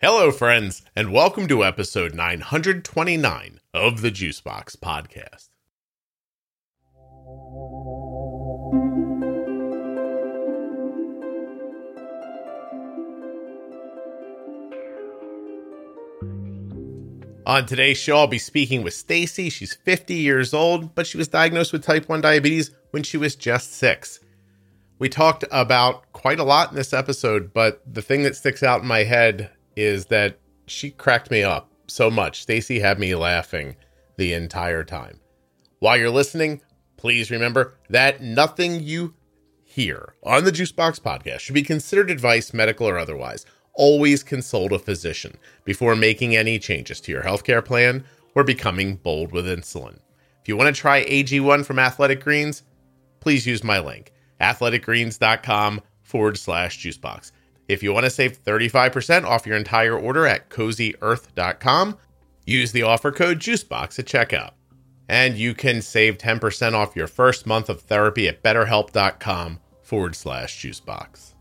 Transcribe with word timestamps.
Hello, 0.00 0.30
friends, 0.30 0.82
and 0.94 1.12
welcome 1.12 1.48
to 1.48 1.64
episode 1.64 2.14
929 2.14 3.58
of 3.74 4.00
the 4.00 4.12
Juicebox 4.12 4.76
Podcast. 4.76 5.48
On 17.44 17.66
today's 17.66 17.98
show, 17.98 18.18
I'll 18.18 18.28
be 18.28 18.38
speaking 18.38 18.84
with 18.84 18.94
Stacey. 18.94 19.50
She's 19.50 19.74
50 19.74 20.14
years 20.14 20.54
old, 20.54 20.94
but 20.94 21.08
she 21.08 21.18
was 21.18 21.26
diagnosed 21.26 21.72
with 21.72 21.82
type 21.82 22.08
1 22.08 22.20
diabetes 22.20 22.70
when 22.92 23.02
she 23.02 23.16
was 23.16 23.34
just 23.34 23.74
six. 23.74 24.20
We 25.00 25.08
talked 25.08 25.44
about 25.50 26.12
quite 26.12 26.38
a 26.38 26.44
lot 26.44 26.70
in 26.70 26.76
this 26.76 26.92
episode, 26.92 27.52
but 27.52 27.82
the 27.84 28.02
thing 28.02 28.22
that 28.22 28.36
sticks 28.36 28.62
out 28.62 28.82
in 28.82 28.86
my 28.86 29.02
head 29.02 29.50
is 29.78 30.06
that 30.06 30.38
she 30.66 30.90
cracked 30.90 31.30
me 31.30 31.42
up 31.42 31.70
so 31.86 32.10
much. 32.10 32.42
Stacey 32.42 32.80
had 32.80 32.98
me 32.98 33.14
laughing 33.14 33.76
the 34.16 34.32
entire 34.32 34.82
time. 34.84 35.20
While 35.78 35.96
you're 35.96 36.10
listening, 36.10 36.60
please 36.96 37.30
remember 37.30 37.74
that 37.88 38.20
nothing 38.20 38.82
you 38.82 39.14
hear 39.64 40.14
on 40.24 40.44
the 40.44 40.50
Juicebox 40.50 41.00
podcast 41.00 41.40
should 41.40 41.54
be 41.54 41.62
considered 41.62 42.10
advice, 42.10 42.52
medical 42.52 42.88
or 42.88 42.98
otherwise. 42.98 43.46
Always 43.74 44.24
consult 44.24 44.72
a 44.72 44.78
physician 44.80 45.38
before 45.64 45.94
making 45.94 46.34
any 46.34 46.58
changes 46.58 47.00
to 47.02 47.12
your 47.12 47.22
healthcare 47.22 47.64
plan 47.64 48.04
or 48.34 48.42
becoming 48.42 48.96
bold 48.96 49.30
with 49.30 49.46
insulin. 49.46 50.00
If 50.42 50.48
you 50.48 50.56
want 50.56 50.74
to 50.74 50.80
try 50.80 51.04
AG1 51.04 51.64
from 51.64 51.78
Athletic 51.78 52.24
Greens, 52.24 52.64
please 53.20 53.46
use 53.46 53.62
my 53.62 53.78
link, 53.78 54.12
athleticgreens.com 54.40 55.82
forward 56.02 56.38
slash 56.38 56.84
juicebox. 56.84 57.30
If 57.68 57.82
you 57.82 57.92
want 57.92 58.04
to 58.04 58.10
save 58.10 58.42
35% 58.42 59.24
off 59.24 59.46
your 59.46 59.56
entire 59.56 59.96
order 59.96 60.26
at 60.26 60.48
cozyearth.com, 60.48 61.98
use 62.46 62.72
the 62.72 62.82
offer 62.82 63.12
code 63.12 63.38
JUICEBOX 63.38 63.98
at 63.98 64.06
checkout. 64.06 64.52
And 65.08 65.36
you 65.36 65.54
can 65.54 65.80
save 65.82 66.18
10% 66.18 66.72
off 66.72 66.96
your 66.96 67.06
first 67.06 67.46
month 67.46 67.68
of 67.68 67.82
therapy 67.82 68.26
at 68.28 68.42
betterhelp.com 68.42 69.60
forward 69.82 70.16
slash 70.16 70.62
juicebox. 70.62 71.34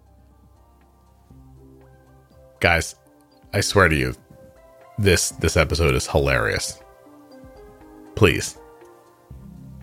Guys, 2.60 2.96
I 3.54 3.62
swear 3.62 3.88
to 3.88 3.96
you, 3.96 4.14
this 4.98 5.30
this 5.32 5.58
episode 5.58 5.94
is 5.96 6.08
hilarious. 6.08 6.82
Please, 8.16 8.58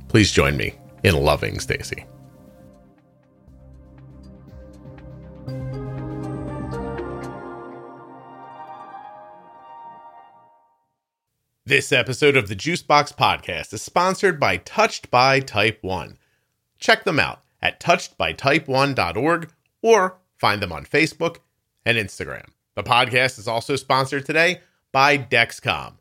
please 0.08 0.33
join 0.33 0.56
me 0.56 0.75
in 1.05 1.14
loving 1.14 1.61
Stacey. 1.61 2.06
This 11.67 11.93
episode 11.93 12.37
of 12.37 12.48
the 12.48 12.57
Juicebox 12.57 13.17
Podcast 13.17 13.73
is 13.73 13.81
sponsored 13.81 14.39
by 14.39 14.59
Touched 14.59 15.11
by 15.11 15.41
Type 15.41 15.79
1. 15.81 16.19
Check 16.79 17.05
them 17.05 17.19
out 17.19 17.41
at 17.62 17.81
touchedbytype1.org 17.81 19.51
or 19.81 20.19
find 20.37 20.61
them 20.61 20.73
on 20.73 20.85
Facebook 20.85 21.39
and 21.87 21.97
Instagram. 21.97 22.48
The 22.75 22.83
podcast 22.83 23.39
is 23.39 23.48
also 23.48 23.77
sponsored 23.77 24.27
today 24.27 24.61
by 24.92 25.17
Dexcom. 25.17 25.95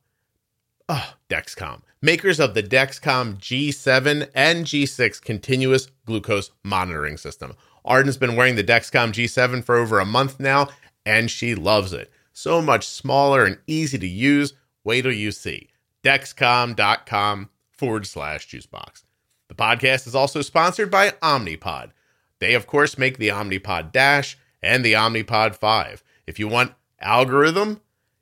Oh, 0.89 1.13
Dexcom, 1.29 1.83
makers 2.01 2.41
of 2.41 2.55
the 2.55 2.63
Dexcom 2.63 3.37
G7 3.37 4.31
and 4.35 4.65
G6 4.65 5.21
continuous 5.21 5.87
glucose 6.05 6.51
monitoring 6.65 7.15
system. 7.15 7.55
Arden's 7.85 8.17
been 8.17 8.35
wearing 8.35 8.57
the 8.57 8.65
Dexcom 8.65 9.13
G7 9.13 9.63
for 9.63 9.77
over 9.77 10.01
a 10.01 10.05
month 10.05 10.41
now, 10.41 10.67
and 11.05 11.31
she 11.31 11.55
loves 11.55 11.93
it. 11.93 12.11
So 12.33 12.61
much 12.61 12.85
smaller 12.85 13.45
and 13.45 13.59
easy 13.65 13.97
to 13.97 14.07
use 14.07 14.55
Wait 14.83 15.03
till 15.03 15.11
you 15.11 15.31
see. 15.31 15.69
Dexcom.com 16.03 17.49
forward 17.71 18.05
slash 18.05 18.47
juicebox. 18.47 19.03
The 19.47 19.55
podcast 19.55 20.07
is 20.07 20.15
also 20.15 20.41
sponsored 20.41 20.91
by 20.91 21.11
Omnipod. 21.21 21.91
They, 22.39 22.53
of 22.53 22.67
course, 22.67 22.97
make 22.97 23.17
the 23.17 23.29
Omnipod 23.29 23.91
Dash 23.91 24.37
and 24.61 24.83
the 24.83 24.93
Omnipod 24.93 25.55
5. 25.55 26.03
If 26.27 26.39
you 26.39 26.47
want 26.47 26.73
algorithm, 26.99 27.81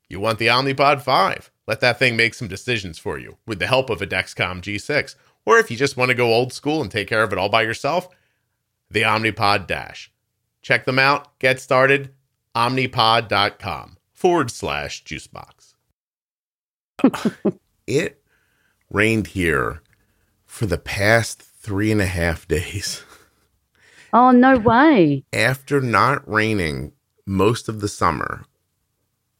you 0.09 0.19
want 0.19 0.39
the 0.39 0.47
Omnipod 0.47 1.01
5. 1.01 1.51
Let 1.67 1.79
that 1.79 1.97
thing 1.97 2.16
make 2.16 2.33
some 2.33 2.47
decisions 2.47 3.00
for 3.00 3.17
you 3.17 3.38
with 3.45 3.59
the 3.59 3.67
help 3.67 3.89
of 3.89 4.01
a 4.01 4.07
Dexcom 4.07 4.61
G6. 4.61 5.16
Or 5.45 5.57
if 5.57 5.71
you 5.71 5.77
just 5.77 5.97
want 5.97 6.09
to 6.09 6.16
go 6.16 6.33
old 6.33 6.53
school 6.53 6.81
and 6.81 6.91
take 6.91 7.07
care 7.07 7.23
of 7.23 7.31
it 7.31 7.39
all 7.39 7.50
by 7.50 7.63
yourself, 7.63 8.09
the 8.89 9.03
Omnipod 9.03 9.67
Dash. 9.67 10.11
Check 10.61 10.85
them 10.85 11.00
out. 11.00 11.39
Get 11.39 11.59
started. 11.59 12.13
Omnipod.com 12.55 13.97
forward 14.11 14.51
slash 14.51 15.03
juicebox 15.03 15.60
it 17.88 18.22
rained 18.90 19.28
here 19.28 19.81
for 20.46 20.66
the 20.66 20.78
past 20.78 21.41
three 21.41 21.91
and 21.91 22.02
a 22.02 22.06
half 22.06 22.47
days. 22.47 23.03
Oh, 24.13 24.31
no 24.31 24.57
way. 24.57 25.24
After 25.31 25.80
not 25.80 26.28
raining 26.30 26.91
most 27.25 27.69
of 27.69 27.80
the 27.80 27.88
summer, 27.88 28.44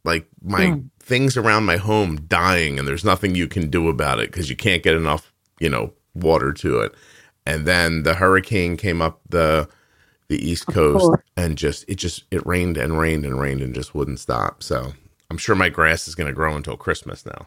like 0.04 0.28
my 0.42 0.62
mm. 0.62 0.90
things 1.00 1.36
around 1.36 1.66
my 1.66 1.78
home 1.78 2.22
dying, 2.28 2.80
and 2.80 2.88
there's 2.88 3.04
nothing 3.04 3.36
you 3.36 3.48
can 3.48 3.70
do 3.70 3.90
about 3.90 4.20
it 4.20 4.32
because 4.32 4.50
you 4.50 4.56
can't 4.56 4.84
get 4.84 4.96
enough, 4.96 5.34
you 5.60 5.70
know, 5.70 5.94
water 6.16 6.54
to 6.54 6.80
it. 6.80 6.94
And 7.46 7.66
then 7.66 8.04
the 8.04 8.16
hurricane 8.16 8.78
came 8.78 9.02
up 9.02 9.20
the 9.30 9.68
the 10.30 10.50
east 10.50 10.66
coast 10.68 11.12
and 11.36 11.58
just 11.58 11.84
it 11.90 11.96
just 11.96 12.24
it 12.32 12.46
rained 12.46 12.78
and 12.78 12.98
rained 12.98 13.26
and 13.26 13.38
rained 13.38 13.62
and 13.62 13.76
just 13.76 13.94
wouldn't 13.94 14.20
stop. 14.20 14.64
So 14.64 14.94
I'm 15.32 15.38
sure 15.38 15.56
my 15.56 15.70
grass 15.70 16.10
is 16.10 16.16
going 16.16 16.28
to 16.28 16.34
grow 16.34 16.58
until 16.58 16.76
Christmas 16.76 17.26
now. 17.26 17.46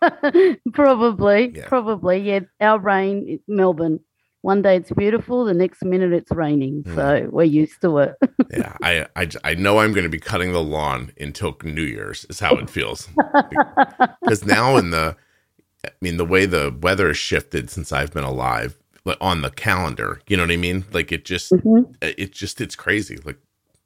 probably, 0.72 1.50
yeah. 1.52 1.66
probably. 1.66 2.18
Yeah, 2.18 2.40
our 2.60 2.78
rain, 2.78 3.40
Melbourne. 3.48 3.98
One 4.42 4.62
day 4.62 4.76
it's 4.76 4.92
beautiful, 4.92 5.44
the 5.44 5.54
next 5.54 5.84
minute 5.84 6.12
it's 6.12 6.30
raining. 6.30 6.84
Mm. 6.84 6.94
So 6.94 7.28
we're 7.32 7.42
used 7.42 7.80
to 7.80 7.98
it. 7.98 8.14
yeah, 8.52 8.76
I, 8.80 9.08
I, 9.16 9.28
I 9.42 9.54
know 9.54 9.78
I'm 9.78 9.92
going 9.92 10.04
to 10.04 10.08
be 10.08 10.20
cutting 10.20 10.52
the 10.52 10.62
lawn 10.62 11.10
until 11.18 11.56
New 11.64 11.82
Year's. 11.82 12.26
Is 12.26 12.38
how 12.38 12.54
it 12.54 12.70
feels. 12.70 13.08
Because 14.22 14.44
now 14.44 14.76
in 14.76 14.90
the, 14.90 15.16
I 15.84 15.90
mean, 16.00 16.16
the 16.16 16.24
way 16.24 16.46
the 16.46 16.76
weather 16.80 17.08
has 17.08 17.18
shifted 17.18 17.70
since 17.70 17.92
I've 17.92 18.12
been 18.12 18.22
alive 18.22 18.78
on 19.20 19.42
the 19.42 19.50
calendar. 19.50 20.20
You 20.28 20.36
know 20.36 20.44
what 20.44 20.52
I 20.52 20.56
mean? 20.56 20.84
Like 20.92 21.10
it 21.10 21.24
just, 21.24 21.50
mm-hmm. 21.50 21.92
it 22.00 22.30
just, 22.30 22.60
it's 22.60 22.76
crazy. 22.76 23.18
Like 23.24 23.38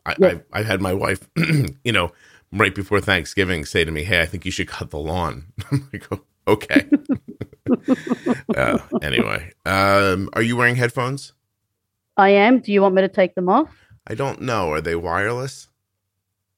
I. 0.04 0.14
I've, 0.22 0.44
I've 0.52 0.66
had 0.66 0.82
my 0.82 0.92
wife, 0.92 1.26
you 1.36 1.92
know 1.92 2.12
right 2.52 2.74
before 2.74 3.00
Thanksgiving 3.00 3.64
say 3.64 3.84
to 3.84 3.90
me, 3.90 4.04
"Hey, 4.04 4.20
I 4.20 4.26
think 4.26 4.44
you 4.44 4.50
should 4.50 4.68
cut 4.68 4.90
the 4.90 4.98
lawn." 4.98 5.52
I'm 5.70 5.88
like, 5.92 6.06
oh, 6.10 6.24
"Okay." 6.46 6.88
uh, 8.56 8.78
anyway, 9.02 9.52
um, 9.66 10.28
are 10.32 10.42
you 10.42 10.56
wearing 10.56 10.76
headphones? 10.76 11.32
I 12.16 12.30
am. 12.30 12.60
Do 12.60 12.72
you 12.72 12.82
want 12.82 12.94
me 12.94 13.02
to 13.02 13.08
take 13.08 13.34
them 13.34 13.48
off? 13.48 13.70
I 14.06 14.14
don't 14.14 14.40
know. 14.40 14.72
Are 14.72 14.80
they 14.80 14.96
wireless? 14.96 15.68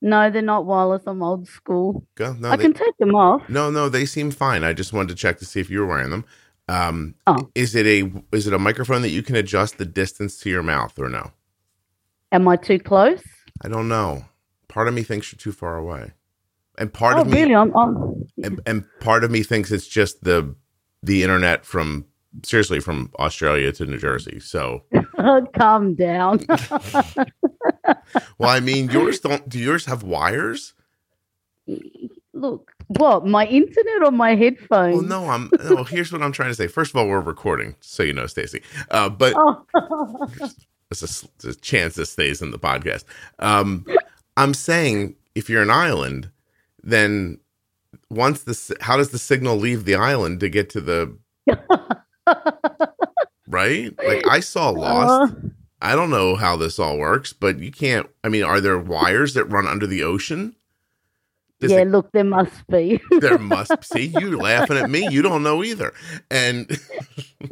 No, 0.03 0.31
they're 0.31 0.41
not 0.41 0.65
wireless. 0.65 1.03
I'm 1.07 1.23
old 1.23 1.47
school. 1.47 2.07
Go. 2.15 2.33
No, 2.35 2.51
I 2.51 2.57
they, 2.57 2.63
can 2.63 2.73
take 2.73 2.97
them 2.99 3.15
off. 3.15 3.47
No, 3.49 3.71
no, 3.71 3.91
they 3.91 4.07
seem 4.07 4.31
fine. 4.31 4.65
I 4.65 4.73
just 4.73 4.93
wanted 4.93 5.09
to 5.11 5.15
check 5.15 5.39
to 5.39 5.45
see 5.45 5.61
if 5.61 5.69
you 5.69 5.81
were 5.81 5.87
wearing 5.87 6.11
them. 6.11 6.25
Um, 6.69 7.15
oh. 7.27 7.51
Is 7.55 7.75
it 7.75 7.87
a 7.87 8.11
is 8.33 8.47
it 8.47 8.55
a 8.55 8.59
microphone 8.59 9.03
that 9.03 9.11
you 9.11 9.23
can 9.23 9.37
adjust 9.37 9.77
the 9.77 9.85
distance 9.85 10.39
to 10.41 10.51
your 10.51 10.63
mouth 10.63 10.99
or 10.99 11.09
no? 11.09 11.33
Am 12.33 12.47
I 12.47 12.57
too 12.57 12.79
close? 12.79 13.23
I 13.63 13.69
don't 13.69 13.89
know 13.89 14.25
part 14.71 14.89
of 14.89 14.95
me 14.95 15.03
thinks 15.03 15.31
you're 15.31 15.39
too 15.39 15.53
far 15.53 15.77
away, 15.77 16.13
and 16.79 16.93
part 16.93 17.17
oh, 17.17 17.23
of 17.23 17.29
me 17.29 17.43
really? 17.43 17.55
I'm, 17.55 17.77
I'm... 17.77 18.25
And, 18.43 18.61
and 18.65 18.85
part 19.01 19.25
of 19.25 19.31
me 19.31 19.43
thinks 19.43 19.71
it's 19.71 19.87
just 19.87 20.25
the 20.25 20.55
the 21.03 21.23
internet 21.23 21.67
from 21.67 22.07
seriously 22.45 22.81
from 22.81 23.11
Australia 23.19 23.73
to 23.73 23.87
New 23.87 23.99
Jersey. 23.99 24.41
So 24.41 24.85
calm 25.59 25.95
down. 25.95 26.45
well, 28.39 28.51
I 28.51 28.61
mean, 28.61 28.91
yours 28.91 29.21
don't. 29.21 29.49
Do 29.49 29.59
yours 29.59 29.87
have 29.87 30.03
wires? 30.03 30.75
Look, 32.33 32.73
what 32.87 33.27
my 33.27 33.47
internet 33.47 34.05
or 34.05 34.11
my 34.11 34.35
headphones? 34.35 34.97
Well, 34.97 35.05
no, 35.05 35.29
I'm. 35.29 35.51
No, 35.65 35.85
here's 35.85 36.13
what 36.13 36.23
I'm 36.23 36.33
trying 36.33 36.51
to 36.51 36.55
say. 36.55 36.67
First 36.67 36.93
of 36.93 36.97
all, 36.97 37.09
we're 37.09 37.21
recording, 37.21 37.77
so 37.81 38.03
you 38.03 38.13
know, 38.13 38.27
Stacey. 38.27 38.63
Uh, 38.91 39.09
but 39.09 39.35
oh. 39.37 39.65
there's 40.91 41.27
a, 41.45 41.49
a, 41.49 41.55
chance 41.55 41.95
this 41.95 42.11
stays 42.11 42.43
in 42.43 42.51
the 42.51 42.59
podcast. 42.59 43.05
Um, 43.39 43.87
I'm 44.41 44.55
saying 44.55 45.17
if 45.35 45.51
you're 45.51 45.63
an 45.63 45.71
island, 45.71 46.31
then 46.83 47.39
once 48.09 48.43
the 48.43 48.77
how 48.81 48.97
does 48.97 49.11
the 49.11 49.19
signal 49.19 49.57
leave 49.57 49.85
the 49.85 49.97
island 49.97 50.41
to 50.41 50.49
get 50.49 50.71
to 50.71 50.81
the 50.81 51.17
right? 53.47 53.95
Like 54.03 54.27
I 54.27 54.41
saw 54.41 54.71
Lost. 54.71 55.35
Uh, 55.35 55.37
I 55.83 55.95
don't 55.95 56.11
know 56.11 56.37
how 56.37 56.57
this 56.57 56.79
all 56.79 56.99
works, 56.99 57.33
but 57.33 57.59
you 57.59 57.71
can't. 57.71 58.09
I 58.25 58.29
mean, 58.29 58.43
are 58.43 58.61
there 58.61 58.79
wires 58.79 59.35
that 59.35 59.45
run 59.47 59.67
under 59.67 59.87
the 59.87 60.03
ocean? 60.03 60.55
Does 61.59 61.73
yeah, 61.73 61.81
it, 61.81 61.89
look, 61.89 62.11
there 62.13 62.25
must 62.25 62.67
be. 62.69 63.01
there 63.21 63.39
must 63.39 63.85
see 63.85 64.07
you 64.07 64.39
laughing 64.39 64.79
at 64.79 64.89
me. 64.89 65.07
You 65.11 65.21
don't 65.21 65.43
know 65.43 65.63
either, 65.63 65.93
and 66.31 66.71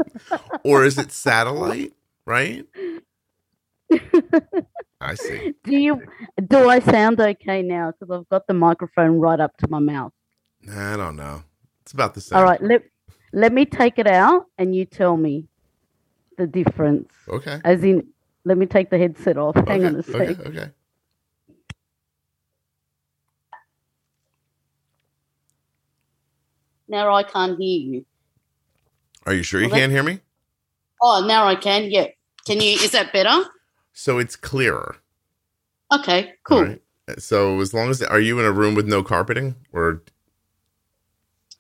or 0.65 0.85
is 0.85 0.97
it 0.97 1.13
satellite? 1.13 1.93
Right? 2.25 2.67
I 5.01 5.15
see. 5.15 5.55
Do 5.65 5.77
you? 5.77 6.03
Do 6.49 6.69
I 6.69 6.81
sound 6.81 7.21
okay 7.21 7.63
now? 7.63 7.93
Because 7.93 8.21
I've 8.21 8.29
got 8.29 8.47
the 8.47 8.55
microphone 8.55 9.21
right 9.21 9.39
up 9.39 9.57
to 9.59 9.69
my 9.69 9.79
mouth. 9.79 10.13
I 10.71 10.97
don't 10.97 11.17
know. 11.17 11.45
It's 11.83 11.93
about 11.93 12.15
the 12.15 12.21
same. 12.21 12.37
All 12.39 12.45
right. 12.45 12.61
Let 12.63 12.83
Let 13.33 13.53
me 13.53 13.65
take 13.65 13.99
it 13.99 14.07
out, 14.07 14.47
and 14.59 14.75
you 14.75 14.85
tell 14.85 15.17
me 15.17 15.47
the 16.37 16.47
difference. 16.47 17.13
Okay. 17.29 17.61
As 17.65 17.83
in, 17.85 18.07
let 18.45 18.59
me 18.59 18.67
take 18.67 18.91
the 18.91 18.99
headset 18.99 19.37
off. 19.37 19.55
Hang 19.55 19.85
okay. 19.85 19.87
on 19.87 19.97
a 19.97 20.03
sec. 20.03 20.15
Okay. 20.15 20.49
Okay. 20.49 20.71
Now 26.89 27.15
I 27.15 27.23
can't 27.23 27.59
hear 27.59 27.81
you. 27.81 28.07
Are 29.27 29.35
you 29.35 29.43
sure 29.43 29.61
you 29.61 29.69
Well, 29.69 29.79
can't 29.79 29.93
hear 29.93 30.03
me? 30.03 30.21
Oh, 31.03 31.25
now 31.27 31.47
I 31.47 31.55
can. 31.55 31.91
Yeah. 31.91 32.07
Can 32.47 32.61
you? 32.61 32.73
Is 32.73 32.93
that 32.93 33.13
better? 33.13 33.45
So 34.01 34.19
it's 34.19 34.37
clearer. 34.37 34.97
Okay. 35.93 36.35
Cool. 36.45 36.63
Right. 36.65 36.83
So 37.19 37.59
as 37.61 37.75
long 37.75 37.91
as 37.91 38.01
are 38.01 38.21
you 38.21 38.39
in 38.39 38.45
a 38.47 38.53
room 38.53 38.75
with 38.77 38.87
no 38.87 39.03
carpeting 39.03 39.57
or 39.73 40.03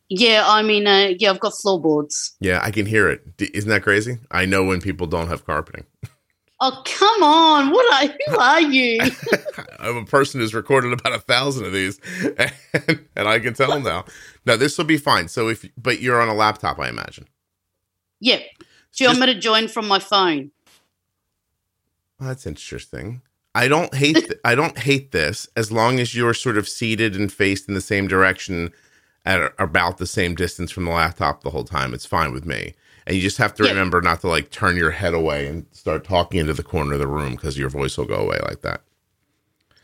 Yeah. 0.09 0.45
I 0.47 0.63
mean, 0.63 0.87
uh, 0.87 1.15
yeah. 1.19 1.31
I've 1.31 1.41
got 1.41 1.53
floorboards. 1.61 2.37
yeah, 2.41 2.61
I 2.63 2.71
can 2.71 2.87
hear 2.87 3.09
it. 3.09 3.37
D- 3.39 3.51
Isn't 3.55 3.71
that 3.71 3.83
crazy? 3.83 4.19
I 4.31 4.47
know 4.47 4.63
when 4.65 4.81
people 4.81 5.07
don't 5.07 5.29
have 5.29 5.45
carpeting. 5.45 5.85
Oh, 6.61 6.83
come 6.85 7.23
on. 7.23 7.71
What 7.71 7.87
are? 8.11 8.13
Who 8.27 8.37
are 8.41 8.61
you? 8.61 8.99
I'm 9.79 9.97
a 9.97 10.05
person 10.05 10.41
who's 10.41 10.53
recorded 10.53 10.93
about 10.93 11.15
a 11.15 11.21
thousand 11.21 11.67
of 11.67 11.73
these, 11.73 12.01
and, 12.37 12.99
and 13.15 13.29
I 13.29 13.39
can 13.39 13.55
tell 13.55 13.79
now. 13.79 14.05
No, 14.45 14.57
this 14.57 14.77
will 14.77 14.85
be 14.85 14.97
fine. 14.97 15.29
So 15.29 15.47
if, 15.47 15.65
but 15.81 16.01
you're 16.01 16.21
on 16.21 16.27
a 16.29 16.35
laptop, 16.35 16.81
I 16.81 16.89
imagine. 16.89 17.29
yeah. 18.19 18.39
Do 18.39 19.05
you 19.05 19.07
want 19.09 19.19
Just- 19.19 19.29
me 19.29 19.35
to 19.35 19.39
join 19.39 19.69
from 19.69 19.87
my 19.87 20.01
phone? 20.01 20.51
Well, 22.19 22.29
that's 22.29 22.47
interesting. 22.47 23.23
I 23.55 23.69
don't 23.69 23.95
hate. 23.95 24.15
Th- 24.17 24.33
I 24.45 24.55
don't 24.55 24.79
hate 24.79 25.13
this 25.13 25.49
as 25.57 25.73
long 25.73 25.99
as 26.01 26.15
you're 26.15 26.35
sort 26.35 26.59
of 26.59 26.69
seated 26.69 27.17
and 27.17 27.33
faced 27.33 27.69
in 27.69 27.75
the 27.75 27.81
same 27.81 28.07
direction 28.09 28.73
at 29.25 29.53
about 29.59 29.99
the 29.99 30.07
same 30.07 30.35
distance 30.35 30.71
from 30.71 30.85
the 30.85 30.91
laptop 30.91 31.43
the 31.43 31.51
whole 31.51 31.65
time. 31.65 31.93
It's 31.95 32.07
fine 32.07 32.33
with 32.33 32.47
me. 32.47 32.75
And 33.07 33.17
you 33.17 33.23
just 33.23 33.39
have 33.39 33.55
to 33.55 33.65
Yeah. 33.65 33.71
remember 33.71 34.01
not 34.01 34.21
to 34.21 34.29
like 34.29 34.51
turn 34.51 34.77
your 34.77 34.91
head 34.91 35.15
away 35.15 35.47
and 35.47 35.67
start 35.73 36.05
talking 36.05 36.41
into 36.41 36.53
the 36.53 36.63
corner 36.63 36.95
of 36.95 36.99
the 36.99 37.07
room 37.07 37.35
because 37.37 37.59
your 37.59 37.69
voice 37.69 37.97
will 37.97 38.05
go 38.05 38.17
away 38.17 38.39
like 38.47 38.63
that. 38.63 38.83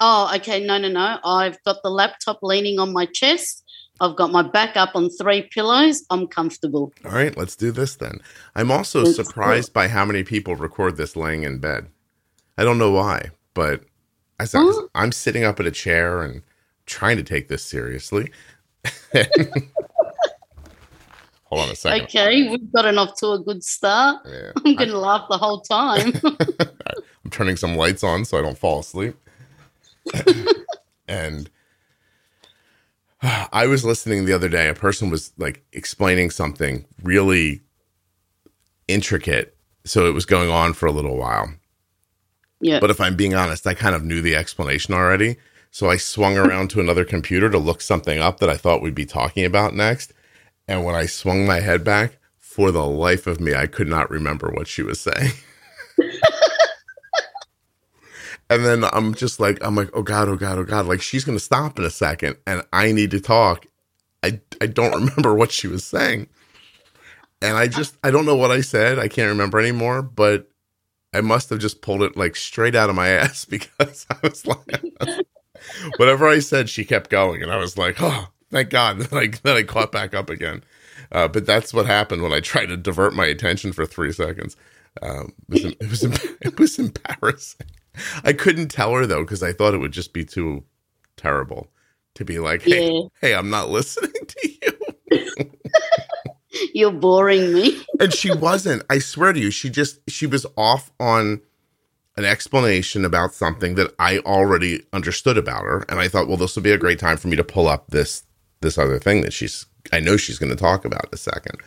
Oh, 0.01 0.31
okay. 0.37 0.65
No, 0.65 0.77
no, 0.79 0.89
no. 0.89 1.19
I've 1.25 1.63
got 1.65 1.83
the 1.83 1.91
laptop 1.91 2.41
leaning 2.43 2.79
on 2.79 2.93
my 2.93 3.07
chest. 3.07 3.65
I've 4.01 4.17
got 4.17 4.33
my 4.33 4.43
back 4.43 4.77
up 4.77 4.91
on 4.95 5.09
three 5.09 5.43
pillows. 5.43 6.05
I'm 6.11 6.27
comfortable. 6.27 6.93
All 7.05 7.13
right, 7.13 7.37
let's 7.37 7.55
do 7.57 7.71
this 7.71 7.95
then. 7.95 8.21
I'm 8.55 8.71
also 8.71 9.05
Let's 9.05 9.17
surprised 9.17 9.73
by 9.73 9.89
how 9.89 10.05
many 10.05 10.25
people 10.25 10.57
record 10.57 10.97
this 10.97 11.17
laying 11.17 11.45
in 11.45 11.59
bed. 11.59 11.87
I 12.57 12.65
don't 12.65 12.79
know 12.79 12.91
why, 12.91 13.31
but 13.55 13.85
I 14.39 14.45
said 14.45 14.61
Huh? 14.63 14.89
I'm 14.95 15.13
sitting 15.13 15.45
up 15.45 15.61
in 15.61 15.67
a 15.67 15.71
chair 15.71 16.23
and 16.23 16.43
trying 16.87 17.17
to 17.17 17.23
take 17.23 17.49
this 17.49 17.65
seriously. 17.65 18.31
Hold 21.45 21.63
on 21.63 21.71
a 21.71 21.77
second. 21.77 22.05
Okay, 22.07 22.49
we've 22.49 22.73
gotten 22.73 22.99
off 22.99 23.17
to 23.19 23.33
a 23.33 23.39
good 23.39 23.63
start. 23.63 24.23
Yeah. 24.27 24.53
I'm 24.65 24.75
going 24.75 24.89
to 24.91 24.99
laugh 24.99 25.27
the 25.31 25.39
whole 25.39 25.61
time. 25.61 26.13
I'm 27.25 27.31
turning 27.31 27.57
some 27.57 27.77
lights 27.77 28.03
on 28.03 28.25
so 28.25 28.39
I 28.39 28.43
don't 28.43 28.59
fall 28.59 28.81
asleep. 28.81 29.15
and 31.09 31.49
I 33.23 33.67
was 33.67 33.85
listening 33.85 34.25
the 34.27 34.33
other 34.33 34.49
day. 34.49 34.69
A 34.69 34.75
person 34.75 35.11
was 35.11 35.33
like 35.39 35.65
explaining 35.73 36.31
something 36.31 36.85
really 37.03 37.63
intricate. 38.89 39.57
So 39.85 40.07
it 40.07 40.13
was 40.13 40.27
going 40.27 40.51
on 40.51 40.73
for 40.75 40.87
a 40.87 40.93
little 40.93 41.17
while. 41.17 41.53
Yeah. 42.65 42.81
But 42.81 42.91
if 42.91 42.99
I'm 42.99 43.15
being 43.15 43.35
honest, 43.35 43.67
I 43.67 43.75
kind 43.75 43.95
of 43.95 44.05
knew 44.05 44.23
the 44.23 44.35
explanation 44.35 44.95
already. 44.95 45.37
So 45.71 45.91
I 45.91 45.99
swung 45.99 46.39
around 46.39 46.71
to 46.71 46.81
another 46.81 47.05
computer 47.05 47.51
to 47.51 47.59
look 47.59 47.83
something 47.83 48.19
up 48.19 48.41
that 48.41 48.49
I 48.49 48.57
thought 48.57 48.81
we'd 48.81 48.95
be 48.95 49.05
talking 49.05 49.45
about 49.45 49.75
next. 49.75 50.15
And 50.67 50.83
when 50.83 50.95
I 50.95 51.05
swung 51.05 51.47
my 51.47 51.61
head 51.61 51.85
back, 51.85 52.17
for 52.39 52.71
the 52.71 52.87
life 52.87 53.27
of 53.27 53.39
me, 53.41 53.53
I 53.55 53.67
could 53.67 53.89
not 53.89 54.11
remember 54.11 54.49
what 54.49 54.67
she 54.67 54.81
was 54.81 55.01
saying. 55.01 55.33
and 58.49 58.65
then 58.65 58.85
I'm 58.85 59.13
just 59.13 59.41
like, 59.41 59.59
I'm 59.61 59.75
like, 59.75 59.91
oh 59.93 60.03
God, 60.03 60.29
oh 60.29 60.37
God, 60.37 60.57
oh 60.57 60.65
God. 60.65 60.87
Like 60.87 61.03
she's 61.03 61.25
going 61.25 61.37
to 61.37 61.45
stop 61.45 61.79
in 61.79 61.85
a 61.85 61.91
second 61.91 62.37
and 62.47 62.63
I 62.73 62.93
need 62.93 63.11
to 63.11 63.21
talk. 63.21 63.67
I, 64.23 64.41
I 64.61 64.67
don't 64.67 64.95
remember 65.05 65.35
what 65.35 65.53
she 65.53 65.67
was 65.67 65.85
saying. 65.85 66.29
And 67.43 67.59
I 67.59 67.67
just, 67.67 67.97
I 68.03 68.11
don't 68.11 68.25
know 68.25 68.37
what 68.37 68.53
I 68.53 68.63
said. 68.63 68.99
I 68.99 69.09
can't 69.09 69.29
remember 69.29 69.59
anymore, 69.59 70.01
but 70.01 70.49
I 71.15 71.23
must 71.23 71.51
have 71.51 71.61
just 71.61 71.83
pulled 71.83 72.03
it 72.03 72.17
like 72.17 72.37
straight 72.37 72.75
out 72.75 72.91
of 72.91 72.97
my 72.97 73.09
ass 73.23 73.45
because 73.47 74.07
I 74.11 74.17
was 74.23 74.47
like, 74.47 74.85
whatever 75.97 76.29
I 76.29 76.41
said, 76.41 76.69
she 76.69 76.85
kept 76.85 77.11
going. 77.11 77.43
And 77.43 77.53
I 77.53 77.57
was 77.57 77.79
like, 77.79 77.97
oh, 78.01 78.29
thank 78.51 78.71
God. 78.71 78.99
Then 79.11 79.19
I, 79.19 79.29
then 79.43 79.57
I 79.57 79.63
caught 79.63 79.93
back 79.93 80.15
up 80.15 80.31
again. 80.31 80.65
Uh, 81.13 81.29
but 81.29 81.47
that's 81.47 81.73
what 81.75 81.87
happened 81.87 82.23
when 82.23 82.33
I 82.33 82.41
tried 82.41 82.67
to 82.67 82.77
divert 82.77 83.15
my 83.15 83.27
attention 83.27 83.73
for 83.73 83.87
three 83.87 84.13
seconds. 84.13 84.57
Um, 85.03 85.33
it, 85.51 85.79
was, 85.81 86.03
it, 86.03 86.11
was, 86.11 86.25
it 86.41 86.59
was 86.61 86.79
embarrassing. 86.79 87.67
I 88.25 88.33
couldn't 88.33 88.69
tell 88.69 88.93
her 88.95 89.07
though, 89.07 89.23
because 89.23 89.43
I 89.43 89.53
thought 89.53 89.75
it 89.75 89.79
would 89.79 89.93
just 89.93 90.13
be 90.13 90.25
too 90.25 90.65
terrible 91.17 91.69
to 92.15 92.25
be 92.25 92.39
like, 92.39 92.63
hey, 92.63 92.91
Yeah. 92.93 93.01
hey, 93.21 93.35
I'm 93.35 93.51
not 93.51 93.71
listening 93.71 94.13
to 94.13 94.49
you. 94.49 95.51
You're 96.75 96.93
boring 96.93 97.53
me. 97.53 97.83
and 98.01 98.13
she 98.13 98.33
wasn't. 98.33 98.83
I 98.91 98.99
swear 98.99 99.33
to 99.33 99.41
you, 99.41 99.51
she 99.51 99.71
just 99.71 99.99
she 100.09 100.27
was 100.27 100.47
off 100.57 100.91
on 101.01 101.41
an 102.17 102.25
explanation 102.25 103.05
about 103.05 103.35
something 103.35 103.75
that 103.75 103.93
I 103.99 104.19
already 104.19 104.85
understood 104.93 105.37
about 105.37 105.63
her, 105.63 105.85
and 105.89 105.99
I 105.99 106.09
thought, 106.09 106.29
well, 106.29 106.37
this 106.37 106.55
will 106.55 106.63
be 106.63 106.71
a 106.73 106.79
great 106.79 106.99
time 106.99 107.17
for 107.17 107.29
me 107.29 107.37
to 107.37 107.45
pull 107.45 107.69
up 107.69 107.89
this 107.89 108.25
this 108.61 108.79
other 108.79 108.99
thing 108.99 109.21
that 109.23 109.33
she's 109.33 109.67
I 109.93 110.01
know 110.01 110.17
she's 110.17 110.39
going 110.39 110.51
to 110.51 110.57
talk 110.57 110.85
about 110.85 111.05
in 111.05 111.11
a 111.13 111.17
second. 111.17 111.61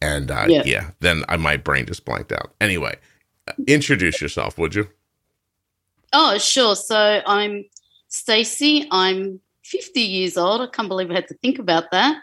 And 0.00 0.30
uh, 0.30 0.46
yeah. 0.48 0.62
Yeah. 0.64 0.90
then 1.00 1.24
I, 1.28 1.36
my 1.36 1.56
brain 1.56 1.86
just 1.86 2.04
blanked 2.04 2.32
out. 2.32 2.52
Anyway, 2.60 2.96
uh, 3.48 3.52
introduce 3.66 4.20
yourself, 4.20 4.58
would 4.58 4.74
you? 4.74 4.88
Oh, 6.12 6.38
sure. 6.38 6.76
So 6.76 7.20
I'm 7.26 7.64
Stacey. 8.08 8.86
I'm 8.90 9.40
50 9.64 10.00
years 10.00 10.36
old. 10.36 10.60
I 10.60 10.66
can't 10.68 10.88
believe 10.88 11.10
I 11.10 11.14
had 11.14 11.28
to 11.28 11.34
think 11.34 11.58
about 11.58 11.90
that. 11.92 12.22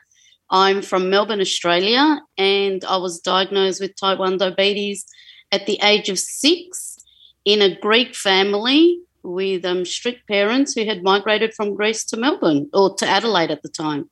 I'm 0.50 0.82
from 0.82 1.10
Melbourne, 1.10 1.42
Australia, 1.42 2.22
and 2.38 2.84
I 2.86 2.98
was 2.98 3.20
diagnosed 3.20 3.82
with 3.82 3.96
type 3.96 4.20
1 4.20 4.38
diabetes 4.38 5.06
at 5.52 5.66
the 5.66 5.80
age 5.82 6.10
of 6.10 6.20
six 6.20 6.98
in 7.46 7.62
a 7.62 7.80
Greek 7.80 8.16
family 8.16 9.00
with 9.24 9.66
um, 9.66 9.86
strict 9.86 10.28
parents 10.28 10.74
who 10.74 10.86
had 10.86 11.04
migrated 11.04 11.54
from 11.54 11.76
Greece 11.76 12.04
to 12.06 12.18
Melbourne 12.18 12.70
or 12.74 12.96
to 12.96 13.08
Adelaide 13.08 13.52
at 13.52 13.64
the 13.64 13.70
time. 13.70 14.10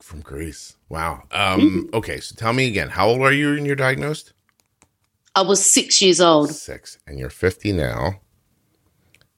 From 0.00 0.20
Greece. 0.20 0.76
Wow. 0.88 1.24
Um, 1.30 1.90
okay, 1.92 2.20
so 2.20 2.34
tell 2.34 2.54
me 2.54 2.66
again, 2.66 2.88
how 2.88 3.08
old 3.08 3.20
are 3.20 3.32
you 3.32 3.54
when 3.54 3.66
you're 3.66 3.76
diagnosed? 3.76 4.32
I 5.34 5.42
was 5.42 5.64
six 5.64 6.00
years 6.00 6.20
old. 6.20 6.50
Six, 6.50 6.98
and 7.06 7.18
you're 7.18 7.30
50 7.30 7.72
now. 7.72 8.20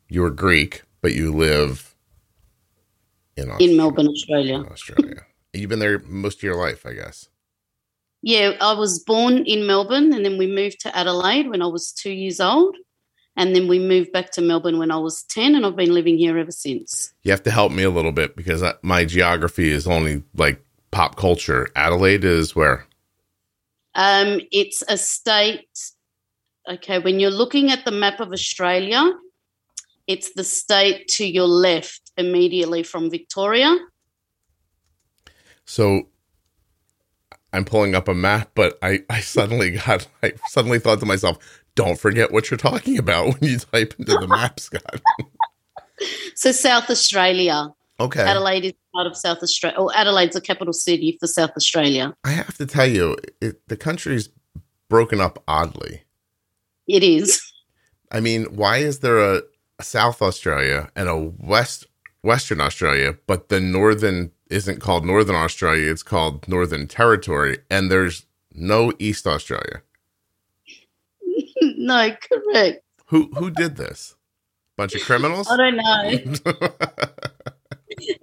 You're 0.09 0.31
Greek, 0.31 0.83
but 1.01 1.15
you 1.15 1.33
live 1.33 1.95
in 3.37 3.51
In 3.59 3.77
Melbourne, 3.77 4.09
Australia. 4.09 4.63
Australia. 4.71 5.27
You've 5.53 5.71
been 5.71 5.79
there 5.79 5.99
most 6.01 6.39
of 6.39 6.43
your 6.43 6.57
life, 6.57 6.87
I 6.87 6.95
guess. 6.95 7.29
Yeah, 8.23 8.53
I 8.61 8.73
was 8.73 9.01
born 9.01 9.45
in 9.45 9.67
Melbourne 9.67 10.13
and 10.13 10.25
then 10.25 10.39
we 10.39 10.47
moved 10.47 10.81
to 10.81 10.97
Adelaide 10.97 11.49
when 11.49 11.61
I 11.61 11.67
was 11.67 11.93
two 11.93 12.13
years 12.13 12.41
old. 12.41 12.77
And 13.37 13.57
then 13.57 13.67
we 13.67 13.79
moved 13.79 14.13
back 14.13 14.31
to 14.33 14.43
Melbourne 14.43 14.79
when 14.79 14.91
I 14.91 14.99
was 14.99 15.23
10, 15.23 15.55
and 15.55 15.65
I've 15.65 15.75
been 15.75 15.95
living 15.95 16.19
here 16.19 16.37
ever 16.37 16.51
since. 16.51 17.15
You 17.23 17.31
have 17.31 17.43
to 17.45 17.51
help 17.51 17.73
me 17.73 17.83
a 17.83 17.89
little 17.89 18.13
bit 18.13 18.37
because 18.37 18.63
I, 18.63 18.75
my 18.83 19.07
geography 19.07 19.71
is 19.71 19.87
only 19.87 20.23
like 20.35 20.63
pop 20.91 21.17
culture. 21.17 21.69
Adelaide 21.75 22.25
is 22.25 22.55
where? 22.55 22.87
Um, 23.95 24.41
it's 24.51 24.83
a 24.87 24.99
state, 24.99 25.93
okay, 26.71 26.99
when 26.99 27.21
you're 27.21 27.31
looking 27.31 27.71
at 27.71 27.85
the 27.85 27.91
map 27.91 28.21
of 28.21 28.33
Australia, 28.33 29.13
it's 30.07 30.35
the 30.35 30.45
state 30.45 31.09
to 31.09 31.27
your 31.27 31.47
left 31.47 32.13
immediately 32.19 32.83
from 32.83 33.11
Victoria. 33.11 33.75
So 35.73 36.09
I'm 37.51 37.65
pulling 37.65 37.95
up 37.95 38.07
a 38.07 38.13
map, 38.13 38.51
but 38.55 38.79
I, 38.83 39.05
I 39.09 39.21
suddenly 39.21 39.71
got, 39.71 40.07
I 40.23 40.35
suddenly 40.49 40.79
thought 40.79 41.01
to 41.01 41.07
myself, 41.07 41.39
don't 41.75 41.99
forget 41.99 42.31
what 42.31 42.51
you're 42.51 42.59
talking 42.59 42.99
about 42.99 43.41
when 43.41 43.51
you 43.51 43.59
type 43.59 43.95
into 43.99 44.19
the 44.19 44.29
map, 44.29 44.61
Scott. 44.61 45.01
So, 46.35 46.51
South 46.51 46.91
Australia. 46.91 47.69
okay. 48.01 48.23
Adelaide 48.23 48.65
is 48.65 48.73
part 48.93 49.07
of 49.07 49.17
South 49.17 49.41
Australia, 49.41 49.79
or 49.79 49.97
Adelaide's 49.97 50.35
the 50.35 50.41
capital 50.41 50.73
city 50.73 51.17
for 51.21 51.29
South 51.29 51.53
Australia. 51.57 52.13
I 52.25 52.31
have 52.31 52.57
to 52.59 52.67
tell 52.67 52.89
you, 52.89 53.17
it, 53.41 53.61
the 53.69 53.77
country's 53.77 54.29
broken 54.89 55.21
up 55.21 55.41
oddly. 55.47 56.03
It 56.89 57.05
is. 57.05 57.41
I 58.11 58.19
mean, 58.19 58.47
why 58.47 58.79
is 58.79 58.99
there 58.99 59.19
a, 59.19 59.43
a 59.79 59.85
South 59.85 60.21
Australia 60.21 60.91
and 60.97 61.09
a 61.09 61.17
West 61.17 61.87
Western 62.23 62.61
Australia, 62.61 63.17
but 63.27 63.49
the 63.49 63.61
northern 63.61 64.33
isn't 64.53 64.81
called 64.81 65.05
Northern 65.05 65.37
Australia, 65.37 65.91
it's 65.91 66.03
called 66.03 66.47
Northern 66.47 66.87
Territory, 66.87 67.59
and 67.71 67.91
there's 67.91 68.27
no 68.55 68.93
East 68.99 69.27
Australia. 69.27 69.83
no, 71.63 72.11
correct. 72.31 72.85
Who 73.07 73.31
who 73.37 73.51
did 73.51 73.77
this? 73.77 74.17
Bunch 74.77 74.95
of 74.95 75.03
criminals? 75.03 75.49
I 75.51 75.57
don't 75.57 75.77
know. 75.77 76.69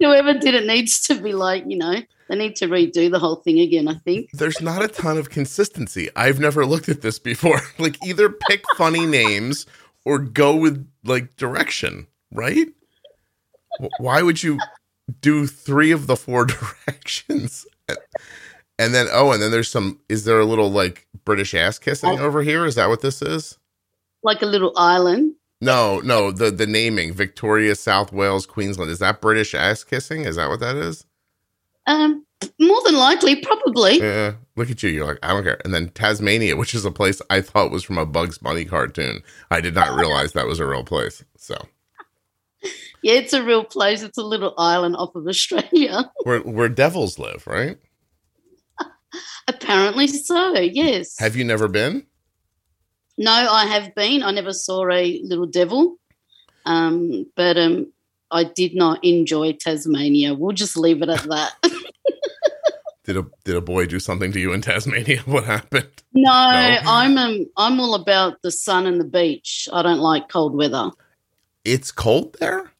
Whoever 0.00 0.34
did 0.34 0.54
it 0.54 0.66
needs 0.66 1.06
to 1.06 1.14
be 1.14 1.32
like, 1.32 1.64
you 1.66 1.78
know, 1.78 2.02
they 2.28 2.36
need 2.36 2.56
to 2.56 2.66
redo 2.66 3.10
the 3.10 3.18
whole 3.18 3.36
thing 3.36 3.60
again, 3.60 3.88
I 3.88 3.94
think. 3.94 4.30
There's 4.32 4.60
not 4.60 4.84
a 4.84 4.88
ton 4.88 5.16
of 5.16 5.30
consistency. 5.30 6.10
I've 6.16 6.40
never 6.40 6.66
looked 6.66 6.88
at 6.88 7.02
this 7.02 7.18
before. 7.18 7.60
Like 7.78 8.04
either 8.04 8.28
pick 8.28 8.64
funny 8.76 9.06
names 9.06 9.64
or 10.04 10.18
go 10.18 10.56
with 10.56 10.86
like 11.04 11.36
direction, 11.36 12.08
right? 12.30 12.68
Why 13.98 14.22
would 14.22 14.42
you 14.42 14.58
do 15.20 15.46
three 15.46 15.90
of 15.92 16.06
the 16.06 16.16
four 16.16 16.44
directions? 16.86 17.66
And 18.78 18.94
then 18.94 19.08
oh, 19.12 19.32
and 19.32 19.42
then 19.42 19.50
there's 19.50 19.68
some 19.68 20.00
is 20.08 20.24
there 20.24 20.40
a 20.40 20.44
little 20.44 20.70
like 20.70 21.06
British 21.24 21.54
ass 21.54 21.78
kissing 21.78 22.18
oh. 22.18 22.24
over 22.24 22.42
here? 22.42 22.64
Is 22.64 22.76
that 22.76 22.88
what 22.88 23.02
this 23.02 23.20
is? 23.22 23.58
Like 24.22 24.42
a 24.42 24.46
little 24.46 24.72
island? 24.76 25.34
No, 25.60 26.00
no, 26.00 26.30
the 26.30 26.50
the 26.50 26.66
naming 26.66 27.12
Victoria, 27.12 27.74
South 27.74 28.12
Wales, 28.12 28.46
Queensland. 28.46 28.90
Is 28.90 29.00
that 29.00 29.20
British 29.20 29.54
ass 29.54 29.84
kissing? 29.84 30.22
Is 30.22 30.36
that 30.36 30.48
what 30.48 30.60
that 30.60 30.76
is? 30.76 31.04
Um, 31.86 32.24
more 32.58 32.80
than 32.84 32.96
likely, 32.96 33.36
probably. 33.36 33.98
Yeah. 33.98 34.34
Look 34.56 34.70
at 34.70 34.82
you. 34.82 34.90
You're 34.90 35.06
like, 35.06 35.18
I 35.22 35.28
don't 35.28 35.42
care. 35.42 35.60
And 35.64 35.74
then 35.74 35.88
Tasmania, 35.90 36.56
which 36.56 36.74
is 36.74 36.84
a 36.84 36.90
place 36.90 37.20
I 37.30 37.40
thought 37.40 37.70
was 37.70 37.84
from 37.84 37.98
a 37.98 38.06
Bugs 38.06 38.38
Bunny 38.38 38.64
cartoon. 38.64 39.22
I 39.50 39.60
did 39.60 39.74
not 39.74 39.98
realize 39.98 40.32
that 40.32 40.46
was 40.46 40.60
a 40.60 40.66
real 40.66 40.84
place. 40.84 41.24
So. 41.36 41.56
Yeah, 43.02 43.14
it's 43.14 43.32
a 43.32 43.42
real 43.42 43.64
place. 43.64 44.02
It's 44.02 44.18
a 44.18 44.22
little 44.22 44.54
island 44.58 44.96
off 44.96 45.14
of 45.14 45.26
Australia. 45.26 46.10
Where 46.24 46.40
where 46.40 46.68
devils 46.68 47.18
live, 47.18 47.46
right? 47.46 47.78
Apparently 49.48 50.06
so, 50.06 50.54
yes. 50.58 51.18
Have 51.18 51.34
you 51.34 51.44
never 51.44 51.66
been? 51.66 52.06
No, 53.18 53.32
I 53.32 53.66
have 53.66 53.94
been. 53.94 54.22
I 54.22 54.30
never 54.30 54.52
saw 54.52 54.88
a 54.88 55.20
little 55.22 55.46
devil. 55.46 55.96
Um, 56.64 57.26
but 57.36 57.56
um, 57.58 57.92
I 58.30 58.44
did 58.44 58.74
not 58.74 59.04
enjoy 59.04 59.52
Tasmania. 59.52 60.34
We'll 60.34 60.52
just 60.52 60.76
leave 60.76 61.02
it 61.02 61.08
at 61.08 61.22
that. 61.24 61.52
did 63.04 63.16
a 63.16 63.26
did 63.44 63.56
a 63.56 63.60
boy 63.60 63.86
do 63.86 63.98
something 63.98 64.32
to 64.32 64.40
you 64.40 64.52
in 64.52 64.62
Tasmania? 64.62 65.20
What 65.26 65.44
happened? 65.44 65.90
No, 66.14 66.30
no, 66.30 66.78
I'm 66.86 67.18
um, 67.18 67.46
I'm 67.56 67.80
all 67.80 67.94
about 67.94 68.42
the 68.42 68.50
sun 68.50 68.86
and 68.86 69.00
the 69.00 69.04
beach. 69.04 69.68
I 69.72 69.82
don't 69.82 69.98
like 69.98 70.28
cold 70.28 70.54
weather. 70.54 70.90
It's 71.64 71.90
cold 71.90 72.36
there. 72.40 72.72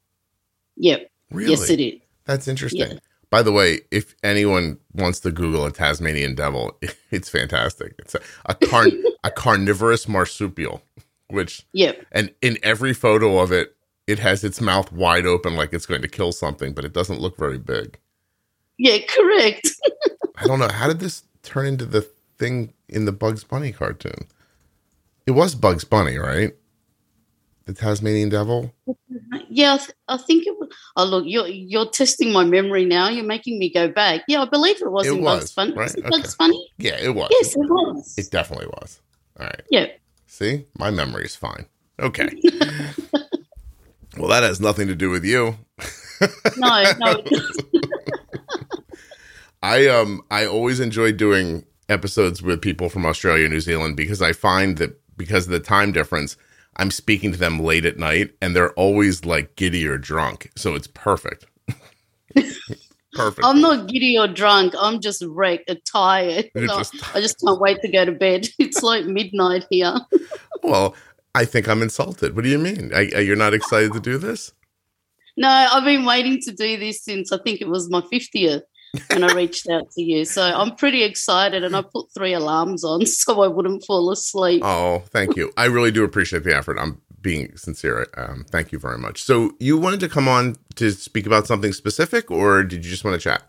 Yep. 0.81 1.11
Really? 1.31 1.51
Yes, 1.51 1.71
it 1.71 1.81
is. 1.81 2.01
That's 2.25 2.49
interesting. 2.49 2.93
Yeah. 2.93 2.99
By 3.29 3.43
the 3.43 3.53
way, 3.53 3.81
if 3.91 4.17
anyone 4.25 4.79
wants 4.93 5.21
to 5.21 5.31
Google 5.31 5.65
a 5.67 5.71
Tasmanian 5.71 6.35
devil, 6.35 6.77
it's 7.11 7.29
fantastic. 7.29 7.95
It's 7.99 8.15
a, 8.15 8.21
a, 8.47 8.55
carn- 8.55 9.05
a 9.25 9.31
carnivorous 9.31 10.09
marsupial, 10.09 10.83
which 11.29 11.67
yep. 11.73 12.05
And 12.11 12.35
in 12.41 12.59
every 12.63 12.93
photo 12.93 13.39
of 13.39 13.53
it, 13.53 13.77
it 14.07 14.19
has 14.19 14.43
its 14.43 14.61
mouth 14.61 14.91
wide 14.91 15.27
open 15.27 15.55
like 15.55 15.73
it's 15.73 15.87
going 15.87 16.03
to 16.03 16.09
kill 16.09 16.33
something, 16.33 16.73
but 16.73 16.85
it 16.85 16.93
doesn't 16.93 17.21
look 17.21 17.37
very 17.37 17.59
big. 17.59 17.99
Yeah, 18.79 18.99
correct. 19.07 19.69
I 20.37 20.47
don't 20.47 20.59
know. 20.59 20.69
How 20.69 20.89
did 20.89 21.01
this 21.01 21.23
turn 21.43 21.67
into 21.67 21.85
the 21.85 22.01
thing 22.39 22.73
in 22.89 23.05
the 23.05 23.13
Bugs 23.13 23.45
Bunny 23.45 23.71
cartoon? 23.71 24.27
It 25.27 25.33
was 25.33 25.55
Bugs 25.55 25.85
Bunny, 25.85 26.17
right? 26.17 26.57
The 27.71 27.77
Tasmanian 27.77 28.31
Devil. 28.31 28.75
Yeah, 29.49 29.75
I, 29.75 29.77
th- 29.77 29.91
I 30.09 30.17
think 30.17 30.45
it 30.45 30.59
was. 30.59 30.71
Oh, 30.97 31.05
look, 31.05 31.23
you're 31.25 31.47
you're 31.47 31.89
testing 31.89 32.33
my 32.33 32.43
memory 32.43 32.85
now. 32.85 33.09
You're 33.09 33.23
making 33.23 33.61
me 33.61 33.73
go 33.73 33.87
back. 33.87 34.23
Yeah, 34.27 34.43
I 34.43 34.47
believe 34.47 34.83
it 34.83 34.91
was 34.91 35.07
it 35.07 35.13
in 35.13 35.23
was, 35.23 35.53
Bugs 35.53 35.55
Bunny. 35.55 35.73
Right? 35.75 35.85
Was 35.85 35.95
it 35.95 36.01
okay. 36.01 36.11
Bugs 36.11 36.35
Bunny? 36.35 36.71
Yeah, 36.79 36.97
it 37.01 37.15
was. 37.15 37.29
Yes, 37.31 37.55
it 37.55 37.61
was. 37.61 38.15
It 38.19 38.31
definitely 38.33 38.67
was. 38.67 39.01
All 39.39 39.47
right. 39.47 39.63
Yeah. 39.71 39.87
See, 40.27 40.67
my 40.79 40.91
memory 40.91 41.27
is 41.27 41.37
fine. 41.37 41.67
Okay. 42.01 42.29
Well, 44.17 44.29
that 44.29 44.43
has 44.43 44.61
nothing 44.61 44.89
to 44.89 44.97
do 44.97 45.09
with 45.09 45.25
you. 45.25 45.57
no, 46.57 46.93
no. 46.99 47.23
I 49.63 49.87
um 49.87 50.23
I 50.33 50.47
always 50.47 50.81
enjoy 50.81 51.13
doing 51.13 51.65
episodes 51.89 52.43
with 52.43 52.61
people 52.61 52.89
from 52.89 53.07
Australia 53.07 53.49
New 53.49 53.61
Zealand 53.61 53.97
because 53.97 54.21
I 54.21 54.33
find 54.33 54.79
that 54.79 55.01
because 55.17 55.47
of 55.47 55.53
the 55.53 55.61
time 55.61 55.93
difference, 55.93 56.37
I'm 56.81 56.91
speaking 56.91 57.31
to 57.33 57.39
them 57.39 57.61
late 57.61 57.85
at 57.85 57.99
night 57.99 58.31
and 58.41 58.57
they're 58.57 58.73
always 58.73 59.27
like 59.27 59.55
giddy 59.55 59.87
or 59.87 59.99
drunk. 59.99 60.51
So 60.57 60.75
it's 60.75 60.87
perfect. 60.87 61.45
perfect. 63.13 63.45
I'm 63.45 63.61
not 63.61 63.87
giddy 63.87 64.19
or 64.19 64.27
drunk. 64.27 64.73
I'm 64.79 64.99
just 64.99 65.23
wrecked, 65.29 65.69
and 65.69 65.77
uh, 65.77 65.81
tired. 65.93 66.51
just... 66.57 66.95
I 67.15 67.21
just 67.21 67.39
can't 67.39 67.61
wait 67.61 67.83
to 67.83 67.89
go 67.89 68.07
to 68.07 68.13
bed. 68.13 68.49
It's 68.59 68.83
like 68.83 69.05
midnight 69.05 69.67
here. 69.69 69.95
well, 70.63 70.95
I 71.35 71.45
think 71.45 71.69
I'm 71.69 71.83
insulted. 71.83 72.35
What 72.35 72.45
do 72.45 72.51
you 72.51 72.59
mean? 72.59 72.93
I, 72.95 73.01
you're 73.21 73.37
not 73.37 73.53
excited 73.53 73.93
to 73.93 74.01
do 74.01 74.17
this? 74.17 74.55
No, 75.37 75.49
I've 75.49 75.85
been 75.85 76.07
waiting 76.07 76.41
to 76.41 76.53
do 76.53 76.79
this 76.79 77.05
since 77.05 77.31
I 77.31 77.39
think 77.39 77.61
it 77.61 77.69
was 77.69 77.91
my 77.91 78.01
50th 78.01 78.63
and 79.11 79.25
I 79.25 79.35
reached 79.35 79.69
out 79.69 79.91
to 79.93 80.03
you. 80.03 80.25
So 80.25 80.43
I'm 80.43 80.75
pretty 80.77 81.03
excited 81.03 81.65
and 81.65 81.77
I 81.77 81.83
put 81.83 82.13
three 82.13 82.33
alarms 82.33 82.85
on 82.85 83.07
so 83.07 83.43
I 83.43 83.49
wouldn't 83.49 83.85
fall 83.85 84.11
asleep. 84.11 84.63
Oh, 84.65 85.03
thank 85.07 85.37
you. 85.37 85.53
I 85.57 85.67
really 85.67 85.91
do 85.91 86.05
appreciate 86.05 86.45
the 86.45 86.57
effort. 86.57 86.79
I'm 86.79 87.01
being 87.21 87.57
sincere. 87.57 88.07
Um, 88.17 88.45
thank 88.49 88.73
you 88.73 88.79
very 88.79 88.99
much. 88.99 89.23
So 89.23 89.53
you 89.61 89.77
wanted 89.79 90.01
to 90.01 90.09
come 90.09 90.29
on 90.29 90.57
to 90.77 90.91
speak 90.91 91.27
about 91.27 91.47
something 91.47 91.73
specific 91.73 92.31
or 92.31 92.63
did 92.63 92.85
you 92.85 92.91
just 92.91 93.05
want 93.05 93.21
to 93.21 93.23
chat? 93.23 93.43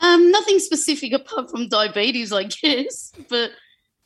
Um, 0.00 0.30
nothing 0.30 0.58
specific 0.58 1.12
apart 1.12 1.50
from 1.50 1.68
diabetes, 1.68 2.32
I 2.32 2.44
guess. 2.62 3.12
But 3.28 3.52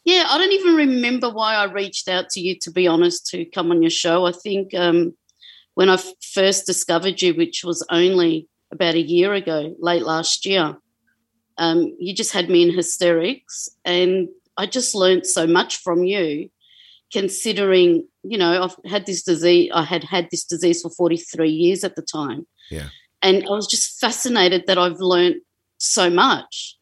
yeah, 0.04 0.26
I 0.28 0.38
don't 0.38 0.52
even 0.52 0.74
remember 0.74 1.30
why 1.30 1.54
I 1.54 1.64
reached 1.64 2.08
out 2.08 2.30
to 2.30 2.40
you, 2.40 2.56
to 2.60 2.70
be 2.70 2.86
honest, 2.86 3.26
to 3.28 3.44
come 3.46 3.70
on 3.70 3.82
your 3.82 3.90
show. 3.90 4.26
I 4.26 4.32
think 4.32 4.74
um, 4.74 5.14
when 5.74 5.88
I 5.88 5.94
f- 5.94 6.12
first 6.22 6.66
discovered 6.66 7.20
you, 7.20 7.34
which 7.34 7.64
was 7.64 7.84
only 7.90 8.48
about 8.70 8.94
a 8.94 9.00
year 9.00 9.34
ago, 9.34 9.75
late 9.78 10.02
last 10.02 10.46
year, 10.46 10.76
um, 11.56 11.94
you 11.98 12.14
just 12.14 12.32
had 12.32 12.48
me 12.48 12.62
in 12.62 12.75
hysterics. 12.75 13.68
And 13.84 14.28
I 14.56 14.66
just 14.66 14.94
learned 14.94 15.26
so 15.26 15.46
much 15.46 15.78
from 15.78 16.04
you, 16.04 16.50
considering, 17.12 18.06
you 18.22 18.38
know, 18.38 18.62
I've 18.64 18.90
had 18.90 19.06
this 19.06 19.22
disease, 19.22 19.70
I 19.75 19.82
had 19.84 20.04
had 20.04 20.28
this 20.30 20.44
disease 20.44 20.82
for 20.82 20.90
43 20.90 21.48
years 21.48 21.84
at 21.84 21.96
the 21.96 22.02
time. 22.02 22.46
Yeah. 22.70 22.88
And 23.22 23.44
I 23.44 23.50
was 23.50 23.66
just 23.66 23.98
fascinated 24.00 24.64
that 24.66 24.78
I've 24.78 25.00
learned 25.00 25.37
so 25.78 26.10
much. 26.10 26.76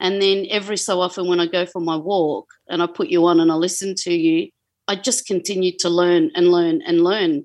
And 0.00 0.20
then 0.20 0.46
every 0.50 0.76
so 0.76 1.00
often, 1.00 1.28
when 1.28 1.38
I 1.38 1.46
go 1.46 1.64
for 1.64 1.80
my 1.80 1.96
walk 1.96 2.48
and 2.68 2.82
I 2.82 2.86
put 2.86 3.08
you 3.08 3.24
on 3.26 3.38
and 3.38 3.52
I 3.52 3.54
listen 3.54 3.94
to 3.98 4.12
you, 4.12 4.50
I 4.88 4.96
just 4.96 5.26
continue 5.26 5.72
to 5.78 5.88
learn 5.88 6.30
and 6.34 6.48
learn 6.48 6.82
and 6.82 7.04
learn. 7.04 7.44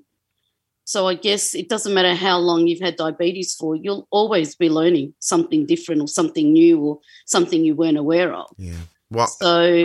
So 0.88 1.06
I 1.06 1.16
guess 1.16 1.54
it 1.54 1.68
doesn't 1.68 1.92
matter 1.92 2.14
how 2.14 2.38
long 2.38 2.66
you've 2.66 2.80
had 2.80 2.96
diabetes 2.96 3.54
for, 3.54 3.76
you'll 3.76 4.08
always 4.10 4.54
be 4.54 4.70
learning 4.70 5.12
something 5.18 5.66
different 5.66 6.00
or 6.00 6.08
something 6.08 6.50
new 6.50 6.80
or 6.80 6.98
something 7.26 7.62
you 7.62 7.76
weren't 7.76 7.98
aware 7.98 8.32
of. 8.32 8.46
Yeah. 8.56 8.72
Well, 9.10 9.26
so 9.26 9.84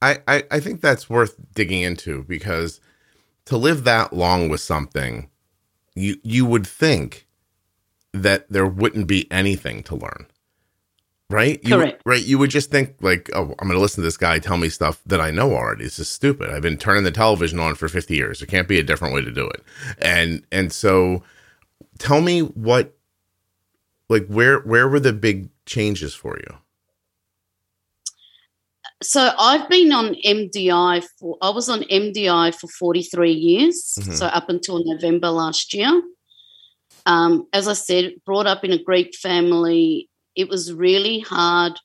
I, 0.00 0.18
I, 0.28 0.44
I 0.52 0.60
think 0.60 0.82
that's 0.82 1.10
worth 1.10 1.34
digging 1.56 1.80
into 1.80 2.22
because 2.28 2.80
to 3.46 3.56
live 3.56 3.82
that 3.84 4.12
long 4.12 4.48
with 4.48 4.60
something, 4.60 5.30
you 5.96 6.18
you 6.22 6.46
would 6.46 6.64
think 6.64 7.26
that 8.12 8.48
there 8.48 8.66
wouldn't 8.66 9.08
be 9.08 9.26
anything 9.32 9.82
to 9.82 9.96
learn 9.96 10.26
right? 11.34 11.60
You, 11.64 11.76
Correct. 11.76 12.02
Right. 12.06 12.22
You 12.22 12.38
would 12.38 12.50
just 12.50 12.70
think 12.70 12.94
like, 13.00 13.28
oh, 13.34 13.54
I'm 13.58 13.66
going 13.66 13.72
to 13.72 13.80
listen 13.80 14.02
to 14.02 14.06
this 14.06 14.16
guy 14.16 14.38
tell 14.38 14.56
me 14.56 14.68
stuff 14.68 15.00
that 15.04 15.20
I 15.20 15.32
know 15.32 15.52
already. 15.52 15.82
This 15.82 15.98
is 15.98 16.08
stupid. 16.08 16.50
I've 16.50 16.62
been 16.62 16.76
turning 16.76 17.02
the 17.02 17.10
television 17.10 17.58
on 17.58 17.74
for 17.74 17.88
50 17.88 18.14
years. 18.14 18.38
There 18.38 18.46
can't 18.46 18.68
be 18.68 18.78
a 18.78 18.84
different 18.84 19.14
way 19.14 19.22
to 19.22 19.32
do 19.32 19.46
it. 19.48 19.64
And 19.98 20.46
and 20.52 20.72
so, 20.72 21.24
tell 21.98 22.20
me 22.20 22.40
what, 22.40 22.96
like, 24.08 24.26
where 24.28 24.60
where 24.60 24.88
were 24.88 25.00
the 25.00 25.12
big 25.12 25.48
changes 25.66 26.14
for 26.14 26.38
you? 26.38 26.58
So 29.02 29.32
I've 29.36 29.68
been 29.68 29.92
on 29.92 30.14
MDI 30.24 31.04
for 31.18 31.36
I 31.42 31.50
was 31.50 31.68
on 31.68 31.80
MDI 31.82 32.54
for 32.54 32.68
43 32.68 33.32
years. 33.32 33.96
Mm-hmm. 33.98 34.12
So 34.12 34.26
up 34.26 34.48
until 34.48 34.84
November 34.84 35.30
last 35.30 35.74
year. 35.74 36.00
Um, 37.06 37.46
as 37.52 37.68
I 37.68 37.74
said, 37.74 38.12
brought 38.24 38.46
up 38.46 38.64
in 38.64 38.72
a 38.72 38.82
Greek 38.82 39.14
family 39.14 40.08
it 40.36 40.48
was 40.48 40.72
really 40.72 41.20
hard 41.20 41.78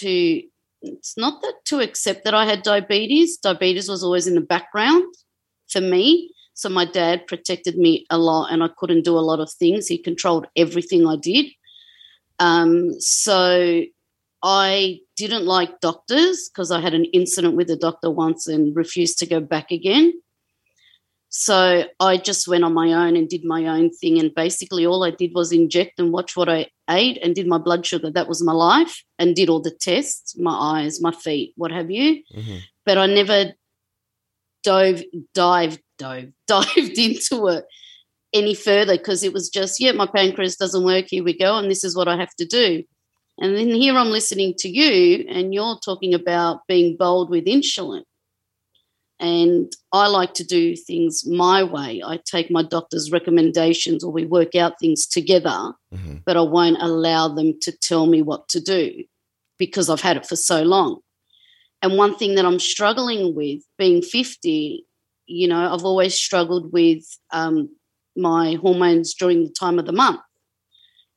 to 0.00 0.42
it's 0.82 1.16
not 1.16 1.42
that 1.42 1.54
to 1.66 1.80
accept 1.80 2.24
that 2.24 2.34
I 2.34 2.46
had 2.46 2.62
diabetes. 2.62 3.36
Diabetes 3.38 3.88
was 3.88 4.04
always 4.04 4.26
in 4.26 4.36
the 4.36 4.40
background 4.40 5.04
for 5.68 5.80
me. 5.80 6.32
So 6.54 6.68
my 6.68 6.84
dad 6.84 7.26
protected 7.26 7.76
me 7.76 8.06
a 8.10 8.18
lot 8.18 8.52
and 8.52 8.62
I 8.62 8.68
couldn't 8.76 9.04
do 9.04 9.16
a 9.16 9.20
lot 9.20 9.40
of 9.40 9.50
things. 9.50 9.86
He 9.86 9.98
controlled 9.98 10.46
everything 10.56 11.06
I 11.06 11.16
did. 11.16 11.46
Um, 12.38 13.00
so 13.00 13.82
I 14.42 15.00
didn't 15.16 15.46
like 15.46 15.80
doctors 15.80 16.48
because 16.48 16.70
I 16.70 16.80
had 16.80 16.94
an 16.94 17.06
incident 17.06 17.56
with 17.56 17.70
a 17.70 17.76
doctor 17.76 18.10
once 18.10 18.46
and 18.46 18.74
refused 18.76 19.18
to 19.18 19.26
go 19.26 19.40
back 19.40 19.70
again. 19.70 20.12
So 21.28 21.84
I 22.00 22.16
just 22.16 22.48
went 22.48 22.64
on 22.64 22.72
my 22.72 22.92
own 22.92 23.16
and 23.16 23.28
did 23.28 23.44
my 23.44 23.66
own 23.66 23.90
thing. 23.90 24.18
And 24.18 24.34
basically, 24.34 24.86
all 24.86 25.04
I 25.04 25.10
did 25.10 25.32
was 25.34 25.52
inject 25.52 25.98
and 25.98 26.12
watch 26.12 26.36
what 26.36 26.48
I 26.48 26.66
ate 26.88 27.18
and 27.22 27.34
did 27.34 27.46
my 27.46 27.58
blood 27.58 27.84
sugar. 27.86 28.10
That 28.10 28.28
was 28.28 28.42
my 28.42 28.52
life 28.52 29.02
and 29.18 29.34
did 29.34 29.48
all 29.48 29.60
the 29.60 29.70
tests, 29.70 30.36
my 30.38 30.52
eyes, 30.52 31.00
my 31.00 31.12
feet, 31.12 31.52
what 31.56 31.70
have 31.70 31.90
you. 31.90 32.22
Mm-hmm. 32.34 32.56
But 32.84 32.98
I 32.98 33.06
never 33.06 33.52
dove, 34.62 35.02
dive, 35.34 35.78
dove, 35.98 36.28
dived 36.46 36.98
into 36.98 37.48
it 37.48 37.64
any 38.32 38.54
further 38.54 38.96
because 38.96 39.22
it 39.22 39.32
was 39.32 39.48
just, 39.48 39.80
yeah, 39.80 39.92
my 39.92 40.06
pancreas 40.06 40.56
doesn't 40.56 40.84
work. 40.84 41.06
Here 41.08 41.24
we 41.24 41.36
go, 41.36 41.56
and 41.56 41.70
this 41.70 41.84
is 41.84 41.96
what 41.96 42.08
I 42.08 42.16
have 42.16 42.34
to 42.36 42.44
do. 42.44 42.84
And 43.40 43.56
then 43.56 43.68
here 43.68 43.94
I'm 43.94 44.10
listening 44.10 44.54
to 44.58 44.68
you, 44.68 45.24
and 45.28 45.54
you're 45.54 45.78
talking 45.84 46.12
about 46.12 46.66
being 46.66 46.96
bold 46.96 47.30
with 47.30 47.46
insulin. 47.46 48.02
And 49.20 49.72
I 49.92 50.06
like 50.06 50.34
to 50.34 50.44
do 50.44 50.76
things 50.76 51.26
my 51.26 51.64
way. 51.64 52.02
I 52.04 52.20
take 52.24 52.50
my 52.50 52.62
doctor's 52.62 53.10
recommendations 53.10 54.04
or 54.04 54.12
we 54.12 54.24
work 54.24 54.54
out 54.54 54.78
things 54.78 55.06
together, 55.06 55.72
mm-hmm. 55.92 56.18
but 56.24 56.36
I 56.36 56.42
won't 56.42 56.80
allow 56.80 57.26
them 57.28 57.54
to 57.62 57.72
tell 57.72 58.06
me 58.06 58.22
what 58.22 58.48
to 58.50 58.60
do 58.60 59.04
because 59.58 59.90
I've 59.90 60.00
had 60.00 60.16
it 60.16 60.26
for 60.26 60.36
so 60.36 60.62
long. 60.62 61.00
And 61.82 61.96
one 61.96 62.16
thing 62.16 62.36
that 62.36 62.44
I'm 62.44 62.60
struggling 62.60 63.34
with 63.34 63.60
being 63.76 64.02
50, 64.02 64.84
you 65.26 65.48
know, 65.48 65.72
I've 65.72 65.84
always 65.84 66.14
struggled 66.14 66.72
with 66.72 67.04
um, 67.32 67.68
my 68.16 68.54
hormones 68.54 69.14
during 69.14 69.44
the 69.44 69.52
time 69.52 69.78
of 69.78 69.86
the 69.86 69.92
month. 69.92 70.20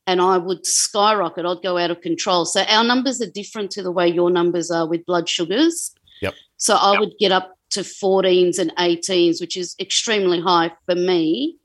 And 0.08 0.20
I 0.20 0.38
would 0.38 0.66
skyrocket, 0.66 1.46
I'd 1.46 1.62
go 1.62 1.78
out 1.78 1.92
of 1.92 2.00
control. 2.00 2.44
So 2.44 2.62
our 2.62 2.82
numbers 2.82 3.20
are 3.20 3.30
different 3.30 3.70
to 3.72 3.82
the 3.84 3.92
way 3.92 4.08
your 4.08 4.30
numbers 4.30 4.70
are 4.70 4.88
with 4.88 5.06
blood 5.06 5.28
sugars. 5.28 5.94
Yep. 6.20 6.34
So 6.56 6.74
I 6.74 6.92
yep. 6.92 7.00
would 7.00 7.12
get 7.20 7.30
up 7.30 7.56
to 7.72 7.80
14s 7.80 8.58
and 8.58 8.74
18s, 8.76 9.40
which 9.40 9.56
is 9.56 9.74
extremely 9.80 10.40
high 10.40 10.72
for 10.86 10.94
me. 10.94 11.56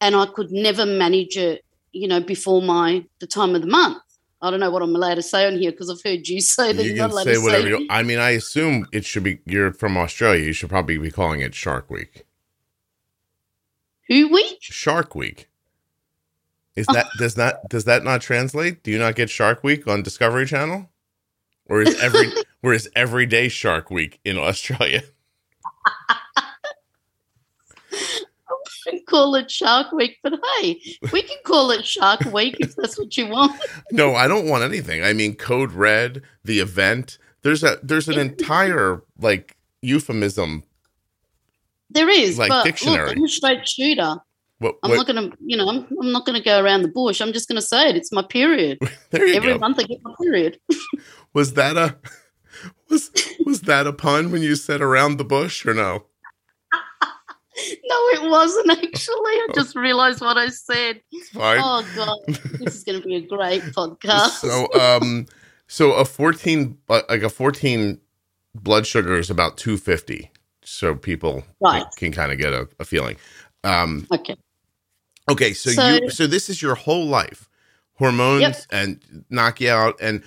And 0.00 0.14
I 0.14 0.26
could 0.26 0.50
never 0.50 0.84
manage 0.84 1.36
it, 1.36 1.64
you 1.92 2.08
know, 2.08 2.20
before 2.20 2.62
my 2.62 3.04
the 3.20 3.26
time 3.26 3.54
of 3.54 3.62
the 3.62 3.68
month. 3.68 4.02
I 4.42 4.50
don't 4.50 4.60
know 4.60 4.70
what 4.70 4.82
I'm 4.82 4.94
allowed 4.94 5.14
to 5.14 5.22
say 5.22 5.46
on 5.46 5.56
here 5.56 5.70
because 5.70 5.90
I've 5.90 6.02
heard 6.02 6.28
you 6.28 6.40
say 6.42 6.72
that 6.72 6.84
you 6.84 6.94
are 7.02 7.08
not 7.08 7.24
say 7.24 7.38
whatever. 7.38 7.62
say. 7.62 7.68
You, 7.68 7.86
I 7.90 8.02
mean, 8.02 8.18
I 8.18 8.30
assume 8.30 8.86
it 8.92 9.04
should 9.04 9.22
be. 9.22 9.40
You're 9.46 9.72
from 9.72 9.96
Australia. 9.96 10.44
You 10.44 10.52
should 10.52 10.70
probably 10.70 10.98
be 10.98 11.10
calling 11.10 11.40
it 11.40 11.54
Shark 11.54 11.90
Week. 11.90 12.24
Who 14.08 14.28
week? 14.28 14.58
Shark 14.60 15.14
Week. 15.14 15.48
Is 16.76 16.86
oh. 16.90 16.92
that 16.92 17.06
does 17.18 17.34
that 17.34 17.68
does 17.68 17.84
that 17.84 18.04
not 18.04 18.20
translate? 18.20 18.82
Do 18.82 18.90
you 18.90 18.98
not 18.98 19.16
get 19.16 19.30
Shark 19.30 19.64
Week 19.64 19.88
on 19.88 20.02
Discovery 20.02 20.46
Channel, 20.46 20.90
or 21.64 21.80
is 21.80 21.98
every 22.00 22.30
or 22.62 22.74
is 22.74 22.88
every 22.94 23.26
day 23.26 23.48
Shark 23.48 23.90
Week 23.90 24.20
in 24.24 24.36
Australia? 24.36 25.02
Can 28.86 29.00
call 29.06 29.34
it 29.34 29.50
Shark 29.50 29.92
Week, 29.92 30.18
but 30.22 30.34
hey, 30.58 30.80
we 31.12 31.22
can 31.22 31.38
call 31.44 31.70
it 31.70 31.84
Shark 31.84 32.20
Week 32.32 32.56
if 32.60 32.76
that's 32.76 32.98
what 32.98 33.16
you 33.16 33.28
want. 33.28 33.60
no, 33.92 34.14
I 34.14 34.28
don't 34.28 34.48
want 34.48 34.64
anything. 34.64 35.02
I 35.02 35.12
mean, 35.12 35.34
Code 35.34 35.72
Red, 35.72 36.22
the 36.44 36.60
event. 36.60 37.18
There's 37.42 37.62
a 37.62 37.78
there's 37.82 38.08
an 38.08 38.18
entire 38.18 39.02
like 39.18 39.56
euphemism. 39.82 40.64
There 41.90 42.08
is, 42.08 42.38
like 42.38 42.48
but 42.48 42.64
dictionary. 42.64 43.08
Look, 43.08 43.16
I'm 43.18 43.24
a 43.24 43.28
straight 43.28 43.68
shooter. 43.68 44.16
What, 44.58 44.76
I'm 44.82 44.94
not 44.94 45.06
gonna, 45.06 45.30
you 45.44 45.56
know, 45.56 45.68
I'm, 45.68 45.86
I'm 46.00 46.12
not 46.12 46.24
gonna 46.24 46.42
go 46.42 46.62
around 46.62 46.82
the 46.82 46.88
bush. 46.88 47.20
I'm 47.20 47.32
just 47.32 47.46
gonna 47.46 47.62
say 47.62 47.90
it. 47.90 47.96
It's 47.96 48.10
my 48.10 48.22
period. 48.22 48.78
there 49.10 49.26
you 49.26 49.34
Every 49.34 49.52
go. 49.52 49.58
month 49.58 49.78
I 49.78 49.82
get 49.82 49.98
my 50.02 50.14
period. 50.20 50.58
Was 51.34 51.52
that 51.54 51.76
a 51.76 51.96
was 52.90 53.10
was 53.44 53.60
that 53.62 53.86
a 53.86 53.92
pun 53.92 54.30
when 54.30 54.42
you 54.42 54.54
said 54.56 54.80
around 54.80 55.16
the 55.16 55.24
bush 55.24 55.64
or 55.66 55.74
no? 55.74 56.04
No, 57.58 57.96
it 58.12 58.28
wasn't 58.30 58.70
actually. 58.70 59.14
I 59.16 59.48
just 59.54 59.74
realized 59.74 60.20
what 60.20 60.36
I 60.36 60.48
said. 60.48 61.00
Fine. 61.32 61.58
Oh 61.62 61.86
god, 61.96 62.18
this 62.60 62.74
is 62.76 62.84
going 62.84 63.00
to 63.00 63.06
be 63.06 63.14
a 63.16 63.20
great 63.22 63.62
podcast. 63.74 64.28
So, 64.42 64.68
um, 64.78 65.24
so 65.66 65.92
a 65.94 66.04
fourteen, 66.04 66.76
like 66.88 67.22
a 67.22 67.30
fourteen 67.30 67.98
blood 68.54 68.86
sugar 68.86 69.16
is 69.16 69.30
about 69.30 69.56
two 69.56 69.78
fifty. 69.78 70.30
So 70.64 70.94
people 70.96 71.44
Right. 71.62 71.84
can, 71.96 72.12
kind 72.12 72.30
of 72.30 72.36
get 72.38 72.52
a, 72.52 72.68
a 72.78 72.84
feeling. 72.84 73.16
Um, 73.64 74.06
okay. 74.12 74.36
okay, 75.30 75.54
so, 75.54 75.70
So- 75.70 75.88
you, 75.88 76.10
so 76.10 76.26
this 76.26 76.50
is 76.50 76.60
your 76.60 76.74
whole 76.74 77.06
life, 77.06 77.48
hormones 77.94 78.40
Yep. 78.42 78.56
and 78.70 79.24
knock 79.30 79.60
you 79.62 79.70
out. 79.70 79.94
And 80.02 80.22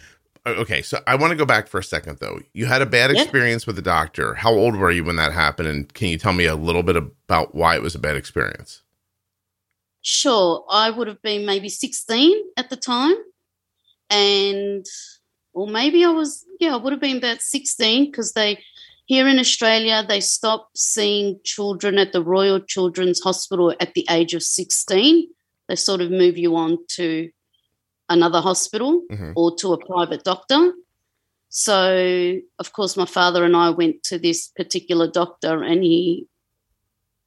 okay, 0.46 0.82
so 0.82 1.00
I 1.08 1.16
want 1.16 1.32
to 1.32 1.36
go 1.36 1.46
back 1.46 1.68
for 1.68 1.80
a 1.80 1.84
second 1.84 2.20
though. 2.20 2.40
You 2.54 2.66
had 2.66 2.82
a 2.82 2.86
bad 2.86 3.12
Yep. 3.12 3.24
experience 3.24 3.68
with 3.68 3.76
the 3.76 3.82
doctor. 3.82 4.36
How 4.36 4.54
old 4.54 4.76
were 4.76 4.92
you 4.92 5.04
when 5.04 5.16
that 5.18 5.32
happened? 5.34 5.68
And 5.68 5.94
can 5.94 6.08
you 6.08 6.18
tell 6.18 6.34
me 6.34 6.46
a 6.46 6.56
little 6.56 6.84
bit 6.84 6.96
about 6.96 7.54
why 7.56 7.76
it 7.76 7.82
was 7.82 7.96
a 7.96 8.00
bad 8.00 8.16
experience? 8.16 8.82
Sure, 10.02 10.66
I 10.70 10.90
would 10.90 11.08
have 11.08 11.22
been 11.22 11.46
maybe 11.46 11.70
16 11.70 12.44
at 12.58 12.70
the 12.70 12.78
time. 12.78 13.16
And, 14.10 14.86
or 15.54 15.68
maybe 15.68 16.04
I 16.06 16.10
was, 16.10 16.46
yeah, 16.60 16.74
I 16.74 16.78
would 16.78 16.94
have 16.94 17.02
been 17.02 17.18
about 17.18 17.42
16 17.42 18.06
because 18.10 18.34
they, 18.34 18.64
here 19.06 19.28
in 19.28 19.40
Australia, 19.40 20.04
they 20.08 20.20
stopped 20.20 20.78
seeing 20.78 21.40
children 21.44 21.98
at 21.98 22.14
the 22.14 22.24
Royal 22.24 22.60
Children's 22.60 23.20
Hospital 23.22 23.74
at 23.80 23.94
the 23.94 24.08
age 24.10 24.34
of 24.34 24.42
16. 24.42 25.28
They 25.68 25.76
sort 25.76 26.02
of 26.02 26.10
move 26.12 26.38
you 26.38 26.56
on 26.56 26.78
to 26.96 27.30
another 28.10 28.42
hospital 28.42 29.04
Mhm. 29.12 29.34
or 29.36 29.56
to 29.58 29.74
a 29.74 29.86
private 29.86 30.24
doctor. 30.24 30.74
So, 31.50 32.40
of 32.60 32.74
course, 32.74 32.96
my 32.98 33.06
father 33.06 33.44
and 33.44 33.56
I 33.56 33.70
went 33.72 34.04
to 34.04 34.20
this 34.20 34.48
particular 34.56 35.08
doctor 35.08 35.64
and 35.64 35.84
he 35.84 36.28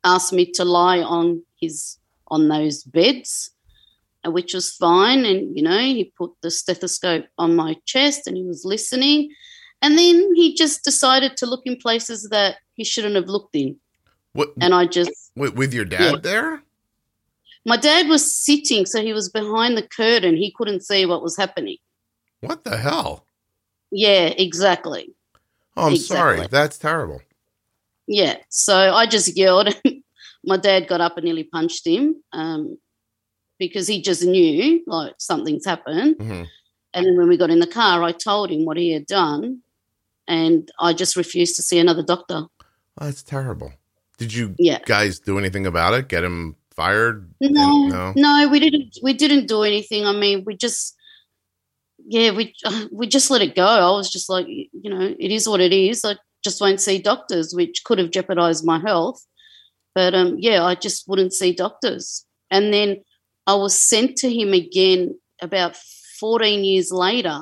asked 0.04 0.32
me 0.32 0.46
to 0.52 0.64
lie 0.64 1.00
on 1.00 1.42
his 1.60 1.98
on 2.28 2.48
those 2.48 2.82
beds, 2.84 3.50
uh, 4.26 4.30
which 4.30 4.54
was 4.54 4.70
fine. 4.72 5.24
And 5.24 5.56
you 5.56 5.62
know, 5.62 5.78
he 5.78 6.12
put 6.16 6.30
the 6.40 6.50
stethoscope 6.50 7.26
on 7.38 7.54
my 7.56 7.76
chest 7.84 8.26
and 8.26 8.36
he 8.36 8.44
was 8.44 8.64
listening. 8.64 9.30
And 9.82 9.98
then 9.98 10.34
he 10.36 10.54
just 10.54 10.84
decided 10.84 11.36
to 11.38 11.46
look 11.46 11.62
in 11.66 11.76
places 11.76 12.28
that 12.30 12.58
he 12.74 12.84
shouldn't 12.84 13.16
have 13.16 13.28
looked 13.28 13.56
in. 13.56 13.76
What 14.32 14.52
And 14.60 14.72
I 14.72 14.86
just, 14.86 15.10
with, 15.36 15.54
with 15.56 15.74
your 15.74 15.84
dad 15.84 16.00
Yeah. 16.14 16.20
there? 16.22 16.62
My 17.64 17.76
dad 17.76 18.08
was 18.08 18.34
sitting, 18.34 18.86
so 18.86 19.02
he 19.02 19.12
was 19.12 19.28
behind 19.28 19.76
the 19.76 19.86
curtain. 19.86 20.36
He 20.36 20.52
couldn't 20.56 20.82
see 20.84 21.06
what 21.06 21.22
was 21.22 21.36
happening. 21.36 21.76
What 22.40 22.64
the 22.64 22.76
hell? 22.76 23.26
Yeah, 23.90 24.26
exactly. 24.36 25.14
Oh, 25.76 25.86
I'm 25.88 25.96
sorry. 25.96 26.46
That's 26.48 26.78
terrible. 26.78 27.20
Yeah. 28.06 28.36
So 28.48 28.74
I 28.76 29.06
just 29.06 29.36
yelled. 29.36 29.74
My 30.44 30.56
dad 30.56 30.88
got 30.88 31.00
up 31.00 31.16
and 31.16 31.24
nearly 31.24 31.44
punched 31.44 31.86
him 31.86 32.16
um, 32.32 32.76
because 33.60 33.86
he 33.86 34.02
just 34.02 34.24
knew 34.24 34.82
like 34.88 35.14
something's 35.18 35.64
happened. 35.64 36.16
hmm 36.18 36.42
And 36.94 37.06
then 37.06 37.16
when 37.16 37.28
we 37.28 37.36
got 37.36 37.50
in 37.50 37.60
the 37.60 37.66
car, 37.66 38.02
I 38.02 38.10
told 38.12 38.50
him 38.50 38.64
what 38.64 38.76
he 38.76 38.92
had 38.92 39.06
done, 39.06 39.60
and 40.26 40.68
I 40.80 40.92
just 40.94 41.14
refused 41.16 41.54
to 41.56 41.62
see 41.62 41.78
another 41.78 42.02
doctor. 42.02 42.46
that's 42.98 43.22
terrible. 43.22 43.72
Did 44.18 44.34
you 44.34 44.54
Yeah. 44.58 44.80
guys 44.84 45.20
do 45.20 45.38
anything 45.38 45.64
about 45.66 45.94
it? 45.94 46.08
Get 46.08 46.24
him 46.24 46.56
fired? 46.82 47.32
No, 47.40 47.86
no. 47.88 48.12
no, 48.16 48.48
we 48.48 48.60
didn't. 48.60 48.98
We 49.02 49.12
didn't 49.12 49.46
do 49.46 49.62
anything. 49.62 50.04
I 50.06 50.12
mean, 50.12 50.44
we 50.46 50.56
just, 50.56 50.96
yeah, 52.04 52.30
we 52.32 52.54
we 52.92 53.06
just 53.06 53.30
let 53.30 53.42
it 53.42 53.54
go. 53.54 53.66
I 53.66 53.90
was 53.90 54.10
just 54.10 54.28
like, 54.28 54.46
you 54.48 54.90
know, 54.90 55.14
it 55.18 55.30
is 55.30 55.48
what 55.48 55.60
it 55.60 55.72
is. 55.72 56.04
I 56.04 56.16
just 56.44 56.60
won't 56.60 56.80
see 56.80 56.98
doctors, 56.98 57.54
which 57.54 57.84
could 57.84 57.98
have 57.98 58.10
jeopardized 58.10 58.64
my 58.64 58.78
health. 58.78 59.24
But 59.94 60.14
um, 60.14 60.36
yeah, 60.38 60.64
I 60.64 60.74
just 60.74 61.08
wouldn't 61.08 61.34
see 61.34 61.52
doctors. 61.52 62.24
And 62.50 62.72
then 62.72 63.02
I 63.46 63.54
was 63.54 63.78
sent 63.78 64.16
to 64.18 64.32
him 64.32 64.52
again 64.52 65.18
about 65.40 65.76
14 66.20 66.64
years 66.64 66.92
later, 66.92 67.38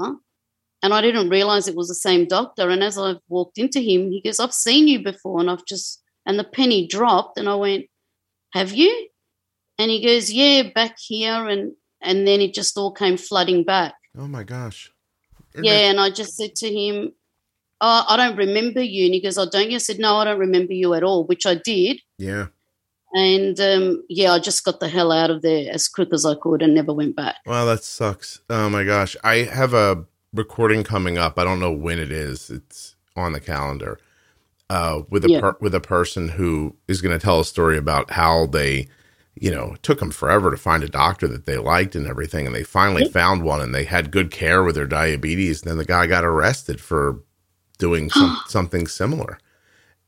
and 0.83 0.95
I 0.95 1.01
didn't 1.01 1.29
realize 1.29 1.69
it 1.69 1.77
was 1.77 1.89
the 1.89 1.95
same 1.95 2.27
doctor. 2.27 2.71
And 2.71 2.83
as 2.83 2.99
I 2.99 3.15
walked 3.29 3.59
into 3.59 3.81
him, 3.81 4.11
he 4.11 4.23
goes, 4.23 4.41
I've 4.41 4.55
seen 4.55 4.89
you 4.89 5.03
before. 5.03 5.41
And 5.41 5.51
I've 5.51 5.67
just, 5.67 6.03
and 6.27 6.39
the 6.39 6.45
penny 6.45 6.87
dropped, 6.87 7.39
and 7.39 7.49
I 7.49 7.55
went, 7.55 7.87
Have 8.55 8.73
you? 8.73 9.10
And 9.81 9.91
he 9.91 10.05
goes, 10.05 10.31
Yeah, 10.31 10.65
back 10.75 10.99
here. 10.99 11.49
And, 11.49 11.73
and 12.03 12.27
then 12.27 12.41
it 12.41 12.55
just 12.55 12.77
all 12.77 12.93
came 12.93 13.17
flooding 13.17 13.65
back. 13.65 13.95
Oh 14.17 14.27
my 14.29 14.43
gosh. 14.45 14.91
Yeah, 15.61 15.91
and 15.91 15.99
I 15.99 16.11
just 16.11 16.37
said 16.37 16.55
to 16.57 16.69
him, 16.73 17.13
oh, 17.81 18.05
I 18.09 18.17
don't 18.17 18.37
remember 18.37 18.81
you. 18.83 19.07
And 19.07 19.15
he 19.15 19.21
goes, 19.21 19.39
Oh, 19.39 19.49
don't 19.51 19.71
you? 19.71 19.77
I 19.77 19.79
said, 19.79 19.99
No, 19.99 20.17
I 20.17 20.25
don't 20.25 20.39
remember 20.39 20.73
you 20.73 20.95
at 20.95 21.03
all, 21.03 21.25
which 21.27 21.47
I 21.47 21.55
did. 21.55 22.01
Yeah. 22.19 22.47
And 23.13 23.59
um, 23.59 24.05
yeah, 24.09 24.33
I 24.33 24.39
just 24.39 24.65
got 24.65 24.79
the 24.79 24.89
hell 24.89 25.11
out 25.11 25.31
of 25.31 25.43
there 25.43 25.73
as 25.73 25.89
quick 25.89 26.11
as 26.13 26.25
I 26.25 26.35
could 26.37 26.63
and 26.63 26.75
never 26.75 26.93
went 26.93 27.17
back. 27.17 27.37
Well, 27.45 27.67
that 27.67 27.83
sucks. 27.83 28.41
Oh 28.49 28.69
my 28.71 28.85
gosh. 28.85 29.17
I 29.25 29.37
have 29.39 29.75
a 29.75 30.05
recording 30.33 30.85
coming 30.85 31.19
up. 31.19 31.37
I 31.39 31.43
don't 31.45 31.59
know 31.59 31.73
when 31.73 31.99
it 31.99 32.13
is. 32.13 32.51
It's 32.51 32.95
on 33.17 33.33
the 33.33 33.41
calendar. 33.41 33.99
Uh, 34.69 35.03
with 35.11 35.25
a 35.25 35.29
Yeah. 35.31 35.41
per- 35.41 35.57
with 35.61 35.75
a 35.75 35.81
person 35.81 36.29
who 36.29 36.77
is 36.87 37.03
going 37.03 37.19
to 37.19 37.25
tell 37.25 37.41
a 37.41 37.45
story 37.45 37.77
about 37.77 38.13
how 38.13 38.47
they, 38.47 38.87
you 39.41 39.51
know, 39.51 39.73
it 39.75 39.83
took 39.83 39.99
them 39.99 40.11
forever 40.11 40.51
to 40.51 40.57
find 40.57 40.85
a 40.85 40.89
doctor 40.89 41.27
that 41.29 41.47
they 41.47 41.57
liked 41.57 41.97
and 41.97 42.07
everything, 42.07 42.47
and 42.47 42.55
they 42.55 42.63
finally 42.63 43.03
Yeah. 43.03 43.09
found 43.09 43.43
one, 43.43 43.61
and 43.61 43.75
they 43.75 43.85
had 43.85 44.11
good 44.13 44.31
care 44.31 44.63
with 44.63 44.75
their 44.77 44.87
diabetes, 44.87 45.63
and 45.63 45.71
then 45.71 45.79
the 45.79 45.85
guy 45.85 46.07
got 46.07 46.25
arrested 46.25 46.81
for 46.81 47.21
doing 47.79 48.11
some, 48.11 48.39
something 48.47 48.87
similar, 48.87 49.39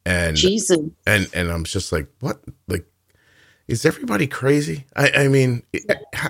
and 0.07 0.37
Jesus. 0.37 0.79
and 1.07 1.29
and 1.35 1.51
I'm 1.51 1.65
just 1.65 1.91
like, 1.93 2.09
what? 2.21 2.41
Like, 2.69 2.87
is 3.69 3.87
everybody 3.87 4.27
crazy? 4.27 4.85
I, 4.95 5.11
I 5.25 5.29
mean, 5.29 5.63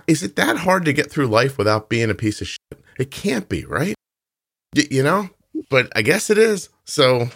is 0.06 0.22
it 0.22 0.36
that 0.36 0.58
hard 0.58 0.84
to 0.84 0.92
get 0.92 1.10
through 1.10 1.26
life 1.26 1.58
without 1.58 1.88
being 1.88 2.08
a 2.10 2.14
piece 2.14 2.40
of 2.40 2.46
shit? 2.48 2.84
It 2.98 3.10
can't 3.10 3.48
be, 3.48 3.64
right? 3.64 3.94
Y- 4.76 4.86
you 4.90 5.02
know, 5.02 5.28
but 5.70 5.90
I 5.96 6.02
guess 6.02 6.30
it 6.30 6.38
is. 6.38 6.68
So, 6.84 7.28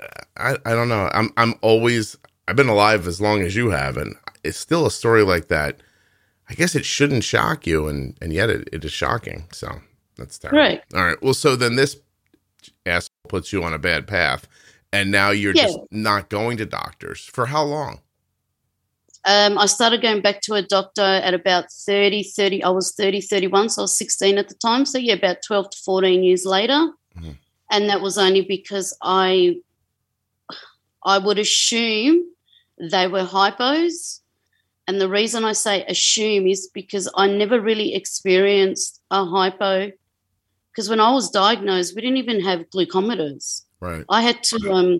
uh, 0.00 0.06
I, 0.36 0.56
I 0.64 0.70
don't 0.74 0.88
know. 0.88 1.10
I'm 1.12 1.32
I'm 1.36 1.54
always 1.62 2.16
I've 2.46 2.56
been 2.56 2.68
alive 2.68 3.06
as 3.08 3.20
long 3.20 3.42
as 3.42 3.56
you 3.56 3.70
have, 3.70 3.96
and 3.96 4.14
it's 4.44 4.58
still 4.58 4.86
a 4.86 4.90
story 4.90 5.22
like 5.22 5.48
that. 5.48 5.80
I 6.48 6.54
guess 6.54 6.74
it 6.74 6.84
shouldn't 6.84 7.24
shock 7.24 7.66
you, 7.66 7.86
and 7.88 8.16
and 8.20 8.32
yet 8.32 8.50
it, 8.50 8.68
it 8.72 8.84
is 8.84 8.92
shocking. 8.92 9.46
So 9.52 9.80
that's 10.16 10.38
terrible. 10.38 10.58
Right. 10.60 10.82
All 10.94 11.04
right. 11.04 11.22
Well, 11.22 11.34
so 11.34 11.56
then 11.56 11.76
this 11.76 11.96
asshole 12.86 13.08
puts 13.28 13.52
you 13.52 13.62
on 13.62 13.72
a 13.72 13.78
bad 13.78 14.06
path, 14.06 14.48
and 14.92 15.10
now 15.10 15.30
you're 15.30 15.54
Yeah. 15.54 15.64
just 15.66 15.78
not 15.90 16.28
going 16.28 16.56
to 16.58 16.66
doctors 16.66 17.20
for 17.24 17.46
how 17.46 17.62
long? 17.64 18.00
Um, 19.26 19.58
I 19.58 19.66
started 19.66 20.00
going 20.00 20.22
back 20.22 20.40
to 20.42 20.54
a 20.54 20.62
doctor 20.62 21.02
at 21.02 21.34
about 21.34 21.70
30, 21.70 22.22
30. 22.22 22.64
I 22.64 22.70
was 22.70 22.94
30, 22.96 23.20
31, 23.20 23.68
so 23.68 23.82
I 23.82 23.84
was 23.84 23.96
16 23.98 24.38
at 24.38 24.48
the 24.48 24.54
time. 24.54 24.86
So, 24.86 24.96
yeah, 24.96 25.12
about 25.12 25.42
12 25.46 25.70
to 25.70 25.78
14 25.84 26.22
years 26.24 26.46
later. 26.46 26.88
Mhm. 27.18 27.36
And 27.70 27.88
that 27.90 28.00
was 28.00 28.16
only 28.16 28.40
because 28.40 28.96
I, 29.02 29.56
I 31.04 31.18
would 31.18 31.38
assume 31.38 32.24
they 32.78 33.08
were 33.08 33.24
hypos. 33.26 34.20
And 34.90 35.00
the 35.00 35.08
reason 35.08 35.44
I 35.44 35.52
say 35.52 35.84
assume 35.84 36.48
is 36.48 36.66
because 36.66 37.08
I 37.14 37.28
never 37.28 37.60
really 37.60 37.94
experienced 37.94 39.00
a 39.12 39.24
hypo. 39.24 39.92
Because 40.72 40.88
when 40.90 40.98
I 40.98 41.12
was 41.12 41.30
diagnosed, 41.30 41.94
we 41.94 42.02
didn't 42.02 42.16
even 42.16 42.40
have 42.40 42.68
glucometers. 42.70 43.62
Right. 43.78 44.04
I 44.08 44.20
had 44.22 44.42
to 44.42 44.72
um 44.72 44.98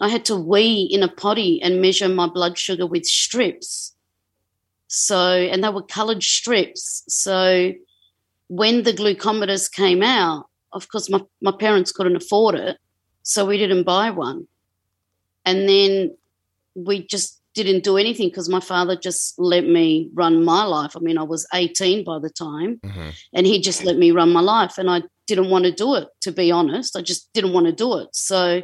I 0.00 0.08
had 0.08 0.24
to 0.24 0.34
wee 0.34 0.82
in 0.90 1.04
a 1.04 1.08
potty 1.22 1.62
and 1.62 1.80
measure 1.80 2.08
my 2.08 2.26
blood 2.26 2.58
sugar 2.58 2.86
with 2.86 3.06
strips. 3.06 3.94
So 4.88 5.16
and 5.16 5.62
they 5.62 5.68
were 5.68 5.84
coloured 5.84 6.24
strips. 6.24 7.04
So 7.06 7.72
when 8.48 8.82
the 8.82 8.92
glucometers 8.92 9.70
came 9.70 10.02
out, 10.02 10.48
of 10.72 10.88
course 10.88 11.08
my, 11.08 11.20
my 11.40 11.52
parents 11.52 11.92
couldn't 11.92 12.16
afford 12.16 12.56
it. 12.56 12.78
So 13.22 13.46
we 13.46 13.58
didn't 13.58 13.84
buy 13.84 14.10
one. 14.10 14.48
And 15.44 15.68
then 15.68 16.16
we 16.74 17.06
just 17.06 17.39
didn't 17.62 17.84
do 17.84 17.96
anything 17.96 18.28
because 18.28 18.48
my 18.48 18.60
father 18.60 18.96
just 18.96 19.38
let 19.38 19.64
me 19.64 20.10
run 20.14 20.44
my 20.44 20.64
life. 20.64 20.96
I 20.96 21.00
mean, 21.00 21.18
I 21.18 21.22
was 21.22 21.46
18 21.54 22.04
by 22.04 22.18
the 22.18 22.30
time 22.30 22.80
Mhm. 22.84 23.12
and 23.32 23.46
he 23.46 23.60
just 23.60 23.84
let 23.84 23.96
me 23.98 24.10
run 24.10 24.30
my 24.32 24.40
life 24.40 24.78
and 24.78 24.90
i 24.90 25.02
didn't 25.26 25.50
want 25.50 25.64
to 25.64 25.70
do 25.72 25.94
it 25.94 26.08
to 26.22 26.32
be 26.32 26.50
honest 26.50 26.96
i 26.96 27.00
just 27.02 27.32
didn't 27.34 27.52
want 27.52 27.66
to 27.66 27.72
do 27.72 27.96
it 27.98 28.08
so 28.12 28.62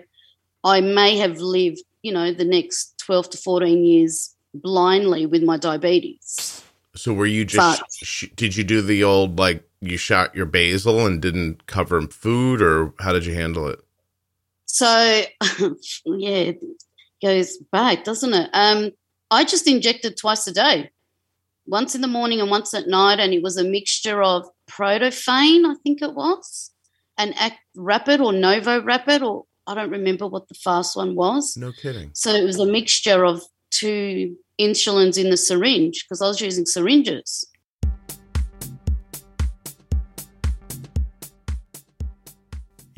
i 0.64 0.80
may 0.80 1.16
have 1.16 1.38
lived 1.38 1.80
you 2.02 2.12
know 2.12 2.32
the 2.32 2.44
next 2.44 2.94
12 3.06 3.30
to 3.30 3.38
14 3.38 3.84
years 3.84 4.34
blindly 4.52 5.26
with 5.26 5.42
my 5.44 5.56
diabetes 5.56 6.62
So 6.96 7.12
were 7.12 7.26
you 7.26 7.44
just? 7.44 7.80
But- 7.80 7.88
sh- 7.92 8.32
did 8.34 8.56
you 8.56 8.64
do 8.64 8.80
the 8.82 9.04
old 9.04 9.38
like 9.38 9.62
you 9.80 9.96
shot 9.98 10.34
your 10.34 10.46
basal 10.46 11.06
and 11.06 11.20
didn't 11.20 11.66
cover 11.66 12.00
food, 12.08 12.62
or 12.62 12.94
how 13.00 13.12
did 13.12 13.26
you 13.26 13.34
handle 13.34 13.68
it? 13.68 13.78
so 14.64 15.22
yeah 16.06 16.52
goes 17.22 17.58
back 17.72 18.04
doesn't 18.04 18.34
it 18.34 18.50
um 18.52 18.90
i 19.30 19.44
just 19.44 19.66
injected 19.66 20.16
twice 20.16 20.46
a 20.46 20.52
day 20.52 20.90
once 21.66 21.94
in 21.94 22.00
the 22.00 22.08
morning 22.08 22.40
and 22.40 22.50
once 22.50 22.72
at 22.74 22.86
night 22.86 23.18
and 23.18 23.32
it 23.32 23.42
was 23.42 23.56
a 23.56 23.64
mixture 23.64 24.22
of 24.22 24.48
Protaphane 24.70 25.64
i 25.66 25.74
think 25.82 26.02
it 26.02 26.14
was 26.14 26.70
and 27.18 27.34
act 27.38 27.58
rapid 27.74 28.20
or 28.20 28.32
NovoRapid 28.32 29.22
or 29.22 29.44
i 29.66 29.74
don't 29.74 29.90
remember 29.90 30.26
what 30.26 30.48
the 30.48 30.54
fast 30.54 30.96
one 30.96 31.14
was 31.14 31.56
No 31.56 31.72
kidding. 31.72 32.10
So 32.12 32.32
it 32.32 32.44
was 32.44 32.58
a 32.58 32.66
mixture 32.66 33.24
of 33.24 33.42
two 33.70 34.36
insulins 34.60 35.22
in 35.22 35.30
the 35.30 35.36
syringe 35.36 36.04
because 36.04 36.22
I 36.22 36.28
was 36.28 36.40
using 36.40 36.66
syringes. 36.66 37.46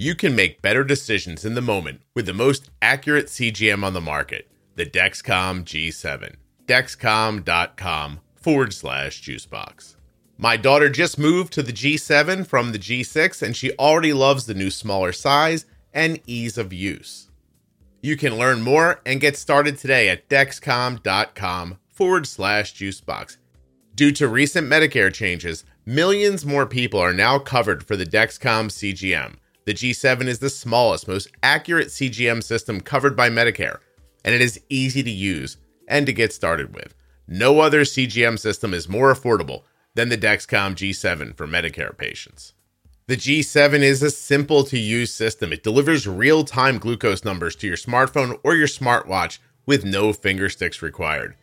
You 0.01 0.15
can 0.15 0.37
make 0.37 0.63
better 0.63 0.85
decisions 0.85 1.45
in 1.45 1.55
the 1.55 1.61
moment 1.61 2.03
with 2.15 2.27
the 2.27 2.33
most 2.33 2.71
accurate 2.81 3.27
CGM 3.27 3.83
on 3.83 3.95
the 3.95 4.01
market, 4.01 4.49
the 4.77 4.87
Dexcom 4.87 5.65
G7. 5.65 6.37
Dexcom.com 6.67 8.21
forward 8.37 8.73
slash 8.73 9.21
juicebox. 9.21 9.97
My 10.37 10.57
daughter 10.57 10.89
just 10.89 11.19
moved 11.19 11.53
to 11.55 11.65
the 11.65 11.73
G7 11.73 12.47
from 12.47 12.71
the 12.71 12.79
G6 12.79 13.43
and 13.43 13.57
she 13.57 13.73
already 13.73 14.13
loves 14.13 14.47
the 14.47 14.55
new 14.55 14.71
smaller 14.71 15.11
size 15.11 15.67
and 15.93 16.21
ease 16.29 16.57
of 16.57 16.73
use. 16.73 17.29
You 18.01 18.17
can 18.17 18.39
learn 18.39 18.63
more 18.63 19.01
and 19.05 19.21
get 19.21 19.37
started 19.37 19.79
today 19.79 20.09
at 20.09 20.29
dexcom.com 20.29 21.79
forward 21.89 22.29
slash 22.29 22.73
juicebox. 22.73 23.39
Due 23.97 24.13
to 24.13 24.29
recent 24.29 24.71
Medicare 24.71 25.13
changes, 25.13 25.65
millions 25.85 26.47
more 26.47 26.67
people 26.67 27.01
are 27.01 27.13
now 27.13 27.41
covered 27.41 27.85
for 27.85 27.97
the 27.97 28.07
Dexcom 28.07 28.69
CGM. 28.69 29.39
The 29.69 29.75
G7 29.75 30.29
is 30.29 30.39
the 30.39 30.49
smallest, 30.49 31.07
most 31.07 31.29
accurate 31.43 31.89
CGM 31.89 32.43
system 32.43 32.81
covered 32.81 33.15
by 33.15 33.29
Medicare, 33.29 33.81
and 34.25 34.35
it 34.35 34.41
is 34.41 34.63
easy 34.71 35.03
to 35.03 35.11
use 35.11 35.59
and 35.87 36.07
to 36.07 36.13
get 36.15 36.33
started 36.33 36.75
with. 36.75 36.95
No 37.27 37.61
other 37.61 37.83
CGM 37.83 38.39
system 38.39 38.73
is 38.73 38.89
more 38.89 39.13
affordable 39.13 39.65
than 39.95 40.09
the 40.09 40.17
Dexcom 40.17 40.75
G7 40.75 41.37
for 41.37 41.47
Medicare 41.47 41.95
patients. 41.95 42.55
The 43.09 43.19
G7 43.19 43.81
is 43.81 44.03
a 44.03 44.11
simple 44.11 44.65
to 44.65 44.79
use 44.79 45.13
system. 45.13 45.53
It 45.53 45.63
delivers 45.63 46.07
real 46.07 46.45
time 46.45 46.79
glucose 46.79 47.23
numbers 47.23 47.55
to 47.57 47.67
your 47.67 47.77
smartphone 47.77 48.41
or 48.43 48.55
your 48.55 48.69
smartwatch 48.69 49.39
with 49.67 49.85
no 49.85 50.15
finger 50.15 50.49
sticks 50.49 50.81
required. 50.81 51.37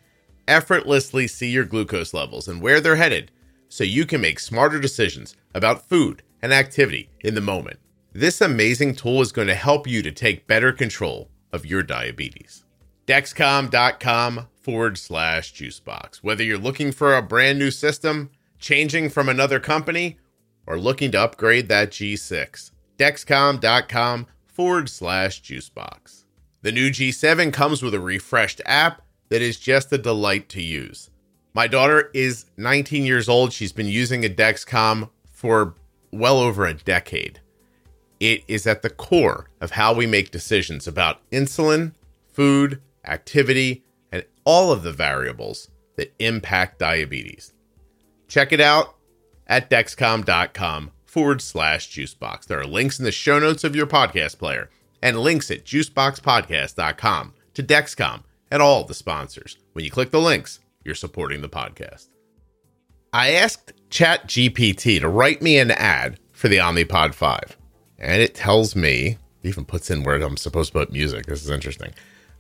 Effortlessly 0.47 1.27
see 1.27 1.51
your 1.51 1.65
glucose 1.65 2.11
levels 2.11 2.47
and 2.47 2.59
where 2.59 2.81
they're 2.81 2.95
headed 2.95 3.29
so 3.69 3.83
you 3.83 4.03
can 4.03 4.19
make 4.19 4.39
smarter 4.39 4.79
decisions 4.79 5.35
about 5.53 5.87
food 5.87 6.23
and 6.41 6.51
activity 6.51 7.11
in 7.19 7.35
the 7.35 7.39
moment. 7.41 7.77
This 8.17 8.39
amazing 8.39 8.95
tool 8.95 9.19
is 9.21 9.33
going 9.33 9.49
to 9.49 9.55
help 9.55 9.85
you 9.85 10.01
to 10.01 10.09
take 10.09 10.47
better 10.47 10.71
control 10.71 11.29
of 11.51 11.65
your 11.65 11.83
diabetes. 11.83 12.63
Dexcom.com 13.07 14.47
forward 14.61 14.97
slash 14.97 15.53
juicebox. 15.53 16.19
Whether 16.19 16.45
you're 16.45 16.57
looking 16.57 16.93
for 16.93 17.13
a 17.13 17.21
brand 17.21 17.59
new 17.59 17.71
system, 17.71 18.29
changing 18.57 19.09
from 19.09 19.27
another 19.27 19.59
company, 19.59 20.17
or 20.65 20.79
looking 20.79 21.11
to 21.11 21.19
upgrade 21.19 21.67
that 21.67 21.89
G6, 21.91 22.71
Dexcom.com 22.97 24.27
forward 24.45 24.87
slash 24.87 25.41
juicebox. 25.41 26.23
The 26.61 26.71
new 26.71 26.91
G7 26.91 27.51
comes 27.51 27.83
with 27.83 27.93
a 27.93 27.99
refreshed 27.99 28.61
app 28.65 29.01
that 29.27 29.41
is 29.41 29.59
just 29.59 29.91
a 29.91 29.97
delight 29.97 30.47
to 30.49 30.61
use. 30.61 31.09
My 31.53 31.67
daughter 31.67 32.11
is 32.13 32.45
19 32.55 33.03
years 33.03 33.27
old. 33.27 33.51
She's 33.51 33.73
been 33.73 33.87
using 33.87 34.23
a 34.23 34.29
Dexcom 34.29 35.09
for 35.33 35.75
well 36.13 36.37
over 36.37 36.65
a 36.65 36.73
decade. 36.73 37.41
It 38.19 38.43
is 38.47 38.65
at 38.65 38.81
the 38.81 38.89
core 38.89 39.49
of 39.61 39.71
how 39.71 39.93
we 39.93 40.07
make 40.07 40.31
decisions 40.31 40.87
about 40.87 41.19
insulin, 41.31 41.93
food, 42.31 42.81
activity, 43.05 43.83
and 44.11 44.23
all 44.45 44.71
of 44.71 44.83
the 44.83 44.93
variables 44.93 45.69
that 45.97 46.13
impact 46.19 46.79
diabetes. 46.79 47.53
Check 48.27 48.51
it 48.51 48.61
out 48.61 48.95
at 49.47 49.69
dexcom.com 49.69 50.91
forward 51.05 51.41
slash 51.41 51.89
juicebox. 51.89 52.45
There 52.45 52.59
are 52.59 52.65
links 52.65 52.99
in 52.99 53.05
the 53.05 53.11
show 53.11 53.39
notes 53.39 53.63
of 53.63 53.75
your 53.75 53.87
podcast 53.87 54.37
player 54.37 54.69
and 55.01 55.19
links 55.19 55.51
at 55.51 55.65
juiceboxpodcast.com 55.65 57.33
to 57.53 57.63
Dexcom 57.63 58.23
and 58.51 58.61
all 58.61 58.83
the 58.83 58.93
sponsors. 58.93 59.57
When 59.73 59.85
you 59.85 59.91
click 59.91 60.11
the 60.11 60.19
links, 60.19 60.59
you're 60.83 60.95
supporting 60.95 61.41
the 61.41 61.49
podcast. 61.49 62.09
I 63.13 63.31
asked 63.31 63.73
ChatGPT 63.89 64.99
to 64.99 65.07
write 65.07 65.41
me 65.41 65.57
an 65.57 65.71
ad 65.71 66.19
for 66.33 66.49
the 66.49 66.57
Omnipod 66.57 67.13
5, 67.13 67.57
and 68.05 68.21
it 68.21 68.35
tells 68.35 68.75
me, 68.75 69.17
even 69.43 69.65
puts 69.65 69.89
in 69.89 70.03
where 70.03 70.15
I'm 70.15 70.37
supposed 70.37 70.71
to 70.71 70.79
put 70.79 70.91
music. 70.91 71.25
This 71.25 71.43
is 71.43 71.49
interesting. 71.49 71.91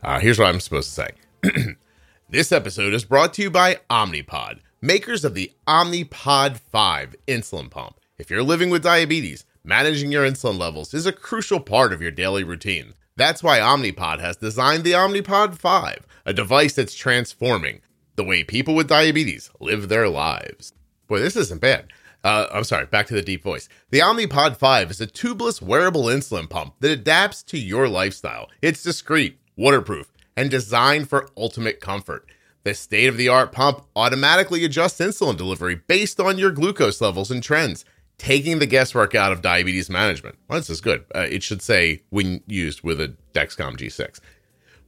Uh, 0.03 0.19
here's 0.19 0.39
what 0.39 0.47
I'm 0.47 0.59
supposed 0.59 0.95
to 0.95 1.07
say. 1.43 1.73
This 2.27 2.51
episode 2.51 2.95
is 2.95 3.05
brought 3.05 3.35
to 3.35 3.43
you 3.43 3.51
by 3.51 3.81
Omnipod, 3.87 4.57
makers 4.81 5.23
of 5.23 5.35
the 5.35 5.51
Omnipod 5.67 6.57
5 6.57 7.15
insulin 7.27 7.69
pump. 7.69 7.99
If 8.17 8.31
you're 8.31 8.41
living 8.41 8.71
with 8.71 8.81
diabetes, 8.81 9.45
managing 9.63 10.11
your 10.11 10.27
insulin 10.27 10.57
levels 10.57 10.95
is 10.95 11.05
a 11.05 11.11
crucial 11.11 11.59
part 11.59 11.93
of 11.93 12.01
your 12.01 12.09
daily 12.09 12.43
routine. 12.43 12.95
That's 13.15 13.43
why 13.43 13.59
Omnipod 13.59 14.21
has 14.21 14.37
designed 14.37 14.83
the 14.83 14.93
Omnipod 14.93 15.55
5, 15.55 16.07
a 16.25 16.33
device 16.33 16.73
that's 16.73 16.95
transforming 16.95 17.81
the 18.15 18.23
way 18.23 18.43
people 18.43 18.73
with 18.73 18.89
diabetes 18.89 19.51
live 19.59 19.87
their 19.87 20.09
lives. 20.09 20.73
Boy, 21.07 21.19
this 21.19 21.35
isn't 21.35 21.61
bad. 21.61 21.93
Uh, 22.25 22.47
I'm 22.51 22.63
sorry, 22.63 22.87
back 22.87 23.05
to 23.07 23.13
the 23.13 23.21
deep 23.21 23.43
voice. 23.43 23.69
The 23.91 23.99
Omnipod 23.99 24.57
5 24.57 24.89
is 24.89 24.99
a 24.99 25.05
tubeless 25.05 25.61
wearable 25.61 26.05
insulin 26.05 26.49
pump 26.49 26.73
that 26.79 26.89
adapts 26.89 27.43
to 27.43 27.57
your 27.59 27.87
lifestyle. 27.87 28.49
It's 28.63 28.81
discreet, 28.81 29.37
waterproof, 29.55 30.11
and 30.35 30.49
designed 30.49 31.07
for 31.07 31.29
ultimate 31.37 31.79
comfort. 31.79 32.27
The 32.63 32.73
state 32.73 33.05
of 33.09 33.17
the 33.17 33.29
art 33.29 33.51
pump 33.51 33.85
automatically 33.95 34.65
adjusts 34.65 34.99
insulin 34.99 35.37
delivery 35.37 35.75
based 35.75 36.19
on 36.19 36.39
your 36.39 36.49
glucose 36.49 36.99
levels 36.99 37.29
and 37.29 37.43
trends, 37.43 37.85
taking 38.17 38.57
the 38.57 38.65
guesswork 38.65 39.13
out 39.13 39.31
of 39.31 39.43
diabetes 39.43 39.87
management. 39.87 40.39
Well, 40.49 40.57
this 40.57 40.71
is 40.71 40.81
good. 40.81 41.05
Uh, 41.13 41.27
it 41.29 41.43
should 41.43 41.61
say 41.61 42.01
when 42.09 42.41
used 42.47 42.81
with 42.81 42.99
a 42.99 43.13
Dexcom 43.35 43.77
G6 43.77 44.19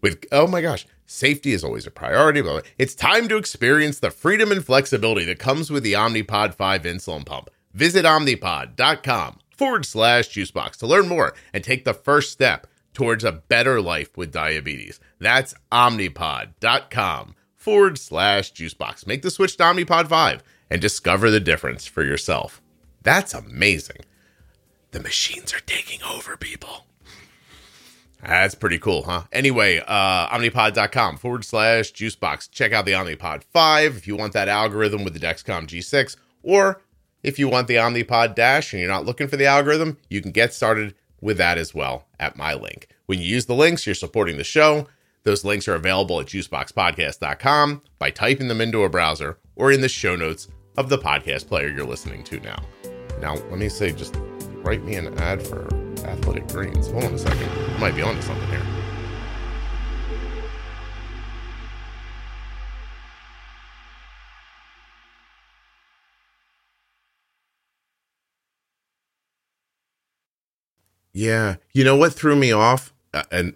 with 0.01 0.25
oh 0.31 0.47
my 0.47 0.61
gosh 0.61 0.85
safety 1.05 1.53
is 1.53 1.63
always 1.63 1.87
a 1.87 1.91
priority 1.91 2.41
blah. 2.41 2.61
it's 2.77 2.95
time 2.95 3.27
to 3.27 3.37
experience 3.37 3.99
the 3.99 4.11
freedom 4.11 4.51
and 4.51 4.65
flexibility 4.65 5.25
that 5.25 5.39
comes 5.39 5.71
with 5.71 5.83
the 5.83 5.93
omnipod 5.93 6.53
5 6.53 6.83
insulin 6.83 7.25
pump 7.25 7.49
visit 7.73 8.05
omnipod.com 8.05 9.39
forward 9.57 9.85
slash 9.85 10.29
juicebox 10.29 10.77
to 10.77 10.87
learn 10.87 11.07
more 11.07 11.33
and 11.53 11.63
take 11.63 11.83
the 11.83 11.93
first 11.93 12.31
step 12.31 12.67
towards 12.93 13.23
a 13.23 13.31
better 13.31 13.79
life 13.79 14.17
with 14.17 14.31
diabetes. 14.31 14.99
That's 15.19 15.53
omnipod.com 15.71 17.35
forward 17.55 17.97
slash 17.99 18.53
juicebox. 18.53 19.05
Make 19.05 19.21
the 19.21 19.29
switch 19.29 19.57
to 19.57 19.63
Omnipod 19.63 20.07
5 20.07 20.43
and 20.71 20.81
discover 20.81 21.29
the 21.29 21.39
difference 21.39 21.85
for 21.85 22.03
yourself. 22.03 22.59
That's 23.03 23.35
amazing. 23.35 24.01
The 24.91 24.99
machines 24.99 25.53
are 25.53 25.59
taking 25.59 26.01
over, 26.03 26.37
people. 26.37 26.87
That's 28.21 28.55
pretty 28.55 28.79
cool, 28.79 29.03
huh? 29.03 29.23
Anyway, 29.31 29.81
uh, 29.85 30.27
omnipod.com 30.29 31.17
forward 31.17 31.45
slash 31.45 31.93
juicebox. 31.93 32.49
Check 32.51 32.73
out 32.73 32.85
the 32.85 32.93
Omnipod 32.93 33.43
5 33.43 33.97
if 33.97 34.07
you 34.07 34.15
want 34.15 34.33
that 34.33 34.47
algorithm 34.47 35.03
with 35.03 35.13
the 35.13 35.19
Dexcom 35.19 35.67
G6, 35.67 36.17
or 36.41 36.81
if 37.23 37.37
you 37.37 37.47
want 37.47 37.67
the 37.67 37.75
Omnipod 37.75 38.35
Dash 38.35 38.73
and 38.73 38.79
you're 38.79 38.89
not 38.89 39.05
looking 39.05 39.27
for 39.27 39.37
the 39.37 39.45
algorithm, 39.45 39.97
you 40.09 40.21
can 40.21 40.31
get 40.31 40.53
started 40.53 40.95
with 41.21 41.37
that 41.37 41.57
as 41.57 41.73
well 41.73 42.07
at 42.19 42.37
my 42.37 42.53
link. 42.53 42.87
When 43.05 43.19
you 43.19 43.25
use 43.25 43.45
the 43.45 43.55
links, 43.55 43.85
you're 43.85 43.95
supporting 43.95 44.37
the 44.37 44.43
show. 44.43 44.87
Those 45.23 45.43
links 45.43 45.67
are 45.67 45.75
available 45.75 46.19
at 46.19 46.27
juiceboxpodcast.com 46.27 47.81
by 47.99 48.11
typing 48.11 48.47
them 48.47 48.61
into 48.61 48.83
a 48.83 48.89
browser 48.89 49.37
or 49.55 49.71
in 49.71 49.81
the 49.81 49.89
show 49.89 50.15
notes 50.15 50.47
of 50.77 50.89
the 50.89 50.97
podcast 50.97 51.47
player 51.47 51.67
you're 51.67 51.85
listening 51.85 52.23
to 52.25 52.39
now. 52.39 52.63
Now, 53.19 53.33
let 53.33 53.57
me 53.57 53.67
say, 53.67 53.91
just 53.91 54.15
write 54.63 54.83
me 54.83 54.95
an 54.95 55.17
ad 55.19 55.45
for 55.45 55.67
Athletic 56.03 56.47
Greens. 56.47 56.89
Hold 56.91 57.05
on 57.05 57.13
a 57.13 57.17
second. 57.17 57.49
I 57.49 57.77
might 57.79 57.95
be 57.95 58.01
onto 58.01 58.21
something 58.21 58.49
here. 58.49 58.63
Yeah. 71.17 71.55
You 71.73 71.83
know 71.83 71.95
what 71.95 72.13
threw 72.13 72.35
me 72.35 72.51
off? 72.51 72.93
Uh, 73.11 73.23
and 73.31 73.55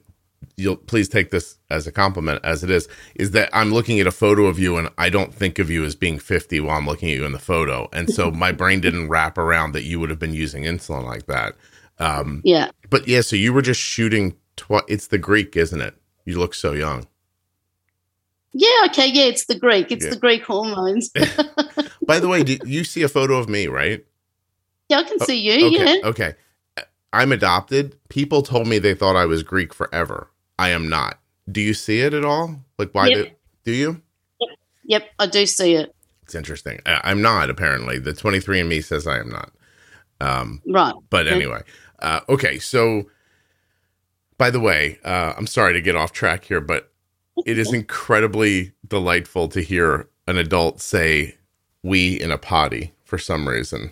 you'll 0.58 0.76
please 0.76 1.08
take 1.08 1.30
this 1.30 1.58
as 1.70 1.86
a 1.86 1.92
compliment 1.92 2.40
as 2.44 2.64
it 2.64 2.72
is 2.72 2.88
is 3.16 3.32
that 3.32 3.50
I'm 3.54 3.72
looking 3.72 4.00
at 4.00 4.08
a 4.08 4.12
photo 4.12 4.48
of 4.48 4.58
you 4.58 4.78
and 4.78 4.90
I 4.98 5.10
don't 5.10 5.34
think 5.34 5.60
of 5.60 5.70
you 5.70 5.84
as 5.84 5.96
being 5.96 6.18
50 6.18 6.60
while 6.62 6.78
I'm 6.78 6.88
looking 6.88 7.10
at 7.12 7.18
you 7.18 7.26
in 7.26 7.32
the 7.34 7.40
photo. 7.40 7.88
And 7.94 8.10
so 8.10 8.32
my 8.46 8.52
brain 8.52 8.82
didn't 8.82 9.10
wrap 9.10 9.38
around 9.38 9.74
that 9.74 9.84
you 9.84 10.00
would 10.00 10.10
have 10.10 10.20
been 10.20 10.34
using 10.34 10.64
insulin 10.64 11.06
like 11.06 11.28
that. 11.28 11.56
Um, 12.02 12.42
Yeah. 12.44 12.72
but 12.90 13.08
yeah, 13.08 13.22
so 13.22 13.36
you 13.36 13.54
were 13.54 13.62
just 13.62 13.80
shooting 13.80 14.36
twi- 14.58 14.82
it's 14.88 15.08
the 15.08 15.18
Greek, 15.18 15.56
isn't 15.56 15.82
it? 15.82 15.96
You 16.26 16.40
look 16.40 16.54
so 16.54 16.74
young. 16.74 17.08
Yeah, 18.54 18.86
okay, 18.88 19.08
yeah, 19.08 19.26
it's 19.26 19.46
the 19.46 19.58
Greek. 19.58 19.92
It's 19.92 20.04
Yeah. 20.04 20.12
the 20.12 20.18
Greek 20.18 20.44
hormones. 20.44 21.10
By 22.06 22.20
the 22.20 22.28
way, 22.28 22.44
do 22.44 22.58
you 22.66 22.84
see 22.84 23.02
a 23.04 23.08
photo 23.08 23.36
of 23.38 23.48
me, 23.50 23.68
right? 23.68 24.06
yeah, 24.90 25.00
I 25.00 25.04
can 25.04 25.20
see 25.22 25.38
you, 25.40 25.68
Okay. 25.68 26.00
yeah. 26.02 26.08
Okay. 26.10 26.34
I'm 27.14 27.32
adopted. 27.32 27.98
People 28.10 28.42
told 28.42 28.68
me 28.68 28.78
they 28.78 28.94
thought 28.94 29.16
I 29.16 29.26
was 29.26 29.42
Greek 29.44 29.74
forever. 29.74 30.30
I 30.60 30.70
am 30.70 30.90
not. 30.90 31.20
Do 31.50 31.62
you 31.62 31.74
see 31.74 32.02
it 32.02 32.14
at 32.14 32.26
all? 32.26 32.62
Like, 32.78 32.92
why 32.94 33.08
Yep. 33.08 33.26
do, 33.28 33.32
do 33.66 33.72
you? 33.72 34.02
Yep, 34.86 35.04
I 35.20 35.28
do 35.28 35.46
see 35.46 35.76
it. 35.76 35.94
It's 36.24 36.36
interesting. 36.36 36.80
I, 36.86 37.00
I'm 37.06 37.22
not, 37.22 37.50
apparently. 37.50 38.00
The 38.00 38.12
23andMe 38.14 38.84
says 38.84 39.08
I 39.08 39.20
am 39.20 39.30
not. 39.30 39.52
Um, 40.20 40.62
Right. 40.68 40.94
but 41.10 41.26
Okay. 41.28 41.36
anyway, 41.36 41.62
uh, 42.02 42.22
okay. 42.30 42.60
So, 42.60 43.10
by 44.38 44.50
the 44.50 44.60
way, 44.60 45.00
uh, 45.04 45.34
I'm 45.38 45.48
sorry 45.48 45.74
to 45.74 45.82
get 45.82 45.96
off 45.96 46.12
track 46.12 46.46
here, 46.46 46.62
but 46.62 46.92
it 47.46 47.58
is 47.58 47.74
incredibly 47.74 48.74
delightful 48.88 49.48
to 49.50 49.62
hear 49.62 50.10
an 50.28 50.38
adult 50.38 50.82
say 50.82 51.38
"wee" 51.84 52.20
in 52.20 52.32
a 52.32 52.38
potty 52.38 52.94
for 53.04 53.18
some 53.18 53.48
reason. 53.48 53.92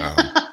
Um, 0.00 0.16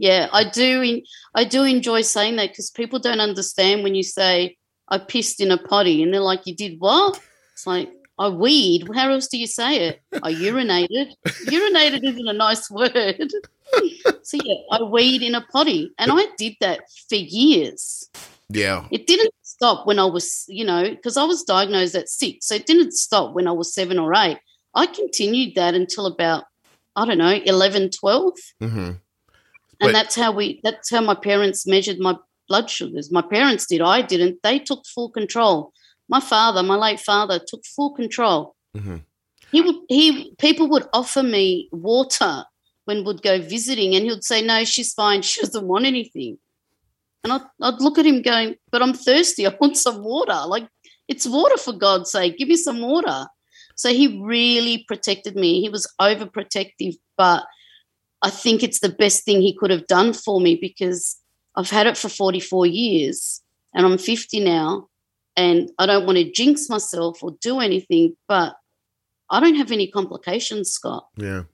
Yeah, 0.00 0.30
I 0.32 0.44
do. 0.44 1.02
I 1.34 1.44
do 1.44 1.62
enjoy 1.62 2.00
saying 2.00 2.36
that 2.36 2.48
because 2.48 2.70
people 2.70 2.98
don't 2.98 3.20
understand 3.20 3.82
when 3.82 3.94
you 3.94 4.02
say 4.02 4.56
I 4.88 4.96
pissed 4.96 5.42
in 5.42 5.50
a 5.50 5.58
potty, 5.58 6.02
and 6.02 6.12
they're 6.12 6.22
like, 6.22 6.46
"You 6.46 6.56
did 6.56 6.80
what?" 6.80 7.20
It's 7.52 7.66
like 7.66 7.92
I 8.20 8.28
weed. 8.28 8.86
How 8.94 9.10
else 9.10 9.28
do 9.28 9.38
you 9.38 9.46
say 9.46 9.88
it? 9.88 10.02
I 10.22 10.32
urinated. 10.34 11.08
urinated 11.46 12.04
isn't 12.04 12.28
a 12.28 12.32
nice 12.34 12.70
word. 12.70 13.30
so 14.22 14.36
yeah, 14.44 14.54
I 14.70 14.82
weed 14.82 15.22
in 15.22 15.34
a 15.34 15.40
potty, 15.40 15.90
and 15.98 16.12
I 16.12 16.26
did 16.36 16.54
that 16.60 16.80
for 17.08 17.14
years. 17.16 18.10
yeah, 18.50 18.86
It 18.90 19.06
didn't 19.06 19.32
stop 19.42 19.86
when 19.86 19.98
I 19.98 20.04
was, 20.04 20.44
you 20.48 20.64
know, 20.64 20.90
because 20.90 21.16
I 21.16 21.24
was 21.24 21.42
diagnosed 21.44 21.94
at 21.94 22.08
six. 22.10 22.46
So 22.48 22.54
it 22.56 22.66
didn't 22.66 22.92
stop 22.92 23.34
when 23.34 23.48
I 23.48 23.52
was 23.52 23.74
seven 23.74 23.98
or 23.98 24.14
eight. 24.14 24.38
I 24.74 24.86
continued 24.86 25.54
that 25.54 25.74
until 25.74 26.04
about, 26.06 26.44
I 26.96 27.06
don't 27.06 27.18
know, 27.18 27.40
11, 27.44 27.90
12. 27.90 28.32
hmm 28.60 28.66
And 28.76 28.98
But- 29.80 29.92
that's 29.92 30.14
how 30.14 30.30
we, 30.32 30.60
that's 30.62 30.90
how 30.90 31.00
my 31.00 31.14
parents 31.14 31.66
measured 31.66 31.98
my 31.98 32.16
blood 32.48 32.68
sugars. 32.68 33.10
My 33.10 33.22
parents 33.22 33.64
did. 33.66 33.80
I 33.80 34.02
didn't. 34.02 34.40
They 34.42 34.58
took 34.58 34.84
full 34.94 35.10
control. 35.10 35.72
My 36.10 36.20
father, 36.20 36.62
my 36.62 36.76
late 36.76 37.00
father, 37.00 37.38
took 37.38 37.64
full 37.64 37.92
control. 37.94 38.54
hmm 38.76 38.98
He 39.52 39.60
would, 39.62 39.78
he, 39.88 40.34
people 40.38 40.66
would 40.72 40.86
offer 40.92 41.22
me 41.22 41.68
water 41.72 42.44
when 42.84 42.98
we 42.98 43.02
would 43.04 43.22
go 43.22 43.40
visiting, 43.40 43.94
and 43.94 44.04
he 44.04 44.10
would 44.10 44.24
say, 44.24 44.42
"No, 44.42 44.64
she's 44.64 44.92
fine. 44.92 45.22
She 45.28 45.40
doesn't 45.40 45.66
want 45.72 45.86
anything." 45.86 46.38
And 47.22 47.32
I'd, 47.34 47.46
I'd 47.66 47.80
look 47.80 47.98
at 47.98 48.06
him 48.10 48.22
going, 48.22 48.56
"But 48.72 48.82
I'm 48.82 48.94
thirsty. 49.08 49.46
I 49.46 49.56
want 49.60 49.76
some 49.76 49.98
water. 50.02 50.38
Like 50.54 50.66
it's 51.12 51.26
water 51.26 51.58
for 51.64 51.72
God's 51.86 52.10
sake. 52.10 52.38
Give 52.38 52.48
me 52.48 52.56
some 52.56 52.80
water." 52.80 53.18
So 53.76 53.88
he 54.00 54.06
really 54.22 54.84
protected 54.90 55.34
me. 55.36 55.50
He 55.62 55.70
was 55.70 55.86
overprotective, 56.00 56.94
but 57.16 57.44
I 58.22 58.30
think 58.42 58.62
it's 58.62 58.80
the 58.80 58.90
best 59.02 59.24
thing 59.24 59.40
he 59.40 59.54
could 59.58 59.70
have 59.70 59.86
done 59.86 60.12
for 60.12 60.40
me 60.40 60.54
because 60.68 61.16
I've 61.56 61.70
had 61.70 61.86
it 61.86 61.96
for 61.96 62.10
44 62.10 62.66
years 62.66 63.40
and 63.74 63.86
I'm 63.86 63.96
50 63.96 64.40
now, 64.40 64.88
and 65.36 65.70
I 65.78 65.86
don't 65.86 66.06
want 66.06 66.18
to 66.18 66.30
jinx 66.30 66.68
myself 66.68 67.22
or 67.22 67.36
do 67.40 67.60
anything, 67.60 68.16
but 68.28 68.54
I 69.30 69.40
don't 69.40 69.54
have 69.56 69.72
any 69.72 69.86
complications, 69.86 70.72
Scott. 70.72 71.06
yeah, 71.16 71.44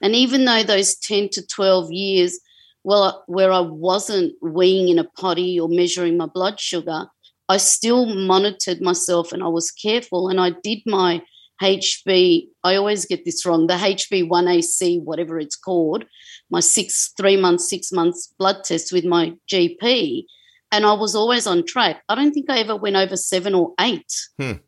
And 0.00 0.14
even 0.14 0.44
though 0.44 0.62
those 0.62 0.94
10 0.96 1.30
to 1.30 1.46
12 1.46 1.90
years, 1.92 2.38
well, 2.84 3.24
where 3.26 3.52
I 3.52 3.60
wasn't 3.60 4.34
weeing 4.42 4.90
in 4.90 4.98
a 4.98 5.04
potty 5.04 5.58
or 5.58 5.68
measuring 5.68 6.16
my 6.16 6.26
blood 6.26 6.58
sugar, 6.60 7.06
I 7.48 7.56
still 7.56 8.06
monitored 8.06 8.80
myself 8.80 9.32
and 9.32 9.42
I 9.42 9.48
was 9.48 9.70
careful 9.70 10.28
and 10.28 10.40
I 10.40 10.52
did 10.62 10.78
my 10.86 11.22
HB. 11.62 12.48
I 12.64 12.76
always 12.76 13.04
get 13.06 13.24
this 13.24 13.44
wrong 13.44 13.66
the 13.66 13.74
HB 13.74 14.28
1AC, 14.28 15.02
whatever 15.02 15.38
it's 15.38 15.56
called, 15.56 16.04
my 16.50 16.60
six, 16.60 17.12
three 17.16 17.36
months, 17.36 17.68
six 17.68 17.92
months 17.92 18.32
blood 18.38 18.64
test 18.64 18.92
with 18.92 19.04
my 19.04 19.34
GP. 19.50 20.24
And 20.72 20.84
I 20.86 20.94
was 20.94 21.14
always 21.14 21.46
on 21.46 21.64
track. 21.66 22.02
I 22.08 22.14
don't 22.14 22.32
think 22.32 22.48
I 22.50 22.58
ever 22.58 22.74
went 22.74 22.96
over 22.96 23.16
seven 23.16 23.54
or 23.54 23.74
eight. 23.78 24.10
well, 24.38 24.58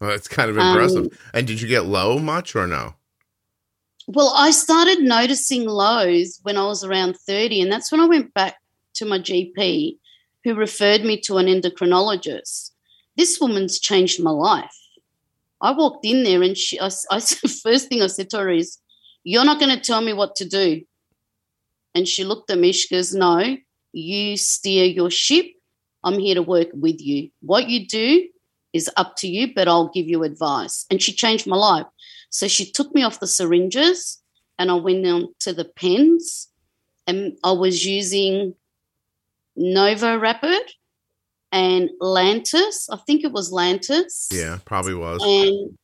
that's 0.00 0.28
kind 0.28 0.50
of 0.50 0.58
Um, 0.58 0.66
impressive. 0.76 1.18
and 1.32 1.46
did 1.46 1.60
you 1.60 1.68
get 1.68 1.86
low 1.86 2.18
much 2.18 2.54
or 2.56 2.66
no? 2.66 2.96
Well, 4.08 4.32
I 4.36 4.50
started 4.50 4.98
noticing 5.00 5.66
lows 5.66 6.40
when 6.42 6.58
I 6.58 6.66
was 6.66 6.84
around 6.84 7.16
30, 7.16 7.62
and 7.62 7.72
that's 7.72 7.90
when 7.90 8.00
I 8.02 8.06
went 8.06 8.34
back 8.34 8.56
to 8.94 9.06
my 9.06 9.18
GP, 9.18 9.96
who 10.42 10.54
referred 10.54 11.04
me 11.04 11.18
to 11.22 11.38
an 11.38 11.46
endocrinologist. 11.46 12.72
This 13.16 13.40
woman's 13.40 13.78
changed 13.78 14.22
my 14.22 14.30
life. 14.32 14.76
I 15.62 15.70
walked 15.70 16.04
in 16.04 16.22
there, 16.24 16.42
and 16.42 16.54
she, 16.58 16.78
I, 16.80 16.90
I, 17.10 17.20
first 17.62 17.88
thing 17.88 18.02
I 18.02 18.08
said 18.08 18.28
to 18.30 18.38
her 18.40 18.50
is, 18.50 18.78
You're 19.22 19.44
not 19.46 19.58
going 19.60 19.74
to 19.74 19.80
tell 19.80 20.02
me 20.02 20.12
what 20.12 20.34
to 20.36 20.44
do. 20.46 20.82
And 21.94 22.06
she 22.06 22.24
looked 22.24 22.50
at 22.50 22.58
me, 22.58 22.72
she 22.72 22.94
goes, 22.94 23.14
No, 23.14 23.56
you 23.94 24.36
steer 24.36 24.84
your 24.84 25.10
ship. 25.10 25.46
I'm 26.02 26.18
here 26.18 26.34
to 26.34 26.42
work 26.42 26.68
with 26.74 27.00
you. 27.00 27.30
What 27.40 27.68
you 27.68 27.86
do 27.86 28.28
is 28.72 28.90
up 28.96 29.16
to 29.16 29.28
you, 29.28 29.54
but 29.54 29.68
I'll 29.68 29.88
give 29.88 30.08
you 30.08 30.22
advice. 30.24 30.84
And 30.90 31.00
she 31.00 31.12
changed 31.12 31.46
my 31.46 31.56
life. 31.56 31.86
So 32.30 32.48
she 32.48 32.70
took 32.70 32.94
me 32.94 33.02
off 33.02 33.20
the 33.20 33.26
syringes 33.26 34.20
and 34.58 34.70
I 34.70 34.74
went 34.74 35.06
on 35.06 35.28
to 35.40 35.52
the 35.52 35.64
pens 35.64 36.48
and 37.06 37.38
I 37.44 37.52
was 37.52 37.86
using 37.86 38.54
NovoRapid 39.58 40.60
and 41.52 41.90
Lantus. 42.00 42.88
I 42.90 42.96
think 43.06 43.22
it 43.22 43.32
was 43.32 43.52
Lantus. 43.52 44.26
Yeah, 44.32 44.58
probably 44.64 44.94
was. 44.94 45.22
And 45.22 45.78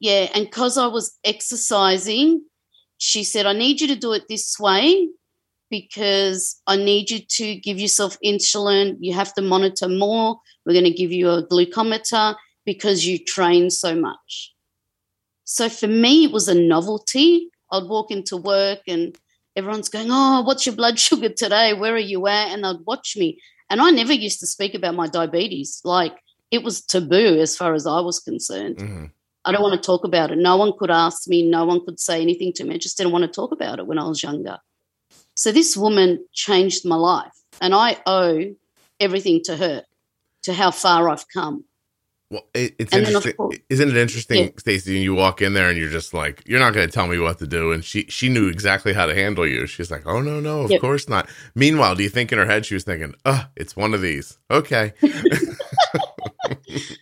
yeah, 0.00 0.28
and 0.34 0.46
because 0.46 0.76
I 0.76 0.88
was 0.88 1.16
exercising, 1.24 2.44
she 2.98 3.22
said, 3.22 3.46
I 3.46 3.52
need 3.52 3.80
you 3.80 3.86
to 3.88 3.96
do 3.96 4.12
it 4.12 4.26
this 4.28 4.58
way 4.58 5.08
because 5.72 6.60
I 6.66 6.76
need 6.76 7.10
you 7.10 7.20
to 7.38 7.56
give 7.56 7.80
yourself 7.80 8.18
insulin. 8.22 8.98
You 9.00 9.14
have 9.14 9.32
to 9.34 9.42
monitor 9.42 9.88
more. 9.88 10.36
We're 10.66 10.74
going 10.74 10.84
to 10.84 10.90
give 11.02 11.10
you 11.10 11.30
a 11.30 11.46
glucometer 11.46 12.36
because 12.66 13.06
you 13.06 13.18
train 13.18 13.70
so 13.70 13.96
much. 13.96 14.52
So 15.44 15.70
for 15.70 15.86
me, 15.86 16.24
it 16.24 16.30
was 16.30 16.46
a 16.46 16.54
novelty. 16.54 17.48
I'd 17.72 17.84
walk 17.84 18.10
into 18.10 18.36
work 18.36 18.80
and 18.86 19.16
everyone's 19.56 19.88
going, 19.88 20.08
Oh, 20.10 20.42
what's 20.42 20.66
your 20.66 20.76
blood 20.76 20.98
sugar 21.06 21.30
today? 21.30 21.72
Where 21.72 21.94
are 21.94 22.08
you 22.12 22.26
at? 22.26 22.52
And 22.52 22.64
they'd 22.64 22.86
watch 22.86 23.16
me. 23.16 23.40
And 23.70 23.80
I 23.80 23.90
never 23.90 24.12
used 24.12 24.40
to 24.40 24.46
speak 24.46 24.74
about 24.74 24.94
my 24.94 25.08
diabetes. 25.08 25.80
Like 25.84 26.14
it 26.50 26.62
was 26.62 26.82
taboo 26.82 27.40
as 27.40 27.56
far 27.56 27.72
as 27.72 27.86
I 27.86 28.00
was 28.00 28.20
concerned. 28.20 28.78
hmm 28.78 29.04
I 29.44 29.50
don't 29.50 29.62
want 29.62 29.74
to 29.74 29.84
talk 29.84 30.04
about 30.04 30.30
it. 30.30 30.38
No 30.38 30.56
one 30.56 30.72
could 30.78 30.92
ask 30.92 31.26
me, 31.26 31.42
no 31.42 31.64
one 31.64 31.84
could 31.84 31.98
say 31.98 32.22
anything 32.22 32.52
to 32.52 32.64
me. 32.64 32.76
I 32.76 32.78
just 32.78 32.96
didn't 32.96 33.12
want 33.12 33.24
to 33.24 33.28
talk 33.40 33.50
about 33.50 33.80
it 33.80 33.88
when 33.88 33.98
I 33.98 34.06
was 34.06 34.22
younger. 34.22 34.56
So 35.36 35.50
this 35.52 35.76
woman 35.76 36.24
changed 36.32 36.84
my 36.86 36.96
life. 36.96 37.32
and 37.60 37.74
I 37.74 37.96
owe 38.06 38.54
everything 38.98 39.40
to 39.44 39.56
her, 39.56 39.84
to 40.42 40.52
how 40.52 40.70
far 40.72 41.08
I've 41.08 41.26
come. 41.28 41.64
Well, 42.30 42.44
it, 42.54 42.74
it's 42.78 42.92
And 42.92 43.06
interesting. 43.06 43.34
course- 43.34 43.56
Isn't 43.68 43.90
it 43.90 43.96
interesting, 43.96 44.44
Yeah. 44.44 44.50
Stacey? 44.58 44.94
And 44.96 45.04
you 45.04 45.14
walk 45.14 45.42
in 45.42 45.52
there 45.52 45.68
and 45.68 45.78
you're 45.78 45.90
just 45.90 46.12
like, 46.14 46.42
you're 46.46 46.58
not 46.58 46.72
going 46.72 46.86
to 46.88 46.92
tell 46.92 47.06
me 47.06 47.18
what 47.18 47.38
to 47.40 47.46
do. 47.46 47.70
And 47.72 47.84
she 47.84 48.06
she 48.08 48.28
knew 48.30 48.48
exactly 48.48 48.94
how 48.94 49.04
to 49.06 49.14
handle 49.14 49.46
you. 49.46 49.66
She's 49.66 49.90
like, 49.90 50.06
oh 50.06 50.20
no 50.22 50.40
no, 50.40 50.62
of 50.62 50.70
Yep. 50.70 50.80
course 50.80 51.08
not. 51.10 51.28
Meanwhile, 51.54 51.94
do 51.96 52.02
you 52.02 52.08
think 52.08 52.32
in 52.32 52.38
her 52.38 52.46
head 52.46 52.64
she 52.66 52.74
was 52.74 52.84
thinking, 52.84 53.14
oh, 53.26 53.44
it's 53.54 53.76
one 53.76 53.92
of 53.94 54.00
these? 54.00 54.38
Okay, 54.50 54.92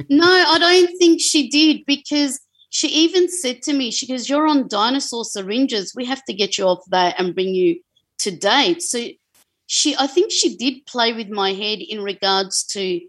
No, 0.08 0.26
I 0.26 0.58
don't 0.58 0.96
think 0.98 1.20
she 1.20 1.48
did 1.48 1.84
because 1.86 2.40
she 2.70 2.88
even 2.88 3.28
said 3.30 3.62
to 3.62 3.72
me, 3.72 3.90
she 3.90 4.06
goes, 4.06 4.28
You're 4.28 4.46
on 4.48 4.68
dinosaur 4.68 5.24
syringes. 5.24 5.92
We 5.94 6.04
have 6.06 6.24
to 6.24 6.34
get 6.34 6.58
you 6.58 6.64
off 6.64 6.80
that 6.90 7.14
and 7.18 7.34
bring 7.34 7.54
you 7.54 7.80
to 8.20 8.30
date. 8.30 8.82
So 8.82 9.06
she 9.66 9.94
I 9.96 10.06
think 10.06 10.32
she 10.32 10.56
did 10.56 10.86
play 10.86 11.12
with 11.12 11.28
my 11.28 11.52
head 11.52 11.78
in 11.80 12.02
regards 12.02 12.64
to 12.74 13.00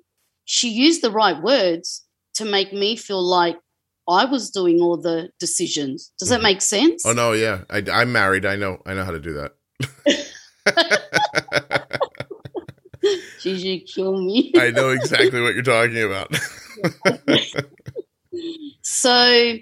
she 0.45 0.69
used 0.69 1.01
the 1.01 1.11
right 1.11 1.41
words 1.41 2.05
to 2.35 2.45
make 2.45 2.71
me 2.73 2.95
feel 2.95 3.21
like 3.23 3.57
I 4.09 4.25
was 4.25 4.49
doing 4.51 4.79
all 4.81 4.97
the 4.97 5.29
decisions. 5.39 6.11
Does 6.19 6.29
that 6.29 6.39
Mhm. 6.39 6.43
make 6.43 6.61
sense? 6.61 7.05
oh 7.05 7.13
no, 7.13 7.31
yeah, 7.33 7.63
I, 7.69 7.83
I'm 7.91 8.11
married. 8.11 8.45
I 8.45 8.55
know 8.55 8.81
I 8.85 8.93
know 8.93 9.05
how 9.05 9.11
to 9.11 9.19
do 9.19 9.33
that. 9.33 9.51
Geez, 13.41 13.63
you 13.63 13.81
kill 13.81 14.21
me. 14.21 14.51
I 14.57 14.69
know 14.71 14.89
exactly 14.91 15.41
what 15.41 15.53
you're 15.55 15.63
talking 15.63 16.03
about. 16.03 16.33
So 18.83 19.57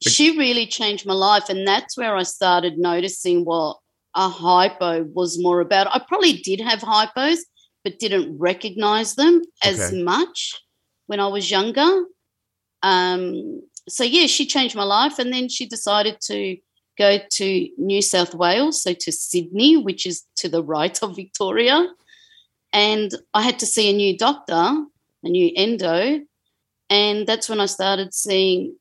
she 0.00 0.38
really 0.38 0.66
changed 0.66 1.04
my 1.06 1.14
life. 1.14 1.48
And 1.48 1.66
that's 1.66 1.96
where 1.96 2.14
I 2.16 2.22
started 2.22 2.78
noticing 2.78 3.44
what 3.44 3.78
a 4.14 4.28
hypo 4.28 5.04
was 5.12 5.40
more 5.42 5.60
about. 5.60 5.88
I 5.88 6.00
probably 6.06 6.34
did 6.34 6.60
have 6.60 6.80
hypos, 6.80 7.38
but 7.82 7.98
didn't 7.98 8.38
recognize 8.38 9.14
them 9.14 9.42
as 9.62 9.80
Okay. 9.80 10.02
much 10.02 10.60
when 11.06 11.20
I 11.20 11.26
was 11.28 11.50
younger. 11.50 12.04
Um, 12.82 13.62
so, 13.88 14.04
yeah, 14.04 14.26
she 14.26 14.46
changed 14.46 14.76
my 14.76 14.84
life. 14.84 15.18
And 15.18 15.32
then 15.32 15.48
she 15.48 15.66
decided 15.66 16.20
to 16.22 16.56
go 16.96 17.18
to 17.18 17.68
New 17.76 18.00
South 18.00 18.34
Wales, 18.34 18.82
so 18.82 18.94
to 18.94 19.12
Sydney, 19.12 19.76
which 19.76 20.06
is 20.06 20.24
to 20.36 20.48
the 20.48 20.62
right 20.62 21.02
of 21.02 21.16
Victoria. 21.16 21.86
And 22.72 23.12
I 23.34 23.42
had 23.42 23.58
to 23.60 23.66
see 23.66 23.90
a 23.90 23.96
new 23.96 24.16
doctor, 24.16 24.54
a 25.24 25.28
new 25.28 25.50
endo. 25.56 26.20
And 26.88 27.26
that's 27.26 27.48
when 27.48 27.60
I 27.60 27.66
started 27.66 28.14
seeing 28.14 28.76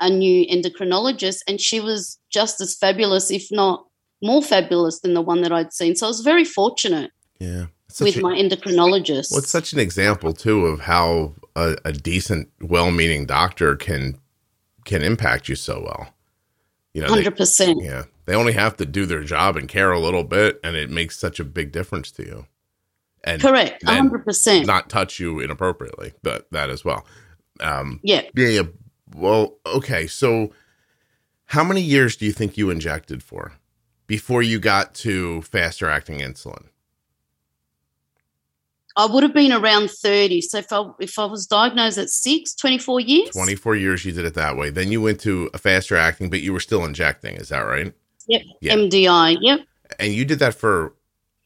a 0.00 0.10
new 0.10 0.46
endocrinologist, 0.46 1.40
and 1.48 1.60
she 1.60 1.80
was 1.80 2.18
just 2.30 2.60
as 2.60 2.76
fabulous, 2.76 3.30
if 3.30 3.50
not 3.50 3.86
more 4.24 4.42
fabulous, 4.42 5.00
than 5.00 5.14
the 5.14 5.20
one 5.22 5.42
that 5.42 5.52
I'd 5.52 5.72
seen. 5.72 5.94
So 5.94 6.06
I 6.06 6.08
was 6.08 6.20
very 6.20 6.44
fortunate 6.44 7.10
yeah, 7.38 7.66
with 8.00 8.16
a- 8.16 8.20
my 8.20 8.34
endocrinologist. 8.36 9.30
Well, 9.30 9.38
it's 9.38 9.50
such 9.50 9.72
an 9.72 9.78
example 9.78 10.32
too 10.32 10.66
of 10.66 10.80
how 10.80 11.34
a, 11.54 11.76
a 11.84 11.92
decent, 11.92 12.48
well-meaning 12.60 13.26
doctor 13.26 13.76
can 13.76 14.18
can 14.84 15.02
impact 15.02 15.48
you 15.48 15.54
so 15.54 15.80
well. 15.82 16.08
You 16.92 17.02
know, 17.02 17.08
Hundred 17.08 17.36
percent. 17.36 17.78
yeah, 17.82 18.04
they 18.26 18.34
only 18.34 18.52
have 18.52 18.76
to 18.78 18.86
do 18.86 19.06
their 19.06 19.22
job 19.24 19.56
and 19.56 19.68
care 19.68 19.92
a 19.92 19.98
little 20.00 20.24
bit, 20.24 20.60
and 20.64 20.76
it 20.76 20.90
makes 20.90 21.18
such 21.18 21.40
a 21.40 21.44
big 21.44 21.72
difference 21.72 22.10
to 22.12 22.22
you. 22.24 22.46
And 23.24 23.40
Correct. 23.40 23.82
hundred 23.84 24.24
percent. 24.24 24.66
not 24.66 24.90
touch 24.90 25.18
you 25.18 25.40
inappropriately, 25.40 26.12
but 26.22 26.46
that 26.50 26.70
as 26.70 26.84
well. 26.84 27.06
Um, 27.60 28.00
Yeah. 28.02 28.22
yeah, 28.34 28.48
yeah. 28.48 28.62
Well, 29.16 29.56
okay. 29.64 30.06
So, 30.06 30.52
how 31.46 31.64
many 31.64 31.80
years 31.80 32.16
do 32.16 32.26
you 32.26 32.32
think 32.32 32.56
you 32.58 32.68
injected 32.70 33.22
for 33.22 33.52
before 34.06 34.42
you 34.42 34.58
got 34.58 34.94
to 34.96 35.42
faster 35.42 35.88
acting 35.88 36.18
insulin? 36.18 36.64
I 38.96 39.06
would 39.06 39.24
have 39.24 39.34
been 39.34 39.52
around 39.52 39.90
30. 39.90 40.40
So 40.42 40.58
if 40.58 40.72
I 40.72 40.88
if 41.00 41.18
I 41.18 41.24
was 41.24 41.46
diagnosed 41.46 41.98
at 41.98 42.10
six, 42.10 42.54
24 42.54 43.00
years. 43.00 43.30
24 43.30 43.76
years 43.76 44.04
you 44.04 44.12
did 44.12 44.24
it 44.24 44.34
that 44.34 44.56
way. 44.56 44.70
Then 44.70 44.92
you 44.92 45.00
went 45.00 45.20
to 45.20 45.50
a 45.52 45.58
faster 45.58 45.96
acting, 45.96 46.30
but 46.30 46.42
you 46.42 46.52
were 46.52 46.60
still 46.60 46.84
injecting. 46.84 47.34
Is 47.36 47.48
that 47.48 47.60
right? 47.60 47.92
Yep. 48.28 48.42
Yeah. 48.60 48.74
MDI. 48.74 49.38
Yep. 49.40 49.60
And 49.98 50.12
you 50.12 50.24
did 50.24 50.38
that 50.38 50.54
for, 50.54 50.94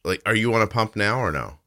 like, 0.04 0.22
are 0.26 0.34
you 0.34 0.54
on 0.54 0.62
a 0.62 0.66
pump 0.66 0.94
now 0.94 1.20
or 1.20 1.32
no? 1.32 1.58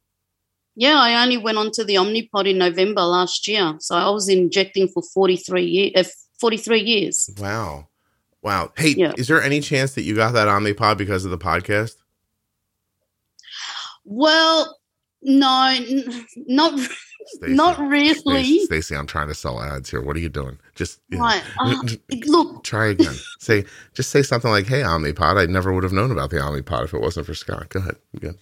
Yeah, 0.74 0.98
I 0.98 1.22
only 1.22 1.36
went 1.36 1.58
on 1.58 1.70
to 1.72 1.84
the 1.84 1.96
Omnipod 1.96 2.48
in 2.48 2.58
November 2.58 3.02
last 3.02 3.46
year. 3.46 3.74
So 3.80 3.94
I 3.94 4.08
was 4.08 4.28
injecting 4.28 4.88
for 4.88 5.02
43 5.02 5.64
years. 5.64 5.92
Uh, 5.94 6.04
43 6.40 6.80
years. 6.80 7.30
Wow. 7.38 7.88
Wow. 8.42 8.72
Hey, 8.76 8.94
Yeah. 8.96 9.12
is 9.16 9.28
there 9.28 9.40
any 9.42 9.60
chance 9.60 9.94
that 9.94 10.02
you 10.02 10.16
got 10.16 10.32
that 10.32 10.48
Omnipod 10.48 10.98
because 10.98 11.24
of 11.24 11.30
the 11.30 11.38
podcast? 11.38 11.94
Well, 14.04 14.78
no, 15.22 15.76
not 16.48 16.78
Stacey, 17.26 17.54
not 17.54 17.78
really. 17.78 18.64
Stacey, 18.64 18.96
I'm 18.96 19.06
trying 19.06 19.28
to 19.28 19.34
sell 19.34 19.60
ads 19.62 19.88
here. 19.88 20.00
What 20.00 20.16
are 20.16 20.20
you 20.20 20.28
doing? 20.28 20.58
Just 20.74 21.00
you 21.08 21.18
know, 21.18 21.24
Right. 21.24 21.42
Uh, 21.60 21.76
look, 22.26 22.64
try 22.64 22.86
again. 22.88 23.14
say, 23.38 23.64
just 23.94 24.10
say 24.10 24.22
something 24.22 24.50
like, 24.50 24.66
"Hey, 24.66 24.80
Omnipod, 24.82 25.40
I 25.40 25.46
never 25.46 25.72
would 25.72 25.84
have 25.84 25.92
known 25.92 26.10
about 26.10 26.30
the 26.30 26.38
Omnipod 26.38 26.84
if 26.84 26.94
it 26.94 27.00
wasn't 27.00 27.26
for 27.26 27.34
Scott." 27.34 27.68
Go 27.68 27.78
ahead. 27.78 27.96
Go. 28.18 28.32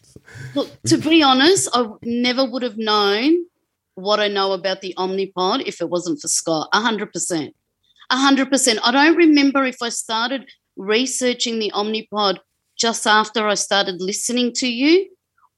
look. 0.55 0.69
To 0.85 0.97
be 0.97 1.23
honest, 1.23 1.69
I 1.75 1.87
never 2.03 2.45
would 2.47 2.63
have 2.63 2.79
known 2.79 3.45
what 3.97 4.19
I 4.19 4.29
know 4.29 4.53
about 4.53 4.81
the 4.81 4.95
Omnipod 4.97 5.67
if 5.67 5.83
it 5.83 5.91
wasn't 5.91 6.19
for 6.21 6.29
Scott. 6.29 6.69
A 6.73 6.81
hundred 6.81 7.13
percent. 7.13 7.55
A 8.11 8.17
hundred 8.17 8.51
percent. 8.51 8.79
I 8.83 8.91
don't 8.91 9.17
remember 9.17 9.65
if 9.65 9.81
I 9.83 9.89
started 9.89 10.49
researching 10.77 11.59
the 11.59 11.71
Omnipod 11.75 12.39
just 12.77 13.07
after 13.07 13.47
I 13.47 13.55
started 13.55 14.01
listening 14.01 14.53
to 14.55 14.67
you, 14.69 15.09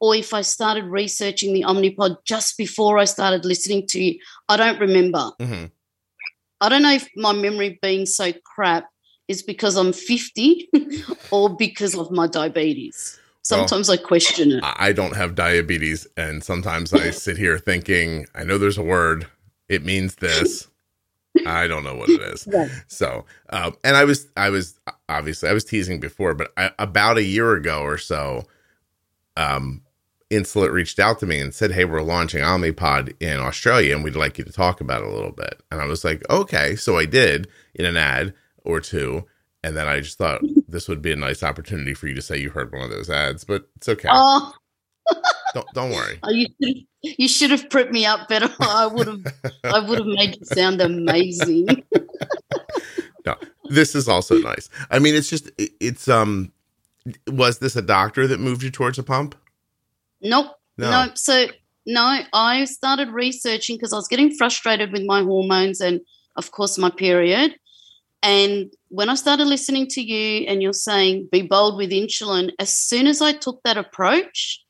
or 0.00 0.14
if 0.16 0.34
I 0.34 0.42
started 0.42 0.84
researching 0.84 1.52
the 1.54 1.62
Omnipod 1.62 2.16
just 2.24 2.58
before 2.58 2.98
I 2.98 3.04
started 3.04 3.44
listening 3.44 3.86
to 3.88 4.02
you. 4.02 4.18
I 4.48 4.56
don't 4.56 4.80
remember. 4.80 5.30
hmm 5.40 5.66
I 6.60 6.68
don't 6.68 6.82
know 6.82 6.92
if 6.92 7.08
my 7.16 7.32
memory 7.32 7.78
being 7.82 8.06
so 8.06 8.32
crap 8.44 8.86
is 9.26 9.42
because 9.42 9.76
I'm 9.76 9.92
50 9.92 10.68
or 11.32 11.56
because 11.56 11.96
of 11.96 12.10
my 12.12 12.26
diabetes. 12.28 13.18
Well- 13.50 13.66
Sometimes 13.66 13.90
I 13.90 13.96
question 13.96 14.52
it. 14.52 14.60
I 14.62 14.92
don't 14.92 15.16
have 15.16 15.34
diabetes, 15.34 16.06
and 16.16 16.42
sometimes 16.44 16.92
I 16.92 17.10
sit 17.26 17.36
here 17.36 17.58
thinking, 17.58 18.26
I 18.34 18.44
know 18.44 18.58
there's 18.58 18.78
a 18.78 18.82
word. 18.84 19.26
It 19.68 19.84
means 19.84 20.14
this. 20.16 20.68
I 21.46 21.66
don't 21.66 21.84
know 21.84 21.96
what 21.96 22.12
it 22.12 22.22
is. 22.22 22.46
Right. 22.52 22.70
So, 22.88 23.26
um, 23.50 23.76
and 23.84 23.96
I 23.96 24.04
was, 24.04 24.28
I 24.36 24.50
was 24.50 24.78
obviously, 25.08 25.48
I 25.48 25.52
was 25.52 25.64
teasing 25.64 26.00
before, 26.00 26.34
but 26.34 26.52
I, 26.56 26.70
about 26.78 27.18
a 27.18 27.24
year 27.24 27.54
ago 27.54 27.82
or 27.82 27.98
so, 27.98 28.44
um, 29.36 29.82
Insulet 30.30 30.72
reached 30.72 30.98
out 30.98 31.18
to 31.20 31.26
me 31.26 31.40
and 31.40 31.54
said, 31.54 31.72
"Hey, 31.72 31.84
we're 31.84 32.02
launching 32.02 32.42
Omnipod 32.42 33.14
in 33.20 33.38
Australia, 33.38 33.94
and 33.94 34.02
we'd 34.04 34.16
like 34.16 34.38
you 34.38 34.44
to 34.44 34.52
talk 34.52 34.80
about 34.80 35.02
it 35.02 35.08
a 35.08 35.12
little 35.12 35.32
bit." 35.32 35.62
And 35.70 35.80
I 35.80 35.86
was 35.86 36.04
like, 36.04 36.22
"Okay." 36.30 36.76
So 36.76 36.98
I 36.98 37.04
did 37.06 37.48
in 37.74 37.84
an 37.84 37.98
ad 37.98 38.34
or 38.64 38.80
two, 38.80 39.26
and 39.62 39.76
then 39.76 39.88
I 39.88 40.00
just 40.00 40.18
thought 40.18 40.40
this 40.68 40.88
would 40.88 41.02
be 41.02 41.12
a 41.12 41.16
nice 41.16 41.42
opportunity 41.42 41.94
for 41.94 42.08
you 42.08 42.14
to 42.14 42.22
say 42.22 42.38
you 42.38 42.50
heard 42.50 42.72
one 42.72 42.82
of 42.82 42.90
those 42.90 43.10
ads, 43.10 43.44
but 43.44 43.68
it's 43.76 43.88
okay. 43.90 44.08
Oh, 44.10 44.54
Don't 45.54 45.66
don't 45.74 45.90
worry. 45.90 46.20
you 46.28 46.48
you 47.02 47.28
should 47.28 47.50
have 47.50 47.68
prepped 47.68 47.90
me 47.92 48.06
up 48.06 48.28
better. 48.28 48.48
I 48.60 48.86
would 48.86 49.06
have 49.06 49.20
I 49.64 49.80
would 49.80 49.98
have 49.98 50.06
made 50.06 50.36
it 50.36 50.46
sound 50.46 50.80
amazing. 50.80 51.66
No, 53.24 53.36
this 53.70 53.94
is 53.94 54.08
also 54.08 54.38
nice. 54.38 54.68
I 54.90 54.98
mean, 54.98 55.14
it's 55.14 55.30
just 55.30 55.50
it- 55.58 55.72
it's 55.80 56.08
um. 56.08 56.52
Was 57.28 57.58
this 57.58 57.74
a 57.76 57.82
doctor 57.82 58.26
that 58.28 58.38
moved 58.40 58.62
you 58.62 58.70
towards 58.70 58.98
a 58.98 59.02
pump? 59.02 59.34
Nope. 60.20 60.56
No. 60.76 60.90
No. 60.90 61.10
So 61.14 61.46
no, 61.86 62.20
I 62.32 62.64
started 62.64 63.10
researching 63.10 63.76
because 63.76 63.92
I 63.92 63.96
was 63.96 64.08
getting 64.08 64.34
frustrated 64.34 64.92
with 64.92 65.04
my 65.04 65.22
hormones 65.22 65.80
and 65.80 66.00
of 66.36 66.50
course 66.52 66.78
my 66.78 66.90
period. 66.90 67.56
And 68.22 68.72
when 68.88 69.08
I 69.08 69.16
started 69.16 69.46
listening 69.46 69.88
to 69.88 70.00
you 70.00 70.46
and 70.46 70.62
you're 70.62 70.72
saying 70.72 71.28
be 71.32 71.42
bold 71.42 71.76
with 71.76 71.90
insulin, 71.90 72.50
as 72.60 72.72
soon 72.74 73.08
as 73.08 73.20
I 73.20 73.32
took 73.32 73.62
that 73.64 73.76
approach, 73.76 74.61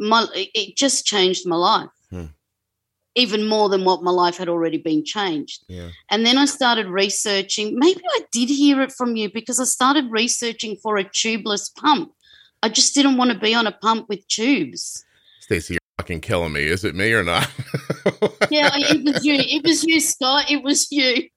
my 0.00 0.26
it- 0.34 0.76
just 0.76 1.04
changed 1.06 1.46
my 1.46 1.56
life. 1.56 1.88
Hmm. 2.10 2.24
Even 3.16 3.46
more 3.46 3.68
than 3.68 3.84
what 3.84 4.02
my 4.02 4.10
life 4.10 4.36
had 4.38 4.48
already 4.48 4.78
been 4.78 5.04
changed. 5.04 5.64
Yeah. 5.68 5.88
And 6.10 6.24
then 6.24 6.38
I 6.38 6.44
started 6.44 6.86
researching. 6.86 7.76
Maybe 7.76 8.00
I 8.08 8.20
did 8.32 8.48
hear 8.48 8.80
it 8.82 8.92
from 8.92 9.16
you 9.16 9.30
because 9.32 9.58
I 9.60 9.64
started 9.64 10.06
researching 10.10 10.76
for 10.76 10.96
a 10.96 11.04
tubeless 11.04 11.74
pump. 11.74 12.12
I 12.62 12.68
just 12.68 12.94
didn't 12.94 13.16
want 13.16 13.32
to 13.32 13.38
be 13.38 13.52
on 13.54 13.66
a 13.66 13.72
pump 13.72 14.08
with 14.08 14.26
tubes. 14.28 15.04
Stacey, 15.40 15.74
you're 15.74 15.80
fucking 15.98 16.20
killing 16.20 16.52
me. 16.52 16.62
Is 16.64 16.84
it 16.84 16.94
me 16.94 17.12
or 17.12 17.24
not? 17.24 17.48
Yeah, 18.50 18.70
it 18.74 19.04
was 19.04 19.24
you. 19.24 19.34
It 19.34 19.64
was 19.64 19.84
you, 19.84 20.00
Scott. 20.00 20.50
It 20.50 20.62
was 20.64 20.90
you. 20.90 21.28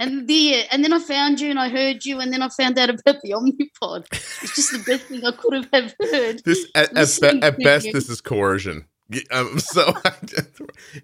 And 0.00 0.28
there, 0.28 0.64
and 0.70 0.82
then 0.82 0.92
I 0.92 0.98
found 0.98 1.40
you 1.40 1.50
and 1.50 1.58
I 1.58 1.68
heard 1.68 2.04
you 2.04 2.20
and 2.20 2.32
then 2.32 2.42
I 2.42 2.48
found 2.48 2.78
out 2.78 2.90
about 2.90 3.22
the 3.22 3.30
Omnipod. 3.30 4.06
It's 4.42 4.56
just 4.56 4.72
the 4.72 4.78
best 4.78 5.06
thing 5.06 5.24
I 5.24 5.32
could 5.32 5.54
have 5.54 5.68
have 5.72 5.94
heard. 6.00 6.42
This 6.44 6.66
at, 6.74 6.96
at, 6.96 7.18
be- 7.20 7.42
at 7.42 7.58
best, 7.58 7.86
you. 7.86 7.92
this 7.92 8.08
is 8.08 8.20
coercion. 8.20 8.86
Um, 9.30 9.58
so, 9.58 9.94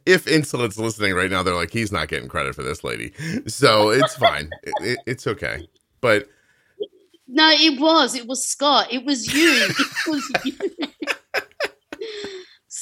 if 0.07 0.27
Insulet's 0.27 0.79
listening 0.79 1.15
right 1.15 1.31
now, 1.31 1.43
they're 1.43 1.55
like, 1.55 1.73
he's 1.73 1.93
not 1.93 2.09
getting 2.09 2.29
credit 2.29 2.55
for 2.55 2.63
this 2.63 2.83
lady. 2.83 3.13
So 3.47 3.91
it's 3.91 4.17
fine. 4.17 4.51
It, 4.63 4.75
it, 4.81 4.99
it's 5.07 5.27
okay. 5.27 5.69
But 6.01 6.29
No, 7.29 7.49
it 7.51 7.81
was. 7.81 8.15
It 8.15 8.27
was 8.27 8.45
Scott. 8.45 8.93
It 8.93 9.05
was 9.05 9.33
you. 9.33 9.69
It 9.69 10.11
was 10.11 10.33
you. 10.45 10.89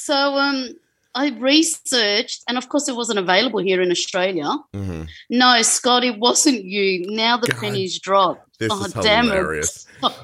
So 0.09 0.37
um, 0.37 0.69
I 1.15 1.29
researched, 1.29 2.43
and 2.47 2.57
of 2.57 2.69
course, 2.69 2.87
it 2.87 2.95
wasn't 2.95 3.19
available 3.19 3.59
here 3.59 3.81
in 3.81 3.91
Australia. 3.91 4.55
Mhm. 4.73 5.07
No, 5.29 5.61
Scott, 5.63 6.03
it 6.03 6.17
wasn't 6.19 6.63
you. 6.63 7.05
Now 7.09 7.37
the 7.37 7.47
God, 7.47 7.59
pennies 7.61 7.99
dropped. 7.99 8.59
This 8.59 8.71
oh, 8.71 8.83
is 8.85 8.93
damn 8.93 9.25
hilarious. 9.25 9.85
it. 10.03 10.11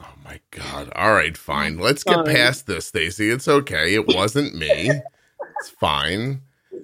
Oh 0.00 0.14
my 0.24 0.38
god. 0.50 0.92
All 0.94 1.12
right, 1.14 1.36
fine. 1.36 1.78
Let's 1.78 2.04
get 2.04 2.14
Sorry. 2.16 2.34
past 2.34 2.66
this, 2.66 2.86
Stacy. 2.86 3.30
It's 3.30 3.48
okay. 3.48 3.94
It 3.94 4.06
wasn't 4.06 4.54
me. 4.54 4.90
it's 5.58 5.70
fine. 5.80 6.42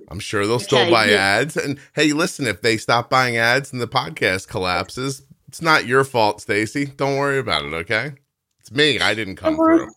I'm 0.09 0.19
sure 0.19 0.47
they'll 0.47 0.59
still 0.59 0.79
Okay, 0.81 0.91
buy 0.91 1.07
yeah. 1.11 1.17
ads. 1.19 1.57
And 1.57 1.79
hey, 1.95 2.13
listen, 2.15 2.47
if 2.47 2.63
they 2.63 2.79
stop 2.79 3.11
buying 3.11 3.37
ads 3.37 3.71
and 3.73 3.83
the 3.83 3.87
podcast 3.87 4.49
collapses, 4.49 5.23
it's 5.47 5.61
not 5.61 5.87
your 5.87 6.05
fault, 6.05 6.41
Stacy. 6.41 6.87
Don't 6.87 7.19
worry 7.19 7.39
about 7.39 7.65
it, 7.67 7.75
okay? 7.75 8.13
It's 8.61 8.73
me. 8.73 8.99
I 8.99 9.13
didn't 9.15 9.37
come 9.37 9.57
through. 9.57 9.91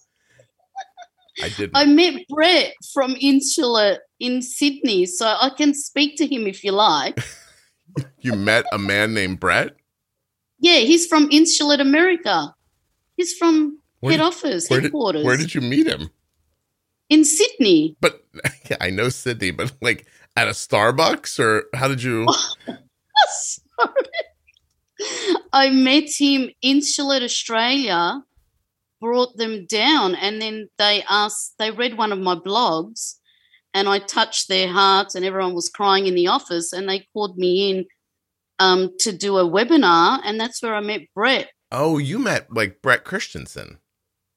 I 1.44 1.50
didn't. 1.50 1.72
I 1.76 1.86
met 1.86 2.22
Brett 2.30 2.74
from 2.94 3.16
Insulet 3.16 4.00
in 4.20 4.42
Sydney, 4.42 5.06
so 5.06 5.26
I 5.28 5.50
can 5.56 5.74
speak 5.74 6.18
to 6.18 6.26
him 6.28 6.48
if 6.48 6.64
you 6.64 6.72
like. 6.72 7.20
you 8.20 8.34
met 8.34 8.66
a 8.72 8.78
man 8.78 9.14
named 9.14 9.40
Brett? 9.40 9.76
Yeah, 10.60 10.78
he's 10.78 11.06
from 11.06 11.30
Insulet 11.30 11.80
America. 11.80 12.54
He's 13.16 13.34
from 13.34 13.80
Where 14.00 14.12
head 14.14 14.18
did- 14.18 14.26
office, 14.26 14.68
Where 14.70 14.80
did, 14.80 14.86
headquarters 14.86 15.26
where 15.26 15.38
did 15.38 15.54
you 15.54 15.62
meet 15.62 15.88
him? 15.88 16.10
in 17.10 17.24
Sydney. 17.24 17.96
But 18.02 18.26
yeah, 18.70 18.78
I 18.82 18.90
know 18.90 19.10
Sydney, 19.10 19.52
but 19.52 19.72
like 19.82 20.08
at 20.36 20.48
a 20.48 20.52
Starbucks 20.52 21.40
or 21.40 21.66
how 21.74 21.88
did 21.88 22.04
you? 22.04 22.28
Sorry. 23.30 23.94
I 25.54 25.70
met 25.70 26.10
him 26.20 26.50
Insulet 26.64 27.22
Australia, 27.24 28.24
brought 29.00 29.38
them 29.38 29.66
down, 29.66 30.16
and 30.16 30.42
then 30.42 30.70
they 30.78 31.04
asked, 31.10 31.56
they 31.60 31.72
read 31.72 31.98
one 31.98 32.12
of 32.12 32.20
my 32.20 32.36
blogs, 32.36 33.16
and 33.74 33.88
I 33.88 34.00
touched 34.00 34.48
their 34.48 34.68
hearts, 34.68 35.16
and 35.16 35.24
everyone 35.26 35.54
was 35.54 35.70
crying 35.70 36.08
in 36.08 36.16
the 36.16 36.28
office, 36.28 36.74
and 36.74 36.88
they 36.90 37.08
called 37.14 37.38
me 37.38 37.72
in 37.72 37.86
um, 38.60 38.92
to 39.00 39.12
do 39.12 39.38
a 39.38 39.44
webinar, 39.50 40.20
and 40.24 40.40
that's 40.40 40.62
where 40.62 40.76
I 40.76 40.80
met 40.82 41.02
Brett. 41.14 41.50
Oh, 41.72 41.98
you 41.98 42.18
met 42.20 42.52
like 42.52 42.82
Brett 42.82 43.04
Christensen. 43.04 43.78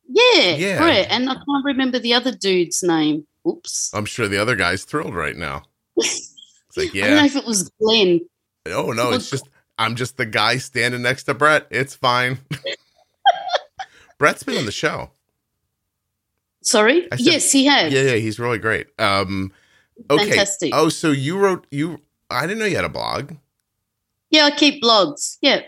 Yeah, 0.08 0.56
Yeah. 0.56 0.78
Brett, 0.78 1.06
and 1.10 1.30
I 1.30 1.34
can't 1.34 1.64
remember 1.64 1.98
the 1.98 2.14
other 2.14 2.32
dude's 2.32 2.82
name. 2.82 3.26
Oops. 3.48 3.92
I'm 3.94 4.04
sure 4.04 4.28
the 4.28 4.42
other 4.42 4.56
guy's 4.56 4.84
thrilled 4.84 5.14
right 5.14 5.36
now. 5.36 5.62
It's 5.96 6.76
like, 6.76 6.90
I 6.96 7.00
don't 7.06 7.16
know 7.16 7.24
if 7.24 7.36
it 7.36 7.46
was 7.46 7.70
Glenn. 7.80 8.20
Oh 8.66 8.92
no, 8.92 9.12
it's 9.12 9.30
just 9.30 9.48
I'm 9.78 9.96
just 9.96 10.18
the 10.18 10.26
guy 10.26 10.58
standing 10.58 11.02
next 11.02 11.22
to 11.24 11.34
Brett. 11.34 11.66
It's 11.70 11.94
fine. 11.94 12.38
Brett's 14.20 14.42
been 14.42 14.58
on 14.58 14.66
the 14.66 14.70
show. 14.72 15.10
Sorry. 16.62 17.08
Said- 17.10 17.20
yes, 17.20 17.50
he 17.50 17.64
has. 17.64 17.90
Yeah, 17.90 18.02
yeah, 18.02 18.16
he's 18.16 18.38
really 18.38 18.58
great. 18.58 18.86
Um 18.98 19.50
okay. 20.10 20.28
Fantastic. 20.28 20.70
Oh, 20.74 20.90
so 20.90 21.10
you 21.10 21.38
wrote 21.38 21.66
you 21.70 22.02
I 22.30 22.42
didn't 22.42 22.58
know 22.58 22.66
you 22.66 22.76
had 22.76 22.84
a 22.84 22.90
blog. 22.90 23.32
Yeah, 24.28 24.44
I 24.44 24.50
keep 24.50 24.82
blogs. 24.82 25.38
Yeah. 25.40 25.62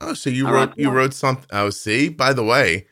Oh, 0.00 0.14
so 0.14 0.30
you 0.30 0.48
I 0.48 0.52
wrote 0.52 0.72
you 0.78 0.90
wrote 0.90 1.12
something. 1.12 1.46
Oh, 1.52 1.68
see, 1.68 2.08
by 2.08 2.32
the 2.32 2.42
way, 2.42 2.86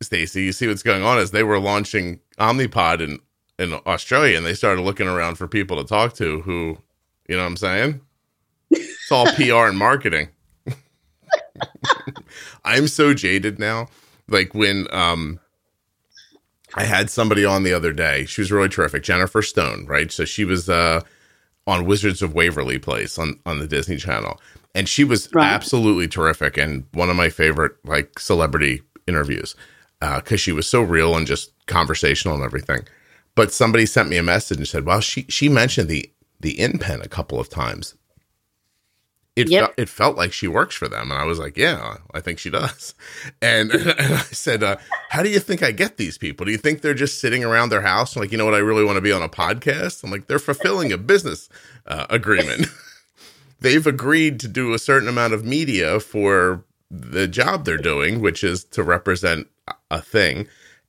Stacy, 0.00 0.42
you 0.44 0.52
see 0.52 0.66
what's 0.66 0.82
going 0.82 1.02
on 1.02 1.18
is 1.18 1.30
they 1.30 1.44
were 1.44 1.60
launching 1.60 2.18
Omnipod 2.38 3.00
in 3.00 3.20
in 3.58 3.78
Australia, 3.86 4.38
and 4.38 4.46
they 4.46 4.54
started 4.54 4.80
looking 4.82 5.06
around 5.06 5.36
for 5.36 5.46
people 5.46 5.76
to 5.76 5.84
talk 5.84 6.14
to 6.14 6.40
who, 6.40 6.78
you 7.28 7.36
know, 7.36 7.42
what 7.42 7.48
I'm 7.50 7.56
saying, 7.58 8.00
it's 8.70 9.12
all 9.12 9.26
PR 9.34 9.68
and 9.68 9.78
marketing. 9.78 10.30
I'm 12.64 12.88
so 12.88 13.14
jaded 13.14 13.58
now. 13.58 13.88
Like 14.28 14.54
when 14.54 14.86
um, 14.92 15.40
I 16.74 16.84
had 16.84 17.10
somebody 17.10 17.44
on 17.44 17.62
the 17.64 17.72
other 17.72 17.92
day. 17.92 18.24
She 18.24 18.40
was 18.40 18.50
really 18.52 18.68
terrific, 18.68 19.02
Jennifer 19.02 19.42
Stone, 19.42 19.86
right? 19.86 20.10
So 20.10 20.24
she 20.24 20.44
was 20.44 20.68
uh 20.68 21.00
on 21.66 21.86
Wizards 21.86 22.22
of 22.22 22.34
Waverly 22.34 22.78
Place 22.78 23.18
on 23.18 23.38
on 23.46 23.58
the 23.58 23.66
Disney 23.68 23.96
Channel, 23.96 24.40
and 24.74 24.88
she 24.88 25.04
was 25.04 25.28
Right. 25.32 25.46
absolutely 25.46 26.08
terrific 26.08 26.56
and 26.56 26.84
one 26.92 27.10
of 27.10 27.16
my 27.16 27.28
favorite 27.28 27.72
like 27.84 28.18
celebrity 28.18 28.82
interviews 29.06 29.54
because 30.00 30.40
she 30.40 30.52
was 30.52 30.66
so 30.66 30.82
real 30.82 31.14
and 31.16 31.26
just 31.26 31.52
conversational 31.66 32.34
and 32.34 32.44
everything. 32.44 32.80
But 33.34 33.52
somebody 33.52 33.86
sent 33.86 34.08
me 34.08 34.16
a 34.16 34.22
message 34.22 34.58
and 34.58 34.68
said, 34.68 34.84
"Well, 34.86 35.00
she 35.00 35.26
she 35.28 35.48
mentioned 35.48 35.88
the 35.88 36.10
the 36.40 36.56
InPen 36.56 37.04
a 37.04 37.08
couple 37.08 37.38
of 37.38 37.48
times." 37.48 37.94
It 39.34 39.48
Yep. 39.48 39.60
felt, 39.62 39.74
it 39.78 39.88
felt 39.88 40.16
like 40.18 40.32
she 40.32 40.46
works 40.46 40.74
for 40.74 40.88
them, 40.88 41.10
and 41.10 41.18
I 41.18 41.24
was 41.24 41.38
like, 41.38 41.56
"Yeah, 41.56 41.96
I 42.12 42.20
think 42.20 42.38
she 42.38 42.50
does." 42.50 42.94
And, 43.40 43.70
and 43.72 44.14
I 44.14 44.18
said, 44.30 44.62
uh, 44.62 44.76
"How 45.08 45.22
do 45.22 45.30
you 45.30 45.38
think 45.40 45.62
I 45.62 45.72
get 45.72 45.96
these 45.96 46.18
people? 46.18 46.44
Do 46.44 46.52
you 46.52 46.58
think 46.58 46.80
they're 46.82 46.92
just 46.94 47.18
sitting 47.20 47.42
around 47.42 47.70
their 47.70 47.80
house, 47.80 48.14
like 48.14 48.30
you 48.30 48.38
know 48.38 48.44
what? 48.44 48.54
I 48.54 48.58
really 48.58 48.84
want 48.84 48.96
to 48.96 49.00
be 49.02 49.12
on 49.12 49.22
a 49.22 49.28
podcast." 49.30 50.04
I'm 50.04 50.10
like, 50.10 50.26
"They're 50.26 50.38
fulfilling 50.38 50.92
a 50.92 50.98
business 50.98 51.48
uh, 51.86 52.06
agreement. 52.10 52.66
They've 53.60 53.86
agreed 53.86 54.38
to 54.40 54.48
do 54.48 54.74
a 54.74 54.78
certain 54.78 55.08
amount 55.08 55.32
of 55.34 55.44
media 55.44 55.98
for 56.00 56.64
the 56.90 57.26
job 57.28 57.64
they're 57.64 57.76
doing, 57.78 58.20
which 58.20 58.44
is 58.44 58.64
to 58.64 58.82
represent 58.82 59.48
a 59.90 60.02
thing." 60.02 60.46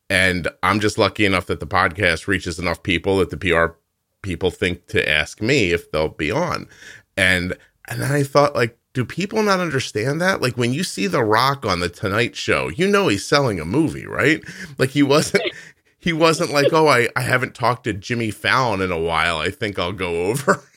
And 0.09 0.49
I'm 0.61 0.81
just 0.81 0.97
lucky 0.97 1.25
enough 1.25 1.45
that 1.45 1.61
the 1.61 1.65
podcast 1.67 2.27
reaches 2.27 2.59
enough 2.59 2.83
people 2.83 3.17
that 3.19 3.29
the 3.29 3.37
PR 3.37 3.73
people 4.21 4.51
think 4.51 4.87
to 4.87 5.09
ask 5.09 5.41
me 5.41 5.71
if 5.71 5.91
they'll 5.91 6.09
be 6.09 6.29
on. 6.29 6.67
And 7.15 7.55
and 7.89 8.01
then 8.01 8.11
I 8.11 8.23
thought 8.23 8.55
like 8.55 8.77
do 8.93 9.03
people 9.03 9.41
not 9.41 9.59
understand 9.59 10.21
that? 10.21 10.41
Like 10.41 10.55
when 10.55 10.71
you 10.71 10.83
see 10.83 11.07
The 11.07 11.23
Rock 11.23 11.65
on 11.65 11.79
the 11.79 11.89
Tonight 11.89 12.35
Show, 12.35 12.69
you 12.69 12.87
know 12.87 13.07
he's 13.07 13.25
selling 13.25 13.59
a 13.59 13.65
movie, 13.65 14.05
right? 14.05 14.41
Like 14.77 14.91
he 14.91 15.01
wasn't 15.03 15.43
he 15.99 16.13
wasn't 16.13 16.51
like, 16.51 16.71
"Oh, 16.71 16.87
I 16.87 17.09
I 17.15 17.21
haven't 17.21 17.55
talked 17.55 17.85
to 17.85 17.93
Jimmy 17.93 18.31
Fallon 18.31 18.81
in 18.81 18.91
a 18.91 18.99
while. 18.99 19.37
I 19.37 19.49
think 19.49 19.79
I'll 19.79 19.93
go 19.93 20.25
over." 20.25 20.63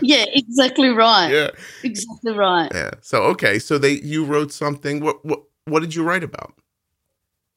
Yeah, 0.00 0.26
exactly 0.28 0.90
right. 0.90 1.28
yeah. 1.28 1.50
Exactly 1.82 2.32
right. 2.32 2.70
Yeah. 2.72 2.90
So 3.00 3.22
okay, 3.24 3.58
so 3.58 3.78
they 3.78 3.94
you 3.94 4.24
wrote 4.24 4.52
something. 4.52 5.00
What 5.00 5.24
what 5.24 5.42
what 5.64 5.80
did 5.80 5.94
you 5.94 6.04
write 6.04 6.22
about? 6.22 6.54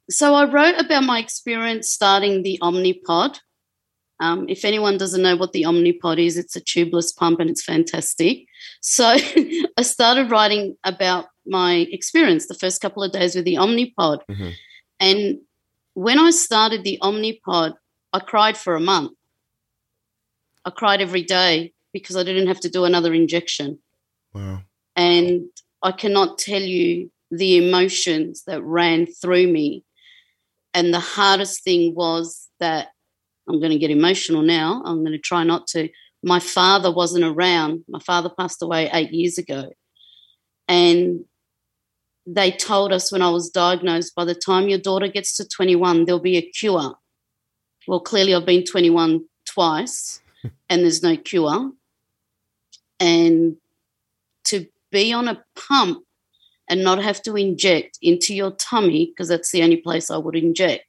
So 0.10 0.34
I 0.34 0.52
wrote 0.52 0.80
about 0.80 1.04
my 1.04 1.20
experience 1.20 1.92
starting 1.92 2.42
the 2.42 2.58
Omnipod. 2.64 3.40
Um, 4.20 4.48
if 4.50 4.66
anyone 4.66 4.98
doesn't 4.98 5.22
know 5.22 5.36
what 5.36 5.54
the 5.54 5.64
Omnipod 5.64 6.18
is, 6.18 6.38
it's 6.38 6.56
a 6.56 6.62
tubeless 6.62 7.16
pump 7.16 7.40
and 7.40 7.50
it's 7.50 7.64
fantastic. 7.64 8.47
So 8.82 9.06
I 9.78 9.82
started 9.82 10.32
writing 10.32 10.78
about 10.84 11.26
my 11.46 11.88
experience 11.92 12.48
the 12.48 12.54
first 12.54 12.82
couple 12.82 13.04
of 13.04 13.12
days 13.12 13.36
with 13.36 13.46
the 13.46 13.56
Omnipod. 13.56 14.22
Mhm. 14.30 14.54
And 15.00 15.40
when 15.94 16.20
I 16.20 16.32
started 16.32 16.84
the 16.84 17.00
Omnipod, 17.02 17.76
I 18.14 18.20
cried 18.20 18.58
for 18.58 18.76
a 18.76 18.80
month. 18.80 19.12
I 20.66 20.70
cried 20.70 21.02
every 21.02 21.24
day 21.24 21.74
because 21.94 22.16
I 22.18 22.24
didn't 22.24 22.48
have 22.48 22.60
to 22.62 22.70
do 22.70 22.86
another 22.86 23.14
injection. 23.14 23.80
Wow. 24.34 24.64
And 24.96 25.46
I 25.82 25.92
cannot 25.92 26.38
tell 26.38 26.62
you 26.62 27.12
the 27.32 27.58
emotions 27.58 28.44
that 28.48 28.64
ran 28.64 29.06
through 29.06 29.48
me. 29.48 29.84
And 30.74 30.94
the 30.94 31.00
hardest 31.00 31.64
thing 31.64 31.96
was 31.96 32.48
that 32.60 32.90
I'm 33.48 33.60
going 33.60 33.72
to 33.72 33.80
get 33.80 33.92
emotional 33.92 34.42
now. 34.42 34.82
I'm 34.86 35.00
going 35.00 35.14
to 35.14 35.18
try 35.20 35.44
not 35.44 35.68
to. 35.68 35.90
My 36.28 36.40
father 36.40 36.92
wasn't 36.92 37.24
around. 37.24 37.86
My 37.88 38.00
father 38.00 38.28
passed 38.28 38.62
away 38.62 38.90
eight 38.92 39.14
years 39.14 39.38
ago. 39.38 39.72
And 40.68 41.24
they 42.26 42.52
told 42.52 42.92
us 42.92 43.14
when 43.14 43.22
I 43.22 43.30
was 43.30 43.50
diagnosed 43.50 44.14
by 44.14 44.26
the 44.26 44.36
time 44.36 44.68
your 44.68 44.78
daughter 44.78 45.08
gets 45.08 45.38
to 45.38 45.48
21, 45.48 46.04
there'll 46.04 46.20
be 46.20 46.36
a 46.36 46.42
cure. 46.42 46.96
Well, 47.88 48.02
clearly, 48.02 48.36
I've 48.36 48.46
been 48.46 48.66
21 48.66 49.24
twice 49.46 50.22
and 50.70 50.82
there's 50.82 51.02
no 51.02 51.16
cure. 51.16 51.72
And 53.00 53.56
to 54.48 54.68
be 54.92 55.14
on 55.14 55.30
a 55.30 55.42
pump 55.56 56.04
and 56.70 56.84
not 56.84 57.02
have 57.02 57.22
to 57.22 57.38
inject 57.38 58.00
into 58.02 58.36
your 58.36 58.52
tummy, 58.52 59.06
because 59.06 59.30
that's 59.30 59.54
the 59.54 59.64
only 59.64 59.78
place 59.78 60.12
I 60.12 60.18
would 60.18 60.36
inject, 60.36 60.84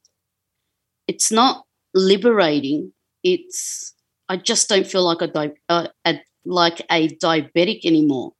it's 1.07 1.31
not 1.31 1.65
liberating. 1.95 2.93
It's, 3.23 3.95
I 4.29 4.37
just 4.37 4.69
don't 4.69 4.87
feel 4.87 5.05
like 5.05 5.23
a, 5.23 5.27
di- 5.27 5.59
uh, 5.69 5.89
a 6.05 6.21
like 6.45 6.81
a 6.91 7.09
diabetic 7.09 7.85
anymore. 7.85 8.33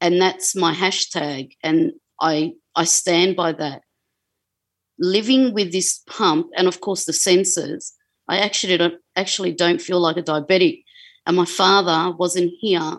And 0.00 0.20
that's 0.20 0.54
my 0.56 0.74
hashtag. 0.74 1.52
And 1.62 1.92
I, 2.20 2.52
I 2.74 2.84
stand 2.84 3.36
by 3.36 3.52
that. 3.52 3.82
Living 4.98 5.54
with 5.54 5.72
this 5.72 6.02
pump, 6.06 6.48
and 6.56 6.68
of 6.68 6.80
course 6.80 7.04
the 7.04 7.12
sensors, 7.12 7.92
I 8.28 8.38
actually 8.38 8.76
don't 8.76 8.94
actually 9.16 9.52
don't 9.52 9.80
feel 9.80 9.98
like 10.00 10.18
a 10.18 10.22
diabetic. 10.22 10.82
And 11.26 11.36
my 11.36 11.46
father 11.46 12.14
wasn't 12.16 12.52
here 12.60 12.98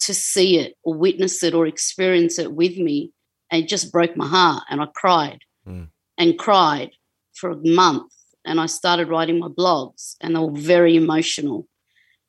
to 0.00 0.14
see 0.14 0.58
it 0.58 0.74
or 0.82 0.94
witness 0.94 1.42
it 1.42 1.54
or 1.54 1.66
experience 1.66 2.38
it 2.38 2.52
with 2.52 2.76
me. 2.76 3.12
And 3.50 3.64
it 3.64 3.68
just 3.68 3.92
broke 3.92 4.16
my 4.16 4.26
heart. 4.26 4.64
And 4.70 4.80
I 4.80 4.86
cried 4.94 5.40
Mm. 5.66 5.88
and 6.16 6.38
cried 6.38 6.90
for 7.34 7.50
a 7.50 7.56
month. 7.56 8.10
And 8.44 8.60
I 8.60 8.66
started 8.66 9.08
writing 9.08 9.38
my 9.38 9.48
blogs, 9.48 10.16
and 10.20 10.34
they 10.34 10.40
were 10.40 10.50
very 10.52 10.96
emotional 10.96 11.68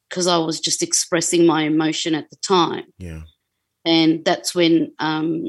because 0.10 0.28
I 0.28 0.38
was 0.38 0.60
just 0.60 0.84
expressing 0.84 1.46
my 1.46 1.64
emotion 1.64 2.16
at 2.16 2.30
the 2.30 2.36
time. 2.38 2.86
Yeah. 2.98 3.22
And 3.86 4.24
that's 4.26 4.54
when 4.54 4.92
um, 5.00 5.46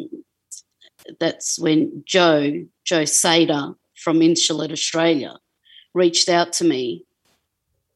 that's 1.19 1.59
when 1.59 2.05
Joe 2.07 2.65
Joe 2.85 3.03
Sader 3.03 3.75
from 3.97 4.21
Insulet 4.21 4.73
Australia 4.73 5.37
reached 5.95 6.29
out 6.29 6.53
to 6.55 6.65
me 6.65 7.05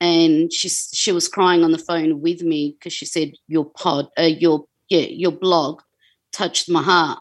and 0.00 0.52
she 0.52 0.68
she 0.68 1.12
was 1.12 1.28
crying 1.28 1.64
on 1.64 1.72
the 1.72 1.78
phone 1.78 2.20
with 2.20 2.42
me 2.42 2.76
because 2.78 2.92
she 2.92 3.06
said 3.06 3.32
your 3.48 3.64
pod 3.64 4.08
uh, 4.18 4.22
your 4.22 4.66
yeah 4.88 5.00
your 5.00 5.32
blog 5.32 5.80
touched 6.32 6.70
my 6.70 6.82
heart 6.82 7.18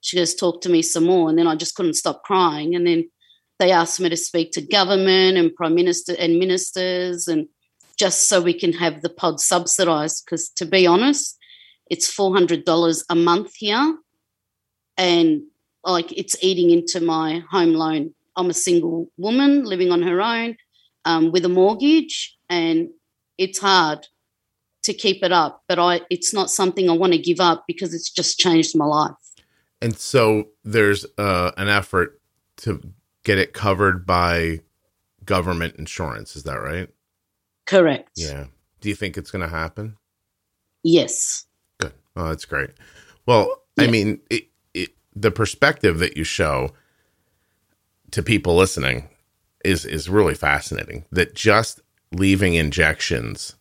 she 0.00 0.16
goes 0.16 0.34
talk 0.34 0.60
to 0.60 0.68
me 0.68 0.82
some 0.82 1.04
more 1.04 1.28
and 1.30 1.38
then 1.38 1.46
i 1.46 1.54
just 1.54 1.74
couldn't 1.74 1.94
stop 1.94 2.22
crying 2.22 2.74
and 2.74 2.86
then 2.86 3.08
they 3.60 3.70
asked 3.70 4.00
me 4.00 4.08
to 4.08 4.16
speak 4.16 4.50
to 4.52 4.60
government 4.60 5.38
and 5.38 5.54
prime 5.54 5.76
minister 5.76 6.16
and 6.18 6.40
ministers 6.40 7.28
and 7.28 7.46
just 7.96 8.28
so 8.28 8.40
we 8.40 8.52
can 8.52 8.72
have 8.72 9.02
the 9.02 9.10
pod 9.10 9.38
subsidized 9.38 10.24
because 10.24 10.48
to 10.48 10.66
be 10.66 10.86
honest 10.88 11.38
it's 11.88 12.12
$400 12.12 13.04
a 13.08 13.14
month 13.14 13.54
here 13.54 13.96
and 14.96 15.42
like 15.84 16.10
it's 16.18 16.36
eating 16.42 16.70
into 16.70 17.00
my 17.00 17.44
home 17.50 17.74
loan 17.74 18.12
i'm 18.36 18.50
a 18.50 18.54
single 18.54 19.08
woman 19.16 19.64
living 19.64 19.92
on 19.92 20.02
her 20.02 20.20
own 20.20 20.56
um, 21.04 21.32
with 21.32 21.44
a 21.44 21.48
mortgage, 21.48 22.36
and 22.48 22.88
it's 23.38 23.58
hard 23.58 24.06
to 24.84 24.92
keep 24.92 25.22
it 25.22 25.32
up. 25.32 25.62
But 25.68 25.78
I, 25.78 26.00
it's 26.10 26.34
not 26.34 26.50
something 26.50 26.88
I 26.88 26.94
want 26.94 27.12
to 27.12 27.18
give 27.18 27.40
up 27.40 27.64
because 27.66 27.94
it's 27.94 28.10
just 28.10 28.38
changed 28.38 28.76
my 28.76 28.86
life. 28.86 29.12
And 29.82 29.96
so 29.96 30.48
there's 30.64 31.06
uh, 31.16 31.52
an 31.56 31.68
effort 31.68 32.20
to 32.58 32.80
get 33.24 33.38
it 33.38 33.52
covered 33.52 34.06
by 34.06 34.60
government 35.24 35.76
insurance. 35.76 36.36
Is 36.36 36.44
that 36.44 36.60
right? 36.60 36.88
Correct. 37.66 38.10
Yeah. 38.16 38.46
Do 38.80 38.88
you 38.88 38.94
think 38.94 39.16
it's 39.16 39.30
going 39.30 39.42
to 39.42 39.54
happen? 39.54 39.96
Yes. 40.82 41.46
Good. 41.78 41.92
Oh, 42.16 42.28
that's 42.28 42.44
great. 42.44 42.70
Well, 43.26 43.62
yeah. 43.76 43.84
I 43.84 43.86
mean, 43.88 44.20
it, 44.30 44.48
it, 44.74 44.90
the 45.14 45.30
perspective 45.30 45.98
that 45.98 46.16
you 46.16 46.24
show 46.24 46.72
to 48.10 48.22
people 48.22 48.56
listening 48.56 49.08
is 49.64 49.84
is 49.84 50.08
really 50.08 50.34
fascinating. 50.34 51.04
That 51.12 51.34
just 51.34 51.80
leaving 52.12 52.54
injections 52.54 53.54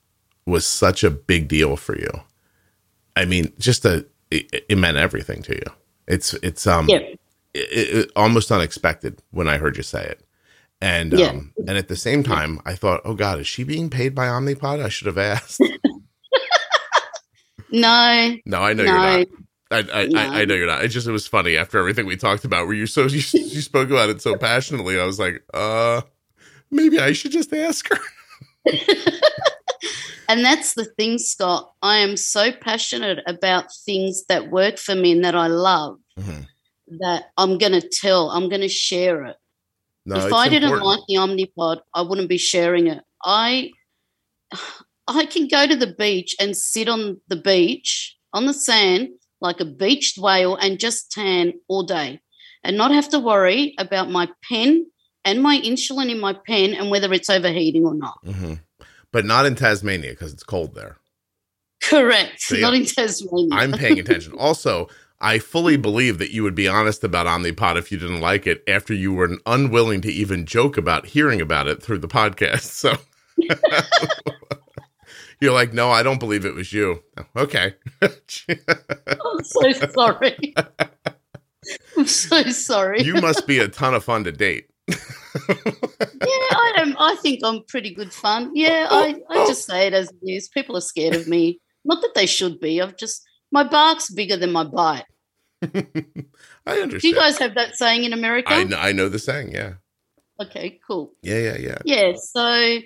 was 0.45 0.65
such 0.65 1.03
a 1.03 1.11
big 1.11 1.47
deal 1.47 1.75
for 1.75 1.97
you. 1.97 2.09
I 3.15 3.25
mean, 3.25 3.53
just 3.59 3.85
a 3.85 4.05
it, 4.31 4.65
it 4.69 4.77
meant 4.77 4.97
everything 4.97 5.41
to 5.43 5.55
you. 5.55 5.65
It's 6.07 6.33
it's 6.35 6.65
um 6.65 6.87
yeah. 6.89 6.99
It, 7.53 7.95
it, 7.95 8.11
almost 8.15 8.51
unexpected 8.51 9.21
when 9.31 9.47
I 9.47 9.57
heard 9.57 9.77
you 9.77 9.83
say 9.83 10.05
it. 10.05 10.25
And 10.81 11.13
yeah. 11.13 11.27
um 11.27 11.53
and 11.67 11.77
at 11.77 11.89
the 11.89 11.95
same 11.95 12.23
time, 12.23 12.61
I 12.65 12.75
thought, 12.75 13.01
oh 13.03 13.13
God, 13.13 13.39
is 13.39 13.47
she 13.47 13.63
being 13.63 13.89
paid 13.89 14.15
by 14.15 14.27
Omnipod? 14.27 14.83
I 14.83 14.89
should 14.89 15.07
have 15.07 15.17
asked. 15.17 15.61
no. 17.71 18.35
No, 18.45 18.61
I 18.61 18.73
know 18.73 18.85
no. 18.85 18.91
you're 18.91 19.01
not. 19.01 19.27
I 19.71 19.77
I, 19.77 20.05
no. 20.07 20.19
I, 20.19 20.41
I, 20.41 20.45
know 20.45 20.55
you're 20.55 20.67
not. 20.67 20.83
It 20.83 20.87
just 20.87 21.07
it 21.07 21.11
was 21.11 21.27
funny 21.27 21.57
after 21.57 21.77
everything 21.77 22.05
we 22.05 22.15
talked 22.15 22.45
about. 22.45 22.65
Where 22.65 22.75
you 22.75 22.87
so 22.87 23.03
you, 23.03 23.21
you 23.33 23.61
spoke 23.61 23.89
about 23.89 24.09
it 24.09 24.21
so 24.21 24.37
passionately. 24.37 24.99
I 24.99 25.05
was 25.05 25.19
like, 25.19 25.43
uh, 25.53 26.01
maybe 26.71 26.99
I 26.99 27.13
should 27.13 27.31
just 27.31 27.53
ask 27.53 27.89
her. 27.89 27.99
and 30.29 30.43
that's 30.43 30.73
the 30.73 30.85
thing, 30.85 31.17
Scott. 31.17 31.71
I 31.81 31.97
am 31.97 32.17
so 32.17 32.51
passionate 32.51 33.19
about 33.27 33.65
things 33.85 34.25
that 34.27 34.49
work 34.49 34.77
for 34.77 34.95
me 34.95 35.11
and 35.11 35.23
that 35.23 35.35
I 35.35 35.47
love 35.47 35.99
mm-hmm. 36.17 36.41
That 36.99 37.25
I'm 37.37 37.57
going 37.57 37.79
to 37.79 37.87
tell. 37.87 38.29
I'm 38.29 38.49
going 38.49 38.61
to 38.61 38.69
share 38.69 39.25
it. 39.25 39.37
No, 40.05 40.15
if 40.15 40.33
I 40.33 40.49
didn't 40.49 40.71
important. 40.71 40.87
like 40.87 40.99
the 41.07 41.15
Omnipod, 41.15 41.81
I 41.93 42.01
wouldn't 42.01 42.29
be 42.29 42.37
sharing 42.37 42.87
it. 42.87 43.03
I 43.23 43.71
I 45.07 45.25
can 45.25 45.47
go 45.47 45.67
to 45.67 45.75
the 45.75 45.93
beach 45.93 46.35
and 46.39 46.55
sit 46.55 46.87
on 46.87 47.19
the 47.27 47.35
beach 47.35 48.15
on 48.33 48.45
the 48.45 48.53
sand 48.53 49.09
like 49.41 49.59
a 49.59 49.65
beached 49.65 50.17
whale 50.17 50.55
and 50.55 50.79
just 50.79 51.11
tan 51.11 51.53
all 51.67 51.83
day 51.83 52.21
and 52.63 52.77
not 52.77 52.91
have 52.91 53.09
to 53.09 53.19
worry 53.19 53.73
about 53.77 54.09
my 54.09 54.29
pen 54.49 54.85
and 55.25 55.41
my 55.41 55.59
insulin 55.59 56.09
in 56.09 56.19
my 56.19 56.33
pen 56.33 56.73
and 56.73 56.89
whether 56.89 57.11
it's 57.13 57.29
overheating 57.29 57.85
or 57.85 57.93
not. 57.93 58.17
Mm-hmm. 58.25 58.55
But 59.11 59.25
not 59.25 59.45
in 59.45 59.55
Tasmania 59.55 60.11
because 60.11 60.33
it's 60.33 60.43
cold 60.43 60.75
there. 60.75 60.97
Correct. 61.81 62.41
So, 62.41 62.55
yeah, 62.55 62.61
not 62.61 62.73
in 62.73 62.85
Tasmania. 62.85 63.49
I'm 63.51 63.71
paying 63.71 63.99
attention. 63.99 64.33
also, 64.37 64.87
I 65.21 65.39
fully 65.39 65.77
mm. 65.77 65.81
believe 65.81 66.17
that 66.19 66.31
you 66.31 66.43
would 66.43 66.55
be 66.55 66.67
honest 66.67 67.03
about 67.03 67.27
Omnipod 67.27 67.77
if 67.77 67.91
you 67.91 67.97
didn't 67.97 68.21
like 68.21 68.47
it 68.47 68.63
after 68.67 68.93
you 68.93 69.13
were 69.13 69.37
unwilling 69.45 70.01
to 70.01 70.11
even 70.11 70.45
joke 70.45 70.77
about 70.77 71.07
hearing 71.07 71.41
about 71.41 71.67
it 71.67 71.83
through 71.83 71.99
the 71.99 72.07
podcast. 72.07 72.69
So 72.79 72.95
You're 75.41 75.53
like, 75.53 75.73
no, 75.73 75.89
I 75.89 76.03
don't 76.03 76.19
believe 76.19 76.45
it 76.45 76.53
was 76.53 76.73
you. 76.73 77.01
Oh, 77.17 77.43
okay. 77.43 77.75
I'm 78.01 79.43
so 79.43 79.71
sorry. 79.71 80.53
I'm 81.97 82.07
so 82.07 82.43
sorry. 82.43 83.03
You 83.03 83.15
must 83.15 83.47
be 83.47 83.59
a 83.59 83.69
ton 83.69 83.93
of 83.93 84.03
fun 84.03 84.25
to 84.25 84.33
date. 84.33 84.67
yeah, 84.89 84.95
I 85.47 86.73
am. 86.77 86.95
I 86.99 87.15
think 87.21 87.39
I'm 87.43 87.63
pretty 87.67 87.93
good 87.93 88.11
fun. 88.11 88.51
Yeah, 88.53 88.87
I, 88.89 89.07
I 89.07 89.15
oh, 89.29 89.43
oh. 89.43 89.47
just 89.47 89.65
say 89.65 89.87
it 89.87 89.93
as 89.93 90.09
it 90.09 90.29
is. 90.29 90.49
People 90.49 90.75
are 90.75 90.81
scared 90.81 91.15
of 91.15 91.27
me. 91.27 91.61
Not 91.85 92.01
that 92.01 92.15
they 92.15 92.25
should 92.25 92.59
be. 92.59 92.81
I've 92.81 92.97
just 92.97 93.25
my 93.51 93.63
bark's 93.63 94.09
bigger 94.09 94.37
than 94.37 94.51
my 94.51 94.63
bite. 94.63 95.05
I 95.63 95.67
understand. 96.67 97.01
Do 97.01 97.07
you 97.07 97.15
guys 97.15 97.37
have 97.39 97.55
that 97.55 97.75
saying 97.75 98.03
in 98.03 98.13
America? 98.13 98.53
I 98.53 98.63
know, 98.63 98.77
I 98.77 98.91
know 98.91 99.09
the 99.09 99.19
saying. 99.19 99.51
Yeah. 99.51 99.73
Okay. 100.39 100.79
Cool. 100.87 101.13
Yeah. 101.21 101.39
Yeah. 101.39 101.57
Yeah. 101.57 101.77
Yeah. 101.83 102.13
So 102.15 102.79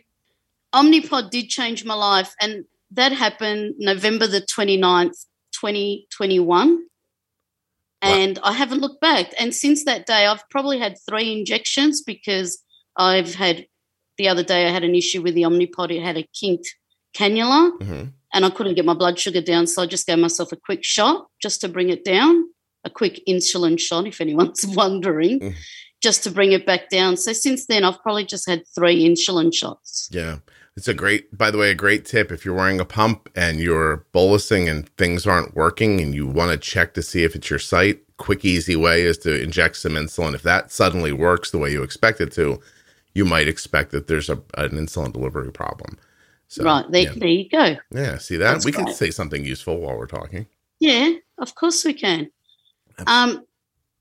Omnipod 0.73 1.29
did 1.29 1.49
change 1.49 1.85
my 1.85 1.93
life, 1.93 2.33
and 2.41 2.65
that 2.91 3.11
happened 3.11 3.75
November 3.77 4.27
the 4.27 4.41
29th, 4.41 5.25
2021. 5.53 6.85
And 8.01 8.37
I 8.43 8.51
haven't 8.51 8.81
looked 8.81 8.99
back. 8.99 9.27
And 9.39 9.55
since 9.55 9.85
that 9.85 10.05
day, 10.05 10.25
I've 10.25 10.47
probably 10.49 10.77
had 10.77 10.97
three 11.07 11.31
injections 11.31 12.01
because 12.01 12.61
I've 12.97 13.33
had 13.33 13.65
the 14.17 14.27
other 14.27 14.43
day 14.43 14.67
I 14.67 14.71
had 14.71 14.83
an 14.83 14.93
issue 14.93 15.21
with 15.21 15.35
the 15.35 15.43
Omnipod. 15.43 15.89
It 15.89 16.03
had 16.03 16.17
a 16.17 16.27
kinked 16.37 16.67
cannula 17.15 17.77
mm-hmm. 17.79 18.03
And 18.33 18.45
I 18.45 18.49
couldn't 18.49 18.75
get 18.75 18.85
my 18.85 18.93
blood 18.93 19.19
sugar 19.19 19.41
down. 19.41 19.67
So 19.67 19.83
I 19.83 19.85
just 19.85 20.07
gave 20.07 20.19
myself 20.19 20.51
a 20.51 20.57
quick 20.57 20.83
shot 20.83 21.27
just 21.41 21.61
to 21.61 21.69
bring 21.69 21.89
it 21.89 22.03
down, 22.03 22.49
a 22.83 22.89
quick 22.89 23.21
insulin 23.27 23.79
shot, 23.79 24.07
if 24.07 24.19
anyone's 24.21 24.65
wondering. 24.67 25.39
Mm 25.39 25.55
just 26.03 26.21
to 26.21 26.29
bring 26.29 26.51
it 26.51 26.65
back 26.65 26.89
down. 26.89 27.15
So 27.15 27.31
since 27.31 27.65
then, 27.65 27.85
I've 27.85 27.99
probably 28.01 28.25
just 28.25 28.47
had 28.47 28.67
three 28.75 29.07
insulin 29.07 29.55
shots. 29.55 30.09
Yeah. 30.11 30.39
It's 30.75 30.87
a 30.87 30.93
great, 30.93 31.35
by 31.35 31.49
the 31.49 31.57
way, 31.57 31.71
a 31.71 31.75
great 31.75 32.03
tip. 32.03 32.29
If 32.31 32.43
you're 32.43 32.55
wearing 32.55 32.81
a 32.81 32.85
pump 32.85 33.29
and 33.35 33.59
you're 33.59 34.05
bolusing 34.13 34.69
and 34.69 34.89
things 34.97 35.25
aren't 35.25 35.55
working 35.55 36.01
and 36.01 36.13
you 36.13 36.27
want 36.27 36.51
to 36.51 36.57
check 36.57 36.93
to 36.95 37.01
see 37.01 37.23
if 37.23 37.35
it's 37.35 37.49
your 37.49 37.59
site, 37.59 38.01
quick, 38.17 38.43
easy 38.43 38.75
way 38.75 39.03
is 39.03 39.17
to 39.19 39.41
inject 39.41 39.77
some 39.77 39.93
insulin. 39.93 40.33
If 40.33 40.41
that 40.43 40.71
suddenly 40.71 41.13
works 41.13 41.51
the 41.51 41.57
way 41.57 41.71
you 41.71 41.83
expect 41.83 42.19
it 42.19 42.33
to, 42.33 42.59
you 43.13 43.23
might 43.23 43.47
expect 43.47 43.91
that 43.91 44.07
there's 44.07 44.29
a, 44.29 44.41
an 44.57 44.71
insulin 44.71 45.13
delivery 45.13 45.51
problem. 45.51 45.97
So, 46.53 46.63
right. 46.63 46.85
There, 46.91 47.01
yeah. 47.01 47.13
there 47.15 47.27
you 47.27 47.49
go. 47.49 47.77
Yeah. 47.91 48.19
See 48.19 48.37
that? 48.37 48.53
That's 48.53 48.65
we 48.65 48.71
can 48.71 48.93
say 48.93 49.09
something 49.09 49.43
useful 49.43 49.79
while 49.79 49.97
we're 49.97 50.05
talking. 50.05 50.45
Yeah, 50.79 51.13
of 51.39 51.55
course 51.55 51.83
we 51.83 51.93
can. 51.93 52.29
Um, 53.07 53.43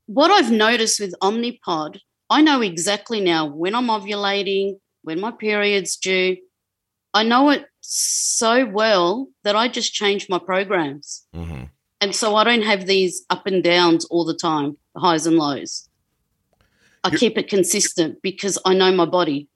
what 0.05 0.29
I've 0.29 0.51
noticed 0.51 0.99
with 0.99 1.15
Omnipod, 1.19 1.99
I 2.29 2.41
know 2.41 2.61
exactly 2.61 3.21
now 3.21 3.47
when 3.47 3.73
I'm 3.73 3.87
ovulating, 3.87 4.77
when 5.01 5.19
my 5.19 5.31
period's 5.31 5.97
due. 5.97 6.37
I 7.15 7.23
know 7.23 7.49
it 7.49 7.65
so 7.81 8.67
well 8.67 9.29
that 9.43 9.55
I 9.55 9.67
just 9.67 9.93
change 9.93 10.29
my 10.29 10.37
programs. 10.37 11.25
Mm-hmm. 11.35 11.63
And 12.01 12.15
so 12.15 12.35
I 12.35 12.43
don't 12.43 12.63
have 12.63 12.85
these 12.85 13.25
up 13.31 13.47
and 13.47 13.63
downs 13.63 14.05
all 14.05 14.25
the 14.25 14.35
time, 14.35 14.77
the 14.93 15.01
highs 15.01 15.25
and 15.25 15.37
lows. 15.37 15.89
I 17.03 17.07
You're- 17.09 17.17
keep 17.17 17.37
it 17.37 17.47
consistent 17.47 18.21
because 18.21 18.59
I 18.63 18.75
know 18.75 18.91
my 18.91 19.05
body. 19.05 19.47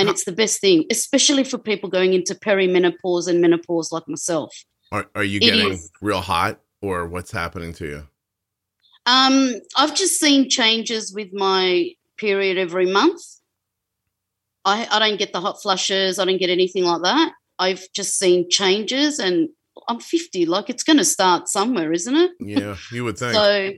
And 0.00 0.08
it's 0.08 0.24
the 0.24 0.32
best 0.32 0.60
thing, 0.60 0.84
especially 0.90 1.44
for 1.44 1.58
people 1.58 1.90
going 1.90 2.14
into 2.14 2.34
perimenopause 2.34 3.28
and 3.28 3.40
menopause 3.40 3.92
like 3.92 4.08
myself. 4.08 4.64
Are, 4.92 5.06
are 5.14 5.24
you 5.24 5.40
getting 5.40 5.78
real 6.00 6.20
hot 6.20 6.60
or 6.82 7.06
what's 7.06 7.30
happening 7.30 7.72
to 7.74 7.86
you? 7.86 8.08
Um, 9.06 9.54
I've 9.76 9.94
just 9.94 10.18
seen 10.18 10.48
changes 10.48 11.12
with 11.14 11.28
my 11.32 11.90
period 12.18 12.58
every 12.58 12.86
month. 12.86 13.22
I, 14.64 14.86
I 14.90 14.98
don't 14.98 15.18
get 15.18 15.32
the 15.32 15.40
hot 15.40 15.62
flushes. 15.62 16.18
I 16.18 16.24
don't 16.24 16.38
get 16.38 16.50
anything 16.50 16.84
like 16.84 17.02
that. 17.02 17.32
I've 17.58 17.86
just 17.94 18.18
seen 18.18 18.48
changes, 18.50 19.18
and 19.18 19.48
I'm 19.88 20.00
50. 20.00 20.46
Like 20.46 20.68
it's 20.70 20.82
going 20.82 20.98
to 20.98 21.04
start 21.04 21.48
somewhere, 21.48 21.92
isn't 21.92 22.16
it? 22.16 22.30
Yeah, 22.40 22.76
you 22.92 23.04
would 23.04 23.18
think. 23.18 23.32
so 23.32 23.70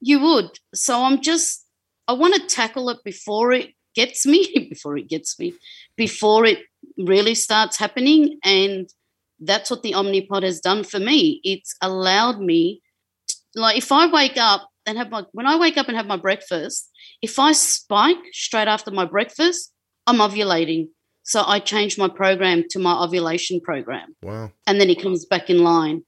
you 0.00 0.20
would. 0.20 0.50
So 0.74 1.02
I'm 1.02 1.20
just. 1.20 1.64
I 2.08 2.12
want 2.12 2.34
to 2.34 2.46
tackle 2.46 2.88
it 2.90 2.98
before 3.04 3.52
it 3.52 3.70
gets 3.96 4.24
me. 4.26 4.68
before 4.70 4.96
it 4.96 5.08
gets 5.08 5.38
me. 5.38 5.54
Before 5.96 6.44
it 6.44 6.60
really 6.96 7.34
starts 7.34 7.76
happening, 7.76 8.38
and 8.44 8.88
that's 9.40 9.70
what 9.70 9.82
the 9.82 9.92
Omnipod 9.92 10.42
has 10.44 10.60
done 10.60 10.84
for 10.84 11.00
me. 11.00 11.40
It's 11.42 11.74
allowed 11.82 12.40
me 12.40 12.82
like 13.56 13.78
if 13.78 13.90
I 13.90 14.06
wake 14.06 14.36
up 14.36 14.68
and 14.84 14.96
have 14.98 15.10
my 15.10 15.24
when 15.32 15.46
I 15.46 15.58
wake 15.58 15.76
up 15.76 15.88
and 15.88 15.96
have 15.96 16.06
my 16.06 16.16
breakfast, 16.16 16.88
if 17.22 17.38
I 17.38 17.52
spike 17.52 18.22
straight 18.32 18.68
after 18.68 18.90
my 18.90 19.04
breakfast, 19.04 19.72
I'm 20.06 20.18
ovulating. 20.18 20.88
So 21.24 21.42
I 21.44 21.58
change 21.58 21.98
my 21.98 22.08
program 22.08 22.62
to 22.70 22.78
my 22.78 23.02
ovulation 23.02 23.60
program. 23.60 24.14
Wow. 24.22 24.52
And 24.66 24.80
then 24.80 24.88
it 24.88 25.02
comes 25.02 25.24
back 25.24 25.50
in 25.50 25.64
line. 25.64 26.02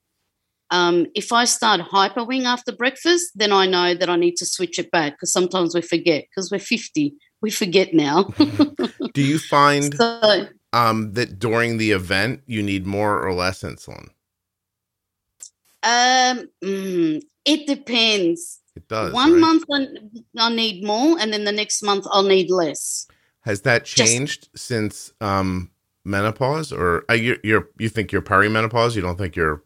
Um, 0.71 1.07
if 1.15 1.33
I 1.33 1.45
start 1.45 1.81
hyperwing 1.81 2.45
after 2.45 2.73
breakfast, 2.73 3.33
then 3.35 3.51
I 3.51 3.67
know 3.67 3.95
that 3.95 4.09
I 4.09 4.17
need 4.17 4.37
to 4.37 4.47
switch 4.47 4.79
it 4.79 4.91
back 4.93 5.15
because 5.15 5.33
sometimes 5.33 5.75
we 5.75 5.81
forget 5.81 6.27
because 6.29 6.53
we're 6.53 6.61
50. 6.61 7.15
We 7.41 7.51
forget 7.51 7.95
now. 7.95 8.25
Do 9.15 9.23
you 9.23 9.39
find 9.39 9.95
so, 9.95 10.49
um, 10.73 11.13
that 11.15 11.39
during 11.39 11.79
the 11.79 11.93
event 11.93 12.43
you 12.47 12.63
need 12.63 12.87
more 12.87 13.21
or 13.21 13.33
less 13.33 13.63
insulin? 13.63 14.09
um, 15.83 16.49
mm, 16.63 17.23
it 17.45 17.67
depends. 17.67 18.61
It 18.77 18.89
does. 18.89 19.13
One 19.13 19.33
right? 19.33 19.41
month 19.41 19.65
I, 19.73 19.87
I'll 20.39 20.51
need 20.51 20.85
more, 20.85 21.19
and 21.19 21.33
then 21.33 21.45
the 21.45 21.53
next 21.53 21.83
month 21.83 22.07
I'll 22.11 22.23
need 22.23 22.51
less. 22.51 23.07
Has 23.43 23.63
that 23.63 23.85
Just- 23.85 23.97
changed 23.97 24.49
since 24.55 25.13
um, 25.21 25.71
menopause, 26.05 26.73
or 26.73 27.05
uh, 27.09 27.15
you 27.15 27.39
you're, 27.43 27.69
you 27.79 27.89
think 27.89 28.13
you're 28.13 28.23
perimenopause? 28.23 28.97
You 28.97 29.03
don't 29.03 29.17
think 29.17 29.37
you're 29.37 29.63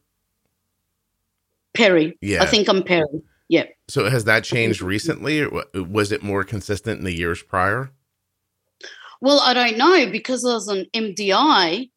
Perry. 1.75 2.17
Yeah. 2.21 2.43
I 2.43 2.47
think 2.47 2.69
I'm 2.69 2.83
Perry. 2.83 3.23
Yeah. 3.53 3.67
so? 3.87 4.09
Has 4.09 4.25
that 4.25 4.45
changed 4.45 4.81
recently, 4.81 5.43
or 5.43 5.65
was 5.75 6.11
it 6.11 6.23
more 6.23 6.43
consistent 6.43 7.01
in 7.01 7.05
the 7.05 7.13
years 7.13 7.43
prior? 7.43 7.91
Well, 9.21 9.41
I 9.41 9.53
don't 9.53 9.77
know 9.77 10.11
because 10.11 10.43
I 10.43 10.55
was 10.55 10.71
on 10.71 10.87
MDI. 10.95 11.91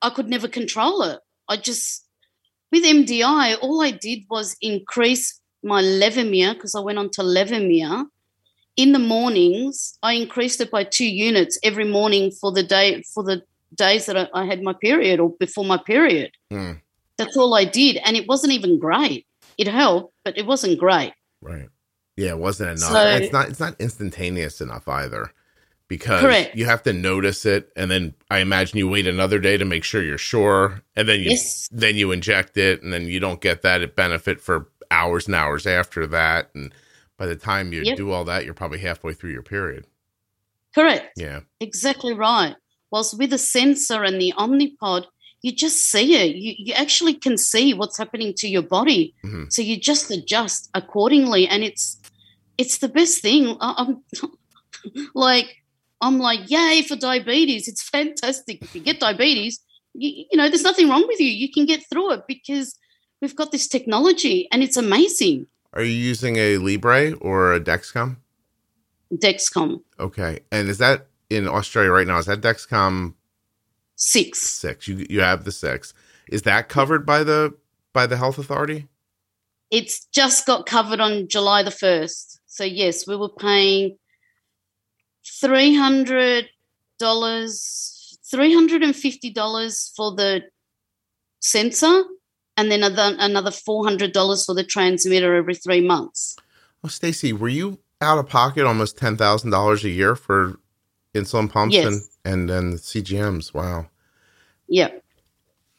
I 0.00 0.10
could 0.10 0.28
never 0.28 0.48
control 0.48 1.02
it. 1.02 1.20
I 1.46 1.58
just 1.58 2.06
with 2.72 2.84
MDI, 2.84 3.58
all 3.60 3.82
I 3.82 3.90
did 3.90 4.20
was 4.30 4.56
increase 4.62 5.38
my 5.62 5.82
levemir 5.82 6.54
because 6.54 6.74
I 6.74 6.80
went 6.80 6.98
on 6.98 7.10
to 7.10 7.20
levemir. 7.20 8.06
In 8.78 8.92
the 8.92 8.98
mornings, 8.98 9.98
I 10.02 10.14
increased 10.14 10.62
it 10.62 10.70
by 10.70 10.84
two 10.84 11.06
units 11.06 11.58
every 11.62 11.84
morning 11.84 12.30
for 12.30 12.50
the 12.50 12.62
day 12.62 13.02
for 13.12 13.22
the 13.22 13.42
days 13.74 14.06
that 14.06 14.16
I, 14.16 14.28
I 14.32 14.46
had 14.46 14.62
my 14.62 14.72
period 14.72 15.20
or 15.20 15.34
before 15.38 15.66
my 15.66 15.76
period. 15.76 16.30
Hmm. 16.50 16.72
That's 17.18 17.36
all 17.36 17.52
I 17.52 17.66
did, 17.66 17.98
and 18.06 18.16
it 18.16 18.26
wasn't 18.26 18.54
even 18.54 18.78
great. 18.78 19.26
It 19.58 19.68
helped, 19.68 20.14
but 20.24 20.36
it 20.38 20.46
wasn't 20.46 20.78
great. 20.78 21.12
Right. 21.40 21.68
Yeah, 22.16 22.30
it 22.30 22.38
wasn't 22.38 22.70
enough. 22.78 22.90
So- 22.92 23.06
it's 23.16 23.32
not. 23.32 23.48
It's 23.48 23.60
not 23.60 23.80
instantaneous 23.80 24.60
enough 24.60 24.86
either, 24.88 25.32
because 25.88 26.20
Correct. 26.20 26.54
you 26.56 26.64
have 26.66 26.82
to 26.84 26.92
notice 26.92 27.44
it, 27.44 27.70
and 27.76 27.90
then 27.90 28.14
I 28.30 28.38
imagine 28.38 28.78
you 28.78 28.88
wait 28.88 29.06
another 29.06 29.38
day 29.38 29.56
to 29.56 29.64
make 29.64 29.84
sure 29.84 30.02
you're 30.02 30.16
sure, 30.18 30.82
and 30.96 31.08
then 31.08 31.20
you 31.20 31.30
Yes. 31.30 31.68
then 31.72 31.96
you 31.96 32.12
inject 32.12 32.56
it, 32.56 32.82
and 32.82 32.92
then 32.92 33.06
you 33.06 33.18
don't 33.20 33.40
get 33.40 33.62
that 33.62 33.94
benefit 33.96 34.40
for 34.40 34.68
hours 34.90 35.26
and 35.26 35.34
hours 35.34 35.66
after 35.66 36.06
that, 36.06 36.50
and 36.54 36.72
by 37.16 37.26
the 37.26 37.36
time 37.36 37.72
you 37.72 37.82
Yep. 37.82 37.96
do 37.96 38.10
all 38.12 38.24
that, 38.24 38.44
you're 38.44 38.54
probably 38.54 38.78
halfway 38.78 39.12
through 39.12 39.32
your 39.32 39.42
period. 39.42 39.86
Correct. 40.74 41.12
Yeah. 41.16 41.40
Exactly 41.60 42.12
right. 42.14 42.56
Whilst 42.90 43.18
with 43.18 43.30
the 43.30 43.38
sensor 43.38 44.04
and 44.04 44.20
the 44.20 44.32
Omnipod, 44.36 45.06
you 45.44 45.52
just 45.52 45.90
see 45.90 46.14
it. 46.14 46.36
You, 46.36 46.54
you 46.56 46.72
actually 46.72 47.12
can 47.12 47.36
see 47.36 47.74
what's 47.74 47.98
happening 47.98 48.32
to 48.38 48.48
your 48.48 48.62
body. 48.62 49.14
Mhm. 49.22 49.52
So 49.52 49.60
you 49.60 49.76
just 49.78 50.10
adjust 50.10 50.70
accordingly. 50.72 51.46
And 51.46 51.62
it's 51.62 52.00
it's 52.56 52.78
the 52.78 52.88
best 52.88 53.20
thing. 53.20 53.54
I, 53.60 53.74
I'm 53.76 54.02
like, 55.14 55.62
I'm 56.00 56.18
like, 56.18 56.50
yay 56.50 56.80
for 56.88 56.96
diabetes. 56.96 57.68
It's 57.68 57.82
fantastic. 57.82 58.62
If 58.62 58.74
you 58.74 58.80
get 58.80 59.00
diabetes, 59.00 59.60
you, 59.92 60.24
you 60.30 60.36
know, 60.38 60.48
there's 60.48 60.62
nothing 60.62 60.88
wrong 60.88 61.06
with 61.06 61.20
you. 61.20 61.28
You 61.28 61.52
can 61.52 61.66
get 61.66 61.84
through 61.90 62.12
it 62.12 62.22
because 62.26 62.78
we've 63.20 63.36
got 63.36 63.52
this 63.52 63.68
technology 63.68 64.48
and 64.50 64.62
it's 64.62 64.78
amazing. 64.78 65.46
Are 65.74 65.82
you 65.82 65.92
using 65.92 66.36
a 66.36 66.56
Libre 66.56 67.12
or 67.20 67.52
a 67.52 67.60
Dexcom? 67.60 68.16
Dexcom 69.12 69.82
Okay, 70.00 70.40
and 70.50 70.70
is 70.70 70.78
that 70.78 71.08
in 71.28 71.46
Australia 71.46 71.90
right 71.90 72.06
now? 72.06 72.16
Is 72.16 72.26
that 72.26 72.40
Dexcom 72.40 73.12
6. 73.96 74.38
six? 74.40 74.88
You 74.88 75.06
you 75.08 75.20
have 75.20 75.44
the 75.44 75.52
six. 75.52 75.94
Is 76.28 76.42
that 76.42 76.68
covered 76.68 77.06
by 77.06 77.22
the 77.24 77.54
by 77.92 78.06
the 78.06 78.16
health 78.16 78.38
authority? 78.38 78.88
it's 79.70 80.04
just 80.12 80.46
got 80.46 80.66
covered 80.66 81.00
on 81.00 81.26
July 81.26 81.62
the 81.64 81.70
1st. 81.70 82.38
So, 82.46 82.62
yes, 82.62 83.08
we 83.08 83.16
were 83.16 83.30
paying 83.30 83.96
$300, 85.42 86.46
$350 87.02 89.96
for 89.96 90.14
the 90.14 90.42
sensor 91.40 92.04
and 92.56 92.70
then 92.70 92.84
another, 92.84 93.16
another 93.18 93.50
$400 93.50 94.46
for 94.46 94.54
the 94.54 94.62
transmitter 94.64 95.34
every 95.34 95.56
three 95.56 95.80
months. 95.80 96.36
Oh, 96.84 96.88
Stacy, 96.88 97.32
were 97.32 97.48
you 97.48 97.80
out 98.00 98.18
of 98.18 98.28
pocket 98.28 98.64
almost 98.66 98.96
ten 98.98 99.16
thousand 99.16 99.50
dollars 99.50 99.82
a 99.84 99.88
year 99.88 100.14
for 100.14 100.60
insulin 101.14 101.50
pumps 101.50 101.74
Yes. 101.74 101.86
and 101.86 102.00
and 102.24 102.48
then 102.48 102.70
the 102.70 102.76
CGMs? 102.76 103.52
Wow. 103.52 103.86
Yep. 104.68 105.04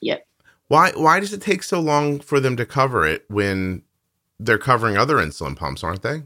Yep. 0.02 0.28
Why 0.68 0.92
why 0.92 1.20
does 1.20 1.34
it 1.34 1.42
take 1.42 1.64
so 1.64 1.80
long 1.80 2.20
for 2.20 2.40
them 2.40 2.56
to 2.58 2.66
cover 2.66 3.06
it 3.06 3.26
when 3.30 3.84
they're 4.40 4.58
covering 4.58 4.98
other 4.98 5.16
insulin 5.16 5.56
pumps, 5.56 5.84
aren't 5.84 6.02
they? 6.02 6.24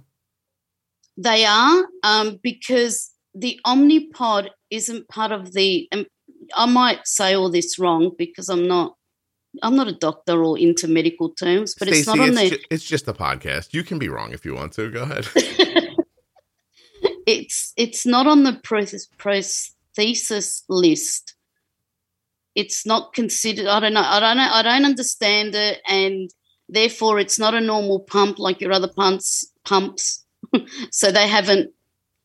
They 1.18 1.46
are 1.46 1.86
um, 2.04 2.40
because 2.42 3.12
the 3.36 3.60
Omnipod 3.66 4.50
isn't 4.70 5.08
part 5.10 5.32
of 5.32 5.54
the. 5.54 5.88
Um, 5.92 6.06
I 6.56 6.66
might 6.66 7.06
say 7.06 7.36
all 7.36 7.50
this 7.52 7.78
wrong 7.78 8.16
because 8.18 8.50
I'm 8.50 8.68
not. 8.68 8.96
I'm 9.64 9.76
not 9.76 9.88
a 9.88 9.94
doctor 9.94 10.44
or 10.44 10.60
into 10.60 10.88
medical 10.88 11.30
terms, 11.30 11.76
but 11.78 11.88
it's 11.88 12.06
not 12.06 12.20
on 12.20 12.30
it's, 12.30 12.40
the. 12.40 12.50
ju- 12.52 12.64
it's 12.70 12.84
just 12.84 13.08
a 13.08 13.14
podcast. 13.14 13.74
You 13.74 13.84
can 13.84 14.00
be 14.00 14.08
wrong 14.08 14.32
if 14.32 14.46
you 14.46 14.54
want 14.54 14.74
to. 14.74 14.90
Go 14.90 15.04
ahead. 15.04 15.28
it's 17.28 17.74
it's 17.76 18.06
not 18.06 18.28
on 18.28 18.44
the 18.44 18.54
prothes- 18.64 19.10
prosthesis 20.00 20.64
list. 20.70 21.36
It's 22.56 22.86
not 22.86 23.14
considered. 23.14 23.68
I 23.68 23.80
don't 23.80 23.94
know. 23.94 24.02
I 24.04 24.20
don't 24.20 24.38
know. 24.38 24.50
I 24.52 24.64
don't 24.64 24.86
understand 24.86 25.56
it, 25.56 25.82
and 25.88 26.30
therefore 26.68 27.20
it's 27.20 27.40
not 27.40 27.54
a 27.54 27.62
normal 27.62 28.00
pump 28.00 28.40
like 28.40 28.60
your 28.60 28.72
other 28.72 28.88
pumps. 28.88 29.52
Pumps, 29.66 30.26
so 30.92 31.12
they 31.12 31.28
haven't 31.28 31.72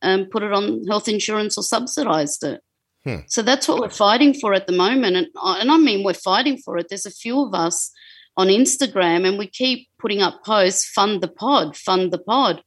um, 0.01 0.25
put 0.25 0.43
it 0.43 0.51
on 0.51 0.83
health 0.87 1.07
insurance 1.07 1.57
or 1.57 1.63
subsidised 1.63 2.43
it. 2.43 2.61
Hmm. 3.03 3.17
So 3.27 3.43
that's 3.43 3.67
what 3.67 3.79
we're 3.79 3.89
fighting 3.89 4.33
for 4.33 4.53
at 4.53 4.67
the 4.67 4.73
moment, 4.73 5.15
and 5.15 5.27
I- 5.41 5.59
and 5.59 5.71
I 5.71 5.77
mean 5.77 6.03
we're 6.03 6.13
fighting 6.13 6.57
for 6.57 6.77
it. 6.77 6.87
There's 6.89 7.05
a 7.05 7.11
few 7.11 7.41
of 7.41 7.53
us 7.53 7.91
on 8.35 8.47
Instagram, 8.47 9.27
and 9.27 9.37
we 9.37 9.47
keep 9.47 9.87
putting 9.99 10.21
up 10.21 10.43
posts. 10.43 10.89
Fund 10.89 11.21
the 11.21 11.27
pod. 11.27 11.77
Fund 11.77 12.11
the 12.11 12.17
pod. 12.19 12.63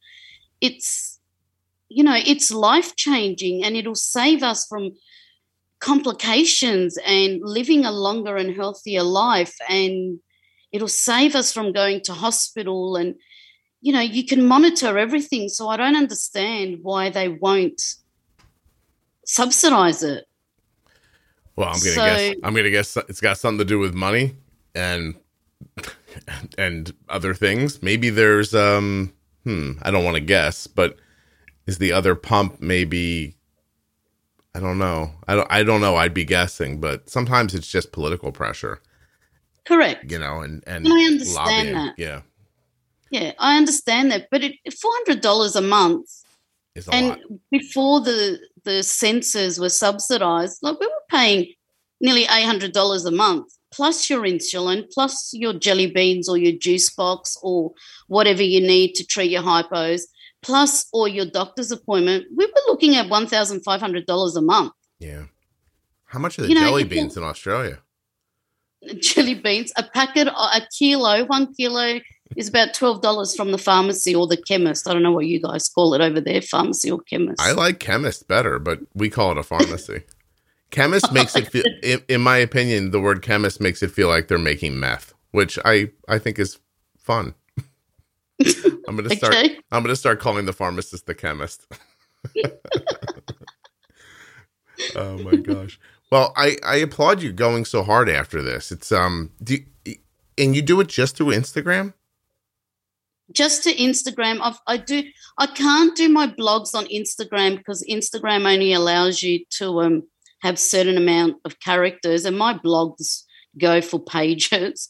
It's 0.61 1.18
you 1.89 2.03
know, 2.03 2.15
it's 2.15 2.51
life 2.51 2.95
changing 2.95 3.63
and 3.63 3.75
it'll 3.75 3.95
save 3.95 4.43
us 4.43 4.65
from 4.67 4.91
complications 5.79 6.97
and 7.05 7.41
living 7.43 7.85
a 7.85 7.91
longer 7.91 8.37
and 8.37 8.55
healthier 8.55 9.03
life. 9.03 9.55
And 9.67 10.19
it'll 10.71 10.87
save 10.87 11.35
us 11.35 11.51
from 11.51 11.71
going 11.73 12.01
to 12.01 12.13
hospital. 12.13 12.95
And, 12.95 13.15
you 13.81 13.91
know, 13.91 14.01
you 14.01 14.25
can 14.25 14.45
monitor 14.45 14.97
everything. 14.97 15.49
So 15.49 15.67
I 15.67 15.77
don't 15.77 15.95
understand 15.95 16.79
why 16.83 17.09
they 17.09 17.27
won't 17.27 17.81
subsidize 19.25 20.03
it. 20.03 20.25
Well, 21.55 21.69
I'm 21.69 21.79
gonna 21.79 21.91
So- 21.91 22.05
guess. 22.05 22.35
I'm 22.43 22.53
gonna 22.55 22.69
guess 22.71 22.97
it's 22.97 23.21
got 23.21 23.37
something 23.37 23.59
to 23.59 23.65
do 23.65 23.79
with 23.79 23.93
money 23.93 24.35
and 24.75 25.15
and 26.57 26.93
other 27.09 27.33
things. 27.33 27.81
Maybe 27.81 28.09
there's 28.09 28.53
um. 28.55 29.13
Hmm. 29.43 29.73
I 29.81 29.91
don't 29.91 30.03
want 30.03 30.15
to 30.15 30.21
guess, 30.21 30.67
but 30.67 30.97
is 31.69 31.77
the 31.77 31.91
other 31.93 32.15
pump 32.15 32.59
maybe? 32.61 33.35
I 34.55 34.59
don't 34.59 34.79
know. 34.79 35.11
I 35.27 35.35
don't. 35.35 35.47
I 35.51 35.63
don't 35.63 35.81
know. 35.81 35.95
I'd 35.95 36.13
be 36.13 36.25
guessing, 36.25 36.79
but 36.81 37.09
sometimes 37.09 37.53
it's 37.53 37.67
just 37.67 37.91
political 37.91 38.31
pressure, 38.31 38.81
Correct. 39.65 40.11
you 40.11 40.17
know, 40.19 40.41
and 40.41 40.63
and 40.65 40.85
And 40.85 40.93
I 40.93 41.03
understand 41.05 41.35
lobbying. 41.35 41.73
that. 41.75 41.93
Yeah, 41.97 42.21
Yeah, 43.11 43.31
I 43.39 43.57
understand 43.57 44.11
that. 44.11 44.27
But 44.31 44.43
it, 44.43 44.55
$400 45.07 45.55
a 45.55 45.61
month 45.61 46.07
is 46.75 46.87
a 46.87 46.93
and 46.93 47.07
lot. 47.09 47.19
before 47.51 48.01
the 48.01 48.39
the 48.63 48.81
sensors 48.81 49.59
were 49.59 49.69
subsidized 49.69 50.57
like 50.61 50.79
we 50.79 50.87
were 50.87 51.05
paying 51.09 51.53
nearly 52.01 52.25
$800 52.25 53.05
a 53.05 53.11
month 53.11 53.47
plus 53.71 54.09
your 54.09 54.21
insulin 54.23 54.83
plus 54.91 55.29
your 55.33 55.53
jelly 55.53 55.87
beans 55.91 56.27
or 56.27 56.37
your 56.37 56.51
juice 56.65 56.89
box 56.89 57.37
or 57.43 57.71
whatever 58.07 58.43
you 58.43 58.59
need 58.59 58.93
to 58.95 59.05
treat 59.05 59.31
your 59.31 59.43
hypos 59.43 60.01
plus 60.41 60.87
or 60.93 61.07
your 61.07 61.25
doctor's 61.25 61.71
appointment 61.71 62.25
we 62.35 62.45
were 62.45 62.61
looking 62.67 62.95
at 62.95 63.07
$1500 63.07 64.35
a 64.37 64.41
month 64.41 64.71
Yeah. 64.99 65.23
How 66.05 66.19
much 66.19 66.39
are 66.39 66.41
the 66.43 66.49
You 66.49 66.55
know, 66.55 66.61
jelly 66.61 66.83
can- 66.83 66.89
beans 66.89 67.17
in 67.17 67.23
Australia? 67.23 67.79
jelly 69.01 69.35
beans 69.35 69.71
a 69.77 69.83
packet 69.83 70.27
uh, 70.27 70.31
a 70.59 70.61
kilo 70.77 71.25
one 71.25 71.53
kilo 71.53 71.99
is 72.37 72.47
about 72.47 72.73
$12 72.73 73.35
from 73.35 73.51
the 73.51 73.57
pharmacy 73.57 74.13
or 74.15 74.25
the 74.27 74.37
chemist 74.37 74.87
i 74.87 74.93
don't 74.93 75.03
know 75.03 75.11
what 75.11 75.25
you 75.25 75.41
guys 75.41 75.67
call 75.67 75.93
it 75.95 75.99
over 76.01 76.21
there 76.21 76.41
pharmacy 76.41 76.89
or 76.89 76.99
chemist 77.01 77.41
I 77.41 77.51
like 77.51 77.79
chemist 77.79 78.27
better, 78.27 78.57
but 78.59 78.79
we 78.93 79.09
call 79.09 79.31
it 79.31 79.37
a 79.37 79.43
pharmacy. 79.43 80.03
chemist 80.71 81.11
makes 81.11 81.35
it 81.35 81.47
feel, 81.51 81.63
in, 81.83 82.01
in 82.07 82.21
my 82.21 82.37
opinion, 82.37 82.91
the 82.91 83.01
word 83.01 83.21
chemist 83.23 83.59
makes 83.59 83.81
it 83.83 83.91
feel 83.91 84.07
like 84.07 84.27
they're 84.27 84.37
making 84.37 84.79
meth, 84.79 85.13
which 85.31 85.57
I 85.65 85.89
I 86.07 86.19
think 86.19 86.37
is 86.39 86.59
fun. 86.97 87.33
I'm 88.89 88.95
gonna 88.95 89.15
start. 89.15 89.35
okay 89.35 89.59
I'm 89.71 89.83
gonna 89.83 89.95
start 89.95 90.19
calling 90.19 90.45
the 90.45 90.53
pharmacist 90.53 91.05
the 91.05 91.13
chemist. 91.13 91.67
oh 94.95 95.17
my 95.19 95.35
gosh. 95.35 95.79
Well, 96.11 96.33
I 96.35 96.57
I 96.65 96.77
applaud 96.77 97.21
you 97.21 97.31
going 97.31 97.65
so 97.65 97.83
hard 97.83 98.09
after 98.09 98.41
this. 98.41 98.71
It's 98.71 98.91
um, 98.91 99.31
do 99.43 99.57
you, 99.85 99.95
and 100.39 100.55
you 100.55 100.63
do 100.63 100.79
it 100.79 100.87
just 100.87 101.17
through 101.17 101.27
Instagram. 101.27 101.93
just 103.31 103.63
to 103.63 103.73
Instagram. 103.75 104.39
I've, 104.41 104.59
I 104.65 104.77
do. 104.77 105.03
I 105.37 105.45
can't 105.47 105.95
do 105.95 106.09
my 106.09 106.27
blogs 106.27 106.73
on 106.73 106.85
Instagram 106.85 107.57
because 107.57 107.85
Instagram 107.89 108.51
only 108.51 108.73
allows 108.73 109.21
you 109.21 109.45
to 109.59 109.81
um, 109.81 110.03
have 110.41 110.57
certain 110.57 110.97
amount 110.97 111.37
of 111.45 111.59
characters, 111.59 112.25
and 112.25 112.37
my 112.37 112.55
blogs 112.55 113.23
go 113.59 113.81
for 113.81 113.99
pages. 114.17 114.89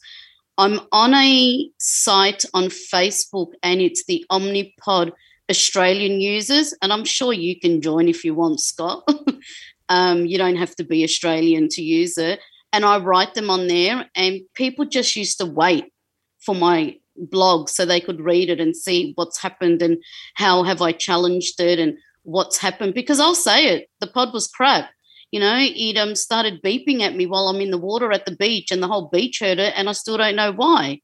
I'm 0.58 0.80
on 0.92 1.14
a 1.14 1.70
site 1.78 2.44
on 2.54 2.64
Facebook, 2.64 3.52
and 3.62 3.80
it's 3.80 4.04
the 4.04 4.24
Omnipod 4.30 5.12
Australian 5.50 6.20
users, 6.20 6.74
and 6.82 6.92
I'm 6.92 7.04
sure 7.04 7.32
you 7.32 7.58
can 7.58 7.80
join 7.80 8.08
if 8.08 8.24
you 8.24 8.34
want, 8.34 8.60
Scott. 8.60 9.08
um, 9.88 10.26
you 10.26 10.38
don't 10.38 10.56
have 10.56 10.76
to 10.76 10.84
be 10.84 11.02
Australian 11.04 11.68
to 11.70 11.82
use 11.82 12.16
it. 12.16 12.40
And 12.72 12.84
I 12.84 12.98
write 12.98 13.34
them 13.34 13.50
on 13.50 13.66
there, 13.66 14.08
and 14.14 14.40
people 14.54 14.84
just 14.84 15.16
used 15.16 15.38
to 15.38 15.46
wait 15.46 15.92
for 16.38 16.54
my 16.54 16.96
blog 17.16 17.68
so 17.68 17.84
they 17.84 18.00
could 18.00 18.20
read 18.20 18.48
it 18.48 18.60
and 18.60 18.76
see 18.76 19.12
what's 19.16 19.40
happened 19.40 19.82
and 19.82 19.98
how 20.34 20.62
have 20.62 20.80
I 20.80 20.92
challenged 20.92 21.60
it 21.60 21.78
and 21.78 21.98
what's 22.22 22.58
happened. 22.58 22.94
Because 22.94 23.20
I'll 23.20 23.34
say 23.34 23.66
it, 23.66 23.90
the 24.00 24.06
pod 24.06 24.32
was 24.32 24.46
crap. 24.46 24.90
You 25.30 25.40
know, 25.40 25.56
it 25.58 25.96
um, 25.96 26.16
started 26.16 26.62
beeping 26.62 27.02
at 27.02 27.14
me 27.14 27.26
while 27.26 27.48
I'm 27.48 27.60
in 27.60 27.70
the 27.70 27.78
water 27.78 28.12
at 28.12 28.26
the 28.26 28.34
beach, 28.34 28.70
and 28.70 28.82
the 28.82 28.88
whole 28.88 29.08
beach 29.08 29.38
heard 29.40 29.58
it, 29.58 29.74
and 29.76 29.88
I 29.88 29.92
still 29.92 30.16
don't 30.16 30.36
know 30.36 30.52
why. 30.52 31.00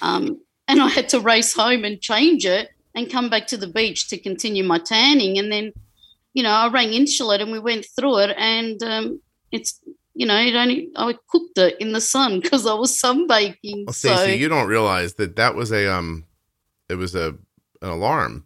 Um, 0.00 0.40
and 0.68 0.80
I 0.80 0.88
had 0.88 1.08
to 1.10 1.20
race 1.20 1.54
home 1.54 1.84
and 1.84 2.00
change 2.00 2.44
it 2.44 2.68
and 2.94 3.10
come 3.10 3.30
back 3.30 3.46
to 3.48 3.56
the 3.56 3.66
beach 3.66 4.08
to 4.08 4.18
continue 4.18 4.64
my 4.64 4.78
tanning. 4.78 5.38
And 5.38 5.50
then, 5.50 5.72
you 6.34 6.42
know, 6.42 6.50
I 6.50 6.68
rang 6.68 6.90
Insulet 6.90 7.40
and 7.40 7.50
we 7.50 7.58
went 7.58 7.86
through 7.96 8.18
it, 8.18 8.36
and 8.36 8.82
um, 8.82 9.20
it's 9.50 9.80
you 10.14 10.26
know, 10.26 10.36
it 10.36 10.54
only 10.56 10.88
I 10.96 11.14
cooked 11.28 11.58
it 11.58 11.76
in 11.80 11.92
the 11.92 12.00
sun 12.00 12.40
because 12.42 12.66
I 12.66 12.74
was 12.74 13.00
sunbaking. 13.00 13.86
Well, 13.86 13.92
Stacey, 13.92 14.16
so. 14.16 14.26
you 14.26 14.48
don't 14.48 14.68
realize 14.68 15.14
that 15.14 15.36
that 15.36 15.54
was 15.54 15.72
a 15.72 15.92
um, 15.92 16.26
it 16.88 16.96
was 16.96 17.14
a 17.14 17.36
an 17.80 17.90
alarm 17.90 18.44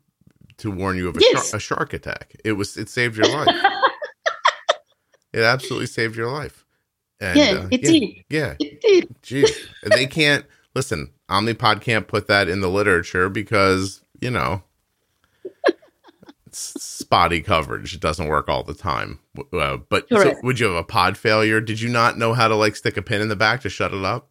to 0.59 0.71
warn 0.71 0.97
you 0.97 1.09
of 1.09 1.17
a, 1.17 1.21
yes. 1.21 1.51
shark, 1.51 1.55
a 1.55 1.59
shark 1.59 1.93
attack. 1.95 2.37
It 2.45 2.53
was 2.53 2.77
it 2.77 2.89
saved 2.89 3.17
your 3.17 3.27
life. 3.27 3.49
it 5.33 5.41
absolutely 5.41 5.87
saved 5.87 6.17
your 6.17 6.31
life. 6.31 6.65
And, 7.21 7.39
yeah, 7.39 7.45
uh, 7.45 7.69
it 7.71 7.83
yeah, 7.83 7.91
did. 7.91 8.25
Yeah, 8.29 8.55
it 8.59 8.81
did. 8.81 9.23
Jeez, 9.23 9.51
they 9.95 10.07
can't 10.07 10.45
listen. 10.75 11.13
Omnipod 11.31 11.81
can't 11.81 12.09
put 12.09 12.27
that 12.29 12.49
in 12.49 12.61
the 12.61 12.69
literature 12.69 13.29
because 13.29 14.03
you 14.21 14.31
know 14.31 14.63
spotty 16.55 17.41
coverage. 17.41 17.95
It 17.95 18.01
doesn't 18.01 18.27
work 18.27 18.49
all 18.49 18.63
the 18.63 18.75
time. 18.75 19.19
Uh, 19.53 19.79
but 19.89 20.09
so 20.09 20.35
would 20.43 20.59
you 20.61 20.67
have 20.67 20.77
a 20.77 20.85
pod 20.85 21.17
failure? 21.17 21.61
Did 21.61 21.81
you 21.81 21.89
not 21.89 22.19
know 22.19 22.35
how 22.35 22.49
to 22.49 22.57
like 22.57 22.77
stick 22.77 22.97
a 22.97 23.03
pin 23.03 23.21
in 23.21 23.29
the 23.29 23.37
back 23.37 23.61
to 23.63 23.69
shut 23.69 23.95
it 23.95 24.05
up? 24.05 24.29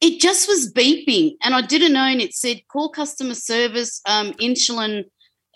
It 0.00 0.20
just 0.20 0.48
was 0.48 0.72
beeping, 0.72 1.36
and 1.44 1.54
I 1.54 1.60
didn't 1.62 1.92
know. 1.92 2.04
And 2.04 2.20
it 2.20 2.34
said, 2.34 2.66
"Call 2.68 2.88
customer 2.88 3.34
service. 3.34 4.00
Um, 4.06 4.32
insulin 4.34 5.04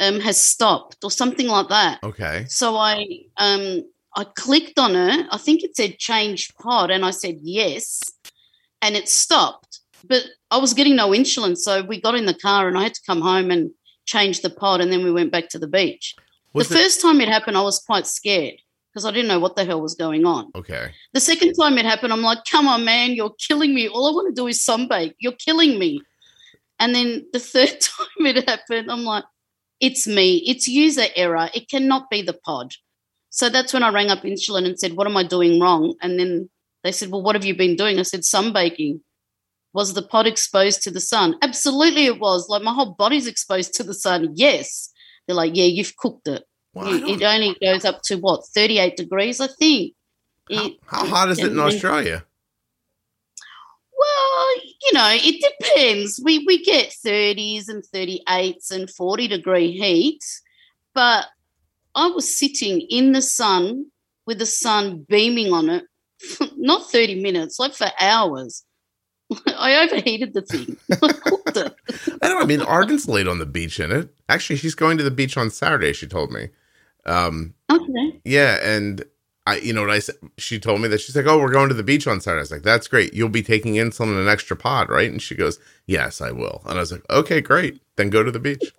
um, 0.00 0.20
has 0.20 0.40
stopped," 0.40 0.98
or 1.04 1.10
something 1.10 1.48
like 1.48 1.68
that. 1.68 2.02
Okay. 2.02 2.44
So 2.48 2.76
I 2.76 3.06
um, 3.36 3.82
I 4.16 4.24
clicked 4.36 4.78
on 4.78 4.96
it. 4.96 5.26
I 5.30 5.38
think 5.38 5.62
it 5.62 5.76
said 5.76 5.98
change 5.98 6.54
pod, 6.56 6.90
and 6.90 7.04
I 7.04 7.10
said 7.10 7.38
yes, 7.42 8.02
and 8.82 8.96
it 8.96 9.08
stopped. 9.08 9.80
But 10.04 10.24
I 10.50 10.58
was 10.58 10.74
getting 10.74 10.96
no 10.96 11.10
insulin, 11.10 11.56
so 11.56 11.82
we 11.82 12.00
got 12.00 12.14
in 12.14 12.26
the 12.26 12.34
car, 12.34 12.68
and 12.68 12.78
I 12.78 12.84
had 12.84 12.94
to 12.94 13.02
come 13.06 13.20
home 13.20 13.50
and 13.50 13.70
change 14.04 14.40
the 14.42 14.50
pod, 14.50 14.80
and 14.80 14.92
then 14.92 15.02
we 15.02 15.10
went 15.10 15.32
back 15.32 15.48
to 15.50 15.58
the 15.58 15.66
beach. 15.66 16.14
Was 16.52 16.68
the 16.68 16.76
it- 16.76 16.82
first 16.82 17.00
time 17.00 17.20
it 17.20 17.28
happened, 17.28 17.56
I 17.56 17.62
was 17.62 17.78
quite 17.80 18.06
scared 18.06 18.54
because 18.92 19.04
I 19.04 19.10
didn't 19.10 19.28
know 19.28 19.40
what 19.40 19.56
the 19.56 19.64
hell 19.64 19.82
was 19.82 19.94
going 19.94 20.24
on. 20.24 20.50
Okay. 20.54 20.90
The 21.12 21.20
second 21.20 21.52
time 21.54 21.76
it 21.76 21.84
happened, 21.84 22.14
I'm 22.14 22.22
like, 22.22 22.38
come 22.50 22.66
on, 22.66 22.82
man, 22.84 23.12
you're 23.12 23.34
killing 23.38 23.74
me. 23.74 23.88
All 23.88 24.06
I 24.06 24.12
want 24.12 24.34
to 24.34 24.40
do 24.40 24.46
is 24.46 24.64
sunbake. 24.64 25.14
You're 25.18 25.32
killing 25.32 25.78
me. 25.78 26.00
And 26.78 26.94
then 26.94 27.26
the 27.32 27.38
third 27.52 27.78
time 27.80 28.26
it 28.26 28.48
happened, 28.48 28.90
I'm 28.90 29.04
like, 29.04 29.24
it's 29.80 30.06
me. 30.06 30.42
It's 30.46 30.68
user 30.68 31.06
error. 31.14 31.48
It 31.54 31.68
cannot 31.68 32.10
be 32.10 32.22
the 32.22 32.32
pod. 32.32 32.74
So 33.30 33.48
that's 33.48 33.72
when 33.72 33.82
I 33.82 33.90
rang 33.90 34.08
up 34.08 34.22
Insulet 34.22 34.64
and 34.64 34.78
said, 34.78 34.94
what 34.94 35.06
am 35.06 35.16
I 35.16 35.22
doing 35.22 35.60
wrong? 35.60 35.94
And 36.00 36.18
then 36.18 36.48
they 36.82 36.92
said, 36.92 37.10
well, 37.10 37.22
what 37.22 37.34
have 37.34 37.44
you 37.44 37.54
been 37.54 37.76
doing? 37.76 37.98
I 37.98 38.02
said, 38.02 38.20
sunbaking. 38.20 39.00
Was 39.74 39.92
the 39.92 40.02
pod 40.02 40.26
exposed 40.26 40.82
to 40.84 40.90
the 40.90 41.00
sun? 41.00 41.36
Absolutely, 41.42 42.06
it 42.06 42.18
was. 42.18 42.48
Like 42.48 42.62
my 42.62 42.72
whole 42.72 42.94
body's 42.94 43.26
exposed 43.26 43.74
to 43.74 43.82
the 43.82 43.92
sun. 43.92 44.30
Yes. 44.34 44.90
They're 45.26 45.36
like, 45.36 45.54
yeah, 45.54 45.64
you've 45.64 45.96
cooked 45.96 46.28
it. 46.28 46.44
Well, 46.72 46.88
it, 46.88 47.20
it, 47.20 47.22
only 47.22 47.56
goes 47.60 47.84
up 47.84 48.00
to 48.04 48.16
what, 48.16 48.46
38 48.54 48.96
degrees, 48.96 49.40
I 49.40 49.48
think. 49.48 49.94
How, 50.50 50.66
it, 50.66 50.72
how 50.86 51.06
hot 51.06 51.28
is 51.30 51.38
it 51.38 51.52
in 51.52 51.58
Australia? 51.58 52.24
You 54.82 54.92
know, 54.92 55.10
it 55.12 55.54
depends. 55.60 56.20
We 56.22 56.44
we 56.46 56.62
get 56.62 56.94
30s 57.04 57.68
and 57.68 57.82
38s 57.82 58.70
and 58.70 58.90
40 58.90 59.28
degree 59.28 59.72
heat, 59.72 60.22
but 60.94 61.26
I 61.94 62.08
was 62.08 62.36
sitting 62.36 62.82
in 62.82 63.12
the 63.12 63.22
sun 63.22 63.86
with 64.26 64.38
the 64.38 64.46
sun 64.46 65.06
beaming 65.08 65.52
on 65.52 65.70
it, 65.70 65.84
not 66.56 66.90
30 66.90 67.22
minutes, 67.22 67.58
like 67.58 67.72
for 67.72 67.88
hours. 68.00 68.64
I 69.46 69.84
overheated 69.84 70.34
the 70.34 70.42
thing. 70.42 70.76
I 70.90 71.12
cooked 71.12 71.56
it. 71.56 71.74
I 72.22 72.28
know. 72.28 72.40
I 72.40 72.44
mean, 72.44 72.60
Arden's 72.60 73.08
late 73.08 73.26
on 73.26 73.38
the 73.38 73.46
beach 73.46 73.80
in 73.80 73.90
it. 73.90 74.08
Actually, 74.28 74.56
she's 74.56 74.74
going 74.74 74.98
to 74.98 75.04
the 75.04 75.10
beach 75.10 75.36
on 75.36 75.50
Saturday. 75.50 75.92
She 75.92 76.06
told 76.06 76.30
me. 76.30 76.50
Um, 77.06 77.54
okay. 77.70 78.20
Yeah, 78.24 78.58
and 78.62 79.04
I, 79.46 79.58
you 79.58 79.72
know 79.72 79.82
what 79.82 79.90
I 79.90 80.00
said? 80.00 80.16
She 80.38 80.58
told 80.58 80.80
me 80.80 80.88
that 80.88 81.00
she's 81.00 81.14
like, 81.14 81.26
"Oh, 81.26 81.38
we're 81.38 81.52
going 81.52 81.68
to 81.68 81.74
the 81.74 81.82
beach 81.82 82.06
on 82.06 82.20
Saturday." 82.20 82.40
I 82.40 82.42
was 82.42 82.50
like, 82.50 82.62
"That's 82.62 82.88
great. 82.88 83.14
You'll 83.14 83.28
be 83.28 83.42
taking 83.42 83.74
insulin 83.74 84.08
in 84.08 84.18
an 84.18 84.28
extra 84.28 84.56
pod, 84.56 84.88
right?" 84.88 85.10
And 85.10 85.22
she 85.22 85.34
goes, 85.34 85.58
"Yes, 85.86 86.20
I 86.20 86.32
will." 86.32 86.62
And 86.66 86.78
I 86.78 86.80
was 86.80 86.92
like, 86.92 87.08
"Okay, 87.08 87.40
great. 87.40 87.80
Then 87.96 88.10
go 88.10 88.22
to 88.22 88.32
the 88.32 88.40
beach." 88.40 88.72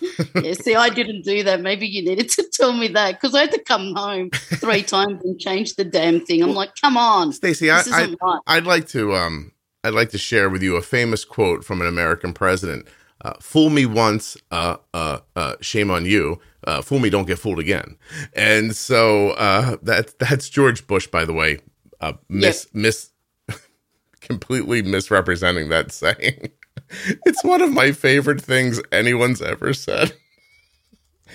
yeah, 0.34 0.52
see, 0.52 0.74
I 0.74 0.90
didn't 0.90 1.24
do 1.24 1.42
that. 1.42 1.60
Maybe 1.60 1.86
you 1.86 2.04
needed 2.04 2.28
to 2.30 2.44
tell 2.52 2.72
me 2.72 2.88
that 2.88 3.20
because 3.20 3.34
I 3.34 3.40
had 3.42 3.52
to 3.52 3.62
come 3.62 3.94
home 3.94 4.30
three 4.30 4.82
times 4.82 5.22
and 5.24 5.40
change 5.40 5.74
the 5.74 5.84
damn 5.84 6.20
thing. 6.20 6.42
I'm 6.42 6.54
like, 6.54 6.70
come 6.80 6.96
on, 6.96 7.32
Stacey. 7.32 7.70
I, 7.70 7.82
I, 7.92 8.14
right. 8.20 8.40
I'd 8.46 8.66
like 8.66 8.86
to 8.88 9.14
um, 9.14 9.52
I'd 9.84 9.94
like 9.94 10.10
to 10.10 10.18
share 10.18 10.48
with 10.48 10.62
you 10.62 10.76
a 10.76 10.82
famous 10.82 11.24
quote 11.24 11.64
from 11.64 11.80
an 11.80 11.86
American 11.86 12.32
president. 12.32 12.86
Uh, 13.24 13.34
fool 13.40 13.70
me 13.70 13.86
once, 13.86 14.36
uh, 14.50 14.76
uh, 14.94 15.20
uh, 15.36 15.54
shame 15.60 15.90
on 15.90 16.04
you. 16.04 16.40
Uh, 16.64 16.80
fool 16.82 16.98
me, 16.98 17.10
don't 17.10 17.26
get 17.26 17.38
fooled 17.38 17.58
again. 17.58 17.96
And 18.34 18.76
so 18.76 19.30
uh, 19.30 19.76
that 19.82 20.18
that's 20.18 20.48
George 20.48 20.86
Bush, 20.86 21.06
by 21.06 21.24
the 21.24 21.32
way, 21.32 21.58
uh, 22.00 22.14
miss 22.28 22.66
yep. 22.66 22.74
miss 22.74 23.10
completely 24.20 24.82
misrepresenting 24.82 25.68
that 25.70 25.92
saying 25.92 26.50
it's 27.26 27.44
one 27.44 27.62
of 27.62 27.72
my 27.72 27.92
favorite 27.92 28.40
things 28.40 28.80
anyone's 28.90 29.42
ever 29.42 29.74
said. 29.74 30.12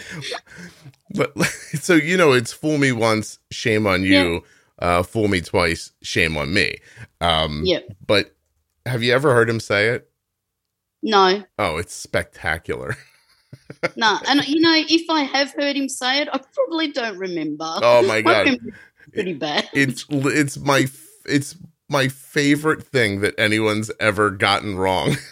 but 1.15 1.38
so 1.73 1.95
you 1.95 2.17
know, 2.17 2.34
it's 2.34 2.53
fool 2.53 2.78
me 2.78 2.91
once, 2.91 3.39
shame 3.51 3.88
on 3.88 4.03
you. 4.03 4.43
Uh, 4.80 5.01
fool 5.01 5.28
me 5.28 5.41
twice, 5.41 5.91
shame 6.03 6.38
on 6.38 6.53
me. 6.53 6.78
Um, 7.19 7.63
yeah. 7.65 7.80
But 8.05 8.36
have 8.86 9.01
you 9.01 9.13
ever 9.13 9.34
heard 9.34 9.49
him 9.49 9.59
say 9.59 9.88
it? 9.88 10.09
No. 11.01 11.43
Oh, 11.57 11.78
it's 11.78 11.93
spectacular. 11.93 12.95
no, 13.95 14.17
and 14.27 14.47
you 14.47 14.59
know, 14.59 14.73
if 14.75 15.09
I 15.09 15.23
have 15.23 15.53
heard 15.53 15.75
him 15.75 15.89
say 15.89 16.21
it, 16.21 16.29
I 16.31 16.39
probably 16.53 16.91
don't 16.91 17.17
remember. 17.17 17.65
Oh 17.65 18.05
my 18.05 18.21
god, 18.21 18.57
pretty 19.13 19.33
bad. 19.33 19.69
It's 19.73 20.05
it's 20.09 20.57
my 20.57 20.87
it's 21.25 21.55
my 21.89 22.07
favorite 22.07 22.83
thing 22.83 23.21
that 23.21 23.33
anyone's 23.39 23.91
ever 23.99 24.29
gotten 24.29 24.77
wrong. 24.77 25.15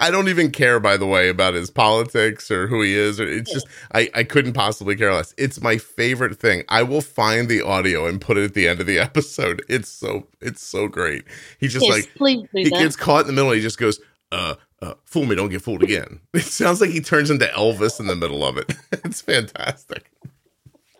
I 0.00 0.10
don't 0.10 0.28
even 0.28 0.50
care, 0.50 0.78
by 0.80 0.96
the 0.96 1.06
way, 1.06 1.28
about 1.28 1.54
his 1.54 1.70
politics 1.70 2.50
or 2.50 2.66
who 2.66 2.82
he 2.82 2.94
is. 2.94 3.20
Or 3.20 3.26
It's 3.26 3.52
just 3.52 3.66
I, 3.92 4.08
I 4.14 4.24
couldn't 4.24 4.52
possibly 4.52 4.96
care 4.96 5.12
less. 5.12 5.34
It's 5.36 5.60
my 5.60 5.78
favorite 5.78 6.38
thing. 6.38 6.64
I 6.68 6.82
will 6.82 7.00
find 7.00 7.48
the 7.48 7.62
audio 7.62 8.06
and 8.06 8.20
put 8.20 8.36
it 8.36 8.44
at 8.44 8.54
the 8.54 8.68
end 8.68 8.80
of 8.80 8.86
the 8.86 8.98
episode. 9.00 9.62
It's 9.68 9.88
so 9.88 10.26
it's 10.40 10.62
so 10.62 10.88
great. 10.88 11.24
He 11.58 11.68
just 11.68 11.86
yes, 11.86 12.06
like 12.20 12.48
he 12.52 12.64
that. 12.64 12.78
gets 12.78 12.96
caught 12.96 13.22
in 13.22 13.26
the 13.26 13.32
middle. 13.32 13.52
he 13.52 13.60
just 13.60 13.78
goes, 13.78 14.00
uh, 14.32 14.54
uh, 14.84 14.94
fool 15.04 15.24
me, 15.24 15.34
don't 15.34 15.48
get 15.48 15.62
fooled 15.62 15.82
again. 15.82 16.20
It 16.34 16.42
sounds 16.42 16.80
like 16.80 16.90
he 16.90 17.00
turns 17.00 17.30
into 17.30 17.46
Elvis 17.46 18.00
in 18.00 18.06
the 18.06 18.16
middle 18.16 18.44
of 18.44 18.56
it. 18.58 18.74
it's 18.92 19.20
fantastic. 19.20 20.10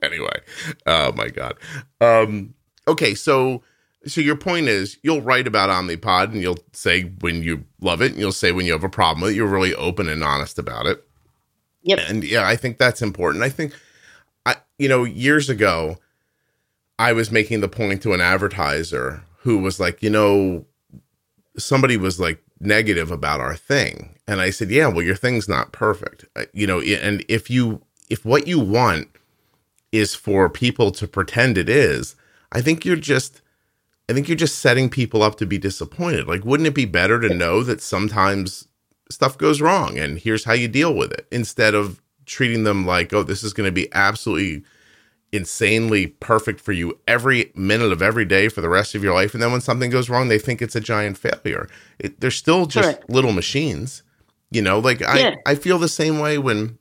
Anyway, 0.02 0.40
oh 0.86 1.12
my 1.12 1.28
god. 1.28 1.54
Um, 2.00 2.54
okay, 2.86 3.14
so 3.14 3.62
so 4.06 4.20
your 4.20 4.36
point 4.36 4.68
is 4.68 4.98
you'll 5.02 5.22
write 5.22 5.46
about 5.46 5.70
Omnipod 5.70 6.32
and 6.32 6.40
you'll 6.40 6.58
say 6.72 7.04
when 7.20 7.42
you 7.42 7.64
love 7.80 8.02
it 8.02 8.12
and 8.12 8.20
you'll 8.20 8.32
say 8.32 8.52
when 8.52 8.66
you 8.66 8.72
have 8.72 8.84
a 8.84 8.88
problem 8.88 9.22
with 9.22 9.32
it. 9.32 9.36
You're 9.36 9.46
really 9.46 9.74
open 9.74 10.08
and 10.08 10.22
honest 10.22 10.58
about 10.58 10.86
it. 10.86 11.06
Yep. 11.82 12.00
And 12.08 12.24
yeah, 12.24 12.46
I 12.46 12.56
think 12.56 12.78
that's 12.78 13.02
important. 13.02 13.44
I 13.44 13.48
think 13.48 13.74
I 14.44 14.56
you 14.78 14.88
know, 14.88 15.04
years 15.04 15.48
ago 15.48 15.98
I 16.98 17.12
was 17.12 17.30
making 17.30 17.60
the 17.60 17.68
point 17.68 18.02
to 18.02 18.12
an 18.12 18.20
advertiser 18.20 19.22
who 19.38 19.58
was 19.58 19.80
like, 19.80 20.02
you 20.02 20.10
know, 20.10 20.64
somebody 21.56 21.96
was 21.96 22.20
like 22.20 22.42
negative 22.64 23.10
about 23.10 23.40
our 23.40 23.56
thing. 23.56 24.18
And 24.26 24.40
I 24.40 24.50
said, 24.50 24.70
"Yeah, 24.70 24.88
well 24.88 25.04
your 25.04 25.16
thing's 25.16 25.48
not 25.48 25.72
perfect." 25.72 26.24
Uh, 26.36 26.44
you 26.52 26.66
know, 26.66 26.80
and 26.80 27.24
if 27.28 27.50
you 27.50 27.82
if 28.10 28.24
what 28.24 28.46
you 28.46 28.58
want 28.58 29.08
is 29.92 30.14
for 30.14 30.48
people 30.48 30.90
to 30.92 31.06
pretend 31.06 31.56
it 31.56 31.68
is, 31.68 32.16
I 32.52 32.60
think 32.60 32.84
you're 32.84 32.96
just 32.96 33.40
I 34.08 34.12
think 34.12 34.28
you're 34.28 34.36
just 34.36 34.58
setting 34.58 34.90
people 34.90 35.22
up 35.22 35.36
to 35.36 35.46
be 35.46 35.58
disappointed. 35.58 36.26
Like, 36.26 36.44
wouldn't 36.44 36.66
it 36.66 36.74
be 36.74 36.84
better 36.84 37.20
to 37.20 37.34
know 37.34 37.62
that 37.62 37.80
sometimes 37.80 38.68
stuff 39.10 39.38
goes 39.38 39.60
wrong 39.60 39.98
and 39.98 40.18
here's 40.18 40.44
how 40.44 40.52
you 40.52 40.68
deal 40.68 40.94
with 40.94 41.12
it 41.12 41.26
instead 41.30 41.74
of 41.74 42.02
treating 42.26 42.64
them 42.64 42.86
like, 42.86 43.12
oh, 43.12 43.22
this 43.22 43.42
is 43.42 43.52
going 43.52 43.66
to 43.68 43.72
be 43.72 43.92
absolutely 43.92 44.64
insanely 45.34 46.06
perfect 46.06 46.60
for 46.60 46.72
you 46.72 46.98
every 47.08 47.50
minute 47.54 47.92
of 47.92 48.00
every 48.02 48.24
day 48.24 48.48
for 48.48 48.60
the 48.60 48.68
rest 48.68 48.94
of 48.94 49.02
your 49.02 49.14
life. 49.14 49.34
And 49.34 49.42
then 49.42 49.52
when 49.52 49.60
something 49.60 49.90
goes 49.90 50.08
wrong, 50.08 50.28
they 50.28 50.38
think 50.38 50.62
it's 50.62 50.76
a 50.76 50.80
giant 50.80 51.18
failure. 51.18 51.68
It, 51.98 52.20
they're 52.20 52.30
still 52.30 52.66
just 52.66 52.88
Correct. 52.98 53.10
little 53.10 53.32
machines, 53.32 54.02
you 54.50 54.62
know. 54.62 54.78
Like 54.78 55.02
I, 55.02 55.18
Yeah. 55.18 55.34
I 55.46 55.54
feel 55.54 55.78
the 55.78 55.88
same 55.88 56.18
way 56.20 56.38
when 56.38 56.78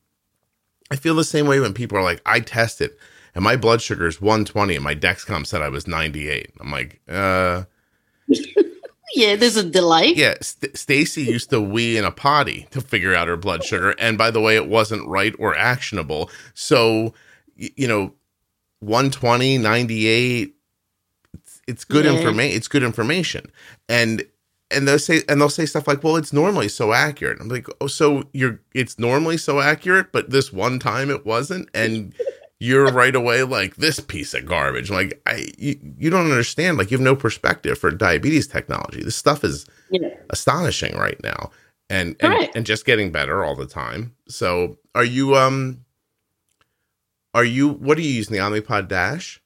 I 0.91 0.95
feel 0.95 1.15
the 1.15 1.23
same 1.23 1.47
way 1.47 1.59
when 1.59 1.73
people 1.73 1.97
are 1.97 2.03
like, 2.03 2.21
I 2.25 2.39
tested 2.39 2.91
and 3.33 3.43
my 3.43 3.55
blood 3.55 3.81
sugar 3.81 4.05
is 4.07 4.21
120 4.21 4.75
and 4.75 4.83
my 4.83 4.93
Dexcom 4.95 5.45
said 5.47 5.61
I 5.61 5.69
was 5.69 5.87
98. 5.87 6.51
I'm 6.59 6.71
like, 6.71 7.01
uh, 7.09 7.63
Yeah, 9.15 9.35
there's 9.35 9.57
a 9.57 9.63
delay. 9.69 10.13
yeah. 10.15 10.35
St- 10.41 10.75
Stacy 10.75 11.21
used 11.23 11.51
to 11.51 11.61
wee 11.61 11.97
in 11.97 12.05
a 12.05 12.09
potty 12.11 12.67
to 12.71 12.81
figure 12.81 13.13
out 13.13 13.27
her 13.27 13.37
blood 13.37 13.63
sugar, 13.63 13.93
and 13.99 14.17
by 14.17 14.31
the 14.31 14.41
way, 14.41 14.55
it 14.55 14.67
wasn't 14.67 15.07
right 15.07 15.35
or 15.37 15.55
actionable. 15.55 16.31
So, 16.55 17.13
y- 17.59 17.69
you 17.75 17.87
know, 17.87 18.13
120, 18.83 19.57
98. 19.57 20.55
It's, 21.33 21.61
it's 21.67 21.85
good 21.85 22.05
Yeah. 22.05 22.11
information. 22.11 22.55
It's 22.57 22.67
good 22.67 22.83
information, 22.83 23.51
and 23.89 24.25
and 24.71 24.87
they'll 24.87 24.99
say 24.99 25.21
and 25.29 25.39
they'll 25.41 25.49
say 25.49 25.65
stuff 25.65 25.87
like, 25.87 26.03
"Well, 26.03 26.15
it's 26.15 26.33
normally 26.33 26.67
so 26.69 26.93
accurate." 26.93 27.39
I'm 27.41 27.49
like, 27.49 27.67
"Oh, 27.81 27.87
so 27.87 28.23
you're 28.33 28.59
it's 28.73 28.99
normally 28.99 29.37
so 29.37 29.59
accurate, 29.61 30.11
but 30.11 30.29
this 30.29 30.53
one 30.53 30.79
time 30.79 31.09
it 31.09 31.25
wasn't," 31.25 31.69
and 31.73 32.13
you're 32.59 32.87
right 32.87 33.15
away 33.15 33.43
like 33.43 33.75
this 33.77 33.99
piece 33.99 34.33
of 34.33 34.45
garbage. 34.45 34.89
Like 34.91 35.21
I, 35.25 35.47
you, 35.57 35.75
you 35.97 36.09
don't 36.09 36.29
understand. 36.29 36.77
Like 36.77 36.91
you 36.91 36.97
have 36.97 37.03
no 37.03 37.15
perspective 37.15 37.77
for 37.77 37.91
diabetes 37.91 38.47
technology. 38.47 39.03
This 39.03 39.15
stuff 39.15 39.43
is 39.43 39.65
Yeah. 39.89 40.09
astonishing 40.29 40.95
right 40.95 41.21
now 41.23 41.51
and 41.89 42.15
and, 42.21 42.33
and 42.55 42.65
just 42.65 42.85
getting 42.85 43.11
better 43.11 43.43
all 43.43 43.55
the 43.57 43.65
time 43.67 44.15
so 44.29 44.77
are 44.95 45.03
you 45.03 45.35
um 45.35 45.83
are 47.33 47.45
you 47.45 47.69
what 47.69 47.97
are 47.97 48.01
you 48.01 48.09
using 48.09 48.33
the 48.33 48.39
omnipod 48.41 48.87
dash 48.87 49.39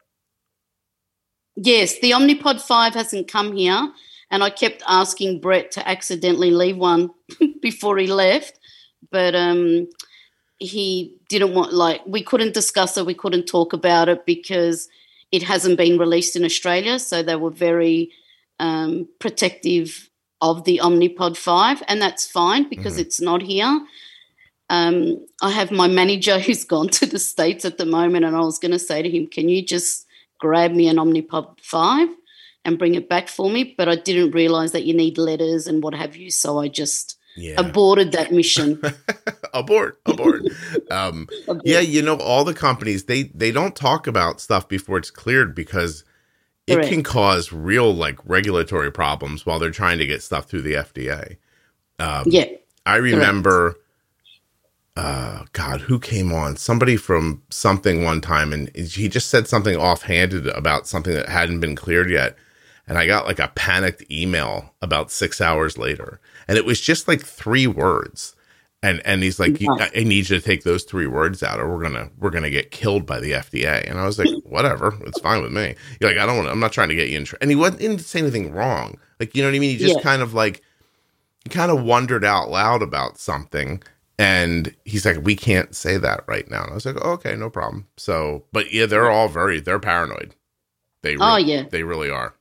Yes, 1.60 2.00
the 2.00 2.12
Omnipod 2.12 2.62
5 2.62 2.94
hasn't 2.94 3.28
come 3.28 3.56
here. 3.56 3.92
And 4.30 4.44
I 4.44 4.50
kept 4.52 4.84
asking 4.88 5.42
Brett 5.42 5.72
to 5.72 5.88
accidentally 5.88 6.52
leave 6.52 6.78
one 6.78 7.10
before 7.62 7.98
he 7.98 8.06
left. 8.08 8.60
But 9.12 9.34
um, 9.36 9.88
he 10.60 11.16
didn't 11.30 11.56
want, 11.56 11.74
like, 11.74 12.02
we 12.06 12.22
couldn't 12.22 12.54
discuss 12.54 12.98
it. 12.98 13.06
We 13.08 13.16
couldn't 13.16 13.48
talk 13.48 13.74
about 13.74 14.08
it 14.08 14.26
because 14.26 14.88
it 15.32 15.42
hasn't 15.44 15.78
been 15.78 15.98
released 15.98 16.36
in 16.36 16.46
Australia. 16.46 17.00
So 17.00 17.24
they 17.24 17.36
were 17.36 17.50
very 17.50 18.12
um, 18.60 19.08
protective 19.20 20.10
of 20.42 20.64
the 20.66 20.80
Omnipod 20.84 21.38
5. 21.38 21.82
And 21.88 22.00
that's 22.00 22.30
fine 22.30 22.70
because 22.70 22.98
Mhm. 22.98 23.02
it's 23.02 23.20
not 23.20 23.42
here. 23.42 23.82
Um, 24.70 25.26
I 25.42 25.52
have 25.52 25.72
my 25.72 25.88
manager 25.88 26.40
who's 26.46 26.64
gone 26.64 26.90
to 26.90 27.06
the 27.06 27.20
States 27.20 27.66
at 27.66 27.78
the 27.78 27.86
moment. 27.86 28.26
And 28.26 28.36
I 28.36 28.42
was 28.42 28.60
going 28.60 28.72
to 28.72 28.80
say 28.80 29.02
to 29.02 29.10
him, 29.10 29.28
can 29.28 29.50
you 29.50 29.62
just 29.64 30.06
grab 30.40 30.72
me 30.72 30.88
an 30.88 30.98
Omnipod 30.98 31.60
5 31.62 32.10
and 32.66 32.78
bring 32.78 32.96
it 32.96 33.10
back 33.10 33.28
for 33.28 33.50
me. 33.50 33.74
But 33.78 33.90
I 33.90 33.96
didn't 33.96 34.32
realize 34.32 34.74
that 34.74 34.84
you 34.86 34.94
need 34.94 35.18
letters 35.18 35.68
and 35.68 35.82
what 35.82 35.96
have 35.96 36.16
you. 36.16 36.30
So 36.32 36.60
I 36.60 36.68
just 36.68 37.18
yeah 37.36 37.56
aborted 37.58 38.12
that 38.14 38.32
mission. 38.32 38.82
abort 39.54 40.00
abort 40.08 40.42
um 40.92 41.28
yeah 41.64 41.80
you 41.80 42.02
know 42.02 42.18
all 42.18 42.44
the 42.44 42.54
companies 42.54 43.06
they 43.06 43.24
they 43.24 43.52
don't 43.52 43.76
talk 43.76 44.08
about 44.08 44.42
stuff 44.42 44.68
before 44.68 44.98
it's 44.98 45.12
cleared 45.12 45.56
because 45.56 46.04
it 46.66 46.76
Correct. 46.76 46.90
can 46.90 47.04
cause 47.04 47.54
real 47.54 47.94
like 47.94 48.18
regulatory 48.26 48.92
problems 48.92 49.46
while 49.46 49.58
they're 49.60 49.72
trying 49.72 50.00
to 50.00 50.06
get 50.06 50.22
stuff 50.22 50.46
through 50.46 50.64
the 50.64 50.74
fda 50.74 51.38
um 52.00 52.24
Yeah. 52.26 52.46
I 52.88 52.96
remember, 52.96 53.76
uh, 54.98 55.46
God, 55.54 55.82
who 55.82 56.00
came 56.00 56.34
on? 56.34 56.58
Somebody 56.58 56.98
from 56.98 57.44
something 57.50 58.04
one 58.04 58.20
time, 58.20 58.52
and 58.52 58.76
he 58.76 59.08
just 59.08 59.30
said 59.30 59.48
something 59.48 59.76
offhanded 59.78 60.48
about 60.48 60.88
something 60.88 61.14
that 61.14 61.30
hadn't 61.30 61.60
been 61.60 61.76
cleared 61.76 62.10
yet. 62.10 62.36
And 62.88 62.98
I 62.98 63.06
got 63.06 63.28
like 63.28 63.40
a 63.40 63.50
panicked 63.50 64.10
email 64.10 64.74
about 64.82 65.12
six 65.12 65.40
hours 65.40 65.78
later, 65.78 66.20
and 66.48 66.58
it 66.58 66.66
was 66.66 66.82
just 66.82 67.08
like 67.08 67.22
three 67.22 67.68
words. 67.68 68.34
And 68.82 69.02
and 69.06 69.22
he's 69.24 69.40
like, 69.40 69.60
you, 69.62 69.72
I 69.80 69.90
I 69.96 70.04
need 70.04 70.30
you 70.30 70.40
to 70.40 70.42
take 70.42 70.64
those 70.64 70.84
three 70.84 71.08
words 71.08 71.44
out, 71.44 71.60
or 71.60 71.68
we're 71.70 71.82
gonna 71.84 72.10
we're 72.18 72.30
gonna 72.30 72.50
get 72.50 72.72
killed 72.72 73.06
by 73.06 73.20
the 73.20 73.34
FDA. 73.34 73.88
And 73.90 74.00
I 74.00 74.06
was 74.06 74.18
like, 74.18 74.30
whatever, 74.46 74.96
it's 75.06 75.20
fine 75.20 75.42
with 75.44 75.52
me. 75.52 75.76
You're 76.00 76.10
like, 76.12 76.20
I 76.20 76.26
don't 76.26 76.38
want, 76.38 76.50
I'm 76.50 76.60
not 76.60 76.72
trying 76.72 76.90
to 76.90 76.96
get 76.96 77.10
you 77.10 77.18
in. 77.18 77.26
Tr-. 77.26 77.36
And 77.42 77.50
he 77.52 77.56
wasn't 77.56 77.82
he 77.82 77.88
didn't 77.88 78.02
say 78.02 78.20
anything 78.20 78.52
wrong. 78.52 78.98
Like, 79.20 79.36
you 79.36 79.42
know 79.44 79.50
what 79.50 79.56
I 79.56 79.60
mean? 79.60 79.72
He 79.72 79.78
just 79.78 79.98
Yeah. 79.98 80.02
kind 80.02 80.22
of 80.22 80.34
like 80.34 80.62
he 81.44 81.50
kind 81.50 81.72
of 81.72 81.84
wondered 81.84 82.24
out 82.24 82.50
loud 82.50 82.82
about 82.82 83.20
something 83.20 83.82
and 84.20 84.76
he's 84.86 85.06
like 85.06 85.18
we 85.24 85.36
can't 85.36 85.76
say 85.76 85.98
that 85.98 86.24
right 86.28 86.50
now. 86.50 86.64
And 86.64 86.72
i 86.72 86.76
was 86.76 86.86
like 86.86 86.98
oh, 87.02 87.12
okay 87.12 87.36
no 87.36 87.50
problem. 87.50 87.88
So 87.98 88.46
but 88.52 88.72
yeah 88.74 88.86
they're 88.86 89.10
all 89.12 89.28
very 89.30 89.60
they're 89.60 89.80
paranoid. 89.80 90.36
They 91.04 91.16
Oh, 91.20 91.38
yeah. 91.38 91.64
they 91.70 91.84
really 91.84 92.10
are. 92.10 92.34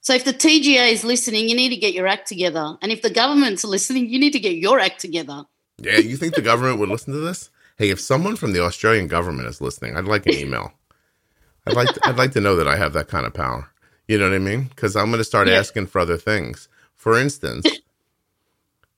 So 0.00 0.14
if 0.14 0.24
the 0.24 0.32
TGA 0.32 0.90
is 0.92 1.04
listening, 1.04 1.48
you 1.50 1.54
need 1.56 1.68
to 1.68 1.76
get 1.76 1.92
your 1.92 2.06
act 2.06 2.26
together. 2.28 2.78
And 2.80 2.90
if 2.90 3.02
the 3.02 3.10
government's 3.10 3.62
listening, 3.64 4.08
you 4.08 4.18
need 4.18 4.32
to 4.32 4.38
get 4.40 4.54
your 4.56 4.78
act 4.80 5.00
together. 5.00 5.44
yeah 5.82 5.98
you 5.98 6.16
think 6.16 6.34
the 6.34 6.40
government 6.42 6.78
would 6.80 6.88
listen 6.88 7.12
to 7.12 7.20
this? 7.20 7.50
Hey 7.76 7.90
if 7.90 8.00
someone 8.00 8.36
from 8.36 8.52
the 8.52 8.62
australian 8.64 9.06
government 9.06 9.46
is 9.48 9.60
listening 9.60 9.96
i'd 9.96 10.04
like 10.06 10.26
an 10.26 10.34
email. 10.44 10.72
I'd 11.66 11.74
like 11.76 11.92
to, 11.94 12.00
i'd 12.08 12.16
like 12.16 12.32
to 12.32 12.40
know 12.40 12.56
that 12.56 12.66
i 12.68 12.76
have 12.76 12.92
that 12.94 13.08
kind 13.08 13.26
of 13.26 13.34
power. 13.34 13.68
You 14.08 14.16
know 14.18 14.28
what 14.30 14.34
i 14.36 14.38
mean? 14.38 14.64
Because 14.64 14.96
i'm 14.96 15.06
going 15.10 15.18
to 15.18 15.24
start 15.24 15.48
Yeah. 15.48 15.58
asking 15.58 15.86
for 15.88 15.98
other 16.00 16.16
things. 16.16 16.68
For 16.96 17.18
instance 17.20 17.66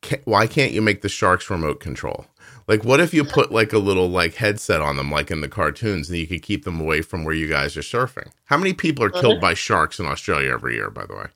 ca 0.02 0.18
why 0.24 0.46
can't 0.46 0.72
you 0.72 0.80
make 0.82 1.02
the 1.02 1.08
sharks 1.08 1.50
remote 1.50 1.80
control 1.80 2.26
like 2.68 2.84
what 2.84 3.00
if 3.00 3.12
you 3.12 3.24
put 3.24 3.50
like 3.52 3.72
a 3.72 3.78
little 3.78 4.08
like 4.08 4.34
headset 4.34 4.80
on 4.80 4.96
them 4.96 5.10
like 5.10 5.30
in 5.30 5.40
the 5.40 5.48
cartoons 5.48 6.08
and 6.08 6.18
you 6.18 6.26
could 6.26 6.42
keep 6.42 6.64
them 6.64 6.80
away 6.80 7.02
from 7.02 7.24
where 7.24 7.34
you 7.34 7.48
guys 7.48 7.76
are 7.76 7.80
surfing 7.82 8.28
how 8.44 8.56
many 8.56 8.72
people 8.72 9.04
are 9.04 9.10
killed 9.10 9.34
Uh-huh. 9.38 9.40
by 9.48 9.54
sharks 9.54 9.98
in 10.00 10.06
australia 10.06 10.50
every 10.52 10.74
year 10.74 10.90
by 10.90 11.04
the 11.06 11.14
way 11.14 11.26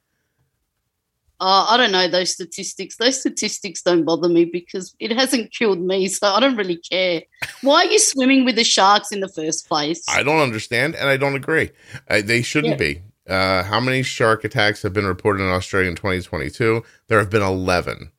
Uh, 1.41 1.67
I 1.69 1.77
don't 1.77 1.91
know 1.93 2.07
those 2.09 2.33
statistics. 2.33 2.97
Those 2.97 3.19
statistics 3.21 3.83
don't 3.83 4.05
bother 4.05 4.29
me 4.29 4.45
because 4.45 4.95
it 5.01 5.11
hasn't 5.11 5.53
killed 5.53 5.81
me, 5.81 6.07
so 6.07 6.29
I 6.29 6.39
don't 6.41 6.57
really 6.57 6.77
care. 6.91 7.23
Why 7.61 7.79
are 7.85 7.91
you 7.91 7.99
swimming 7.99 8.45
with 8.47 8.55
the 8.55 8.65
sharks 8.65 9.11
in 9.11 9.21
the 9.21 9.29
first 9.29 9.69
place? 9.69 10.03
i 10.09 10.23
don't 10.23 10.41
understand 10.49 10.95
and 10.95 11.09
i 11.09 11.17
don't 11.17 11.35
agree 11.43 11.71
uh, 12.09 12.23
they 12.25 12.41
shouldn't 12.41 12.79
Yeah. 12.81 12.87
be 12.89 13.03
uh, 13.29 13.63
how 13.65 13.81
many 13.81 14.03
shark 14.03 14.45
attacks 14.45 14.83
have 14.85 14.93
been 14.93 15.07
reported 15.07 15.43
in 15.43 15.51
australia 15.51 15.91
in 15.91 15.97
2022 15.97 16.83
there 17.09 17.19
have 17.19 17.31
been 17.31 17.43
11 17.43 18.11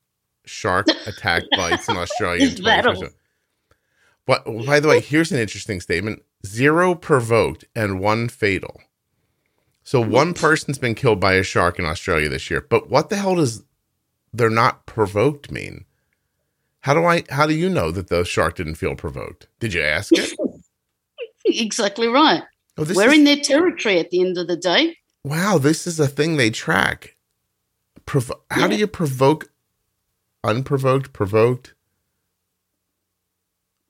shark 0.45 0.87
attack 1.07 1.43
bites 1.57 1.87
in 1.89 1.97
australia 1.97 2.43
in 2.43 2.53
Is 2.53 2.55
that 2.61 2.85
all? 2.85 2.93
2022 2.93 3.15
but 4.25 4.43
by 4.65 4.79
the 4.79 4.87
way 4.87 4.99
here's 4.99 5.31
an 5.31 5.39
interesting 5.39 5.79
statement 5.81 6.23
zero 6.45 6.95
provoked 6.95 7.65
and 7.75 7.99
one 7.99 8.27
fatal 8.29 8.81
so 9.83 10.01
one 10.01 10.33
person's 10.33 10.77
been 10.79 10.95
killed 10.95 11.19
by 11.19 11.33
a 11.33 11.43
shark 11.43 11.77
in 11.79 11.85
australia 11.85 12.29
this 12.29 12.49
year 12.49 12.65
but 12.69 12.89
what 12.89 13.09
the 13.09 13.15
hell 13.17 13.35
does 13.35 13.63
they're 14.33 14.49
not 14.49 14.85
provoked 14.85 15.51
mean 15.51 15.85
how 16.81 16.93
do 16.93 17.03
i 17.05 17.23
how 17.29 17.45
do 17.47 17.53
you 17.53 17.69
know 17.69 17.91
that 17.91 18.07
the 18.09 18.23
shark 18.25 18.55
didn't 18.55 18.75
feel 18.75 18.95
provoked 18.95 19.47
did 19.59 19.73
you 19.73 19.81
ask 19.81 20.11
it 20.13 20.33
exactly 21.45 22.07
right. 22.07 22.43
oh, 22.77 22.83
We're 22.95 23.09
is- 23.11 23.17
in 23.19 23.23
their 23.23 23.37
territory 23.39 23.99
at 23.99 24.09
the 24.09 24.21
end 24.21 24.37
of 24.37 24.47
the 24.47 24.57
day. 24.57 24.97
wow, 25.23 25.57
this 25.59 25.85
is 25.87 25.99
a 25.99 26.07
thing 26.07 26.37
they 26.37 26.49
track. 26.49 27.15
Provo- 28.07 28.41
how 28.49 28.67
do 28.67 28.75
you 28.75 28.87
provoke 28.87 29.51
unprovoked, 30.45 31.11
provoked? 31.13 31.73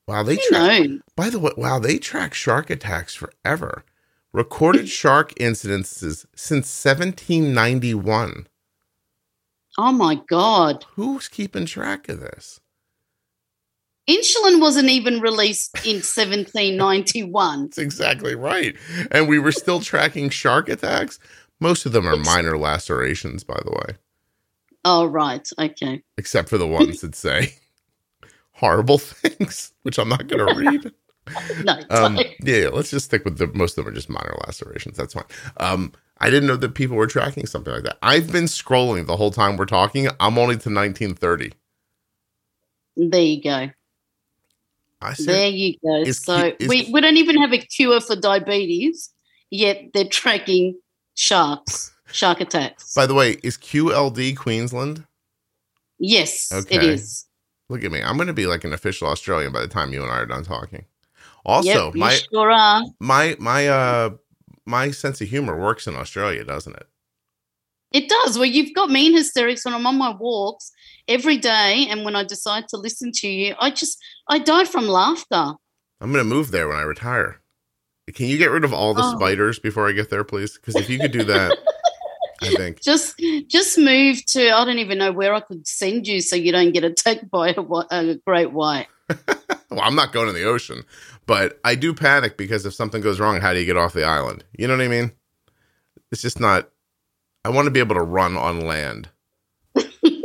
Wow, 0.07 0.23
they 0.23 0.37
track. 0.37 0.87
By 1.15 1.29
the 1.29 1.39
way, 1.39 1.51
wow, 1.57 1.79
they 1.79 1.97
track 1.97 2.33
shark 2.33 2.69
attacks 2.69 3.15
forever. 3.15 3.83
Recorded 4.33 4.89
shark 4.89 5.33
incidences 5.35 6.25
since 6.35 6.67
1791. 6.85 8.47
oh 9.77 9.91
my 9.91 10.15
God. 10.27 10.85
Who's 10.95 11.27
keeping 11.27 11.65
track 11.65 12.09
of 12.09 12.19
this? 12.19 12.59
Insulin 14.09 14.61
wasn't 14.61 14.89
even 14.89 15.19
released 15.19 15.75
in 15.85 15.95
1791. 15.95 17.61
That's 17.63 17.77
exactly 17.79 18.35
right. 18.35 18.75
And 19.09 19.27
we 19.27 19.39
were 19.39 19.51
still 19.51 19.79
tracking 19.79 20.29
shark 20.29 20.69
attacks. 20.69 21.17
Most 21.59 21.85
of 21.85 21.91
them 21.93 22.07
are 22.07 22.15
minor 22.17 22.57
lacerations, 22.57 23.43
by 23.43 23.59
the 23.65 23.71
way. 23.71 23.97
Oh, 24.87 25.05
right. 25.07 25.45
Okay. 25.59 26.03
except 26.17 26.47
for 26.47 26.57
the 26.59 26.67
ones 26.67 27.01
that 27.01 27.15
say 27.15 27.55
horrible 28.51 28.99
things, 28.99 29.73
which 29.83 29.97
I'm 29.97 30.07
not 30.09 30.27
going 30.27 30.47
to 30.47 30.55
read. 30.55 30.91
No, 31.63 31.79
Um, 31.89 32.17
yeah, 32.17 32.57
yeah, 32.57 32.67
let's 32.69 32.91
just 32.91 33.05
stick 33.05 33.25
with 33.25 33.39
the 33.39 33.47
most 33.47 33.77
of 33.77 33.83
them 33.83 33.91
are 33.91 33.95
just 33.95 34.09
minor 34.09 34.35
lacerations. 34.45 34.95
That's 34.95 35.13
fine. 35.15 35.23
Um, 35.57 35.91
I 36.19 36.29
didn't 36.29 36.47
know 36.47 36.55
that 36.55 36.75
people 36.75 36.95
were 36.95 37.07
tracking 37.07 37.47
something 37.47 37.73
like 37.73 37.83
that. 37.83 37.97
I've 38.03 38.31
been 38.31 38.43
scrolling 38.45 39.07
the 39.07 39.17
whole 39.17 39.31
time 39.31 39.57
we're 39.57 39.65
talking. 39.65 40.07
I'm 40.19 40.37
only 40.37 40.55
to 40.55 40.69
1930. 40.69 41.51
there 42.95 43.21
you 43.21 43.41
go. 43.43 43.69
I 45.01 45.13
said, 45.13 45.25
There 45.27 45.49
you 45.49 45.73
go. 45.83 46.01
is 46.03 46.19
so 46.19 46.53
is 46.59 46.69
we, 46.69 46.89
we 46.93 47.01
don't 47.01 47.17
even 47.17 47.37
have 47.41 47.53
a 47.53 47.57
cure 47.57 47.99
for 48.01 48.15
diabetes, 48.15 49.09
yet 49.49 49.81
they're 49.93 50.07
tracking 50.07 50.79
sharks. 51.15 51.91
Shark 52.11 52.41
attacks. 52.41 52.93
By 52.93 53.05
the 53.05 53.13
way, 53.13 53.37
is 53.43 53.57
QLD 53.57 54.35
Queensland? 54.37 55.05
yes, 55.99 56.51
Okay. 56.53 56.75
it 56.75 56.83
is. 56.83 57.25
Look 57.69 57.83
at 57.83 57.91
me. 57.91 58.01
I'm 58.01 58.15
going 58.17 58.27
to 58.27 58.33
be 58.33 58.45
like 58.47 58.63
an 58.63 58.73
official 58.73 59.07
Australian 59.07 59.51
by 59.51 59.61
the 59.61 59.67
time 59.67 59.91
you 59.93 60.03
and 60.03 60.11
I 60.11 60.17
are 60.17 60.25
done 60.25 60.43
talking. 60.43 60.85
Also, 61.45 61.69
yep, 61.87 61.95
my 61.95 62.13
sure 62.31 62.83
my 62.99 63.35
my 63.39 63.67
uh 63.67 64.09
my 64.65 64.91
sense 64.91 65.21
of 65.21 65.27
humor 65.29 65.59
works 65.59 65.87
in 65.87 65.95
Australia, 65.95 66.43
doesn't 66.43 66.75
it? 66.75 66.87
It 67.91 68.09
does. 68.09 68.35
Well, 68.37 68.45
you've 68.47 68.73
got 68.73 68.89
me 68.89 69.07
in 69.07 69.13
hysterics 69.15 69.63
when 69.63 69.73
I'm 69.73 69.85
on 69.87 69.97
my 69.97 70.09
walks 70.19 70.71
every 71.07 71.37
day, 71.37 71.85
and 71.89 72.03
when 72.03 72.15
I 72.15 72.23
decide 72.23 72.67
to 72.69 72.77
listen 72.77 73.11
to 73.15 73.27
you, 73.27 73.55
I 73.59 73.69
just 73.71 73.97
I 74.27 74.39
die 74.39 74.65
from 74.65 74.87
laughter. 74.87 75.53
I'm 76.01 76.11
going 76.11 76.23
to 76.27 76.35
move 76.35 76.51
there 76.51 76.67
when 76.67 76.77
I 76.77 76.81
retire. 76.81 77.41
Can 78.13 78.25
you 78.27 78.37
get 78.37 78.51
rid 78.51 78.63
of 78.63 78.73
all 78.73 78.93
the 78.93 79.03
Oh. 79.03 79.15
spiders 79.15 79.59
before 79.59 79.87
I 79.87 79.91
get 79.91 80.09
there, 80.09 80.23
please? 80.23 80.55
Because 80.57 80.75
if 80.75 80.89
you 80.89 80.99
could 80.99 81.11
do 81.11 81.23
that, 81.25 81.57
I 82.41 82.49
think. 82.49 82.81
Just 82.83 83.19
just 83.47 83.77
move 83.77 84.25
to 84.27 84.51
I 84.51 84.65
don't 84.65 84.79
even 84.79 84.97
know 84.97 85.11
where 85.11 85.33
I 85.33 85.39
could 85.39 85.67
send 85.67 86.07
you 86.07 86.21
so 86.21 86.35
you 86.35 86.51
don't 86.51 86.71
get 86.71 86.83
attacked 86.83 87.29
by 87.31 87.49
a, 87.49 87.61
a 87.61 88.15
great 88.25 88.51
white. 88.51 88.87
Well, 89.71 89.83
I'm 89.83 89.95
not 89.95 90.13
going 90.13 90.27
to 90.27 90.31
the 90.31 90.45
ocean, 90.45 90.85
but 91.25 91.59
I 91.65 91.75
do 91.75 91.93
panic 91.93 92.37
because 92.37 92.65
if 92.65 92.73
something 92.73 93.01
goes 93.01 93.19
wrong, 93.19 93.41
how 93.41 93.51
do 93.51 93.59
you 93.59 93.65
get 93.65 93.75
off 93.75 93.91
the 93.91 94.05
island? 94.05 94.45
You 94.57 94.67
know 94.67 94.77
what 94.77 94.85
I 94.85 94.87
mean? 94.87 95.11
It's 96.11 96.21
just 96.21 96.39
not. 96.39 96.69
I 97.43 97.49
want 97.49 97.65
to 97.65 97.71
be 97.71 97.81
able 97.81 97.95
to 97.95 98.01
run 98.01 98.37
on 98.37 98.61
land. 98.61 99.09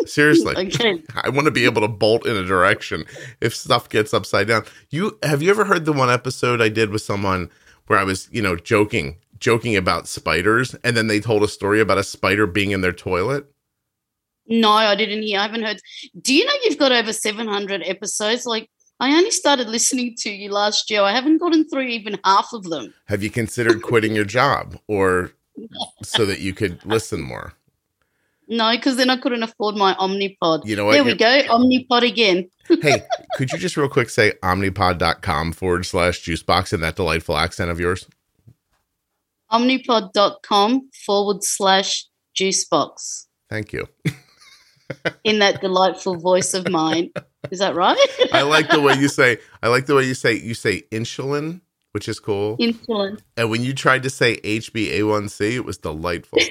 Seriously. 0.07 0.57
Okay. 0.57 1.03
I 1.15 1.29
want 1.31 1.47
to 1.47 1.51
be 1.51 1.65
able 1.65 1.83
to 1.83 1.89
bolt 1.89 2.27
in 2.27 2.37
a 2.37 2.45
direction 2.45 3.05
if 3.41 3.55
stuff 3.55 3.89
gets 3.89 4.13
upside 4.13 4.49
down. 4.49 4.65
You 4.91 5.19
have 5.23 5.43
you 5.43 5.51
ever 5.51 5.65
heard 5.65 5.85
the 5.85 5.93
one 5.93 6.11
episode 6.11 6.61
I 6.61 6.69
did 6.69 6.91
with 6.91 7.03
someone 7.03 7.51
where 7.87 7.99
I 7.99 8.05
was, 8.05 8.29
you 8.31 8.43
know, 8.43 8.57
joking, 8.57 9.17
joking 9.41 9.77
about 9.77 10.07
spiders, 10.07 10.75
and 10.85 10.97
then 10.97 11.07
they 11.09 11.19
told 11.19 11.43
a 11.43 11.49
story 11.49 11.81
about 11.81 11.99
a 11.99 12.05
spider 12.05 12.47
being 12.47 12.71
in 12.71 12.83
their 12.83 12.93
toilet? 12.93 13.47
No, 14.47 14.71
I 14.71 14.95
didn't 14.95 15.23
hear. 15.23 15.39
I 15.39 15.43
haven't 15.43 15.63
heard. 15.63 15.81
Do 16.21 16.35
you 16.35 16.45
know 16.45 16.53
you've 16.65 16.79
got 16.79 16.93
over 16.93 17.13
700 17.13 17.83
episodes? 17.85 18.47
Like, 18.47 18.69
I 18.99 19.13
only 19.13 19.31
started 19.31 19.69
listening 19.69 20.15
to 20.19 20.31
you 20.31 20.51
last 20.51 20.91
year. 20.91 21.03
I 21.03 21.13
haven't 21.13 21.39
gotten 21.39 21.69
through 21.69 21.83
even 21.83 22.19
half 22.25 22.53
of 22.53 22.65
them. 22.65 22.93
Have 23.07 23.23
you 23.23 23.31
considered 23.31 23.81
quitting 23.83 24.15
your 24.15 24.25
job 24.25 24.79
or 24.89 25.33
so 26.03 26.27
that 26.27 26.41
you 26.41 26.53
could 26.53 26.85
listen 26.85 27.23
more? 27.23 27.55
No, 28.49 28.73
because 28.73 28.97
then 28.97 29.09
I 29.09 29.17
couldn't 29.17 29.45
afford 29.45 29.77
my 29.77 29.95
Omnipod. 29.95 30.67
You 30.67 30.75
know 30.75 30.87
what? 30.87 30.93
There 30.95 31.05
we 31.05 31.15
go. 31.15 31.43
Omnipod 31.49 32.03
again. 32.03 32.51
hey, 32.83 33.05
could 33.37 33.53
you 33.53 33.59
just 33.59 33.77
real 33.77 33.89
quick 33.89 34.11
say 34.11 34.33
omnipod.com 34.43 35.53
forward 35.53 35.87
slash 35.87 36.21
juicebox 36.21 36.73
in 36.73 36.81
that 36.81 36.97
delightful 36.97 37.37
accent 37.37 37.71
of 37.71 37.79
yours? 37.79 38.07
Omnipod.com 39.53 40.91
forward 41.05 41.43
slash 41.43 42.07
juicebox 42.39 43.27
Thank 43.51 43.73
you. 43.73 43.89
in 45.25 45.41
that 45.41 45.61
delightful 45.61 46.17
voice 46.17 46.55
of 46.55 46.69
mine. 46.69 47.11
Is 47.51 47.59
that 47.59 47.75
right? 47.75 47.99
I 48.33 48.43
like 48.43 48.71
the 48.71 48.81
way 48.81 48.95
you 48.95 49.09
say, 49.09 49.39
I 49.63 49.69
like 49.69 49.87
the 49.87 49.97
way 49.97 50.07
you 50.07 50.15
say, 50.15 50.39
you 50.39 50.55
say 50.55 50.83
insulin, 50.93 51.61
which 51.93 52.09
is 52.09 52.21
cool. 52.21 52.57
Insulin. 52.59 53.21
And 53.37 53.51
when 53.51 53.63
you 53.63 53.75
tried 53.75 54.05
to 54.05 54.11
say 54.11 54.37
HbA1c, 54.41 55.57
it 55.57 55.65
was 55.65 55.79
delightful. 55.79 56.39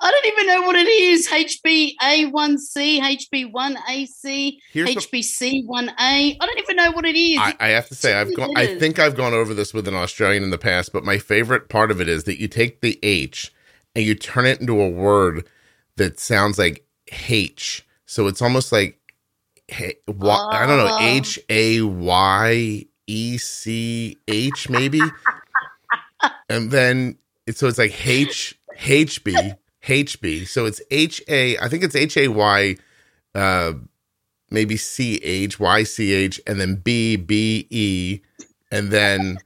I 0.00 0.10
don't 0.10 0.26
even 0.26 0.46
know 0.46 0.62
what 0.62 0.76
it 0.76 0.88
is. 0.88 1.28
HbA1c, 1.28 3.00
HB1ac, 3.32 4.58
Here's 4.72 4.88
HbC1a. 4.90 5.92
I 5.98 6.36
don't 6.40 6.58
even 6.58 6.76
know 6.76 6.90
what 6.92 7.04
it 7.04 7.16
is. 7.16 7.38
I, 7.38 7.54
I 7.60 7.68
have 7.68 7.88
to 7.88 7.94
say, 7.94 8.14
I've 8.14 8.34
gone. 8.36 8.56
I 8.56 8.78
think 8.78 8.98
I've 8.98 9.16
gone 9.16 9.32
over 9.32 9.54
this 9.54 9.72
with 9.74 9.88
an 9.88 9.94
Australian 9.94 10.42
in 10.44 10.50
the 10.50 10.58
past, 10.58 10.92
but 10.92 11.04
my 11.04 11.18
favorite 11.18 11.68
part 11.68 11.90
of 11.90 12.00
it 12.00 12.08
is 12.08 12.24
that 12.24 12.40
you 12.40 12.48
take 12.48 12.80
the 12.80 12.98
H 13.02 13.52
and 13.94 14.04
you 14.04 14.14
turn 14.14 14.46
it 14.46 14.60
into 14.60 14.80
a 14.80 14.88
word 14.88 15.46
that 15.96 16.18
sounds 16.18 16.58
like 16.58 16.86
H. 17.28 17.86
So 18.06 18.26
it's 18.26 18.42
almost 18.42 18.72
like 18.72 18.98
hey, 19.68 19.94
I 20.08 20.66
don't 20.66 20.78
know 20.78 20.88
Oh. 20.90 20.98
H 21.00 21.38
A 21.48 21.80
Y 21.82 22.86
E 23.06 23.38
C 23.38 24.18
H 24.28 24.68
maybe, 24.68 25.00
and 26.48 26.70
then 26.70 27.16
so 27.50 27.66
it's 27.68 27.78
like 27.78 28.06
H 28.06 28.58
H 28.84 29.24
B 29.24 29.34
H 29.88 30.20
B. 30.20 30.44
So 30.44 30.66
it's 30.66 30.80
H 30.90 31.22
A. 31.28 31.58
I 31.58 31.68
think 31.68 31.82
it's 31.82 31.96
H 31.96 32.16
A 32.16 32.28
Y. 32.28 32.76
Uh, 33.34 33.72
maybe 34.50 34.76
C 34.76 35.16
H 35.22 35.58
Y 35.58 35.82
C 35.82 36.12
H 36.12 36.40
and 36.46 36.60
then 36.60 36.76
B 36.76 37.16
B 37.16 37.66
E 37.70 38.20
and 38.70 38.90
then 38.90 39.38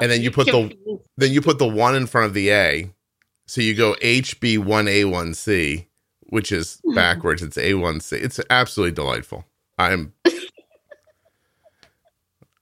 and 0.00 0.10
then 0.10 0.22
you 0.22 0.30
put 0.30 0.46
the 0.46 0.76
then 1.16 1.32
you 1.32 1.40
put 1.40 1.58
the 1.58 1.68
one 1.68 1.94
in 1.94 2.06
front 2.06 2.26
of 2.26 2.34
the 2.34 2.50
A. 2.50 2.90
So 3.46 3.60
you 3.60 3.74
go 3.74 3.94
H 4.00 4.40
B 4.40 4.58
one 4.58 4.88
A 4.88 5.04
one 5.04 5.34
C, 5.34 5.88
which 6.22 6.50
is 6.50 6.80
backwards. 6.94 7.42
It's 7.42 7.58
A 7.58 7.74
one 7.74 8.00
C. 8.00 8.16
It's 8.16 8.40
absolutely 8.50 8.94
delightful. 8.94 9.44
I'm 9.78 10.12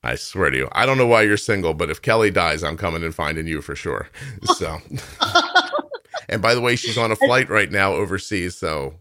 I 0.05 0.16
swear 0.16 0.50
to 0.50 0.57
you. 0.57 0.68
I 0.72 0.84
don't 0.84 0.98
know 0.98 1.07
why 1.07 1.22
you're 1.22 1.36
single, 1.36 1.74
but 1.74 1.88
if 1.88 2.03
Kelly 2.03 2.32
dies, 2.32 2.64
I'm 2.64 2.76
coming 2.76 3.05
and 3.05 3.14
finding 3.14 3.46
you 3.46 3.62
for 3.62 3.76
sure. 3.76 4.09
So 4.57 4.78
and 6.32 6.42
by 6.42 6.54
the 6.54 6.60
way, 6.60 6.76
she's 6.76 6.98
on 6.98 7.12
a 7.12 7.16
flight 7.16 7.48
right 7.48 7.70
now 7.70 7.92
overseas, 7.92 8.56
so 8.56 8.94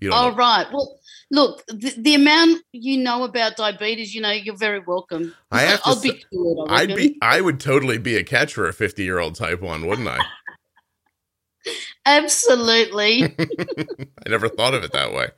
you 0.00 0.10
know. 0.10 0.30
right. 0.32 0.66
Well, 0.72 0.98
look, 1.30 1.64
the, 1.66 1.92
the 1.96 2.14
amount 2.14 2.62
you 2.72 2.98
know 2.98 3.24
about 3.24 3.56
diabetes, 3.56 4.14
you 4.14 4.20
know, 4.20 4.30
you're 4.30 4.56
very 4.56 4.80
welcome. 4.80 5.34
I 5.50 5.60
have 5.62 5.80
I'll 5.84 5.96
say- 5.96 6.12
be 6.12 6.24
cured. 6.30 6.70
I 6.70 6.82
I'd 6.82 6.94
be 6.94 7.18
I 7.22 7.40
would 7.40 7.60
totally 7.60 7.98
be 7.98 8.16
a 8.16 8.24
catch 8.24 8.54
for 8.54 8.68
a 8.68 8.72
50 8.72 9.02
year 9.02 9.18
old 9.18 9.34
type 9.34 9.60
one, 9.60 9.86
wouldn't 9.86 10.08
I? 10.08 10.20
absolutely. 12.06 13.24
I 13.38 14.28
never 14.28 14.48
thought 14.48 14.74
of 14.74 14.84
it 14.84 14.92
that 14.92 15.12
way. 15.12 15.28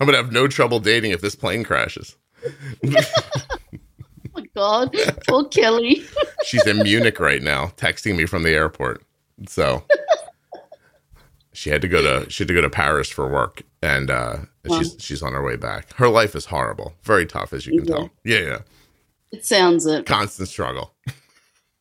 I'm 0.00 0.06
gonna 0.06 0.18
have 0.18 0.32
no 0.32 0.48
trouble 0.48 0.80
dating 0.80 1.12
if 1.12 1.20
this 1.20 1.34
plane 1.36 1.64
crashes. 1.64 2.16
oh 2.84 3.00
my 4.34 4.44
God, 4.54 4.94
poor 5.26 5.44
Kelly. 5.48 6.04
She's 6.44 6.66
in 6.66 6.82
Munich 6.82 7.20
right 7.20 7.42
now, 7.42 7.68
texting 7.76 8.16
me 8.16 8.26
from 8.26 8.42
the 8.42 8.50
airport. 8.50 9.02
So 9.48 9.84
she 11.52 11.70
had 11.70 11.82
to 11.82 11.88
go 11.88 12.02
to 12.02 12.30
she 12.30 12.42
had 12.44 12.48
to 12.48 12.54
go 12.54 12.60
to 12.60 12.70
Paris 12.70 13.08
for 13.08 13.28
work, 13.28 13.62
and 13.82 14.10
uh, 14.10 14.36
she's 14.68 14.96
she's 14.98 15.22
on 15.22 15.32
her 15.32 15.42
way 15.42 15.56
back. 15.56 15.92
Her 15.94 16.08
life 16.08 16.34
is 16.34 16.46
horrible, 16.46 16.94
very 17.02 17.26
tough, 17.26 17.52
as 17.52 17.66
you 17.66 17.78
can 17.80 17.88
Yeah. 17.88 17.94
tell. 17.94 18.10
Yeah, 18.24 18.38
yeah, 18.40 18.58
It 19.32 19.44
sounds 19.44 19.86
it. 19.86 20.06
constant 20.06 20.48
struggle. 20.48 20.94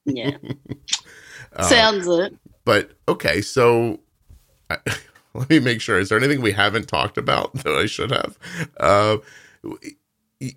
Yeah, 0.06 0.38
Uh, 1.56 1.64
sounds 1.64 2.08
it. 2.08 2.36
But 2.66 2.92
okay, 3.08 3.42
so 3.42 4.00
I, 4.70 4.78
let 5.34 5.50
me 5.50 5.60
make 5.60 5.82
sure. 5.82 6.00
Is 6.00 6.10
there 6.10 6.18
anything 6.18 6.42
we 6.42 6.52
haven't 6.52 6.88
talked 6.88 7.18
about 7.18 7.54
that 7.64 7.74
I 7.76 7.86
should 7.86 8.12
have? 8.12 8.38
Uh, 8.80 9.18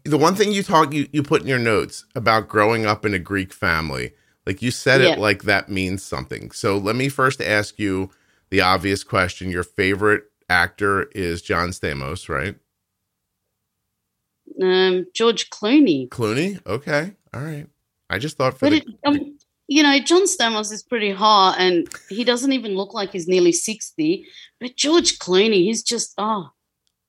the 0.05 0.18
one 0.18 0.34
thing 0.34 0.53
you 0.53 0.62
talk 0.62 0.92
you, 0.92 1.07
you 1.12 1.22
put 1.22 1.42
in 1.42 1.49
your 1.49 1.59
notes 1.59 2.05
about 2.14 2.49
growing 2.49 2.86
up 2.86 3.05
in 3.07 3.12
a 3.14 3.18
Greek 3.18 3.53
family, 3.53 4.12
like 4.47 4.62
you 4.62 4.70
said 4.70 5.03
Yeah. 5.03 5.12
it 5.14 5.18
like 5.18 5.42
that 5.44 5.68
means 5.68 6.03
something. 6.03 6.51
So 6.53 6.78
let 6.78 6.97
me 6.97 7.09
first 7.09 7.40
ask 7.40 7.78
you 7.78 8.11
the 8.51 8.61
obvious 8.61 9.03
question. 9.05 9.51
Your 9.51 9.64
favorite 9.64 10.24
actor 10.49 11.05
is 11.14 11.42
John 11.42 11.70
Stamos, 11.70 12.28
right? 12.28 12.55
Um, 14.62 15.07
George 15.14 15.51
Clooney. 15.51 16.09
Clooney. 16.09 16.64
Okay, 16.66 17.12
all 17.34 17.42
right. 17.42 17.66
I 18.09 18.18
just 18.18 18.36
thought 18.36 18.55
for 18.59 18.70
But 18.70 18.70
the, 18.70 18.76
it, 18.78 18.86
um, 19.05 19.38
you 19.66 19.82
know, 19.82 19.99
John 19.99 20.22
Stamos 20.26 20.72
is 20.72 20.82
pretty 20.82 21.11
hot, 21.11 21.57
and 21.59 21.88
he 22.09 22.22
doesn't 22.24 22.53
even 22.53 22.76
look 22.76 22.94
like 22.94 23.11
he's 23.11 23.26
nearly 23.28 23.53
sixty. 23.53 24.24
But 24.61 24.76
George 24.76 25.18
Clooney, 25.18 25.64
he's 25.64 25.82
just 25.82 26.14
oh, 26.16 26.51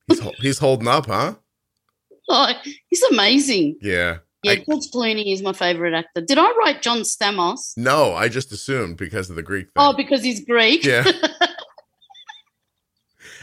he's, 0.07 0.19
he's 0.39 0.59
holding 0.59 0.88
up, 0.88 1.05
huh? 1.05 1.35
oh 2.29 2.51
he's 2.89 3.03
amazing. 3.03 3.77
Yeah. 3.81 4.17
Yeah, 4.47 4.53
I- 4.53 4.65
George 4.69 4.85
Clooney 4.93 5.31
is 5.33 5.41
my 5.41 5.53
favorite 5.53 5.93
actor. 5.93 6.21
Did 6.21 6.37
I 6.37 6.51
write 6.57 6.81
John 6.81 6.99
Stamos? 6.99 7.73
no, 7.77 8.13
I 8.13 8.27
just 8.29 8.51
assumed 8.51 8.97
because 8.97 9.29
of 9.29 9.35
the 9.35 9.43
Greek 9.43 9.65
thing. 9.67 9.73
Oh, 9.77 9.93
because 9.95 10.23
he's 10.23 10.43
Greek. 10.45 10.83
Yeah. 10.83 11.09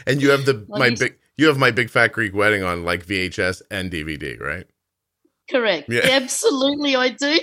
And 0.07 0.21
you 0.21 0.29
have 0.29 0.45
the 0.45 0.63
Well, 0.67 0.79
my 0.79 0.91
big 0.91 1.17
you 1.37 1.47
have 1.47 1.57
my 1.57 1.71
big 1.71 1.89
fat 1.89 2.11
Greek 2.11 2.33
wedding 2.35 2.61
on 2.63 2.83
like 2.83 3.05
VHS 3.05 3.63
and 3.71 3.91
DVD, 3.91 4.39
right? 4.39 4.65
Correct. 5.49 5.89
Yeah. 5.89 6.01
Absolutely, 6.03 6.95
I 6.95 7.09
do. 7.09 7.39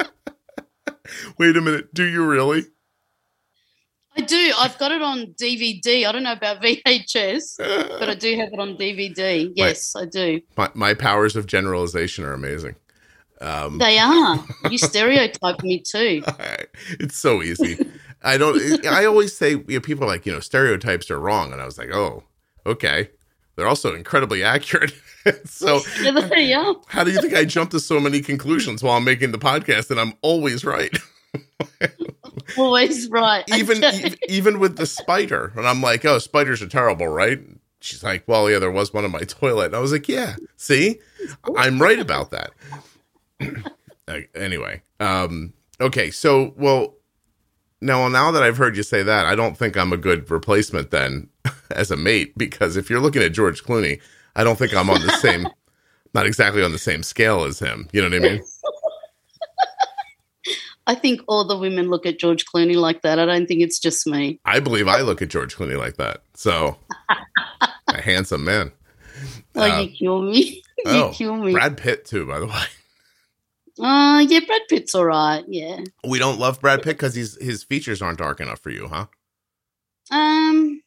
Wait 1.38 1.56
a 1.56 1.60
minute, 1.60 1.94
do 1.94 2.02
you 2.04 2.24
really? 2.26 2.64
I 4.16 4.22
do. 4.22 4.52
I've 4.58 4.78
got 4.78 4.92
it 4.92 5.02
on 5.02 5.26
DVD. 5.34 6.06
I 6.06 6.12
don't 6.12 6.22
know 6.22 6.32
about 6.32 6.62
VHS, 6.62 7.58
but 7.98 8.08
I 8.08 8.14
do 8.14 8.36
have 8.36 8.52
it 8.52 8.58
on 8.58 8.76
DVD. 8.76 9.52
Yes, 9.54 9.94
I 9.94 10.06
do. 10.06 10.40
my, 10.56 10.70
my 10.74 10.94
powers 10.94 11.36
of 11.36 11.46
generalization 11.46 12.24
are 12.24 12.32
amazing. 12.32 12.76
Um, 13.40 13.78
They 13.78 13.98
are. 14.00 14.44
You 14.70 14.78
stereotype 14.78 15.62
me 15.62 15.80
too. 15.80 16.22
it's 17.00 17.16
so 17.16 17.42
easy. 17.42 17.78
I 18.22 18.38
don't. 18.38 18.86
I 18.86 19.04
always 19.04 19.36
say 19.36 19.50
you 19.50 19.64
know, 19.68 19.80
people 19.80 20.04
are 20.04 20.08
like 20.08 20.26
you 20.26 20.32
know 20.32 20.40
stereotypes 20.40 21.10
are 21.10 21.20
wrong, 21.20 21.52
and 21.52 21.60
I 21.60 21.64
was 21.66 21.78
like, 21.78 21.90
oh, 21.92 22.24
okay. 22.64 23.10
They're 23.56 23.66
also 23.66 23.94
incredibly 23.94 24.44
accurate. 24.44 24.92
so 25.46 25.80
Yeah, 26.02 26.74
how 26.88 27.04
do 27.04 27.10
you 27.10 27.20
think 27.22 27.32
I 27.32 27.46
jump 27.46 27.70
to 27.70 27.80
so 27.80 27.98
many 27.98 28.20
conclusions 28.20 28.82
while 28.82 28.98
I'm 28.98 29.04
making 29.04 29.32
the 29.32 29.38
podcast, 29.38 29.90
and 29.90 29.98
I'm 29.98 30.12
always 30.20 30.64
right? 30.64 30.94
Always 32.58 33.08
right. 33.08 33.44
even 33.54 33.82
e- 33.82 34.14
even 34.28 34.58
with 34.58 34.76
the 34.76 34.86
spider, 34.86 35.52
and 35.56 35.66
I'm 35.66 35.80
like, 35.82 36.04
oh, 36.04 36.18
spiders 36.18 36.62
are 36.62 36.68
terrible, 36.68 37.08
right? 37.08 37.40
She's 37.80 38.02
like, 38.02 38.26
well, 38.26 38.50
yeah, 38.50 38.58
there 38.58 38.70
was 38.70 38.92
one 38.92 39.04
in 39.04 39.10
my 39.10 39.20
toilet, 39.26 39.66
and 39.66 39.76
I 39.76 39.80
was 39.80 39.92
like, 39.92 40.08
yeah, 40.08 40.36
see, 40.56 40.98
I'm 41.56 41.80
right 41.80 41.98
about 41.98 42.30
that. 42.30 42.50
Anyway, 44.36 44.82
um, 45.00 45.52
okay, 45.80 46.12
so 46.12 46.54
well, 46.56 46.94
now 47.80 48.06
now 48.06 48.30
that 48.30 48.42
I've 48.44 48.56
heard 48.56 48.76
you 48.76 48.84
say 48.84 49.02
that, 49.02 49.26
I 49.26 49.34
don't 49.34 49.58
think 49.58 49.76
I'm 49.76 49.92
a 49.92 49.96
good 49.96 50.30
replacement 50.30 50.92
then 50.92 51.28
as 51.72 51.90
a 51.90 51.96
mate 51.96 52.38
because 52.38 52.76
if 52.76 52.88
you're 52.88 53.00
looking 53.00 53.22
at 53.22 53.32
George 53.32 53.64
Clooney, 53.64 54.00
I 54.36 54.44
don't 54.44 54.56
think 54.56 54.74
I'm 54.76 54.90
on 54.90 55.04
the 55.04 55.10
same, 55.14 55.48
not 56.14 56.24
exactly 56.24 56.62
on 56.62 56.70
the 56.70 56.78
same 56.78 57.02
scale 57.02 57.42
as 57.42 57.58
him. 57.58 57.88
You 57.92 58.00
know 58.00 58.08
what 58.08 58.24
I 58.24 58.28
mean? 58.34 58.42
I 60.86 60.94
think 60.94 61.20
all 61.26 61.46
the 61.46 61.58
women 61.58 61.90
look 61.90 62.06
at 62.06 62.18
George 62.18 62.44
Clooney 62.46 62.76
like 62.76 63.02
that. 63.02 63.18
I 63.18 63.26
don't 63.26 63.46
think 63.46 63.60
it's 63.60 63.78
just 63.78 64.06
me. 64.06 64.40
I 64.44 64.60
believe 64.60 64.86
I 64.86 65.00
look 65.00 65.20
at 65.20 65.28
George 65.28 65.56
Clooney 65.56 65.76
like 65.76 65.96
that. 65.96 66.22
So, 66.34 66.76
a 67.88 68.00
handsome 68.00 68.44
man. 68.44 68.70
Oh, 69.56 69.62
Uh, 69.62 69.80
you 69.80 69.90
kill 69.90 70.22
me. 70.22 70.62
you 70.78 70.84
oh, 70.86 71.12
kill 71.12 71.36
me. 71.36 71.52
Brad 71.52 71.76
Pitt 71.76 72.04
too, 72.04 72.26
by 72.26 72.38
the 72.38 72.46
way. 72.46 72.62
Uh, 73.78 74.24
yeah, 74.26 74.40
Brad 74.46 74.62
Pitt's 74.68 74.94
all 74.94 75.04
right. 75.04 75.44
Yeah. 75.48 75.80
We 76.06 76.18
don't 76.18 76.38
love 76.38 76.60
Brad 76.60 76.82
Pitt 76.82 76.96
because 76.96 77.14
his 77.14 77.36
his 77.40 77.62
features 77.64 78.00
aren't 78.00 78.18
dark 78.18 78.40
enough 78.40 78.60
for 78.60 78.70
you, 78.70 78.88
huh? 78.88 79.06
Um, 80.10 80.80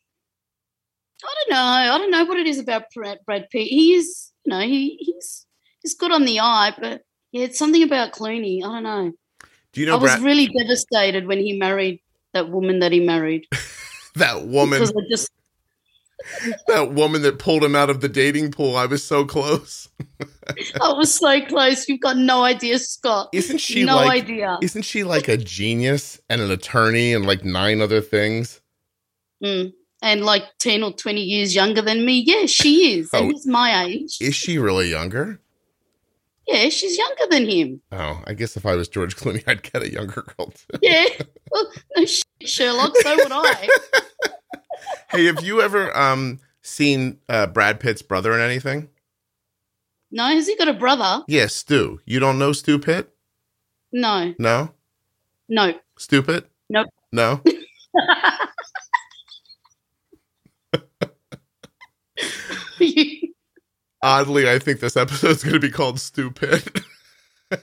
I 1.24 1.36
don't 1.36 1.52
know. 1.52 1.62
I 1.62 1.98
don't 1.98 2.12
know 2.12 2.26
what 2.26 2.40
it 2.40 2.48
is 2.48 2.58
about 2.58 2.86
Brad, 2.96 3.20
Brad 3.26 3.50
Pitt. 3.52 3.68
He 3.68 3.94
is, 3.94 4.32
you 4.46 4.52
know, 4.52 4.62
he 4.62 4.98
he's 5.00 5.46
he's 5.82 5.94
good 5.94 6.12
on 6.12 6.26
the 6.26 6.40
eye, 6.40 6.74
but 6.80 7.02
yeah, 7.32 7.44
it's 7.44 7.60
something 7.60 7.84
about 7.84 8.14
Clooney. 8.14 8.64
I 8.64 8.68
don't 8.68 8.84
know. 8.84 9.12
Do 9.74 9.82
you 9.82 9.88
I 9.88 9.92
know 9.92 9.98
was 10.00 10.20
really 10.20 10.48
devastated 10.48 11.28
when 11.28 11.40
he 11.40 11.58
married 11.58 12.02
that 12.34 12.50
woman 12.50 12.80
that 12.80 12.92
he 12.92 13.00
married 13.00 13.48
that 14.16 14.46
woman 14.46 14.80
because 14.80 14.92
I 14.96 15.02
just 15.10 15.32
that 16.68 16.94
woman 16.94 17.22
that 17.22 17.40
pulled 17.40 17.64
him 17.64 17.76
out 17.76 17.90
of 17.90 18.02
the 18.02 18.10
dating 18.10 18.52
pool? 18.52 18.76
I 18.76 18.86
was 18.86 19.04
so 19.04 19.26
close. 19.26 19.88
I 20.82 20.94
was 20.94 21.14
so 21.14 21.42
close. 21.46 21.88
You've 21.88 22.02
got 22.02 22.18
no 22.18 22.44
idea, 22.44 22.80
Scott. 22.80 23.30
Isn't 23.34 23.60
she 23.60 23.84
no 23.84 23.96
like 23.96 24.24
idea. 24.24 24.58
isn't 24.62 24.84
she 24.84 25.04
like 25.04 25.28
a 25.28 25.38
genius 25.38 26.20
and 26.30 26.42
an 26.42 26.52
attorney 26.52 27.14
and 27.14 27.26
like 27.26 27.46
nine 27.46 27.82
other 27.82 28.02
things? 28.02 28.62
Mm. 29.44 29.74
And 30.02 30.24
like 30.24 30.44
ten 30.60 30.82
or 30.82 30.94
twenty 30.94 31.22
years 31.22 31.54
younger 31.54 31.82
than 31.82 32.06
me. 32.06 32.24
Yeah, 32.26 32.46
she 32.46 33.00
is. 33.00 33.10
Oh. 33.14 33.20
And 33.20 33.32
he's 33.32 33.46
my 33.46 33.84
age. 33.86 34.18
Is 34.22 34.36
she 34.36 34.58
really 34.58 34.90
younger? 34.90 35.40
Yeah, 36.52 36.70
she's 36.70 36.98
younger 36.98 37.26
than 37.30 37.48
him. 37.48 37.82
Oh, 37.92 38.24
I 38.26 38.34
guess 38.34 38.58
if 38.58 38.66
I 38.66 38.76
was 38.76 38.88
George 38.88 39.16
Clooney, 39.16 39.44
I'd 39.48 39.62
get 39.62 39.84
a 39.84 39.92
younger 39.92 40.24
girl 40.36 40.48
too. 40.48 40.80
Yeah. 40.82 41.06
Well, 41.52 41.72
no 41.96 42.06
Sherlock. 42.42 42.96
So 42.98 43.16
would 43.16 43.32
I. 43.32 43.68
Hey, 45.12 45.26
have 45.26 45.44
you 45.44 45.60
ever 45.62 45.96
um 45.98 46.40
seen 46.62 47.20
uh, 47.28 47.48
Brad 47.48 47.80
Pitt's 47.80 48.02
brother 48.04 48.34
in 48.34 48.40
anything? 48.42 48.90
No, 50.12 50.26
has 50.26 50.48
he 50.48 50.56
got 50.56 50.68
a 50.68 50.74
brother? 50.74 51.24
Yeah, 51.28 51.48
Stu. 51.48 52.00
You 52.06 52.20
don't 52.20 52.38
know 52.40 52.52
Stu 52.54 52.78
Pitt? 52.80 53.14
No, 53.92 54.34
No, 54.40 54.72
no. 55.48 55.74
Stupid. 55.98 56.46
Nope. 56.70 56.88
No. 57.12 57.42
Oddly, 64.02 64.50
I 64.50 64.60
think 64.60 64.80
this 64.80 64.96
episode's 64.98 65.44
going 65.44 65.54
to 65.54 65.60
be 65.60 65.70
called 65.70 66.00
Stupid. 66.00 66.84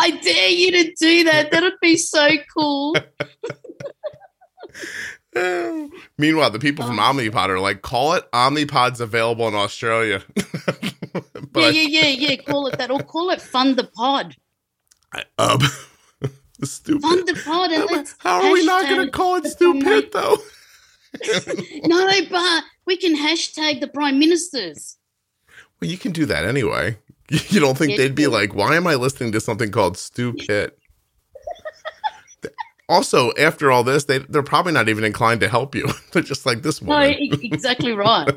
I 0.00 0.10
dare 0.22 0.48
you 0.48 0.70
to 0.72 0.94
do 0.98 1.24
that. 1.24 1.50
That'd 1.50 1.74
be 1.82 1.96
so 1.96 2.28
cool. 2.56 2.96
Meanwhile, 6.18 6.50
the 6.50 6.58
people 6.58 6.84
Oh. 6.84 6.88
from 6.88 6.98
Omnipod 6.98 7.48
are 7.48 7.60
like, 7.60 7.82
call 7.82 8.14
it 8.14 8.24
Omnipod's 8.32 9.00
available 9.00 9.46
in 9.48 9.54
Australia. 9.54 10.22
yeah, 11.54 11.68
yeah, 11.68 11.82
yeah, 11.82 12.06
yeah. 12.06 12.36
Call 12.36 12.66
it 12.68 12.78
that, 12.78 12.90
or 12.90 13.00
call 13.00 13.30
it 13.30 13.40
Fund 13.40 13.76
the 13.76 13.84
Pod. 13.84 14.36
I, 15.12 15.24
um, 15.38 15.60
stupid. 16.64 17.02
Fund 17.02 17.26
the 17.28 17.40
Pod, 17.44 17.70
and 17.70 17.88
How, 17.88 17.96
let's. 17.96 18.14
how 18.18 18.44
are 18.46 18.52
we 18.52 18.64
not 18.66 18.88
going 18.88 19.06
to 19.06 19.12
call 19.12 19.36
it 19.36 19.42
That's 19.44 19.60
on 19.62 19.78
my- 19.78 20.00
Stupid 20.00 20.12
though? 20.12 20.38
No, 21.84 22.10
but 22.30 22.64
we 22.86 22.96
can 22.98 23.16
hashtag 23.16 23.80
the 23.80 23.88
Prime 23.88 24.18
Ministers. 24.18 24.97
Well, 25.80 25.90
you 25.90 25.98
can 25.98 26.12
do 26.12 26.26
that 26.26 26.44
anyway. 26.44 26.98
You 27.50 27.60
don't 27.60 27.76
think 27.76 27.98
they'd 27.98 28.14
be 28.14 28.26
like, 28.26 28.54
why 28.54 28.74
am 28.76 28.86
I 28.86 28.94
listening 28.94 29.32
to 29.32 29.40
something 29.40 29.70
called 29.70 29.98
Stu 29.98 30.32
Pitt? 30.32 30.78
also, 32.88 33.32
after 33.38 33.70
all 33.70 33.84
this, 33.84 34.04
they, 34.04 34.20
they're 34.20 34.42
probably 34.42 34.72
not 34.72 34.88
even 34.88 35.04
inclined 35.04 35.40
to 35.40 35.48
help 35.48 35.74
you. 35.74 35.86
they're 36.12 36.22
just 36.22 36.46
like 36.46 36.62
this 36.62 36.80
one. 36.80 37.00
No, 37.02 37.16
exactly 37.42 37.92
right. 37.92 38.28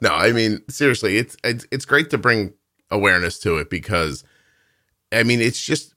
No, 0.00 0.10
I 0.10 0.30
mean, 0.30 0.62
seriously, 0.70 1.16
it's, 1.16 1.36
it's, 1.42 1.66
it's 1.72 1.84
great 1.84 2.10
to 2.10 2.18
bring 2.18 2.52
awareness 2.92 3.40
to 3.40 3.56
it 3.56 3.70
because, 3.70 4.22
I 5.12 5.24
mean, 5.24 5.40
it's 5.40 5.60
just, 5.64 5.94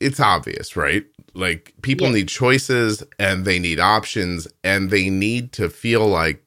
it's 0.00 0.20
obvious, 0.20 0.76
right? 0.76 1.04
Like 1.34 1.74
people 1.82 2.06
Yeah. 2.06 2.12
need 2.14 2.28
choices 2.28 3.02
and 3.18 3.44
they 3.44 3.58
need 3.58 3.80
options 3.80 4.46
and 4.62 4.90
they 4.90 5.10
need 5.10 5.50
to 5.54 5.68
feel 5.68 6.06
like, 6.06 6.44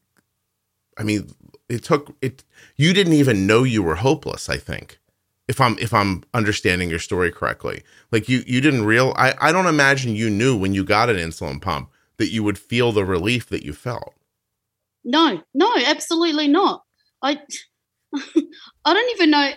I 0.98 1.04
mean, 1.04 1.30
it 1.70 1.84
took 1.84 2.16
it. 2.22 2.44
You 2.76 2.94
didn't 2.94 3.14
even 3.14 3.48
know 3.48 3.64
you 3.64 3.84
were 3.84 3.96
hopeless. 3.96 4.50
I 4.50 4.58
think, 4.58 5.00
if 5.48 5.60
I'm 5.60 5.78
if 5.80 5.94
I'm 5.94 6.24
understanding 6.34 6.90
your 6.90 7.00
story 7.00 7.32
correctly, 7.32 7.84
like 8.12 8.30
you 8.30 8.44
you 8.46 8.62
didn't 8.62 8.86
real. 8.86 9.14
I 9.18 9.34
I 9.40 9.52
don't 9.52 9.68
imagine 9.68 10.16
you 10.16 10.30
knew 10.30 10.58
when 10.58 10.74
you 10.74 10.84
got 10.84 11.10
an 11.10 11.18
insulin 11.18 11.62
pump 11.62 11.90
that 12.18 12.32
you 12.32 12.44
would 12.44 12.58
feel 12.58 12.92
the 12.92 13.06
relief 13.06 13.50
that 13.50 13.64
you 13.64 13.74
felt. 13.74 14.14
No, 15.04 15.42
no, 15.54 15.74
absolutely 15.86 16.48
not. 16.48 16.84
I, 17.22 17.40
I 18.16 18.94
don't 18.94 19.16
even 19.16 19.32
know. 19.32 19.52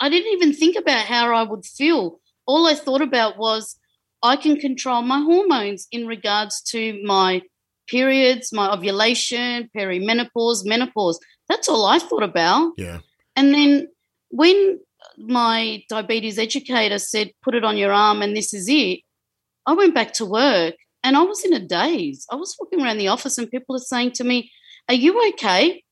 I 0.00 0.08
didn't 0.08 0.32
even 0.32 0.52
think 0.52 0.76
about 0.76 1.04
how 1.04 1.34
I 1.34 1.42
would 1.42 1.66
feel. 1.66 2.20
All 2.46 2.66
I 2.66 2.74
thought 2.74 3.02
about 3.02 3.36
was 3.36 3.76
I 4.22 4.36
can 4.36 4.56
control 4.58 5.02
my 5.02 5.20
hormones 5.20 5.86
in 5.92 6.06
regards 6.06 6.62
to 6.70 7.00
my 7.04 7.42
periods, 7.88 8.52
my 8.52 8.72
ovulation, 8.72 9.68
perimenopause, 9.76 10.64
menopause. 10.64 11.18
That's 11.48 11.68
all 11.68 11.86
I 11.86 11.98
thought 11.98 12.22
about. 12.22 12.72
Yeah. 12.76 12.98
And 13.36 13.54
then 13.54 13.88
when 14.30 14.80
my 15.16 15.82
diabetes 15.88 16.38
educator 16.38 16.98
said, 16.98 17.32
put 17.42 17.54
it 17.54 17.64
on 17.64 17.76
your 17.76 17.92
arm 17.92 18.22
and 18.22 18.36
this 18.36 18.52
is 18.52 18.66
it, 18.68 19.00
I 19.66 19.72
went 19.72 19.94
back 19.94 20.12
to 20.14 20.26
work 20.26 20.74
and 21.02 21.16
I 21.16 21.22
was 21.22 21.44
in 21.44 21.52
a 21.52 21.60
daze. 21.60 22.26
I 22.30 22.36
was 22.36 22.56
walking 22.58 22.82
around 22.82 22.98
the 22.98 23.08
office 23.08 23.38
and 23.38 23.50
people 23.50 23.76
are 23.76 23.80
saying 23.80 24.12
to 24.12 24.24
me, 24.24 24.50
Are 24.88 24.94
you 24.94 25.28
okay? 25.30 25.82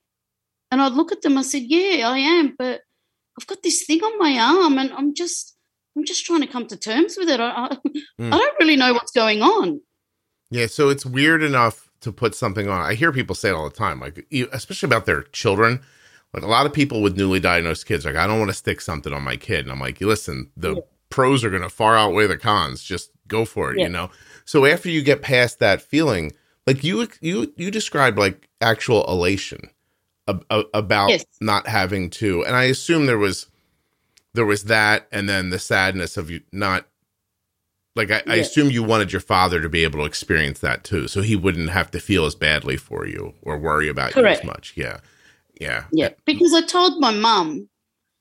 And 0.70 0.82
I'd 0.82 0.92
look 0.92 1.12
at 1.12 1.22
them, 1.22 1.38
I 1.38 1.42
said, 1.42 1.62
Yeah, 1.62 2.08
I 2.08 2.18
am, 2.18 2.54
but 2.58 2.80
I've 3.38 3.46
got 3.46 3.62
this 3.62 3.84
thing 3.84 4.00
on 4.00 4.18
my 4.18 4.38
arm 4.38 4.78
and 4.78 4.92
I'm 4.92 5.14
just 5.14 5.56
I'm 5.96 6.04
just 6.04 6.26
trying 6.26 6.42
to 6.42 6.46
come 6.46 6.66
to 6.66 6.76
terms 6.76 7.16
with 7.16 7.28
it. 7.30 7.40
I, 7.40 7.48
I, 7.50 7.76
Mm. 8.18 8.32
I 8.32 8.38
don't 8.38 8.56
really 8.58 8.76
know 8.76 8.94
what's 8.94 9.12
going 9.12 9.42
on. 9.42 9.82
Yeah, 10.50 10.68
so 10.68 10.88
it's 10.88 11.04
weird 11.04 11.42
enough 11.42 11.85
to 12.06 12.12
put 12.12 12.34
something 12.34 12.68
on. 12.68 12.80
I 12.80 12.94
hear 12.94 13.12
people 13.12 13.34
say 13.34 13.48
it 13.50 13.54
all 13.54 13.68
the 13.68 13.74
time, 13.76 14.00
like 14.00 14.24
especially 14.52 14.86
about 14.86 15.06
their 15.06 15.22
children. 15.24 15.80
Like 16.32 16.42
a 16.44 16.48
lot 16.48 16.66
of 16.66 16.72
people 16.72 17.02
with 17.02 17.16
newly 17.16 17.40
diagnosed 17.40 17.86
kids, 17.86 18.04
like 18.04 18.16
I 18.16 18.26
don't 18.26 18.38
want 18.38 18.50
to 18.50 18.56
stick 18.56 18.80
something 18.80 19.12
on 19.12 19.22
my 19.22 19.36
kid, 19.36 19.60
and 19.64 19.72
I'm 19.72 19.80
like, 19.80 20.00
listen, 20.00 20.50
the 20.56 20.74
Yeah. 20.76 20.80
pros 21.10 21.44
are 21.44 21.50
going 21.50 21.62
to 21.62 21.68
far 21.68 21.96
outweigh 21.96 22.26
the 22.26 22.36
cons. 22.36 22.82
Just 22.82 23.10
go 23.28 23.44
for 23.44 23.72
it, 23.72 23.78
Yeah. 23.78 23.84
you 23.84 23.90
know. 23.90 24.10
So 24.44 24.64
after 24.66 24.88
you 24.90 25.02
get 25.02 25.22
past 25.22 25.58
that 25.60 25.82
feeling, 25.82 26.32
like 26.66 26.84
you 26.84 27.08
you 27.20 27.52
you 27.56 27.70
described 27.70 28.18
like 28.18 28.48
actual 28.60 29.04
elation 29.06 29.70
ab- 30.28 30.44
ab- 30.50 30.66
about 30.74 31.10
Yes. 31.10 31.24
not 31.40 31.66
having 31.68 32.10
to, 32.10 32.44
and 32.44 32.54
I 32.54 32.64
assume 32.64 33.06
there 33.06 33.18
was 33.18 33.46
there 34.34 34.46
was 34.46 34.64
that, 34.64 35.08
and 35.10 35.28
then 35.28 35.50
the 35.50 35.58
sadness 35.58 36.16
of 36.16 36.30
you 36.30 36.42
not 36.52 36.86
like 37.96 38.10
I, 38.10 38.22
I 38.26 38.36
assume 38.36 38.70
you 38.70 38.82
wanted 38.82 39.12
your 39.12 39.20
father 39.20 39.60
to 39.60 39.68
be 39.68 39.82
able 39.82 40.00
to 40.00 40.04
experience 40.04 40.60
that 40.60 40.84
too, 40.84 41.08
so 41.08 41.22
he 41.22 41.34
wouldn't 41.34 41.70
have 41.70 41.90
to 41.92 42.00
feel 42.00 42.26
as 42.26 42.34
badly 42.34 42.76
for 42.76 43.06
you 43.06 43.34
or 43.42 43.58
worry 43.58 43.88
about 43.88 44.12
Correct. 44.12 44.44
you 44.44 44.50
as 44.50 44.54
much. 44.54 44.74
Yeah, 44.76 45.00
yeah, 45.60 45.84
Yeah, 45.92 46.10
because 46.24 46.52
I 46.54 46.62
told 46.62 47.00
my 47.00 47.12
mum, 47.12 47.68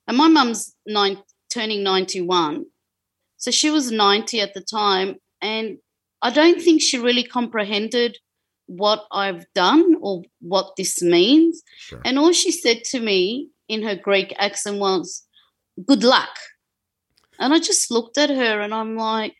and 0.08 0.18
my 0.18 0.28
mum's 0.28 0.76
nine, 0.86 1.18
turning 1.50 1.84
91. 1.84 2.66
So 3.38 3.52
she 3.52 3.70
was 3.70 3.92
90 3.92 4.40
at 4.40 4.54
the 4.54 4.62
time. 4.62 5.16
And 5.42 5.78
I 6.22 6.32
don't 6.32 6.62
think 6.62 6.82
she 6.82 6.98
really 6.98 7.24
comprehended 7.24 8.18
what 8.68 9.06
I've 9.12 9.46
done 9.54 9.96
or 10.02 10.24
what 10.42 10.76
this 10.78 11.02
means. 11.02 11.62
sure. 11.78 12.02
And 12.04 12.18
all 12.18 12.32
she 12.32 12.52
said 12.52 12.84
to 12.86 13.00
me 13.00 13.50
in 13.68 13.84
her 13.84 13.96
Greek 13.96 14.34
accent 14.38 14.80
was, 14.80 15.24
good 15.86 16.04
luck. 16.04 16.30
And 17.40 17.54
I 17.54 17.60
just 17.60 17.92
looked 17.92 18.18
at 18.18 18.30
her 18.30 18.62
and 18.62 18.74
I'm 18.74 18.96
like, 18.96 19.36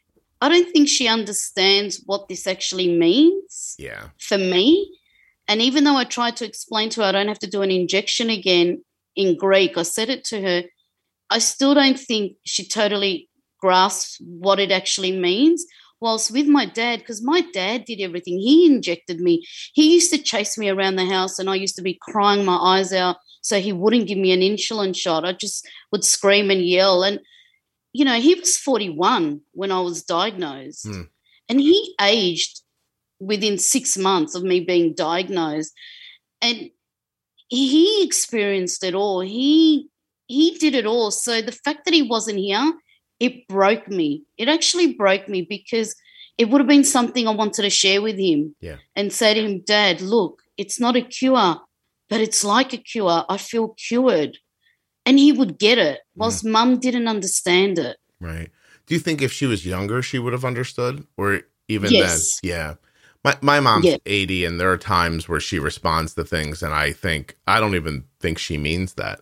I 0.46 0.50
don't 0.50 0.72
think 0.72 0.88
she 0.88 1.08
understands 1.08 2.04
what 2.06 2.28
this 2.28 2.46
actually 2.46 2.90
means 2.96 3.76
yeah, 3.80 4.10
for 4.20 4.38
me. 4.38 5.00
And 5.48 5.60
even 5.62 5.84
though 5.84 5.98
I 5.98 6.04
tried 6.04 6.36
to 6.38 6.46
explain 6.46 6.90
to 6.92 7.02
her 7.02 7.08
I 7.08 7.12
don't 7.14 7.34
have 7.34 7.40
to 7.40 7.50
do 7.56 7.64
an 7.64 7.72
injection 7.72 8.30
again 8.30 8.84
in 9.16 9.38
Greek, 9.38 9.76
I 9.76 9.84
said 9.84 10.10
it 10.10 10.24
to 10.26 10.42
her, 10.42 10.64
I 11.32 11.40
still 11.40 11.74
don't 11.74 12.00
think 12.00 12.38
she 12.44 12.64
totally 12.68 13.28
grasps 13.60 14.22
what 14.44 14.60
it 14.60 14.72
actually 14.72 15.14
means. 15.30 15.66
whilst 16.00 16.32
with 16.32 16.48
my 16.48 16.66
dad, 16.66 17.00
because 17.00 17.24
my 17.24 17.42
dad 17.54 17.86
did 17.86 18.00
everything. 18.02 18.38
He 18.40 18.66
injected 18.66 19.20
me. 19.20 19.46
He 19.74 19.94
used 19.96 20.12
to 20.12 20.22
chase 20.32 20.58
me 20.58 20.70
around 20.70 20.96
the 20.98 21.06
house, 21.06 21.40
and 21.40 21.50
I 21.50 21.56
used 21.56 21.76
to 21.78 21.82
be 21.82 22.00
crying 22.10 22.46
my 22.46 22.58
eyes 22.58 22.94
out 22.94 23.18
so 23.42 23.60
he 23.60 23.74
wouldn't 23.74 24.08
give 24.08 24.18
me 24.18 24.32
an 24.32 24.42
insulin 24.42 24.96
shot. 24.96 25.26
I 25.26 25.34
just 25.34 25.68
would 25.92 26.04
scream 26.04 26.52
and 26.52 26.64
yell. 26.66 27.04
And, 27.04 27.20
you 27.98 28.04
know, 28.04 28.20
he 28.20 28.34
was 28.36 28.58
41 28.58 29.42
when 29.54 29.72
I 29.72 29.80
was 29.80 30.04
diagnosed, 30.04 30.86
Hmm. 30.88 31.04
and 31.50 31.60
he 31.62 31.96
aged 32.02 32.62
within 33.20 33.58
six 33.58 33.98
months 33.98 34.36
of 34.36 34.44
me 34.44 34.60
being 34.60 34.94
diagnosed. 34.94 35.72
And 36.42 36.70
he 37.48 38.04
experienced 38.04 38.84
it 38.84 38.96
all. 38.96 39.22
He 39.22 39.88
he 40.28 40.58
did 40.64 40.74
it 40.76 40.88
all. 40.88 41.12
So 41.12 41.42
the 41.42 41.52
fact 41.66 41.86
that 41.86 41.94
he 41.94 42.02
wasn't 42.02 42.40
here, 42.40 42.74
it 43.20 43.48
broke 43.48 43.88
me. 43.88 44.24
It 44.38 44.48
actually 44.50 44.94
broke 44.94 45.30
me 45.30 45.44
because 45.44 45.96
it 46.40 46.50
would 46.50 46.60
have 46.62 46.68
been 46.76 46.84
something 46.98 47.28
I 47.28 47.32
wanted 47.42 47.62
to 47.62 47.70
share 47.70 48.02
with 48.02 48.18
him. 48.18 48.56
Yeah. 48.60 48.78
And 48.96 49.14
say 49.14 49.34
to 49.36 49.42
him, 49.46 49.62
Dad, 49.62 50.02
look, 50.02 50.42
it's 50.58 50.80
not 50.80 50.96
a 50.96 51.02
cure, 51.02 51.62
but 52.10 52.20
it's 52.22 52.44
like 52.44 52.74
a 52.74 52.78
cure. 52.92 53.24
I 53.30 53.38
feel 53.38 53.76
cured. 53.88 54.40
And 55.06 55.20
he 55.20 55.32
would 55.32 55.60
get 55.60 55.78
it, 55.78 56.00
whilst 56.16 56.44
mum 56.44 56.80
didn't 56.80 57.08
understand 57.08 57.78
it. 57.78 57.98
Right. 58.20 58.50
Do 58.88 58.96
you 58.96 59.00
think 59.00 59.22
if 59.22 59.32
she 59.32 59.46
was 59.46 59.66
younger, 59.66 60.02
she 60.02 60.20
would 60.20 60.34
have 60.34 60.46
understood, 60.46 61.06
or 61.18 61.42
even 61.68 61.92
Yes. 61.92 62.40
then? 62.42 62.50
Yeah. 62.52 62.74
My 63.24 63.38
my 63.42 63.60
mom's 63.60 63.86
Yeah. 63.86 63.98
eighty, 64.06 64.46
and 64.46 64.60
there 64.60 64.72
are 64.72 64.78
times 64.78 65.28
where 65.28 65.40
she 65.40 65.58
responds 65.60 66.14
to 66.14 66.24
things, 66.24 66.62
and 66.62 66.74
I 66.74 66.92
think 66.92 67.36
I 67.48 67.60
don't 67.60 67.76
even 67.76 68.04
think 68.20 68.38
she 68.38 68.58
means 68.58 68.94
that. 68.96 69.22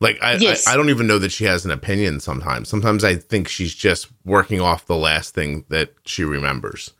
Like 0.00 0.18
I, 0.20 0.34
Yes. 0.34 0.66
I, 0.66 0.72
I 0.72 0.76
don't 0.76 0.90
even 0.90 1.06
know 1.06 1.18
that 1.20 1.30
she 1.32 1.44
has 1.44 1.64
an 1.64 1.70
opinion. 1.70 2.18
Sometimes, 2.20 2.68
sometimes 2.68 3.04
I 3.04 3.14
think 3.14 3.48
she's 3.48 3.74
just 3.74 4.08
working 4.24 4.60
off 4.60 4.86
the 4.86 4.96
last 4.96 5.34
thing 5.34 5.64
that 5.68 5.94
she 6.04 6.24
remembers. 6.24 6.90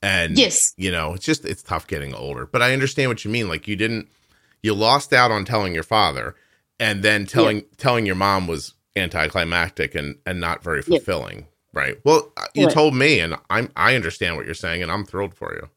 And 0.00 0.38
Yes. 0.38 0.72
you 0.76 0.92
know, 0.92 1.14
it's 1.14 1.24
just 1.26 1.44
it's 1.44 1.62
tough 1.64 1.86
getting 1.88 2.14
older. 2.14 2.46
But 2.46 2.62
I 2.62 2.72
understand 2.72 3.08
what 3.10 3.24
you 3.24 3.30
mean. 3.32 3.48
Like 3.48 3.66
you 3.66 3.74
didn't, 3.74 4.08
you 4.62 4.74
lost 4.74 5.12
out 5.12 5.32
on 5.32 5.44
telling 5.44 5.74
your 5.74 5.82
father, 5.82 6.36
and 6.80 7.02
then 7.02 7.26
telling 7.26 7.64
telling 7.76 8.06
your 8.06 8.14
mom 8.14 8.46
was 8.46 8.74
anticlimactic 8.96 9.94
and 9.94 10.16
and 10.26 10.40
not 10.40 10.62
very 10.62 10.78
Yeah. 10.86 10.98
fulfilling. 10.98 11.46
Right. 11.72 11.96
Well, 12.04 12.32
uh, 12.36 12.46
you 12.54 12.66
Right. 12.66 12.74
told 12.74 12.94
me, 12.94 13.20
and 13.20 13.36
I'm 13.50 13.70
I 13.76 13.94
understand 13.94 14.36
what 14.36 14.46
you're 14.46 14.54
saying, 14.54 14.82
and 14.82 14.90
I'm 14.90 15.04
thrilled 15.04 15.34
for 15.34 15.54
you. 15.54 15.68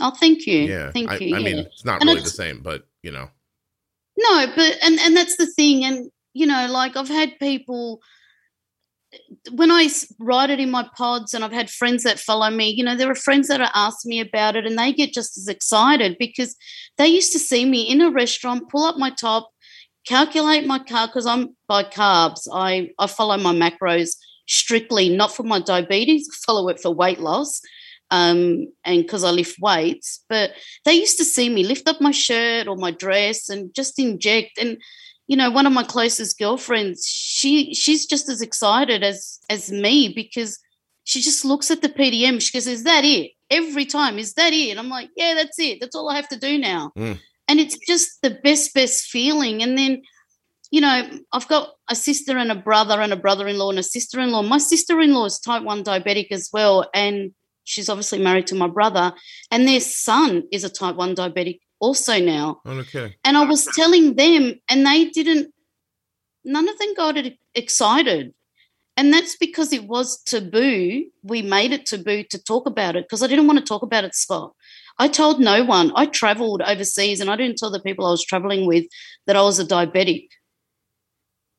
Oh, 0.00 0.10
thank 0.12 0.46
you. 0.46 0.60
Yeah. 0.60 0.92
Thank 0.92 1.10
I, 1.10 1.16
you. 1.16 1.36
I 1.36 1.40
mean, 1.40 1.58
it's 1.58 1.84
not 1.84 2.00
And 2.00 2.08
really 2.08 2.20
the 2.20 2.30
same, 2.30 2.60
but 2.60 2.86
you 3.02 3.10
know. 3.10 3.28
No, 4.16 4.46
but 4.54 4.76
and 4.82 4.98
and 5.00 5.16
that's 5.16 5.36
the 5.36 5.46
thing, 5.46 5.84
and 5.84 6.10
you 6.32 6.46
know, 6.46 6.66
like 6.70 6.96
I've 6.96 7.08
had 7.08 7.38
people 7.38 8.00
when 9.52 9.70
I 9.70 9.88
write 10.18 10.50
it 10.50 10.60
in 10.60 10.70
my 10.70 10.88
pods, 10.96 11.32
and 11.34 11.44
I've 11.44 11.52
had 11.52 11.70
friends 11.70 12.02
that 12.04 12.18
follow 12.18 12.50
me. 12.50 12.68
You 12.70 12.84
know, 12.84 12.94
there 12.96 13.10
are 13.10 13.14
friends 13.14 13.48
that 13.48 13.60
are 13.60 13.70
asking 13.74 14.10
me 14.10 14.20
about 14.20 14.56
it, 14.56 14.66
and 14.66 14.78
they 14.78 14.92
get 14.92 15.12
just 15.12 15.38
as 15.38 15.48
excited 15.48 16.16
because 16.18 16.56
they 16.98 17.06
used 17.08 17.32
to 17.32 17.38
see 17.38 17.64
me 17.64 17.82
in 17.82 18.00
a 18.00 18.10
restaurant, 18.10 18.68
pull 18.68 18.84
up 18.84 18.96
my 18.96 19.10
top, 19.10 19.50
calculate 20.08 20.66
my 20.66 20.78
carb 20.78 21.08
because 21.08 21.26
I'm 21.26 21.54
by 21.68 21.84
carbs. 21.84 22.48
I 22.52 22.90
I 22.98 23.06
follow 23.06 23.36
my 23.36 23.52
macros 23.52 24.16
strictly, 24.46 25.10
not 25.10 25.34
for 25.34 25.42
my 25.42 25.60
diabetes. 25.60 26.28
I 26.32 26.36
follow 26.46 26.68
it 26.68 26.80
for 26.80 26.90
weight 26.90 27.20
loss. 27.20 27.60
Um, 28.10 28.72
and 28.86 29.02
because 29.02 29.22
I 29.22 29.30
lift 29.30 29.58
weights, 29.60 30.24
but 30.30 30.52
they 30.86 30.94
used 30.94 31.18
to 31.18 31.26
see 31.26 31.50
me 31.50 31.62
lift 31.62 31.86
up 31.86 32.00
my 32.00 32.10
shirt 32.10 32.66
or 32.66 32.74
my 32.76 32.90
dress 32.90 33.50
and 33.50 33.74
just 33.74 33.98
inject. 33.98 34.56
And 34.58 34.78
you 35.26 35.36
know, 35.36 35.50
one 35.50 35.66
of 35.66 35.74
my 35.74 35.84
closest 35.84 36.38
girlfriends, 36.38 37.06
she 37.06 37.74
she's 37.74 38.06
just 38.06 38.30
as 38.30 38.40
excited 38.40 39.02
as 39.02 39.38
as 39.50 39.70
me 39.70 40.08
because 40.08 40.58
she 41.04 41.20
just 41.20 41.44
looks 41.44 41.70
at 41.70 41.82
the 41.82 41.90
PDM. 41.90 42.40
She 42.40 42.56
goes, 42.56 42.66
"Is 42.66 42.84
that 42.84 43.04
it?" 43.04 43.32
Every 43.50 43.84
time, 43.84 44.18
"Is 44.18 44.32
that 44.34 44.54
it?" 44.54 44.70
And 44.70 44.78
I'm 44.78 44.88
like, 44.88 45.10
"Yeah, 45.14 45.34
that's 45.34 45.58
it. 45.58 45.78
That's 45.80 45.94
all 45.94 46.08
I 46.08 46.16
have 46.16 46.28
to 46.28 46.38
do 46.38 46.58
now." 46.58 46.92
Mm. 46.96 47.18
And 47.48 47.58
it's 47.58 47.78
just 47.88 48.20
the 48.22 48.38
best, 48.44 48.74
best 48.74 49.06
feeling. 49.06 49.62
And 49.62 49.76
then, 49.76 50.02
you 50.70 50.80
know, 50.80 51.08
I've 51.32 51.48
got 51.48 51.70
a 51.88 51.94
sister 51.94 52.36
and 52.36 52.52
a 52.52 52.54
brother 52.54 53.00
and 53.00 53.12
a 53.12 53.16
brother-in-law 53.16 53.70
and 53.70 53.78
a 53.78 53.82
sister-in-law. 53.82 54.42
My 54.42 54.58
sister-in-law 54.58 55.24
is 55.24 55.38
type 55.40 55.62
one 55.62 55.82
diabetic 55.82 56.30
as 56.30 56.50
well, 56.52 56.88
and 56.94 57.32
she's 57.64 57.88
obviously 57.88 58.18
married 58.18 58.46
to 58.48 58.54
my 58.54 58.66
brother, 58.66 59.12
and 59.50 59.66
their 59.66 59.80
son 59.80 60.44
is 60.52 60.64
a 60.64 60.70
type 60.70 60.96
1 60.96 61.14
diabetic 61.14 61.58
also 61.80 62.18
now. 62.18 62.60
No 62.64 62.82
kidding. 62.82 63.14
And 63.24 63.36
I 63.36 63.44
was 63.44 63.66
telling 63.74 64.16
them, 64.16 64.54
and 64.68 64.86
they 64.86 65.06
didn't, 65.06 65.54
none 66.44 66.68
of 66.68 66.78
them 66.78 66.94
got 66.94 67.16
it 67.16 67.38
excited. 67.54 68.34
And 68.96 69.12
that's 69.12 69.36
because 69.36 69.72
it 69.72 69.86
was 69.86 70.20
taboo. 70.22 71.04
We 71.22 71.42
made 71.42 71.72
it 71.72 71.86
taboo 71.86 72.24
to 72.30 72.42
talk 72.42 72.66
about 72.66 72.96
it 72.96 73.04
because 73.04 73.22
I 73.22 73.28
didn't 73.28 73.46
want 73.46 73.60
to 73.60 73.64
talk 73.64 73.82
about 73.82 74.04
it, 74.04 74.14
Scott. 74.14 74.54
I 74.98 75.08
told 75.08 75.40
no 75.40 75.64
one. 75.64 75.92
I 75.94 76.06
traveled 76.06 76.62
overseas 76.62 77.20
and 77.20 77.30
I 77.30 77.36
didn't 77.36 77.58
tell 77.58 77.70
the 77.70 77.80
people 77.80 78.06
I 78.06 78.10
was 78.10 78.24
traveling 78.24 78.66
with 78.66 78.84
that 79.26 79.36
I 79.36 79.42
was 79.42 79.58
a 79.58 79.64
diabetic. 79.64 80.28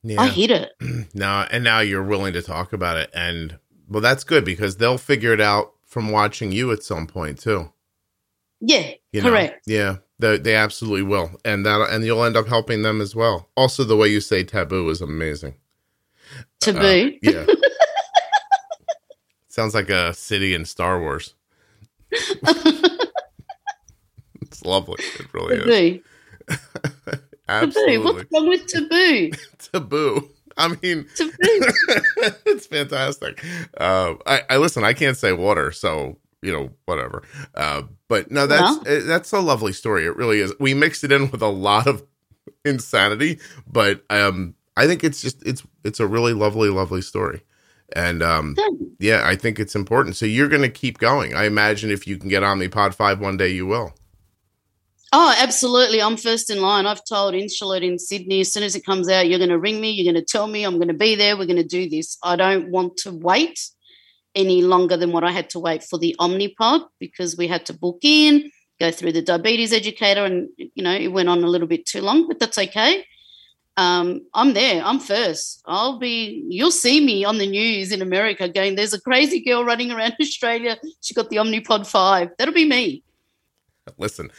Yeah. 0.04 0.22
I 0.22 0.28
hid 0.28 0.52
it. 0.52 0.72
now 1.14 1.44
and 1.52 1.64
now 1.64 1.80
you're 1.80 2.04
willing 2.04 2.34
to 2.34 2.42
talk 2.42 2.74
about 2.74 2.98
it, 2.98 3.10
and 3.14 3.60
well, 3.90 4.02
that's 4.02 4.24
good 4.24 4.46
because 4.46 4.78
they'll 4.78 4.98
figure 4.98 5.34
it 5.34 5.42
out 5.42 5.74
from 5.86 6.12
watching 6.12 6.52
you 6.52 6.72
at 6.72 6.84
some 6.84 7.08
point 7.08 7.40
too. 7.40 7.72
Yeah, 8.62 8.92
You 9.12 9.22
know? 9.22 9.30
correct. 9.30 9.64
Yeah, 9.66 9.98
they, 10.20 10.38
they 10.38 10.56
absolutely 10.56 11.04
will, 11.04 11.32
and 11.44 11.66
that 11.66 11.90
and 11.92 12.06
you'll 12.06 12.24
end 12.24 12.38
up 12.38 12.48
helping 12.48 12.82
them 12.82 13.02
as 13.02 13.16
well. 13.16 13.50
Also, 13.56 13.84
the 13.84 13.98
way 13.98 14.08
you 14.10 14.22
say 14.22 14.44
taboo 14.44 14.90
is 14.90 15.02
amazing. 15.02 15.56
Taboo. 16.60 17.12
Uh, 17.16 17.18
yeah, 17.22 17.46
sounds 19.50 19.74
like 19.74 19.90
a 19.90 20.14
city 20.14 20.54
in 20.54 20.66
Star 20.66 21.00
Wars. 21.00 21.36
it's 24.60 24.66
lovely. 24.66 25.04
It 25.20 25.34
really 25.34 25.56
is. 25.58 26.02
taboo. 26.48 27.18
Taboo. 27.48 28.04
What's 28.04 28.26
wrong 28.32 28.48
with 28.48 28.68
taboo? 28.68 29.32
taboo. 29.74 30.30
I 30.58 30.68
mean, 30.68 31.08
Taboo. 31.16 31.34
it's 32.46 32.68
fantastic. 32.68 33.44
Uh, 33.78 34.16
I, 34.26 34.42
I 34.50 34.58
listen. 34.58 34.84
I 34.84 34.94
can't 34.94 35.18
say 35.18 35.32
water, 35.34 35.72
so 35.72 36.18
you 36.42 36.52
know 36.52 36.70
whatever. 36.86 37.24
Uh, 37.56 37.84
but 38.08 38.30
no, 38.30 38.46
that's 38.46 38.86
Well. 38.86 38.98
uh, 38.98 39.06
that's 39.06 39.32
a 39.32 39.40
lovely 39.40 39.74
story. 39.74 40.06
It 40.06 40.16
really 40.16 40.40
is. 40.42 40.54
We 40.60 40.74
mixed 40.74 41.04
it 41.04 41.12
in 41.12 41.32
with 41.32 41.42
a 41.42 41.48
lot 41.48 41.88
of 41.88 42.04
insanity, 42.66 43.40
but 43.68 44.04
um, 44.10 44.54
I 44.78 44.86
think 44.86 45.04
it's 45.04 45.22
just 45.22 45.42
it's 45.46 45.64
it's 45.84 46.00
a 46.00 46.08
really 46.08 46.34
lovely, 46.34 46.70
lovely 46.70 47.02
story. 47.02 47.42
And 47.96 48.22
um, 48.22 48.56
yeah, 49.00 49.24
I 49.26 49.36
think 49.36 49.60
it's 49.60 49.76
important. 49.76 50.16
So 50.18 50.26
you're 50.28 50.50
going 50.50 50.62
to 50.62 50.70
keep 50.70 51.00
going. 51.00 51.34
I 51.34 51.46
imagine 51.46 51.90
if 51.90 52.06
you 52.06 52.18
can 52.18 52.30
get 52.30 52.44
Omnipod 52.44 52.94
five 52.94 53.20
one 53.20 53.38
day, 53.38 53.48
you 53.50 53.66
will. 53.66 53.94
Oh, 55.12 55.34
absolutely. 55.40 56.02
I'm 56.02 56.18
first 56.18 56.52
in 56.52 56.62
line. 56.62 56.86
I've 56.86 57.04
told 57.04 57.34
Insulet 57.34 57.84
in 57.84 57.98
Sydney, 57.98 58.42
as 58.42 58.54
soon 58.54 58.62
as 58.64 58.76
it 58.76 58.86
comes 58.86 59.10
out, 59.10 59.28
you're 59.28 59.40
going 59.40 59.50
to 59.50 59.58
ring 59.58 59.82
me, 59.82 59.90
you're 59.90 60.12
going 60.12 60.24
to 60.24 60.32
tell 60.32 60.46
me, 60.46 60.64
I'm 60.64 60.76
going 60.76 60.90
to 60.90 60.94
be 60.94 61.16
there, 61.16 61.36
we're 61.36 61.48
going 61.48 61.58
to 61.58 61.64
do 61.64 61.90
this. 61.90 62.18
I 62.24 62.36
don't 62.36 62.70
want 62.70 62.98
to 62.98 63.12
wait 63.12 63.60
any 64.36 64.62
longer 64.62 64.96
than 64.96 65.12
what 65.12 65.24
I 65.24 65.32
had 65.32 65.50
to 65.52 65.60
wait 65.60 65.84
for 65.84 65.98
the 65.98 66.16
Omnipod 66.20 66.86
because 67.00 67.36
we 67.36 67.48
had 67.48 67.66
to 67.68 67.74
book 67.74 68.00
in, 68.04 68.52
go 68.80 68.92
through 68.92 69.14
the 69.14 69.24
diabetes 69.24 69.74
educator, 69.74 70.24
and, 70.24 70.50
you 70.58 70.84
know, 70.84 70.94
it 70.94 71.08
went 71.08 71.30
on 71.30 71.44
a 71.44 71.48
little 71.48 71.68
bit 71.68 71.88
too 71.88 72.02
long, 72.02 72.28
but 72.28 72.40
that's 72.40 72.60
okay. 72.60 73.04
Um, 73.78 74.22
I'm 74.34 74.54
there. 74.54 74.84
I'm 74.84 75.00
first. 75.00 75.64
I'll 75.66 75.98
be, 75.98 76.46
you'll 76.50 76.70
see 76.70 77.04
me 77.04 77.26
on 77.26 77.40
the 77.40 77.48
news 77.48 77.92
in 77.92 78.02
America 78.02 78.48
going, 78.48 78.76
there's 78.76 78.94
a 78.94 79.02
crazy 79.02 79.40
girl 79.40 79.64
running 79.64 79.92
around 79.92 80.16
Australia. 80.22 80.78
She 81.02 81.16
got 81.16 81.30
the 81.30 81.38
Omnipod 81.38 81.88
5. 81.88 82.32
That'll 82.38 82.54
be 82.54 82.68
me. 82.68 83.04
Listen, 83.98 84.32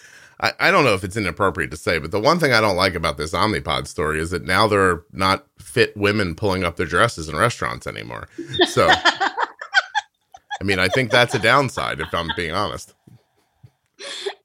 I, 0.43 0.53
I 0.59 0.71
don't 0.71 0.85
know 0.85 0.95
if 0.95 1.05
it's 1.05 1.17
inappropriate 1.17 1.71
to 1.73 1.77
say, 1.77 1.99
but 1.99 2.11
the 2.13 2.21
one 2.21 2.39
thing 2.39 2.53
I 2.53 2.61
don't 2.61 2.77
like 2.77 2.95
about 2.95 3.19
this 3.19 3.33
Omnipod 3.33 3.87
story 3.87 4.19
is 4.21 4.31
that 4.31 4.45
now 4.45 4.67
there 4.67 4.81
are 4.81 5.05
not 5.13 5.47
fit 5.59 5.95
women 5.97 6.35
pulling 6.35 6.65
up 6.65 6.77
their 6.77 6.87
dresses 6.87 7.29
in 7.29 7.37
restaurants 7.37 7.87
anymore. 7.87 8.27
So, 8.69 8.89
I 8.89 10.65
mean, 10.65 10.79
I 10.79 10.89
think 10.89 11.11
that's 11.11 11.35
a 11.35 11.39
downside 11.39 12.01
if 12.01 12.13
I'm 12.15 12.29
being 12.37 12.53
honest. 12.55 12.95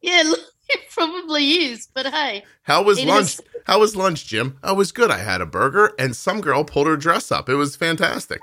Yeah, 0.01 0.23
it 0.69 0.81
probably 0.91 1.45
is. 1.63 1.87
But 1.93 2.07
hey, 2.07 2.43
How 2.63 2.83
was 2.83 3.03
lunch? 3.03 3.25
is- 3.35 3.41
How 3.65 3.79
was 3.79 3.95
lunch, 3.95 4.25
Jim? 4.27 4.57
Oh, 4.63 4.73
it 4.73 4.77
was 4.77 4.91
good. 4.91 5.11
I 5.11 5.17
had 5.19 5.41
a 5.41 5.45
burger 5.45 5.93
and 5.97 6.15
some 6.15 6.41
girl 6.41 6.63
pulled 6.63 6.87
her 6.87 6.97
dress 6.97 7.31
up. 7.31 7.47
It 7.49 7.55
was 7.55 7.75
fantastic. 7.75 8.39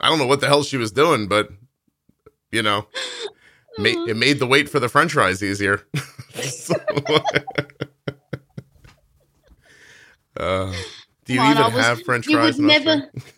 I 0.00 0.08
don't 0.08 0.18
know 0.18 0.26
what 0.26 0.40
the 0.40 0.46
hell 0.48 0.62
she 0.62 0.76
was 0.76 0.92
doing, 0.92 1.28
but 1.28 1.50
you 2.50 2.62
know, 2.62 2.86
ma- 3.78 4.06
it 4.08 4.16
made 4.16 4.38
the 4.38 4.46
wait 4.46 4.68
for 4.68 4.80
the 4.80 4.88
french 4.88 5.12
fries 5.12 5.42
easier. 5.42 5.82
So- 6.42 6.74
Uh, 10.36 10.72
do 11.24 11.32
you 11.34 11.40
Come 11.40 11.50
even 11.50 11.62
I 11.62 11.68
was- 11.68 11.84
have 11.84 12.02
french 12.02 12.26
fries 12.26 12.58
in 12.58 12.66
never. 12.66 12.90
Australia? 12.90 13.10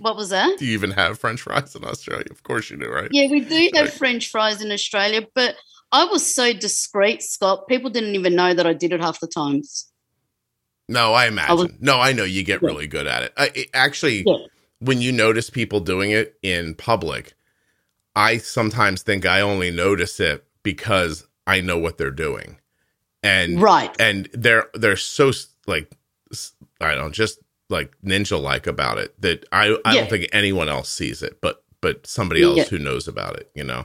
What 0.00 0.16
was 0.16 0.28
that? 0.28 0.58
Do 0.58 0.66
you 0.66 0.74
even 0.74 0.90
have 0.92 1.18
french 1.18 1.40
fries 1.40 1.74
in 1.74 1.82
Australia? 1.84 2.26
Of 2.30 2.42
course 2.42 2.70
you 2.70 2.76
do, 2.76 2.88
right? 2.90 3.08
Yeah, 3.10 3.26
we 3.30 3.40
do 3.40 3.70
have 3.74 3.86
Right. 3.86 3.92
French 3.94 4.30
fries 4.30 4.60
in 4.62 4.70
Australia, 4.70 5.26
but 5.34 5.56
I 5.92 6.04
was 6.04 6.34
so 6.34 6.52
discreet, 6.52 7.22
Scott. 7.22 7.66
People 7.68 7.88
didn't 7.90 8.14
even 8.14 8.34
know 8.36 8.52
that 8.52 8.66
I 8.66 8.74
did 8.74 8.92
it 8.92 9.00
half 9.00 9.18
the 9.20 9.26
times. 9.26 9.90
No, 10.88 11.14
I 11.14 11.26
imagine. 11.26 11.56
was- 11.56 11.68
no, 11.80 11.98
I 12.00 12.12
know 12.12 12.24
you 12.24 12.44
get 12.44 12.60
Yeah. 12.62 12.68
really 12.68 12.86
good 12.86 13.06
at 13.06 13.22
it. 13.24 13.32
I, 13.36 13.50
it 13.54 13.70
actually, 13.74 14.24
Yeah. 14.26 14.36
when 14.78 15.00
you 15.00 15.10
notice 15.10 15.48
people 15.50 15.80
doing 15.80 16.10
it 16.10 16.38
in 16.42 16.74
public, 16.74 17.34
I 18.14 18.36
sometimes 18.38 19.02
think 19.02 19.24
I 19.26 19.40
only 19.40 19.70
notice 19.70 20.20
it 20.20 20.44
because 20.62 21.26
I 21.48 21.60
know 21.60 21.78
what 21.78 21.98
they're 21.98 22.10
doing. 22.10 22.58
And 23.22 23.60
right. 23.60 23.94
and 23.98 24.28
they're 24.32 24.68
they're 24.74 24.96
so 24.96 25.32
like 25.66 25.90
I 26.80 26.94
don't 26.94 26.98
know, 26.98 27.10
just 27.10 27.40
like 27.68 27.92
ninja 28.04 28.40
like 28.40 28.66
about 28.66 28.98
it 28.98 29.20
that 29.20 29.44
I 29.50 29.76
I 29.84 29.94
Yeah. 29.94 30.00
don't 30.02 30.10
think 30.10 30.28
anyone 30.32 30.68
else 30.68 30.88
sees 30.88 31.22
it, 31.22 31.38
but 31.40 31.64
but 31.80 32.06
somebody 32.06 32.42
else 32.42 32.56
Yeah. 32.58 32.64
who 32.64 32.78
knows 32.78 33.08
about 33.08 33.36
it, 33.40 33.50
you 33.54 33.64
know. 33.64 33.84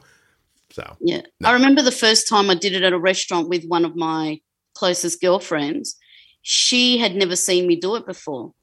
So 0.71 0.97
Yeah. 1.01 1.21
No. 1.39 1.49
I 1.49 1.53
remember 1.53 1.81
the 1.81 1.91
first 1.91 2.27
time 2.27 2.49
I 2.49 2.55
did 2.55 2.73
it 2.73 2.83
at 2.83 2.93
a 2.93 2.99
restaurant 2.99 3.49
with 3.49 3.65
one 3.65 3.85
of 3.85 3.95
my 3.95 4.39
closest 4.75 5.19
girlfriends. 5.21 5.95
She 6.43 6.97
had 6.97 7.15
never 7.15 7.35
seen 7.35 7.65
me 7.67 7.75
do 7.75 7.95
it 7.95 8.05
before. 8.05 8.53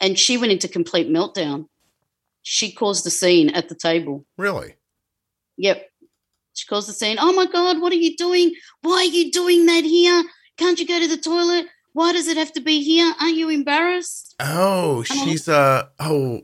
And 0.00 0.18
she 0.18 0.36
went 0.38 0.50
into 0.52 0.66
complete 0.68 1.08
meltdown. 1.08 1.66
She 2.42 2.72
caused 2.72 3.06
a 3.06 3.10
scene 3.10 3.50
at 3.50 3.68
the 3.68 3.74
table. 3.76 4.24
really, 4.36 4.74
Yep. 5.58 5.91
She 6.54 6.66
calls 6.66 6.86
the 6.86 6.92
scene. 6.92 7.16
Oh 7.20 7.32
my 7.32 7.46
God, 7.46 7.80
what 7.80 7.92
are 7.92 7.96
you 7.96 8.16
doing? 8.16 8.52
Why 8.82 8.96
are 8.98 9.04
you 9.04 9.30
doing 9.32 9.66
that 9.66 9.84
here? 9.84 10.22
Can't 10.58 10.78
you 10.78 10.86
go 10.86 10.98
to 11.00 11.08
the 11.08 11.16
toilet? 11.16 11.66
Why 11.94 12.12
does 12.12 12.26
it 12.28 12.36
have 12.36 12.52
to 12.52 12.60
be 12.60 12.82
here? 12.82 13.12
Aren't 13.20 13.36
you 13.36 13.48
embarrassed? 13.48 14.34
oh, 14.40 15.04
I'm 15.10 15.28
a- 15.28 15.52
uh 15.52 15.84
oh 16.00 16.40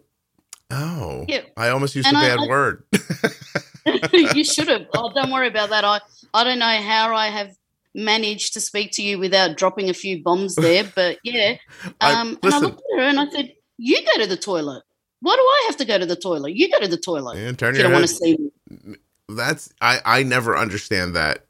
oh. 0.70 1.24
Yeah. 1.28 1.40
I 1.56 1.68
almost 1.70 1.94
used 1.94 2.06
And 2.08 2.16
a 2.16 2.20
I- 2.20 2.28
bad 2.28 2.38
I- 2.40 2.46
word. 2.48 2.84
you 4.34 4.44
should 4.52 4.68
have. 4.68 4.86
Oh, 4.94 5.12
don't 5.14 5.30
worry 5.30 5.48
about 5.48 5.70
that. 5.70 5.84
I, 5.84 6.00
I 6.34 6.44
don't 6.44 6.58
know 6.58 6.66
how 6.66 7.14
I 7.14 7.28
have 7.28 7.54
managed 7.94 8.52
to 8.54 8.60
speak 8.60 8.92
to 8.92 9.02
you 9.02 9.18
without 9.18 9.56
dropping 9.56 9.88
a 9.90 9.94
few 9.94 10.22
bombs 10.22 10.54
there, 10.54 10.84
but 10.94 11.18
yeah. 11.24 11.56
I- 12.00 12.12
Um, 12.20 12.38
and 12.42 12.54
I 12.54 12.58
looked 12.58 12.80
at 12.92 12.98
her 13.00 13.04
and 13.08 13.20
I 13.20 13.28
said, 13.30 13.52
You 13.78 13.98
go 14.04 14.22
to 14.22 14.28
the 14.28 14.36
toilet. 14.36 14.82
Why 15.20 15.34
do 15.34 15.40
I 15.42 15.64
have 15.66 15.76
to 15.78 15.84
go 15.84 15.98
to 15.98 16.06
the 16.06 16.14
toilet? 16.16 16.54
You 16.54 16.70
go 16.70 16.78
to 16.78 16.88
the 16.88 16.96
toilet. 16.96 17.38
Yeah, 17.38 17.52
turn 17.52 17.74
you 17.74 17.80
your 17.80 17.90
don't 17.90 17.92
head. 17.92 17.98
want 17.98 18.08
to 18.08 18.14
see 18.14 18.36
me. 18.86 18.96
That's 19.28 19.72
I 19.80 20.00
I 20.04 20.22
never 20.22 20.56
understand 20.56 21.14
that 21.16 21.44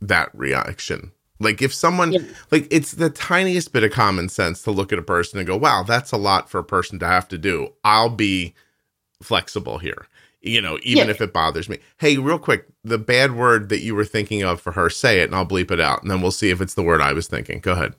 that 0.00 0.30
reaction. 0.34 1.12
Like 1.40 1.60
if 1.62 1.74
someone 1.74 2.12
Yeah. 2.12 2.20
like 2.50 2.68
it's 2.70 2.92
the 2.92 3.10
tiniest 3.10 3.72
bit 3.72 3.84
of 3.84 3.90
common 3.92 4.28
sense 4.28 4.62
to 4.62 4.70
look 4.70 4.92
at 4.92 4.98
a 4.98 5.02
person 5.02 5.38
and 5.38 5.46
go, 5.46 5.56
"Wow, 5.56 5.82
that's 5.82 6.12
a 6.12 6.16
lot 6.16 6.48
for 6.50 6.58
a 6.58 6.64
person 6.64 6.98
to 7.00 7.06
have 7.06 7.28
to 7.28 7.38
do." 7.38 7.72
I'll 7.84 8.08
be 8.10 8.54
flexible 9.22 9.78
here. 9.78 10.06
You 10.40 10.60
know, 10.60 10.78
even 10.82 11.06
Yeah. 11.06 11.10
if 11.10 11.20
it 11.22 11.32
bothers 11.32 11.68
me. 11.68 11.78
Hey, 11.98 12.18
real 12.18 12.38
quick, 12.38 12.66
the 12.84 12.98
bad 12.98 13.32
word 13.34 13.70
that 13.70 13.80
you 13.80 13.94
were 13.94 14.04
thinking 14.04 14.42
of 14.42 14.60
for 14.60 14.72
her, 14.72 14.90
say 14.90 15.20
it 15.20 15.24
and 15.24 15.34
I'll 15.34 15.46
bleep 15.46 15.70
it 15.70 15.80
out 15.80 16.02
and 16.02 16.10
then 16.10 16.20
we'll 16.20 16.30
see 16.30 16.50
if 16.50 16.60
it's 16.60 16.74
the 16.74 16.82
word 16.82 17.00
I 17.00 17.12
was 17.14 17.26
thinking. 17.26 17.60
Go 17.60 17.72
ahead. 17.72 17.94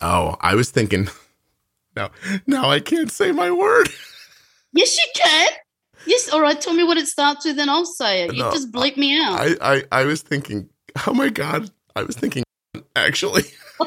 Oh, 0.00 0.36
I 0.40 0.54
was 0.54 0.70
thinking 0.70 1.08
No. 1.96 2.08
Now 2.46 2.70
I 2.70 2.78
can't 2.80 3.10
say 3.10 3.32
my 3.32 3.50
word. 3.50 3.88
Yes, 4.72 4.96
you 4.96 5.04
can. 5.16 5.48
Yes, 6.06 6.28
all 6.30 6.40
right. 6.40 6.60
Tell 6.60 6.74
me 6.74 6.84
what 6.84 6.96
it 6.96 7.06
starts 7.06 7.44
with, 7.44 7.58
and 7.58 7.70
I'll 7.70 7.84
say 7.84 8.24
it. 8.24 8.34
You 8.34 8.42
No, 8.42 8.50
just 8.52 8.72
bleep 8.72 8.96
me 8.96 9.20
out. 9.20 9.38
I, 9.40 9.56
I 9.60 9.84
I 9.92 10.04
was 10.04 10.22
thinking, 10.22 10.68
oh 11.06 11.12
my 11.14 11.28
god, 11.28 11.70
I 11.94 12.02
was 12.02 12.16
thinking 12.16 12.42
actually. 12.96 13.44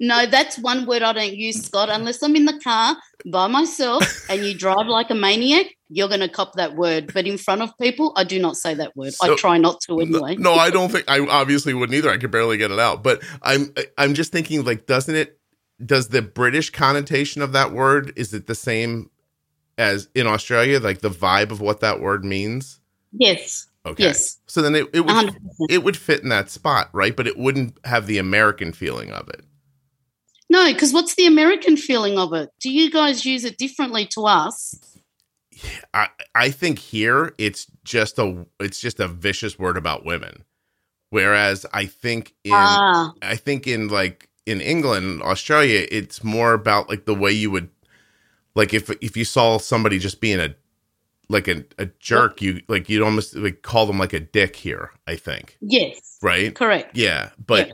no, 0.00 0.26
that's 0.26 0.58
one 0.58 0.86
word 0.86 1.02
I 1.02 1.12
don't 1.12 1.34
use, 1.34 1.64
Scott. 1.64 1.88
Unless 1.90 2.22
I'm 2.22 2.36
in 2.36 2.44
the 2.44 2.58
car 2.62 2.96
by 3.26 3.46
myself 3.46 4.04
and 4.28 4.44
you 4.44 4.56
drive 4.56 4.86
like 4.86 5.10
a 5.10 5.14
maniac, 5.14 5.66
you're 5.88 6.08
going 6.08 6.20
to 6.20 6.28
cop 6.28 6.54
that 6.54 6.76
word. 6.76 7.12
But 7.14 7.26
in 7.26 7.38
front 7.38 7.62
of 7.62 7.76
people, 7.78 8.12
I 8.16 8.24
do 8.24 8.40
not 8.40 8.56
say 8.56 8.74
that 8.74 8.96
word. 8.96 9.14
So- 9.14 9.32
I 9.32 9.36
try 9.36 9.58
not 9.58 9.80
to 9.82 10.00
anyway. 10.00 10.36
No, 10.36 10.54
I 10.54 10.70
don't 10.70 10.90
think 10.90 11.04
I 11.08 11.20
obviously 11.20 11.74
wouldn't 11.74 11.96
either. 11.96 12.10
I 12.10 12.18
could 12.18 12.30
barely 12.30 12.56
get 12.56 12.70
it 12.70 12.78
out. 12.78 13.02
But 13.02 13.22
I'm 13.42 13.72
I'm 13.96 14.14
just 14.14 14.32
thinking 14.32 14.64
like 14.64 14.86
doesn't 14.86 15.14
it 15.14 15.38
does 15.84 16.08
the 16.08 16.22
British 16.22 16.70
connotation 16.70 17.42
of 17.42 17.52
that 17.52 17.72
word 17.72 18.12
is 18.16 18.32
it 18.32 18.46
the 18.46 18.54
same 18.54 19.10
as 19.78 20.08
in 20.14 20.26
Australia 20.26 20.80
like 20.80 21.00
the 21.00 21.10
vibe 21.10 21.50
of 21.50 21.60
what 21.60 21.80
that 21.80 22.00
word 22.00 22.24
means? 22.24 22.80
Yes. 23.12 23.66
Okay. 23.86 24.04
Yes. 24.04 24.38
So 24.46 24.62
then 24.62 24.74
it, 24.74 24.88
it 24.94 25.00
would 25.00 25.14
100%. 25.14 25.36
it 25.68 25.84
would 25.84 25.96
fit 25.96 26.22
in 26.22 26.30
that 26.30 26.50
spot, 26.50 26.88
right? 26.92 27.14
But 27.14 27.26
it 27.26 27.36
wouldn't 27.36 27.78
have 27.84 28.06
the 28.06 28.18
American 28.18 28.72
feeling 28.72 29.10
of 29.10 29.28
it. 29.28 29.44
No, 30.48 30.72
because 30.72 30.92
what's 30.92 31.14
the 31.14 31.26
American 31.26 31.76
feeling 31.76 32.18
of 32.18 32.32
it? 32.32 32.50
Do 32.60 32.70
you 32.70 32.90
guys 32.90 33.26
use 33.26 33.44
it 33.44 33.58
differently 33.58 34.06
to 34.14 34.26
us? 34.26 34.74
I 35.92 36.08
I 36.34 36.50
think 36.50 36.78
here 36.78 37.34
it's 37.38 37.66
just 37.84 38.18
a 38.18 38.46
it's 38.60 38.80
just 38.80 39.00
a 39.00 39.08
vicious 39.08 39.58
word 39.58 39.76
about 39.76 40.04
women. 40.04 40.44
Whereas 41.10 41.64
I 41.72 41.86
think 41.86 42.34
in 42.44 42.52
ah, 42.54 43.12
I 43.22 43.36
think 43.36 43.66
in 43.66 43.88
like 43.88 44.28
in 44.46 44.60
England, 44.60 45.22
Australia, 45.22 45.86
it's 45.90 46.22
more 46.22 46.52
about 46.52 46.88
like 46.88 47.04
the 47.04 47.14
way 47.14 47.32
you 47.32 47.50
would 47.50 47.68
like 48.54 48.74
if 48.74 48.90
if 49.02 49.16
you 49.16 49.24
saw 49.24 49.58
somebody 49.58 49.98
just 49.98 50.20
being 50.20 50.40
a 50.40 50.54
like 51.28 51.48
a, 51.48 51.64
a 51.78 51.86
jerk, 52.00 52.42
you 52.42 52.60
like 52.68 52.88
you'd 52.88 53.02
almost 53.02 53.34
like 53.36 53.62
call 53.62 53.86
them 53.86 53.98
like 53.98 54.12
a 54.12 54.20
dick 54.20 54.56
here, 54.56 54.90
I 55.06 55.16
think. 55.16 55.56
yes. 55.60 56.18
Right? 56.22 56.54
Correct. 56.54 56.96
Yeah. 56.96 57.30
But 57.44 57.72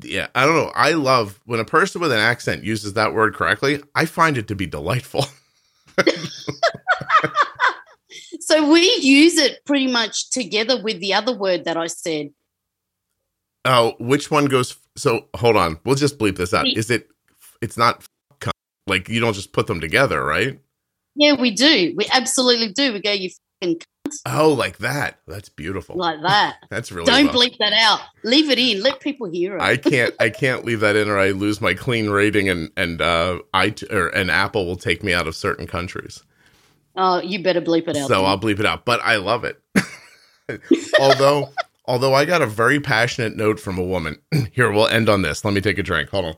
yeah. 0.00 0.28
I 0.34 0.46
don't 0.46 0.56
know. 0.56 0.72
I 0.74 0.92
love 0.92 1.40
when 1.44 1.60
a 1.60 1.64
person 1.64 2.00
with 2.00 2.12
an 2.12 2.18
accent 2.18 2.64
uses 2.64 2.94
that 2.94 3.14
word 3.14 3.34
correctly, 3.34 3.82
I 3.94 4.06
find 4.06 4.38
it 4.38 4.48
to 4.48 4.54
be 4.54 4.66
delightful. 4.66 5.26
So 8.40 8.70
we 8.70 8.92
use 9.00 9.38
it 9.38 9.64
pretty 9.64 9.86
much 9.86 10.30
together 10.30 10.82
with 10.82 11.00
the 11.00 11.14
other 11.14 11.32
word 11.34 11.64
that 11.64 11.76
I 11.76 11.86
said. 11.86 12.30
Oh, 13.64 13.94
which 14.00 14.30
one 14.30 14.46
goes 14.46 14.76
so 14.96 15.26
hold 15.36 15.56
on. 15.56 15.78
We'll 15.84 15.94
just 15.94 16.18
bleep 16.18 16.36
this 16.36 16.52
out. 16.52 16.66
Is 16.66 16.90
it 16.90 17.08
it's 17.60 17.78
not. 17.78 18.06
Like 18.86 19.08
you 19.08 19.20
don't 19.20 19.34
just 19.34 19.52
put 19.52 19.66
them 19.66 19.80
together, 19.80 20.22
right? 20.24 20.58
Yeah, 21.14 21.34
we 21.34 21.50
do. 21.50 21.94
We 21.96 22.06
absolutely 22.12 22.72
do. 22.72 22.92
We 22.94 23.00
go, 23.00 23.12
you 23.12 23.30
fucking 23.60 23.80
c- 24.10 24.18
Oh, 24.26 24.52
like 24.52 24.78
that. 24.78 25.20
That's 25.26 25.48
beautiful. 25.48 25.96
like 25.96 26.20
that. 26.22 26.56
That's 26.70 26.90
really 26.92 27.06
Don't 27.06 27.26
well. 27.26 27.34
bleep 27.34 27.56
that 27.58 27.72
out. 27.72 28.00
Leave 28.24 28.50
it 28.50 28.58
in. 28.58 28.82
Let 28.82 29.00
people 29.00 29.30
hear 29.30 29.56
it. 29.56 29.62
I 29.62 29.76
can't 29.76 30.14
I 30.20 30.28
can't 30.30 30.64
leave 30.64 30.80
that 30.80 30.96
in 30.96 31.08
or 31.08 31.18
I 31.18 31.30
lose 31.30 31.60
my 31.60 31.74
clean 31.74 32.10
rating 32.10 32.48
and 32.48 32.70
and 32.76 33.00
uh 33.00 33.38
I 33.54 33.74
or 33.90 34.08
and 34.08 34.30
Apple 34.30 34.66
will 34.66 34.76
take 34.76 35.02
me 35.02 35.12
out 35.14 35.26
of 35.28 35.34
certain 35.36 35.66
countries. 35.66 36.22
oh, 36.96 37.20
you 37.22 37.42
better 37.42 37.60
bleep 37.62 37.88
it 37.88 37.96
out. 37.96 38.08
So 38.08 38.16
then. 38.16 38.24
I'll 38.24 38.38
bleep 38.40 38.58
it 38.60 38.66
out, 38.66 38.84
but 38.84 39.00
I 39.02 39.16
love 39.16 39.44
it. 39.44 39.60
although 41.00 41.50
although 41.86 42.14
I 42.14 42.24
got 42.24 42.42
a 42.42 42.46
very 42.46 42.80
passionate 42.80 43.36
note 43.36 43.58
from 43.60 43.78
a 43.78 43.82
woman. 43.84 44.18
Here, 44.52 44.70
we'll 44.70 44.88
end 44.88 45.08
on 45.08 45.22
this. 45.22 45.44
Let 45.44 45.54
me 45.54 45.60
take 45.60 45.78
a 45.78 45.82
drink. 45.82 46.10
Hold 46.10 46.24
on. 46.26 46.34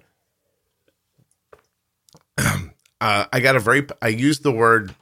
Uh, 3.00 3.26
I 3.34 3.40
got 3.40 3.54
a 3.54 3.60
very 3.60 3.86
I 4.00 4.08
used 4.08 4.44
the 4.44 4.52
word 4.52 4.94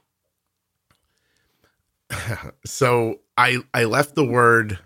so 2.64 3.20
I 3.36 3.58
I 3.72 3.84
left 3.84 4.16
the 4.16 4.24
word 4.24 4.78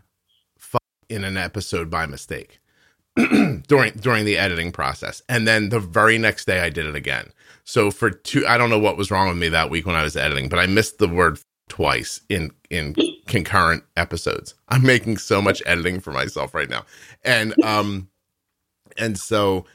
in 1.08 1.24
an 1.24 1.36
episode 1.36 1.90
by 1.90 2.06
mistake 2.06 2.58
during 3.16 3.92
during 3.94 4.24
the 4.24 4.36
editing 4.38 4.72
process. 4.72 5.22
And 5.28 5.46
then 5.46 5.68
the 5.68 5.80
very 5.80 6.18
next 6.18 6.46
day 6.46 6.60
I 6.60 6.70
did 6.70 6.86
it 6.86 6.94
again. 6.96 7.30
So 7.64 7.90
for 7.90 8.10
two 8.10 8.46
I 8.46 8.58
don't 8.58 8.70
know 8.70 8.78
what 8.78 8.96
was 8.96 9.10
wrong 9.10 9.28
with 9.28 9.38
me 9.38 9.48
that 9.50 9.70
week 9.70 9.86
when 9.86 9.96
I 9.96 10.02
was 10.02 10.16
editing, 10.16 10.48
but 10.48 10.58
I 10.58 10.66
missed 10.66 10.98
the 10.98 11.08
word 11.08 11.38
twice 11.68 12.20
in 12.28 12.50
in 12.70 12.94
concurrent 13.26 13.84
episodes. 13.96 14.54
I'm 14.68 14.82
making 14.82 15.18
so 15.18 15.40
much 15.40 15.62
editing 15.66 16.00
for 16.00 16.12
myself 16.12 16.54
right 16.54 16.68
now. 16.68 16.84
And 17.24 17.54
um 17.64 18.08
and 18.98 19.18
so 19.18 19.66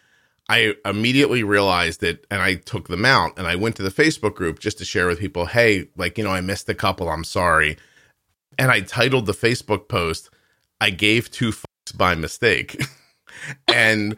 I 0.52 0.76
immediately 0.84 1.44
realized 1.44 2.03
it 2.03 2.28
and 2.30 2.41
I 2.41 2.56
took 2.56 2.90
them 2.90 3.06
out 3.06 3.40
and 3.40 3.48
I 3.48 3.56
went 3.56 3.78
to 3.78 3.84
the 3.84 3.90
Facebook 3.90 4.36
group 4.36 4.60
just 4.60 4.78
to 4.80 4.86
share 4.86 5.07
with 5.07 5.18
people, 5.18 5.45
hey, 5.45 5.88
like, 5.95 6.18
you 6.18 6.26
know, 6.26 6.32
I 6.32 6.41
missed 6.41 6.68
a 6.68 6.76
couple, 6.76 7.10
I'm 7.10 7.23
sorry. 7.23 7.78
And 8.60 8.69
I 8.69 8.82
titled 8.82 9.28
the 9.28 9.32
Facebook 9.32 9.88
post, 9.88 10.30
I 10.82 10.90
gave 10.90 11.32
two 11.32 11.52
fucks 11.52 11.95
by 11.95 12.15
mistake. 12.15 12.84
and 13.69 14.18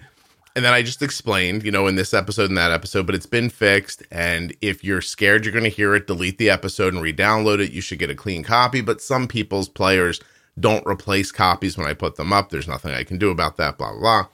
and 0.56 0.66
then 0.66 0.74
I 0.74 0.82
just 0.82 1.04
explained, 1.04 1.64
you 1.64 1.72
know, 1.72 1.86
in 1.86 1.98
this 1.98 2.16
episode 2.16 2.50
and 2.50 2.58
that 2.58 2.72
episode, 2.72 3.06
but 3.06 3.14
it's 3.14 3.28
been 3.28 3.52
fixed. 3.52 4.02
And 4.10 4.56
if 4.60 4.84
you're 4.84 5.02
scared 5.02 5.46
you're 5.46 5.54
going 5.54 5.64
to 5.64 5.70
hear 5.70 5.94
it, 5.94 6.08
delete 6.08 6.40
the 6.40 6.50
episode 6.50 6.96
and 6.96 7.04
re-download 7.04 7.60
it. 7.60 7.72
You 7.72 7.82
should 7.82 8.00
get 8.00 8.10
a 8.10 8.16
clean 8.16 8.44
copy. 8.44 8.82
But 8.82 9.02
some 9.02 9.28
people's 9.28 9.70
players 9.70 10.20
don't 10.60 10.86
replace 10.88 11.32
copies 11.32 11.78
when 11.78 11.86
I 11.86 11.94
put 11.94 12.16
them 12.16 12.34
up. 12.34 12.50
There's 12.50 12.68
nothing 12.68 12.92
I 12.92 13.04
can 13.04 13.20
do 13.20 13.30
about 13.30 13.58
that. 13.58 13.78
Blah 13.78 13.92
blah. 13.92 14.00
blah. 14.00 14.28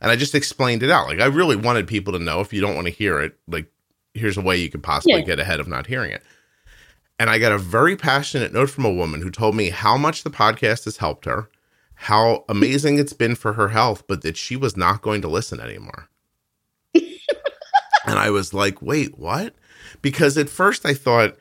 And 0.00 0.10
I 0.10 0.16
just 0.16 0.34
explained 0.34 0.82
it 0.82 0.90
out. 0.90 1.08
Like 1.08 1.20
I 1.20 1.26
really 1.26 1.56
wanted 1.56 1.86
people 1.86 2.12
to 2.12 2.18
know 2.18 2.40
if 2.40 2.52
you 2.52 2.60
don't 2.60 2.74
want 2.74 2.86
to 2.86 2.92
hear 2.92 3.20
it, 3.20 3.36
like 3.48 3.70
here's 4.14 4.36
a 4.36 4.42
way 4.42 4.56
you 4.56 4.70
could 4.70 4.82
possibly 4.82 5.20
Yeah. 5.20 5.26
get 5.26 5.40
ahead 5.40 5.60
of 5.60 5.68
not 5.68 5.86
hearing 5.86 6.12
it. 6.12 6.22
And 7.18 7.30
I 7.30 7.38
got 7.38 7.52
a 7.52 7.58
very 7.58 7.96
passionate 7.96 8.52
note 8.52 8.68
from 8.70 8.84
a 8.84 8.92
woman 8.92 9.22
who 9.22 9.30
told 9.30 9.54
me 9.56 9.70
how 9.70 9.96
much 9.96 10.22
the 10.22 10.30
podcast 10.30 10.84
has 10.84 10.98
helped 10.98 11.24
her, 11.24 11.48
how 11.94 12.44
amazing 12.48 12.98
it's 12.98 13.14
been 13.14 13.34
for 13.34 13.54
her 13.54 13.68
health, 13.68 14.04
but 14.06 14.20
that 14.22 14.36
she 14.36 14.54
was 14.54 14.76
not 14.76 15.00
going 15.00 15.22
to 15.22 15.28
listen 15.28 15.58
anymore. 15.60 16.08
and 16.94 18.18
I 18.18 18.30
was 18.30 18.52
like, 18.54 18.82
wait, 18.82 19.18
what? 19.18 19.54
Because 20.02 20.36
at 20.36 20.48
first 20.50 20.84
I 20.84 20.94
thought, 20.94 21.36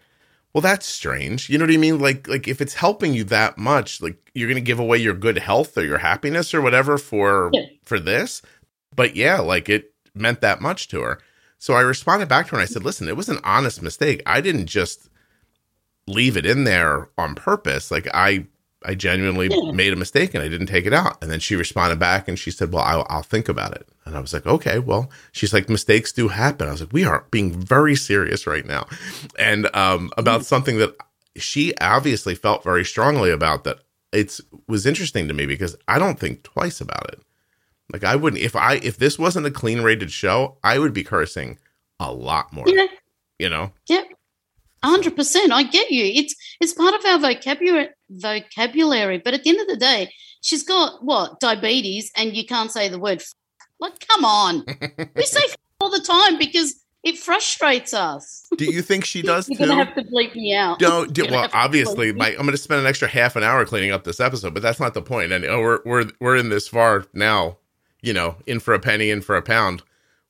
well, 0.56 0.62
that's 0.62 0.86
strange. 0.86 1.50
You 1.50 1.58
know 1.58 1.66
what 1.66 1.74
I 1.74 1.78
mean? 1.78 2.00
Like, 2.00 2.30
like 2.30 2.48
if 2.48 2.62
it's 2.62 2.76
helping 2.76 3.14
you 3.14 3.26
that 3.26 3.58
much, 3.58 4.02
like 4.02 4.32
you're 4.34 4.48
going 4.48 4.56
to 4.56 4.62
give 4.62 4.80
away 4.80 4.98
your 5.00 5.14
good 5.14 5.38
health 5.38 5.78
or 5.78 5.84
your 5.84 5.98
happiness 5.98 6.54
or 6.54 6.62
whatever 6.62 6.98
for 6.98 7.50
Yeah. 7.52 7.66
for 7.84 8.00
this. 8.00 8.42
But 8.96 9.18
yeah, 9.18 9.42
like 9.42 9.68
it 9.68 9.94
meant 10.14 10.40
that 10.40 10.62
much 10.62 10.88
to 10.88 11.02
her. 11.02 11.20
So 11.58 11.74
I 11.74 11.82
responded 11.82 12.30
back 12.30 12.46
to 12.46 12.52
her 12.52 12.58
and 12.58 12.64
I 12.64 12.72
said, 12.72 12.86
listen, 12.86 13.10
it 13.10 13.18
was 13.18 13.28
an 13.28 13.40
honest 13.44 13.82
mistake. 13.82 14.24
I 14.26 14.40
didn't 14.40 14.68
just 14.68 15.10
leave 16.08 16.38
it 16.38 16.46
in 16.46 16.64
there 16.64 17.10
on 17.18 17.36
purpose. 17.36 17.92
Like 17.92 18.08
I 18.14 18.46
I 18.86 18.96
genuinely 18.96 19.48
Yeah. 19.50 19.72
made 19.72 19.92
a 19.94 19.96
mistake 19.96 20.34
and 20.34 20.44
I 20.44 20.48
didn't 20.48 20.68
take 20.68 20.86
it 20.86 20.94
out. 20.94 21.18
And 21.22 21.30
then 21.32 21.40
she 21.40 21.56
responded 21.56 22.00
back 22.00 22.28
and 22.28 22.38
she 22.38 22.52
said, 22.52 22.72
"Well, 22.72 22.84
I'll, 22.84 23.06
I'll 23.10 23.22
think 23.24 23.50
about 23.50 23.74
it." 23.76 23.88
And 24.06 24.16
I 24.16 24.20
was 24.20 24.34
like, 24.34 24.46
"Okay." 24.46 24.80
Well, 24.80 25.10
she's 25.32 25.54
like, 25.54 25.70
"Mistakes 25.70 26.12
do 26.12 26.28
happen." 26.28 26.68
I 26.68 26.72
was 26.72 26.82
like, 26.82 26.94
"We 26.94 27.04
are 27.06 27.26
being 27.32 27.52
very 27.60 27.96
serious 27.96 28.46
right 28.48 28.66
now," 28.66 28.88
and 29.38 29.74
um, 29.76 30.12
about 30.18 30.46
something 30.46 30.78
that 30.78 30.96
she 31.36 31.74
obviously 31.82 32.36
felt 32.36 32.64
very 32.64 32.86
strongly 32.86 33.32
about. 33.32 33.64
That 33.64 33.80
it's 34.14 34.40
was 34.68 34.86
interesting 34.86 35.28
to 35.28 35.34
me 35.34 35.46
because 35.46 35.76
I 35.88 36.00
don't 36.00 36.20
think 36.20 36.44
twice 36.44 36.80
about 36.80 37.10
it. 37.12 37.20
Like 37.92 38.04
I 38.04 38.16
wouldn't 38.16 38.42
if 38.42 38.56
I 38.56 38.76
if 38.76 38.98
this 38.98 39.20
wasn't 39.20 39.46
a 39.48 39.52
clean 39.52 39.82
rated 39.82 40.12
show, 40.12 40.58
I 40.64 40.80
would 40.80 40.94
be 40.94 41.04
cursing 41.04 41.58
a 42.00 42.12
lot 42.12 42.54
more. 42.54 42.66
Yeah. 42.68 42.88
You 43.38 43.50
know, 43.50 43.74
yep, 43.90 44.06
hundred 44.84 45.16
percent. 45.18 45.52
I 45.52 45.64
get 45.64 45.92
you. 45.92 46.06
It's 46.06 46.34
it's 46.62 46.74
part 46.74 46.94
of 46.96 47.06
our 47.06 47.20
vocabulary 47.20 47.90
vocabulary. 48.10 49.18
But 49.24 49.34
at 49.34 49.44
the 49.44 49.50
end 49.52 49.62
of 49.62 49.68
the 49.68 49.78
day, 49.78 50.12
she's 50.42 50.64
got 50.64 51.04
what 51.04 51.40
diabetes, 51.40 52.12
and 52.18 52.36
you 52.36 52.46
can't 52.46 52.72
say 52.72 52.90
the 52.90 53.00
word. 53.00 53.20
F- 53.22 53.34
like, 53.80 54.06
come 54.08 54.24
on, 54.26 54.66
we 55.16 55.24
say 55.24 55.42
f- 55.44 55.56
all 55.80 55.90
the 55.90 56.00
time 56.00 56.38
because 56.40 56.76
it 57.04 57.18
frustrates 57.20 57.94
us. 57.94 58.46
do 58.58 58.66
you 58.66 58.82
think 58.82 59.06
she 59.06 59.22
does 59.32 59.48
You're 59.50 59.58
too? 59.60 59.66
gonna 59.68 59.86
have 59.86 59.96
to 59.96 60.02
bleep 60.04 60.34
me 60.36 60.56
out. 60.56 60.80
No, 60.82 61.06
do, 61.06 61.26
well, 61.30 61.50
obviously, 61.54 62.10
I'm 62.10 62.18
going 62.18 62.52
to 62.52 62.58
spend 62.58 62.82
an 62.82 62.88
extra 62.88 63.08
half 63.08 63.36
an 63.36 63.44
hour 63.44 63.66
cleaning 63.66 63.92
up 63.92 64.04
this 64.06 64.20
episode, 64.20 64.54
but 64.54 64.64
that's 64.64 64.80
not 64.80 64.94
the 64.94 65.02
point. 65.02 65.32
And 65.32 65.46
oh, 65.46 65.60
we're 65.60 65.80
we're 65.86 66.06
we're 66.20 66.36
in 66.38 66.50
this 66.50 66.68
far 66.68 67.06
now, 67.14 67.58
you 68.02 68.14
know, 68.14 68.38
in 68.48 68.60
for 68.60 68.74
a 68.74 68.80
penny, 68.80 69.10
in 69.12 69.22
for 69.22 69.36
a 69.36 69.42
pound, 69.44 69.84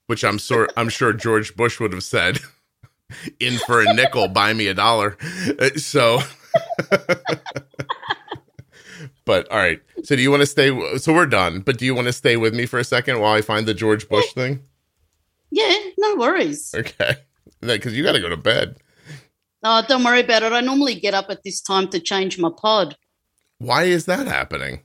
which 0.07 0.23
I'm 0.25 0.37
sure 0.37 0.67
I'm 0.75 0.89
sure 0.89 1.13
George 1.13 1.55
Bush 1.55 1.79
would 1.79 1.93
have 1.93 2.03
said, 2.03 2.39
in 3.39 3.57
for 3.59 3.81
a 3.81 3.93
nickel, 3.93 4.27
buy 4.27 4.51
me 4.53 4.67
a 4.67 4.73
dollar. 4.73 5.17
Uh, 5.59 5.69
So, 5.77 6.19
but 9.25 9.49
all 9.51 9.57
right. 9.57 9.81
So, 10.03 10.15
do 10.15 10.21
you 10.21 10.29
want 10.29 10.41
to 10.41 10.45
stay? 10.45 10.97
So 10.97 11.13
we're 11.13 11.25
done. 11.25 11.61
But 11.61 11.77
do 11.77 11.85
you 11.85 11.95
want 11.95 12.07
to 12.07 12.13
stay 12.13 12.37
with 12.37 12.53
me 12.53 12.65
for 12.65 12.79
a 12.79 12.83
second 12.83 13.19
while 13.19 13.33
I 13.33 13.41
find 13.41 13.65
the 13.65 13.73
George 13.73 14.07
Bush 14.07 14.31
thing? 14.33 14.61
Yeah, 15.51 15.73
no 15.97 16.15
worries. 16.15 16.73
Okay, 16.75 17.15
because 17.61 17.95
you 17.95 18.03
got 18.03 18.13
to 18.13 18.19
go 18.19 18.29
to 18.29 18.37
bed. 18.37 18.77
Oh, 19.63 19.83
don't 19.87 20.03
worry 20.03 20.19
about 20.19 20.43
it. 20.43 20.53
I 20.53 20.61
normally 20.61 20.95
get 20.99 21.13
up 21.13 21.27
at 21.29 21.43
this 21.43 21.59
time 21.61 21.87
to 21.89 21.99
change 21.99 22.37
my 22.37 22.51
pod 22.55 22.95
Why 23.57 23.83
is 23.83 24.05
that 24.05 24.27
happening? 24.27 24.81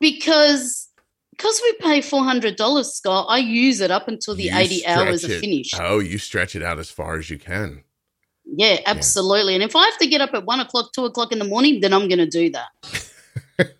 because 0.00 0.88
because 1.30 1.60
we 1.62 1.72
pay 1.80 2.00
four 2.00 2.24
hundred 2.24 2.56
dollars, 2.56 2.94
Scott. 2.94 3.26
I 3.28 3.38
use 3.38 3.80
it 3.80 3.90
up 3.90 4.08
until 4.08 4.34
the 4.34 4.44
You 4.44 4.56
eighty 4.56 4.86
hours 4.86 5.22
stretch 5.22 5.36
are 5.36 5.40
finished. 5.40 5.74
Oh, 5.78 5.98
you 6.00 6.18
stretch 6.18 6.56
it 6.56 6.62
out 6.62 6.78
as 6.78 6.90
far 6.90 7.16
as 7.18 7.30
you 7.30 7.38
can. 7.38 7.82
Yeah, 8.46 8.78
absolutely. 8.86 9.54
And 9.54 9.62
if 9.62 9.74
I 9.74 9.84
have 9.84 9.98
to 9.98 10.06
get 10.06 10.20
up 10.20 10.30
at 10.34 10.44
one 10.44 10.60
o'clock, 10.60 10.92
two 10.92 11.04
o'clock 11.04 11.32
in 11.32 11.38
the 11.38 11.44
morning, 11.44 11.80
then 11.80 11.92
I'm 11.92 12.08
going 12.08 12.18
to 12.18 12.26
do 12.26 12.50
that. 12.50 12.68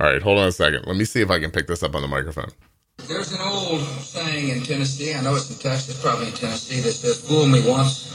All 0.00 0.10
right, 0.10 0.22
hold 0.22 0.38
on 0.38 0.48
a 0.48 0.52
second. 0.52 0.84
Let 0.86 0.96
me 0.96 1.04
see 1.04 1.20
if 1.20 1.30
I 1.30 1.38
can 1.38 1.50
pick 1.50 1.66
this 1.66 1.82
up 1.82 1.94
on 1.94 2.02
the 2.02 2.08
microphone. 2.08 2.50
There's 3.08 3.32
an 3.32 3.40
old 3.40 3.80
saying 3.80 4.48
in 4.48 4.62
Tennessee, 4.62 5.14
I 5.14 5.22
know 5.22 5.34
it's 5.34 5.50
in 5.50 5.58
Texas, 5.58 6.00
probably 6.00 6.26
in 6.26 6.32
Tennessee, 6.32 6.80
that 6.80 6.92
says, 6.92 7.20
fool 7.26 7.46
me 7.46 7.60
once, 7.66 8.10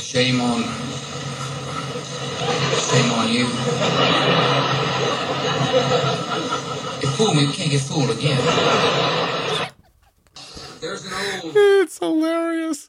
shame 0.00 0.40
on, 0.40 0.62
shame 2.78 3.12
on 3.12 3.28
you. 3.32 3.46
If 7.02 7.16
fool 7.16 7.34
me, 7.34 7.42
you 7.42 7.52
can't 7.52 7.70
get 7.70 7.80
fooled 7.80 8.10
again. 8.10 9.17
There's 10.80 11.04
an 11.04 11.12
old 11.12 11.52
It's 11.56 11.98
hilarious. 11.98 12.88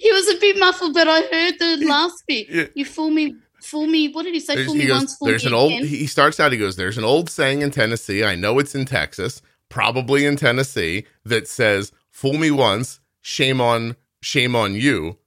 He 0.00 0.10
was 0.12 0.28
a 0.28 0.38
bit 0.40 0.58
muffled, 0.58 0.94
but 0.94 1.06
I 1.08 1.20
heard 1.20 1.58
the 1.58 1.86
last 1.88 2.24
bit. 2.26 2.48
Yeah. 2.50 2.66
You 2.74 2.84
fool 2.84 3.10
me, 3.10 3.36
fool 3.60 3.86
me. 3.86 4.08
What 4.12 4.24
did 4.24 4.34
he 4.34 4.40
say? 4.40 4.56
There's, 4.56 4.66
fool 4.66 4.74
he 4.74 4.80
me 4.80 4.86
goes, 4.88 4.96
once, 4.96 5.16
fool 5.16 5.28
there's 5.28 5.44
me 5.44 5.48
an 5.48 5.54
old. 5.54 5.72
again. 5.72 5.86
He 5.86 6.06
starts 6.06 6.40
out. 6.40 6.50
He 6.52 6.58
goes, 6.58 6.76
"There's 6.76 6.98
an 6.98 7.04
old 7.04 7.30
saying 7.30 7.62
in 7.62 7.70
Tennessee. 7.70 8.24
I 8.24 8.34
know 8.34 8.58
it's 8.58 8.74
in 8.74 8.84
Texas, 8.86 9.40
probably 9.68 10.24
in 10.26 10.36
Tennessee, 10.36 11.06
that 11.24 11.46
says, 11.46 11.92
"Fool 12.10 12.34
me 12.38 12.50
once, 12.50 12.98
shame 13.20 13.60
on, 13.60 13.94
shame 14.20 14.56
on 14.56 14.74
you. 14.74 15.18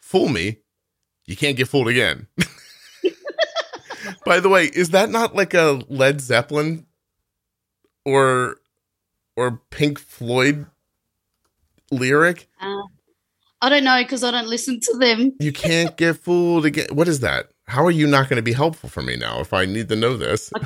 Fool 0.00 0.28
me, 0.28 0.58
you 1.24 1.36
can't 1.36 1.56
get 1.56 1.68
fooled 1.68 1.88
again." 1.88 2.26
By 4.26 4.40
the 4.40 4.48
way, 4.50 4.66
is 4.66 4.90
that 4.90 5.08
not 5.10 5.34
like 5.34 5.54
a 5.54 5.80
Led 5.88 6.20
Zeppelin 6.20 6.86
or 8.04 8.56
or 9.36 9.60
Pink 9.70 9.98
Floyd 9.98 10.66
lyric? 11.90 12.48
Uh, 12.60 12.82
I 13.62 13.68
don't 13.68 13.84
know 13.84 14.02
because 14.02 14.24
I 14.24 14.30
don't 14.30 14.48
listen 14.48 14.80
to 14.80 14.96
them. 14.98 15.32
You 15.40 15.52
can't 15.52 15.96
get 15.96 16.16
fooled 16.16 16.64
again. 16.66 16.88
What 16.92 17.08
is 17.08 17.20
that? 17.20 17.50
How 17.66 17.84
are 17.84 17.90
you 17.90 18.06
not 18.06 18.28
going 18.28 18.36
to 18.38 18.42
be 18.42 18.52
helpful 18.52 18.88
for 18.88 19.02
me 19.02 19.16
now 19.16 19.40
if 19.40 19.52
I 19.52 19.64
need 19.64 19.88
to 19.90 19.96
know 19.96 20.16
this? 20.16 20.50
I. 20.56 20.60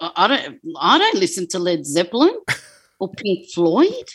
I, 0.00 0.10
I 0.16 0.28
don't. 0.28 0.60
I 0.80 0.98
don't 0.98 1.16
listen 1.18 1.46
to 1.48 1.58
Led 1.58 1.84
Zeppelin 1.84 2.34
or 3.00 3.10
Pink 3.10 3.48
Floyd. 3.50 4.08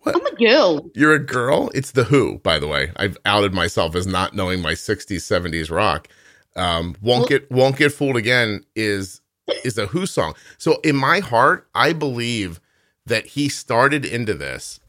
What? 0.00 0.14
I'm 0.14 0.24
a 0.26 0.34
girl. 0.36 0.90
You're 0.94 1.14
a 1.14 1.18
girl? 1.24 1.70
It's 1.74 1.90
The 1.90 2.04
Who, 2.04 2.38
by 2.38 2.58
the 2.58 2.68
way. 2.68 2.92
I've 2.96 3.18
outed 3.26 3.52
myself 3.52 3.94
as 3.96 4.06
not 4.06 4.32
knowing 4.34 4.62
my 4.62 4.72
60s, 4.72 5.16
70s 5.16 5.70
rock. 5.70 6.08
Um, 6.56 6.94
won't 7.02 7.20
Well- 7.20 7.28
get 7.28 7.50
won't 7.50 7.76
get 7.76 7.92
fooled 7.92 8.16
again 8.16 8.64
is 8.74 9.20
is 9.64 9.76
a 9.76 9.86
Who 9.86 10.06
song. 10.06 10.34
So 10.56 10.78
in 10.84 10.96
my 10.96 11.18
heart, 11.20 11.68
I 11.74 11.92
believe 11.92 12.60
that 13.08 13.26
he 13.26 13.48
started 13.48 14.04
into 14.04 14.34
this. 14.34 14.80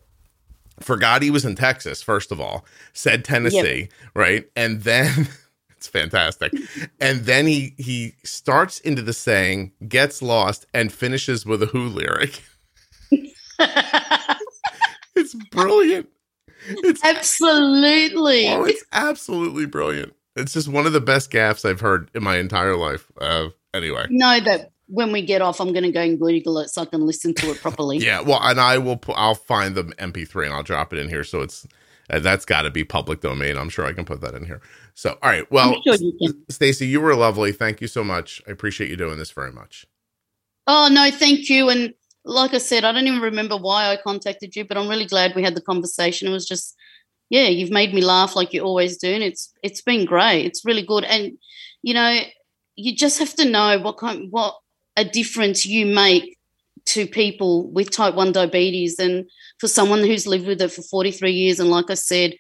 Forgot 0.79 1.23
he 1.23 1.31
was 1.31 1.43
in 1.43 1.55
Texas, 1.55 2.01
first 2.01 2.31
of 2.31 2.39
all, 2.39 2.65
said 2.93 3.25
Tennessee, 3.25 3.89
right? 4.13 4.49
And 4.55 4.83
then 4.83 5.27
it's 5.71 5.87
fantastic. 5.87 6.53
And 7.01 7.21
then 7.21 7.47
he 7.47 7.73
he 7.77 8.13
starts 8.23 8.79
into 8.79 9.01
the 9.01 9.11
saying, 9.13 9.73
gets 9.87 10.21
lost, 10.21 10.65
and 10.73 10.91
finishes 10.91 11.45
with 11.45 11.61
a 11.63 11.67
Who 11.67 11.87
lyric. 11.87 12.43
It's 15.15 15.33
brilliant. 15.51 16.07
It's 16.67 17.03
Absolutely. 17.03 18.47
Oh, 18.47 18.63
it's 18.63 18.85
absolutely 18.93 19.65
brilliant. 19.65 20.13
It's 20.35 20.53
just 20.53 20.69
one 20.69 20.85
of 20.85 20.93
the 20.93 21.01
best 21.01 21.29
gaffs 21.29 21.65
I've 21.65 21.81
heard 21.81 22.09
in 22.13 22.23
my 22.23 22.37
entire 22.37 22.77
life. 22.77 23.11
Uh, 23.19 23.49
anyway, 23.73 24.05
No, 24.09 24.39
that 24.39 24.71
when 24.89 25.11
we 25.11 25.21
get 25.21 25.41
off, 25.41 25.61
I'm 25.61 25.71
going 25.71 25.83
to 25.83 25.91
go 25.91 26.01
and 26.01 26.19
Google 26.19 26.59
it 26.59 26.69
so 26.69 26.81
I 26.81 26.85
can 26.85 27.05
listen 27.05 27.33
to 27.35 27.51
it 27.51 27.57
properly. 27.61 27.97
yeah. 27.97 28.21
Well, 28.21 28.39
and 28.41 28.59
I 28.59 28.77
will. 28.77 28.97
Pu- 28.97 29.13
I'll 29.13 29.35
find 29.35 29.75
the 29.75 29.83
MP3 29.83 30.45
and 30.45 30.53
I'll 30.53 30.63
drop 30.63 30.91
it 30.93 30.99
in 30.99 31.09
here. 31.09 31.23
So 31.23 31.41
it's 31.41 31.67
uh, 32.09 32.19
that's 32.19 32.45
got 32.45 32.63
to 32.63 32.71
be 32.71 32.83
public 32.83 33.21
domain. 33.21 33.57
I'm 33.57 33.69
sure 33.69 33.85
I 33.85 33.93
can 33.93 34.05
put 34.05 34.21
that 34.21 34.33
in 34.33 34.45
here. 34.45 34.61
So 34.95 35.17
all 35.21 35.29
right. 35.29 35.49
Well, 35.51 35.81
sure 35.85 35.95
you. 35.99 36.43
Stacey, 36.49 36.87
you 36.87 36.99
were 36.99 37.15
lovely. 37.15 37.51
Thank 37.51 37.81
you 37.81 37.87
so 37.87 38.03
much. 38.03 38.41
I 38.47 38.51
appreciate 38.51 38.89
you 38.89 38.97
doing 38.97 39.17
this 39.17 39.31
very 39.31 39.51
much. 39.51 39.85
Oh 40.67 40.89
no, 40.91 41.09
thank 41.11 41.49
you. 41.49 41.69
And 41.69 41.93
like 42.25 42.53
I 42.53 42.57
said, 42.57 42.83
I 42.83 42.91
don't 42.91 43.07
even 43.07 43.21
remember 43.21 43.57
why 43.57 43.91
I 43.91 43.97
contacted 43.97 44.55
you, 44.55 44.65
but 44.65 44.77
I'm 44.77 44.89
really 44.89 45.05
glad 45.05 45.35
we 45.35 45.43
had 45.43 45.55
the 45.55 45.61
conversation. 45.61 46.27
It 46.27 46.31
was 46.31 46.47
just, 46.47 46.75
yeah, 47.29 47.47
you've 47.47 47.71
made 47.71 47.93
me 47.93 48.01
laugh 48.01 48.35
like 48.35 48.53
you 48.53 48.61
always 48.61 48.97
do, 48.97 49.09
and 49.09 49.23
it's 49.23 49.53
it's 49.63 49.81
been 49.81 50.05
great. 50.05 50.45
It's 50.45 50.65
really 50.65 50.83
good, 50.83 51.03
and 51.03 51.37
you 51.81 51.93
know, 51.93 52.19
you 52.75 52.95
just 52.95 53.19
have 53.19 53.33
to 53.35 53.49
know 53.49 53.79
what 53.79 53.97
kind, 53.97 54.31
what 54.31 54.55
a 54.99 55.05
difference 55.05 55.65
you 55.65 55.85
make 55.85 56.37
to 56.85 57.05
people 57.07 57.71
with 57.71 57.91
type 57.91 58.15
one 58.15 58.31
diabetes, 58.31 58.99
and 58.99 59.25
for 59.59 59.67
someone 59.67 59.99
who's 59.99 60.27
lived 60.27 60.47
with 60.47 60.61
it 60.61 60.71
for 60.71 60.81
43 60.81 61.31
years, 61.31 61.59
and 61.59 61.69
like 61.69 61.89
I 61.89 61.95
said, 61.95 62.33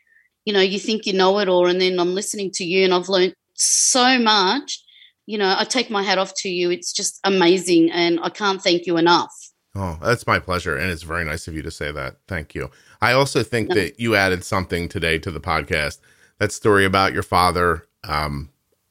you 0.45 0.53
know, 0.53 0.61
you 0.61 0.79
think 0.79 1.05
you 1.05 1.13
know 1.13 1.39
it 1.39 1.47
all, 1.49 1.67
and 1.67 1.79
then 1.79 1.99
I'm 1.99 2.15
listening 2.15 2.51
to 2.53 2.63
you, 2.63 2.83
and 2.83 2.93
I've 2.93 3.09
learned 3.09 3.33
so 3.55 4.17
much. 4.19 4.79
You 5.25 5.37
know, 5.37 5.55
I 5.57 5.63
take 5.63 5.89
my 5.91 6.01
hat 6.01 6.17
off 6.17 6.33
to 6.37 6.49
you. 6.49 6.71
It's 6.71 6.91
just 6.91 7.19
amazing, 7.23 7.91
and 7.91 8.19
I 8.23 8.29
can't 8.29 8.61
thank 8.61 8.85
you 8.87 8.97
enough. 8.97 9.31
Oh, 9.75 9.99
that's 10.01 10.25
my 10.25 10.39
pleasure. 10.39 10.75
And 10.75 10.89
it's 10.89 11.03
very 11.03 11.23
nice 11.23 11.47
of 11.47 11.53
you 11.53 11.61
to 11.61 11.69
say 11.71 11.91
that. 11.91 12.15
Thank 12.27 12.55
you. 12.55 12.71
I 13.01 13.11
also 13.13 13.43
think 13.43 13.69
No. 13.69 13.75
that 13.75 13.99
you 13.99 14.15
added 14.15 14.43
something 14.43 14.89
today 14.89 15.19
to 15.19 15.29
the 15.29 15.39
podcast. 15.39 15.99
That 16.39 16.51
story 16.51 16.85
about 16.85 17.13
your 17.13 17.21
father, 17.23 17.83
um, 18.03 18.49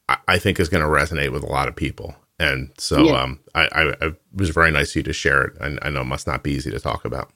I, 0.09 0.19
I 0.29 0.39
think 0.39 0.61
is 0.61 0.69
going 0.69 0.85
to 0.85 0.89
resonate 0.89 1.33
with 1.33 1.43
a 1.43 1.47
lot 1.51 1.67
of 1.67 1.75
people. 1.75 2.15
And 2.39 2.71
so 2.79 3.05
Yeah. 3.05 3.23
um, 3.23 3.41
I, 3.55 3.63
I, 3.73 3.83
I 3.83 4.07
it 4.07 4.17
was 4.33 4.51
very 4.51 4.71
nice 4.71 4.91
of 4.91 4.97
you 4.97 5.03
to 5.05 5.13
share 5.13 5.43
it. 5.43 5.57
And 5.61 5.79
I 5.83 5.91
know 5.91 6.03
it 6.03 6.05
must 6.05 6.27
not 6.27 6.43
be 6.43 6.53
easy 6.53 6.71
to 6.71 6.79
talk 6.79 7.05
about. 7.05 7.33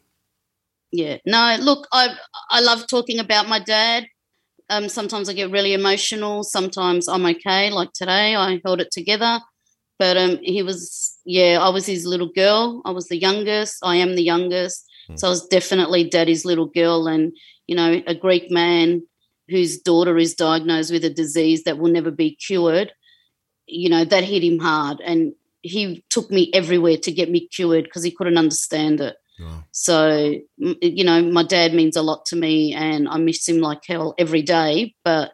Yeah. 0.92 1.18
No, 1.26 1.56
look, 1.60 1.88
I 1.92 2.14
I 2.50 2.60
love 2.60 2.86
talking 2.86 3.18
about 3.18 3.48
my 3.48 3.58
dad. 3.58 4.06
Um, 4.70 4.88
sometimes 4.88 5.28
I 5.28 5.32
get 5.32 5.50
really 5.50 5.74
emotional. 5.74 6.44
Sometimes 6.44 7.08
I'm 7.08 7.26
okay. 7.26 7.70
Like 7.70 7.92
today, 7.94 8.36
I 8.36 8.60
held 8.64 8.80
it 8.80 8.90
together. 8.92 9.40
But 9.98 10.16
um, 10.16 10.38
he 10.42 10.62
was, 10.62 11.18
yeah, 11.24 11.58
I 11.60 11.68
was 11.68 11.86
his 11.86 12.06
little 12.06 12.30
girl. 12.32 12.82
I 12.84 12.90
was 12.90 13.08
the 13.08 13.18
youngest. 13.18 13.78
I 13.82 13.96
am 13.96 14.16
the 14.16 14.22
youngest. 14.22 14.84
Hmm. 15.08 15.16
So 15.16 15.26
I 15.28 15.30
was 15.30 15.46
definitely 15.46 16.08
daddy's 16.08 16.44
little 16.44 16.66
girl. 16.66 17.06
And, 17.06 17.32
you 17.66 17.76
know, 17.76 18.02
a 18.06 18.14
Greek 18.14 18.50
man 18.50 19.02
whose 19.48 19.78
daughter 19.78 20.16
is 20.18 20.34
diagnosed 20.34 20.92
with 20.92 21.04
a 21.04 21.10
disease 21.10 21.64
that 21.64 21.78
will 21.78 21.92
never 21.92 22.10
be 22.10 22.34
cured, 22.36 22.92
you 23.72 23.88
know, 23.88 24.04
that 24.04 24.24
hit 24.24 24.44
him 24.44 24.58
hard. 24.58 25.00
And 25.04 25.34
he 25.62 26.04
took 26.10 26.30
me 26.30 26.50
everywhere 26.52 26.96
to 26.98 27.12
get 27.12 27.30
me 27.30 27.48
cured 27.48 27.84
because 27.84 28.02
he 28.02 28.10
couldn't 28.10 28.38
understand 28.38 29.00
it. 29.00 29.16
Wow. 29.40 29.64
So, 29.72 30.34
you 30.58 31.04
know, 31.04 31.22
my 31.22 31.42
dad 31.42 31.74
means 31.74 31.96
a 31.96 32.02
lot 32.02 32.26
to 32.26 32.36
me 32.36 32.74
and 32.74 33.08
I 33.08 33.18
miss 33.18 33.48
him 33.48 33.58
like 33.58 33.84
hell 33.86 34.14
every 34.18 34.42
day. 34.42 34.94
But 35.04 35.32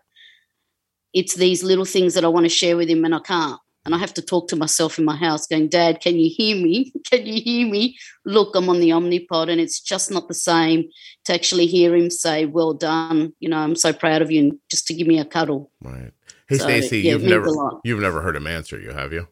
it's 1.12 1.34
these 1.34 1.62
little 1.62 1.84
things 1.84 2.14
that 2.14 2.24
I 2.24 2.28
want 2.28 2.44
to 2.44 2.50
share 2.50 2.76
with 2.76 2.88
him 2.88 3.04
and 3.04 3.14
I 3.14 3.20
can't. 3.20 3.60
And 3.84 3.94
I 3.94 3.98
have 3.98 4.12
to 4.14 4.22
talk 4.22 4.48
to 4.48 4.56
myself 4.56 4.98
in 4.98 5.06
my 5.06 5.16
house 5.16 5.46
going, 5.46 5.68
Dad, 5.68 6.00
can 6.02 6.16
you 6.16 6.30
hear 6.30 6.56
me? 6.56 6.92
Can 7.10 7.24
you 7.24 7.40
hear 7.40 7.66
me? 7.66 7.96
Look, 8.26 8.54
I'm 8.54 8.68
on 8.68 8.80
the 8.80 8.90
Omnipod. 8.90 9.50
And 9.50 9.62
it's 9.62 9.80
just 9.80 10.10
not 10.10 10.28
the 10.28 10.34
same 10.34 10.90
to 11.24 11.32
actually 11.32 11.66
hear 11.66 11.96
him 11.96 12.10
say, 12.10 12.44
Well 12.44 12.74
done. 12.74 13.32
You 13.40 13.48
know, 13.48 13.56
I'm 13.56 13.76
so 13.76 13.94
proud 13.94 14.20
of 14.20 14.30
you. 14.30 14.40
And 14.40 14.58
just 14.70 14.86
to 14.88 14.94
give 14.94 15.06
me 15.06 15.18
a 15.18 15.24
cuddle. 15.24 15.70
Right. 15.82 16.12
Hey, 16.48 16.56
so, 16.56 16.64
Stacey, 16.64 17.00
yeah, 17.00 17.12
you've 17.12 17.22
never 17.22 17.50
you've 17.84 18.00
never 18.00 18.22
heard 18.22 18.34
him 18.34 18.46
answer 18.46 18.80
you, 18.80 18.90
have 18.90 19.12
you? 19.12 19.28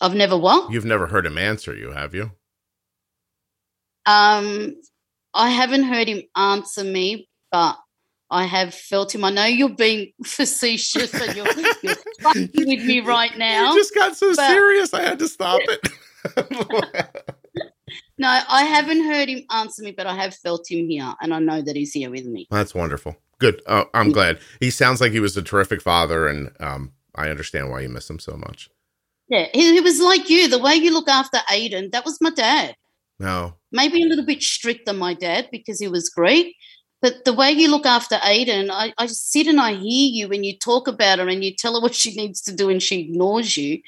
I've 0.00 0.14
never 0.14 0.36
what? 0.36 0.72
You've 0.72 0.84
never 0.84 1.06
heard 1.06 1.26
him 1.26 1.38
answer 1.38 1.74
you, 1.74 1.90
have 1.90 2.14
you? 2.14 2.32
Um, 4.06 4.76
I 5.34 5.50
haven't 5.50 5.84
heard 5.84 6.08
him 6.08 6.22
answer 6.34 6.84
me, 6.84 7.28
but 7.52 7.76
I 8.30 8.44
have 8.44 8.74
felt 8.74 9.14
him. 9.14 9.24
I 9.24 9.30
know 9.30 9.44
you're 9.44 9.68
being 9.68 10.12
facetious 10.24 11.12
and 11.14 11.36
you're, 11.36 11.46
you're 11.82 11.96
with 12.34 12.84
me 12.84 13.00
right 13.00 13.36
now. 13.36 13.72
You 13.72 13.78
just 13.78 13.94
got 13.94 14.16
so 14.16 14.32
serious, 14.32 14.94
I 14.94 15.02
had 15.02 15.18
to 15.18 15.28
stop 15.28 15.60
it. 15.64 15.88
no, 18.18 18.40
I 18.48 18.64
haven't 18.64 19.04
heard 19.04 19.28
him 19.28 19.42
answer 19.50 19.82
me, 19.82 19.92
but 19.92 20.06
I 20.06 20.14
have 20.14 20.34
felt 20.34 20.70
him 20.70 20.88
here, 20.88 21.14
and 21.20 21.34
I 21.34 21.38
know 21.40 21.60
that 21.60 21.76
he's 21.76 21.92
here 21.92 22.10
with 22.10 22.24
me. 22.24 22.46
That's 22.50 22.74
wonderful. 22.74 23.16
Good. 23.38 23.62
Uh, 23.66 23.84
I'm 23.92 24.12
glad. 24.12 24.38
He 24.60 24.70
sounds 24.70 25.00
like 25.00 25.12
he 25.12 25.20
was 25.20 25.36
a 25.36 25.42
terrific 25.42 25.82
father, 25.82 26.26
and 26.26 26.50
um, 26.60 26.92
I 27.14 27.28
understand 27.28 27.70
why 27.70 27.80
you 27.80 27.88
miss 27.88 28.08
him 28.08 28.18
so 28.18 28.36
much. 28.36 28.70
Yeah, 29.28 29.48
he, 29.52 29.74
he 29.74 29.80
was 29.80 30.00
like 30.00 30.30
you. 30.30 30.48
The 30.48 30.58
way 30.58 30.74
you 30.74 30.92
look 30.92 31.08
after 31.08 31.38
Arden, 31.50 31.90
that 31.92 32.04
was 32.04 32.20
my 32.20 32.30
dad. 32.30 32.76
No. 33.18 33.54
Maybe 33.72 34.02
a 34.02 34.06
little 34.06 34.24
bit 34.24 34.42
strict 34.42 34.86
than 34.86 34.98
my 34.98 35.14
dad 35.14 35.48
because 35.50 35.80
he 35.80 35.88
was 35.88 36.08
Greek, 36.08 36.54
but 37.02 37.24
the 37.24 37.32
way 37.32 37.50
you 37.50 37.70
look 37.70 37.86
after 37.86 38.16
Arden, 38.16 38.70
I, 38.70 38.92
I 38.98 39.06
sit 39.06 39.46
and 39.46 39.60
I 39.60 39.74
hear 39.74 40.10
you 40.12 40.28
when 40.28 40.44
you 40.44 40.58
talk 40.58 40.88
about 40.88 41.18
her 41.18 41.28
and 41.28 41.44
you 41.44 41.54
tell 41.54 41.74
her 41.74 41.80
what 41.80 41.94
she 41.94 42.14
needs 42.14 42.40
to 42.42 42.54
do 42.54 42.68
and 42.70 42.82
she 42.82 43.00
ignores 43.00 43.56
you. 43.56 43.80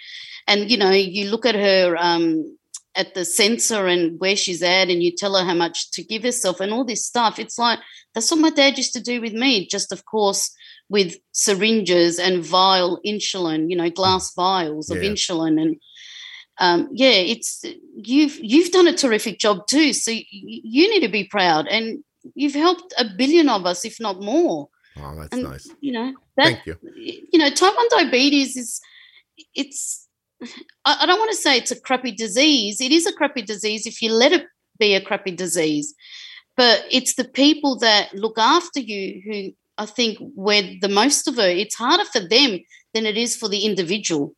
And, 0.47 0.71
you 0.71 0.77
know, 0.77 0.91
you 0.91 1.31
look 1.31 1.47
at 1.47 1.55
her 1.55 1.97
um, 1.99 2.57
at 2.95 3.15
the 3.15 3.25
sensor 3.25 3.87
and 3.87 4.19
where 4.19 4.37
she's 4.37 4.63
at 4.63 4.89
and 4.89 5.03
you 5.03 5.13
tell 5.15 5.37
her 5.37 5.45
how 5.45 5.55
much 5.55 5.91
to 5.93 6.03
give 6.03 6.23
herself 6.23 6.61
and 6.61 6.73
all 6.73 6.85
this 6.85 7.05
stuff. 7.05 7.39
It's 7.39 7.59
like, 7.59 7.79
that's 8.15 8.31
what 8.31 8.41
my 8.41 8.51
dad 8.51 8.77
used 8.77 8.93
to 8.95 9.01
do 9.01 9.21
with 9.21 9.33
me. 9.33 9.67
Just, 9.67 9.93
of 9.93 10.05
course, 10.05 10.51
with 10.89 11.17
syringes 11.33 12.19
and 12.19 12.43
vial 12.43 13.01
insulin, 13.07 13.71
you 13.71 13.77
know, 13.77 13.91
glass 13.91 14.35
vials 14.35 14.91
of 14.91 15.03
yeah. 15.03 15.11
insulin 15.11 15.61
and 15.61 15.77
um, 16.59 16.89
yeah, 16.93 17.11
it's 17.11 17.65
you've 17.95 18.39
you've 18.43 18.73
done 18.73 18.89
a 18.89 18.97
terrific 18.97 19.39
job 19.39 19.67
too. 19.69 19.93
So 19.93 20.11
you, 20.11 20.91
need 20.91 21.07
to 21.07 21.09
be 21.09 21.25
proud, 21.25 21.69
and 21.69 22.03
you've 22.35 22.55
helped 22.55 22.93
a 22.99 23.05
billion 23.17 23.49
of 23.49 23.65
us, 23.65 23.85
if 23.85 24.01
not 24.01 24.21
more. 24.21 24.69
Oh, 24.97 25.15
that's 25.17 25.33
and, 25.33 25.45
nice. 25.45 25.71
You 25.81 25.93
know, 25.93 26.15
that, 26.37 26.45
thank 26.45 26.67
you. 26.67 26.77
You 26.97 27.39
know, 27.39 27.51
type 27.51 27.77
one 27.77 27.89
diabetes 27.91 28.57
is 28.57 28.81
it's. 29.55 30.08
I, 30.85 30.99
I 31.01 31.07
don't 31.07 31.19
want 31.19 31.31
to 31.31 31.37
say 31.37 31.57
it's 31.57 31.71
a 31.71 31.81
crappy 31.81 32.13
disease. 32.13 32.81
It 32.81 32.93
is 32.93 33.07
a 33.07 33.13
crappy 33.13 33.43
disease 33.43 33.87
if 33.87 34.03
you 34.03 34.13
let 34.13 34.33
it 34.33 34.47
be 34.79 34.95
a 34.95 35.01
crappy 35.01 35.33
disease, 35.33 35.95
but 36.57 36.85
it's 36.91 37.15
the 37.15 37.25
people 37.25 37.79
that 37.79 38.15
look 38.15 38.39
after 38.39 38.81
you 38.81 39.21
who 39.25 39.53
I 39.79 39.87
think 39.87 40.19
wear 40.35 40.63
the 40.81 40.89
most 40.89 41.29
of 41.29 41.39
it. 41.39 41.57
It's 41.57 41.77
harder 41.77 42.05
for 42.05 42.21
them 42.21 42.59
than 42.95 43.07
it 43.07 43.17
is 43.17 43.37
for 43.37 43.49
the 43.49 43.65
individual. 43.65 44.35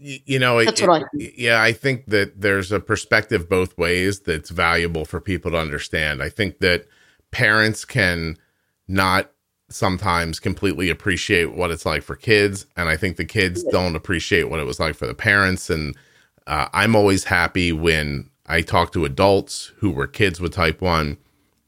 You 0.00 0.38
know, 0.38 0.64
that's 0.64 0.80
it, 0.80 0.88
what 0.88 1.02
I 1.02 1.04
think. 1.16 1.34
yeah, 1.36 1.60
I 1.60 1.72
think 1.72 2.06
that 2.06 2.40
there's 2.40 2.70
a 2.70 2.78
perspective 2.78 3.48
both 3.48 3.76
ways 3.76 4.20
that's 4.20 4.50
valuable 4.50 5.04
for 5.04 5.20
people 5.20 5.52
to 5.52 5.58
understand. 5.58 6.22
I 6.22 6.28
think 6.28 6.60
that 6.60 6.86
parents 7.32 7.84
can 7.84 8.36
not 8.86 9.32
sometimes 9.70 10.40
completely 10.40 10.90
appreciate 10.90 11.52
what 11.52 11.70
it's 11.70 11.86
like 11.86 12.02
for 12.02 12.16
kids, 12.16 12.66
and 12.76 12.88
I 12.88 12.96
think 12.96 13.16
the 13.16 13.24
kids 13.24 13.62
don't 13.64 13.96
appreciate 13.96 14.44
what 14.44 14.60
it 14.60 14.66
was 14.66 14.80
like 14.80 14.94
for 14.94 15.06
the 15.06 15.14
parents. 15.14 15.70
And 15.70 15.96
uh, 16.46 16.68
I'm 16.72 16.96
always 16.96 17.24
happy 17.24 17.72
when 17.72 18.30
I 18.46 18.62
talk 18.62 18.92
to 18.92 19.04
adults 19.04 19.72
who 19.76 19.90
were 19.90 20.06
kids 20.06 20.40
with 20.40 20.54
type 20.54 20.80
one, 20.80 21.18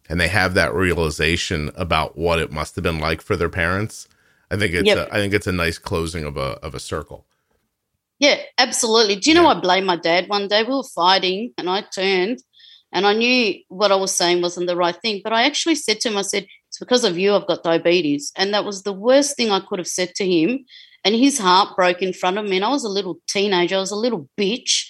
and 0.09 0.20
they 0.20 0.28
have 0.28 0.55
that 0.55 0.74
realization 0.74 1.70
about 1.77 2.16
what 2.16 2.39
it 2.39 2.51
must 2.51 2.74
have 2.74 2.85
been 2.85 2.98
like 2.98 3.20
for 3.20 3.36
their 3.36 3.51
parents. 3.51 4.09
I 4.51 4.56
think 4.56 4.74
it's 4.74 4.86
yep. 4.86 5.09
a, 5.09 5.14
I 5.14 5.18
think 5.18 5.35
it's 5.35 5.47
a 5.47 5.52
nice 5.52 5.78
closing 5.78 6.24
of 6.24 6.36
a 6.36 6.59
of 6.62 6.74
a 6.74 6.81
circle. 6.81 7.27
Yeah, 8.18 8.36
absolutely. 8.59 9.16
Do 9.16 9.31
you 9.31 9.35
know 9.35 9.47
I 9.47 9.59
blamed 9.59 9.86
my 9.86 9.97
dad 9.97 10.28
one 10.28 10.47
day? 10.47 10.62
We 10.62 10.74
were 10.74 10.82
fighting 10.82 11.55
and 11.56 11.70
I 11.70 11.81
turned 11.81 12.43
and 12.93 13.07
I 13.07 13.15
knew 13.15 13.55
what 13.69 13.93
I 13.93 13.97
was 13.97 14.15
saying 14.15 14.43
wasn't 14.43 14.67
the 14.67 14.77
right 14.77 14.97
thing. 15.01 15.21
But 15.23 15.33
I 15.33 15.45
actually 15.45 15.77
said 15.77 16.01
to 16.01 16.09
him, 16.09 16.17
I 16.17 16.23
said, 16.23 16.47
It's 16.69 16.79
because 16.79 17.05
of 17.05 17.19
you 17.19 17.35
I've 17.35 17.47
got 17.47 17.62
diabetes. 17.62 18.33
And 18.37 18.53
that 18.53 18.65
was 18.65 18.83
the 18.83 18.93
worst 18.93 19.37
thing 19.37 19.51
I 19.51 19.61
could 19.61 19.79
have 19.79 19.89
said 19.89 20.15
to 20.17 20.27
him. 20.27 20.65
And 21.05 21.15
his 21.15 21.39
heart 21.39 21.77
broke 21.77 22.03
in 22.03 22.12
front 22.12 22.39
of 22.39 22.45
me. 22.45 22.57
And 22.57 22.65
I 22.65 22.69
was 22.71 22.85
a 22.85 22.89
little 22.89 23.19
teenager, 23.29 23.77
I 23.77 23.81
was 23.81 23.93
a 23.93 23.97
little 23.97 24.29
bitch. 24.39 24.89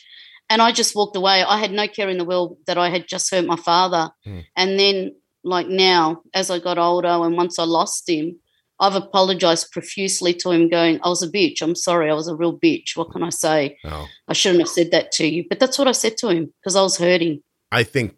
And 0.49 0.61
I 0.61 0.73
just 0.73 0.97
walked 0.97 1.17
away. 1.17 1.43
I 1.43 1.59
had 1.59 1.71
no 1.71 1.87
care 1.87 2.09
in 2.09 2.19
the 2.19 2.25
world 2.25 2.57
that 2.67 2.77
I 2.77 2.89
had 2.89 3.07
just 3.07 3.31
hurt 3.31 3.47
my 3.47 3.57
father. 3.57 4.11
Mm. 4.27 4.45
And 4.57 4.79
then, 4.81 5.15
like 5.45 5.69
now, 5.69 6.23
as 6.35 6.51
I 6.51 6.59
got 6.59 6.77
older 6.77 7.09
and 7.09 7.37
once 7.37 7.59
I 7.59 7.63
lost 7.65 8.09
him, 8.09 8.41
I've 8.81 8.97
apologized 8.97 9.71
profusely 9.71 10.35
to 10.35 10.51
him, 10.51 10.69
going, 10.69 10.99
I 11.05 11.09
was 11.09 11.23
a 11.23 11.31
bitch. 11.31 11.63
I'm 11.63 11.77
sorry. 11.77 12.11
I 12.11 12.15
was 12.15 12.29
a 12.29 12.35
real 12.35 12.59
bitch. 12.59 12.97
What 12.97 13.13
can 13.13 13.23
I 13.23 13.29
say? 13.29 13.79
Oh. 13.85 14.09
I 14.27 14.33
shouldn't 14.33 14.63
have 14.63 14.69
said 14.69 14.91
that 14.91 15.13
to 15.13 15.27
you. 15.27 15.45
But 15.49 15.61
that's 15.61 15.79
what 15.79 15.87
I 15.87 15.93
said 15.93 16.17
to 16.19 16.31
him 16.31 16.53
because 16.61 16.77
I 16.77 16.83
was 16.83 16.97
hurting. 16.97 17.43
I 17.73 17.83
think 17.83 18.17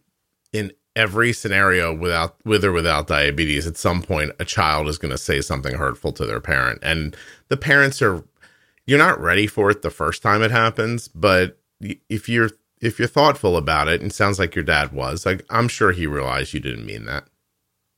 in 0.52 0.72
every 0.94 1.32
scenario 1.32 1.94
without 1.94 2.36
with 2.44 2.64
or 2.64 2.72
without 2.72 3.06
diabetes 3.06 3.66
at 3.66 3.76
some 3.76 4.02
point 4.02 4.30
a 4.38 4.44
child 4.44 4.88
is 4.88 4.98
going 4.98 5.10
to 5.10 5.18
say 5.18 5.40
something 5.40 5.74
hurtful 5.74 6.12
to 6.12 6.26
their 6.26 6.40
parent 6.40 6.78
and 6.82 7.16
the 7.48 7.56
parents 7.56 8.02
are 8.02 8.22
you're 8.86 8.98
not 8.98 9.18
ready 9.18 9.46
for 9.46 9.70
it 9.70 9.80
the 9.80 9.90
first 9.90 10.22
time 10.22 10.42
it 10.42 10.50
happens 10.50 11.08
but 11.08 11.58
if 11.80 12.28
you're 12.28 12.50
if 12.82 12.98
you're 12.98 13.08
thoughtful 13.08 13.56
about 13.56 13.88
it 13.88 14.02
and 14.02 14.12
sounds 14.12 14.38
like 14.38 14.54
your 14.54 14.64
dad 14.64 14.92
was 14.92 15.24
like 15.24 15.42
i'm 15.48 15.66
sure 15.66 15.92
he 15.92 16.06
realized 16.06 16.52
you 16.52 16.60
didn't 16.60 16.84
mean 16.84 17.06
that 17.06 17.24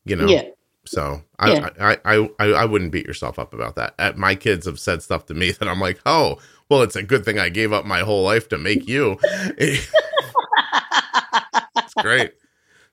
you 0.04 0.14
know 0.14 0.28
yeah 0.28 0.44
so 0.86 1.22
yeah. 1.44 1.70
I, 1.80 1.98
I, 2.04 2.28
I, 2.38 2.46
I 2.48 2.64
wouldn't 2.64 2.92
beat 2.92 3.06
yourself 3.06 3.38
up 3.38 3.54
about 3.54 3.76
that. 3.76 3.94
Uh, 3.98 4.12
my 4.16 4.34
kids 4.34 4.66
have 4.66 4.78
said 4.78 5.02
stuff 5.02 5.26
to 5.26 5.34
me 5.34 5.50
that 5.52 5.68
I'm 5.68 5.80
like, 5.80 6.00
oh, 6.04 6.36
well, 6.68 6.82
it's 6.82 6.96
a 6.96 7.02
good 7.02 7.24
thing 7.24 7.38
I 7.38 7.48
gave 7.48 7.72
up 7.72 7.84
my 7.84 8.00
whole 8.00 8.22
life 8.22 8.48
to 8.50 8.58
make 8.58 8.86
you. 8.88 9.18
it's 11.96 12.02
great. 12.02 12.32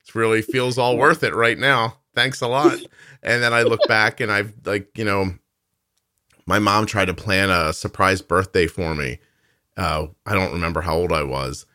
It 0.04 0.14
really 0.14 0.42
feels 0.42 0.78
all 0.78 0.96
worth 0.96 1.22
it 1.22 1.34
right 1.34 1.58
now. 1.58 1.98
Thanks 2.14 2.40
a 2.40 2.48
lot. 2.48 2.78
And 3.22 3.42
then 3.42 3.52
I 3.52 3.62
look 3.62 3.80
back 3.86 4.20
and 4.20 4.32
I've 4.32 4.52
like, 4.64 4.98
you 4.98 5.04
know, 5.04 5.34
my 6.46 6.58
mom 6.58 6.86
tried 6.86 7.06
to 7.06 7.14
plan 7.14 7.50
a 7.50 7.72
surprise 7.72 8.20
birthday 8.20 8.66
for 8.66 8.94
me. 8.94 9.20
Uh, 9.76 10.06
I 10.26 10.34
don't 10.34 10.52
remember 10.52 10.80
how 10.80 10.96
old 10.96 11.12
I 11.12 11.22
was. 11.22 11.66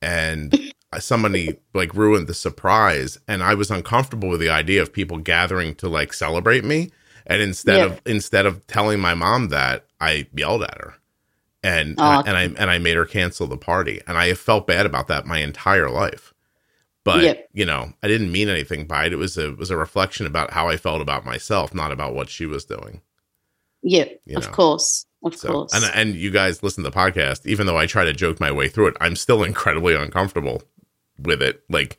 And 0.00 0.72
somebody 1.00 1.58
like 1.72 1.94
ruined 1.94 2.26
the 2.26 2.34
surprise 2.34 3.18
and 3.26 3.42
i 3.42 3.54
was 3.54 3.70
uncomfortable 3.70 4.28
with 4.28 4.40
the 4.40 4.50
idea 4.50 4.82
of 4.82 4.92
people 4.92 5.18
gathering 5.18 5.74
to 5.74 5.88
like 5.88 6.12
celebrate 6.12 6.64
me 6.64 6.90
and 7.26 7.40
instead 7.40 7.78
yeah. 7.78 7.84
of 7.86 8.02
instead 8.06 8.46
of 8.46 8.66
telling 8.66 9.00
my 9.00 9.14
mom 9.14 9.48
that 9.48 9.86
i 10.00 10.26
yelled 10.34 10.62
at 10.62 10.78
her 10.80 10.94
and 11.62 11.90
and, 11.90 12.00
I, 12.00 12.18
and, 12.20 12.36
I, 12.36 12.42
and 12.42 12.70
i 12.70 12.78
made 12.78 12.96
her 12.96 13.04
cancel 13.04 13.46
the 13.46 13.56
party 13.56 14.00
and 14.06 14.18
i 14.18 14.34
felt 14.34 14.66
bad 14.66 14.86
about 14.86 15.08
that 15.08 15.26
my 15.26 15.38
entire 15.38 15.90
life 15.90 16.33
but 17.04 17.22
yeah. 17.22 17.34
you 17.52 17.64
know 17.64 17.92
i 18.02 18.08
didn't 18.08 18.32
mean 18.32 18.48
anything 18.48 18.86
by 18.86 19.04
it 19.04 19.12
it 19.12 19.16
was 19.16 19.36
a 19.38 19.50
it 19.50 19.58
was 19.58 19.70
a 19.70 19.76
reflection 19.76 20.26
about 20.26 20.50
how 20.52 20.68
i 20.68 20.76
felt 20.76 21.00
about 21.00 21.24
myself 21.24 21.74
not 21.74 21.92
about 21.92 22.14
what 22.14 22.28
she 22.28 22.46
was 22.46 22.64
doing 22.64 23.00
yeah 23.82 24.06
you 24.24 24.36
of 24.36 24.44
know? 24.44 24.50
course 24.50 25.06
of 25.24 25.34
so, 25.34 25.50
course. 25.50 25.72
And 25.72 25.84
and 25.94 26.14
you 26.14 26.30
guys 26.30 26.62
listen 26.62 26.84
to 26.84 26.90
the 26.90 26.96
podcast. 26.96 27.46
Even 27.46 27.66
though 27.66 27.78
I 27.78 27.86
try 27.86 28.04
to 28.04 28.12
joke 28.12 28.40
my 28.40 28.52
way 28.52 28.68
through 28.68 28.88
it, 28.88 28.96
I'm 29.00 29.16
still 29.16 29.42
incredibly 29.44 29.94
uncomfortable 29.94 30.62
with 31.18 31.42
it. 31.42 31.62
Like 31.70 31.98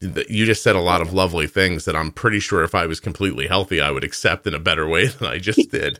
you 0.00 0.46
just 0.46 0.62
said 0.62 0.76
a 0.76 0.80
lot 0.80 1.02
of 1.02 1.12
lovely 1.12 1.46
things 1.46 1.84
that 1.84 1.94
I'm 1.94 2.10
pretty 2.10 2.40
sure 2.40 2.64
if 2.64 2.74
I 2.74 2.86
was 2.86 3.00
completely 3.00 3.46
healthy, 3.46 3.80
I 3.80 3.90
would 3.90 4.04
accept 4.04 4.46
in 4.46 4.54
a 4.54 4.58
better 4.58 4.88
way 4.88 5.06
than 5.08 5.28
I 5.28 5.38
just 5.38 5.70
did. 5.70 5.98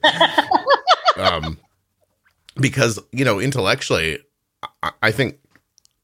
um, 1.17 1.59
because 2.57 2.99
you 3.13 3.25
know, 3.25 3.39
intellectually, 3.39 4.19
I, 4.83 4.93
I, 5.03 5.11
think 5.13 5.39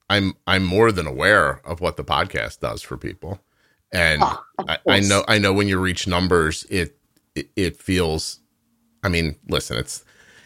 I'm 0.08 0.34
I'm 0.46 0.64
more 0.64 0.92
than 0.92 1.06
aware 1.06 1.60
of 1.64 1.80
what 1.80 1.96
the 1.96 2.04
podcast 2.04 2.60
does 2.60 2.82
for 2.82 2.96
people, 2.96 3.40
and 3.92 4.22
oh, 4.22 4.44
I, 4.58 4.78
I, 4.88 5.00
know 5.00 5.24
I 5.26 5.38
know 5.38 5.52
when 5.52 5.68
you 5.68 5.78
reach 5.78 6.06
numbers, 6.06 6.64
it, 6.70 6.98
it 7.34 7.50
it 7.56 7.76
feels. 7.76 8.40
I 9.02 9.08
mean, 9.08 9.36
listen, 9.48 9.76
it's 9.76 10.04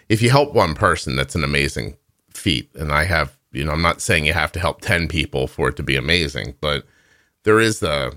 if 0.08 0.22
you 0.22 0.30
help 0.30 0.54
one 0.54 0.74
person, 0.74 1.16
that's 1.16 1.34
an 1.34 1.44
amazing 1.44 1.96
feat, 2.30 2.70
and 2.74 2.92
I 2.92 3.04
have 3.04 3.36
you 3.52 3.64
know, 3.64 3.72
I'm 3.72 3.82
not 3.82 4.00
saying 4.00 4.26
you 4.26 4.32
have 4.32 4.52
to 4.52 4.60
help 4.60 4.80
10 4.80 5.08
people 5.08 5.46
for 5.46 5.68
it 5.68 5.76
to 5.76 5.82
be 5.82 5.96
amazing, 5.96 6.54
but 6.60 6.86
there 7.42 7.58
is 7.58 7.80
the, 7.80 8.16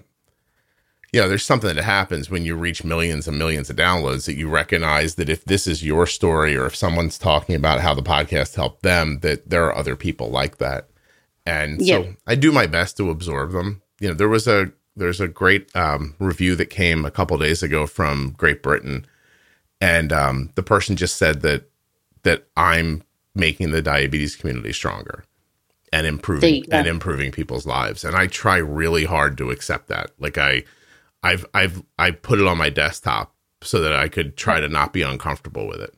you 1.12 1.22
know, 1.22 1.28
there's 1.28 1.46
something 1.46 1.76
that 1.76 1.84
happens 1.84 2.30
when 2.30 2.46
you 2.46 2.56
reach 2.56 2.84
millions 2.84 3.28
and 3.28 3.38
millions 3.38 3.70
of 3.70 3.76
downloads 3.76 4.26
that 4.26 4.36
you 4.36 4.48
recognize 4.50 5.16
that 5.16 5.30
if 5.30 5.46
this 5.46 5.66
is 5.66 5.84
your 5.84 6.06
story 6.06 6.56
or 6.56 6.66
if 6.66 6.76
someone's 6.76 7.18
talking 7.18 7.56
about 7.56 7.82
how 7.82 7.94
the 7.94 8.04
podcast 8.04 8.56
helped 8.56 8.84
them, 8.84 9.20
that 9.20 9.50
there 9.50 9.66
are 9.66 9.76
other 9.76 9.96
people 9.96 10.30
like 10.30 10.58
that. 10.58 10.90
And 11.46 11.86
so 11.86 12.16
I 12.26 12.36
do 12.36 12.52
my 12.52 12.68
best 12.68 12.98
to 12.98 13.10
absorb 13.10 13.52
them. 13.52 13.82
You 14.00 14.10
know, 14.10 14.14
there 14.14 14.30
was 14.30 14.48
a 14.48 14.72
there's 14.96 15.20
a 15.20 15.28
great 15.28 15.76
um, 15.76 16.16
review 16.20 16.56
that 16.56 16.68
came 16.68 17.06
a 17.06 17.12
couple 17.12 17.38
days 17.38 17.64
ago 17.64 17.88
from 17.88 18.36
Great 18.38 18.62
Britain, 18.62 19.06
and 19.82 20.14
um, 20.14 20.52
the 20.56 20.64
person 20.64 20.96
just 20.96 21.18
said 21.18 21.42
that 21.42 21.70
that 22.24 22.48
I'm 22.56 23.04
making 23.36 23.72
the 23.72 23.82
diabetes 23.82 24.36
community 24.36 24.72
stronger 24.72 25.24
and 25.92 26.08
improving 26.08 26.64
and 26.72 26.88
improving 26.88 27.32
people's 27.32 27.66
lives, 27.66 28.04
and 28.04 28.16
I 28.16 28.28
try 28.28 28.58
really 28.58 29.06
hard 29.06 29.38
to 29.38 29.52
accept 29.52 29.88
that. 29.88 30.12
Like 30.20 30.38
I, 30.38 30.64
I've 31.24 31.46
I've 31.54 31.84
I 32.00 32.12
put 32.12 32.40
it 32.40 32.48
on 32.48 32.58
my 32.58 32.70
desktop 32.70 33.34
so 33.62 33.80
that 33.80 33.94
I 33.94 34.08
could 34.08 34.38
try 34.38 34.60
to 34.60 34.70
not 34.70 34.94
be 34.94 35.02
uncomfortable 35.02 35.68
with 35.68 35.82
it. 35.82 35.94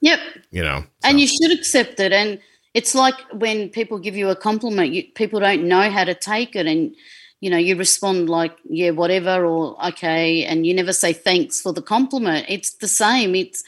Yep. 0.00 0.20
You 0.50 0.62
know, 0.62 0.84
And 1.02 1.18
you 1.18 1.26
should 1.26 1.50
accept 1.50 1.98
it. 1.98 2.12
And 2.12 2.38
it's 2.74 2.94
like 2.94 3.14
when 3.32 3.68
people 3.68 3.98
give 3.98 4.16
you 4.16 4.28
a 4.28 4.36
compliment, 4.36 4.92
you, 4.92 5.04
people 5.14 5.38
don't 5.38 5.64
know 5.64 5.88
how 5.90 6.04
to 6.04 6.14
take 6.14 6.56
it. 6.56 6.66
And, 6.66 6.94
you 7.40 7.48
know, 7.48 7.56
you 7.56 7.76
respond 7.76 8.28
like, 8.28 8.56
yeah, 8.68 8.90
whatever, 8.90 9.46
or 9.46 9.82
okay. 9.88 10.44
And 10.44 10.66
you 10.66 10.74
never 10.74 10.92
say 10.92 11.12
thanks 11.12 11.62
for 11.62 11.72
the 11.72 11.82
compliment. 11.82 12.46
It's 12.48 12.74
the 12.74 12.88
same. 12.88 13.36
It's 13.36 13.62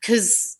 because 0.00 0.58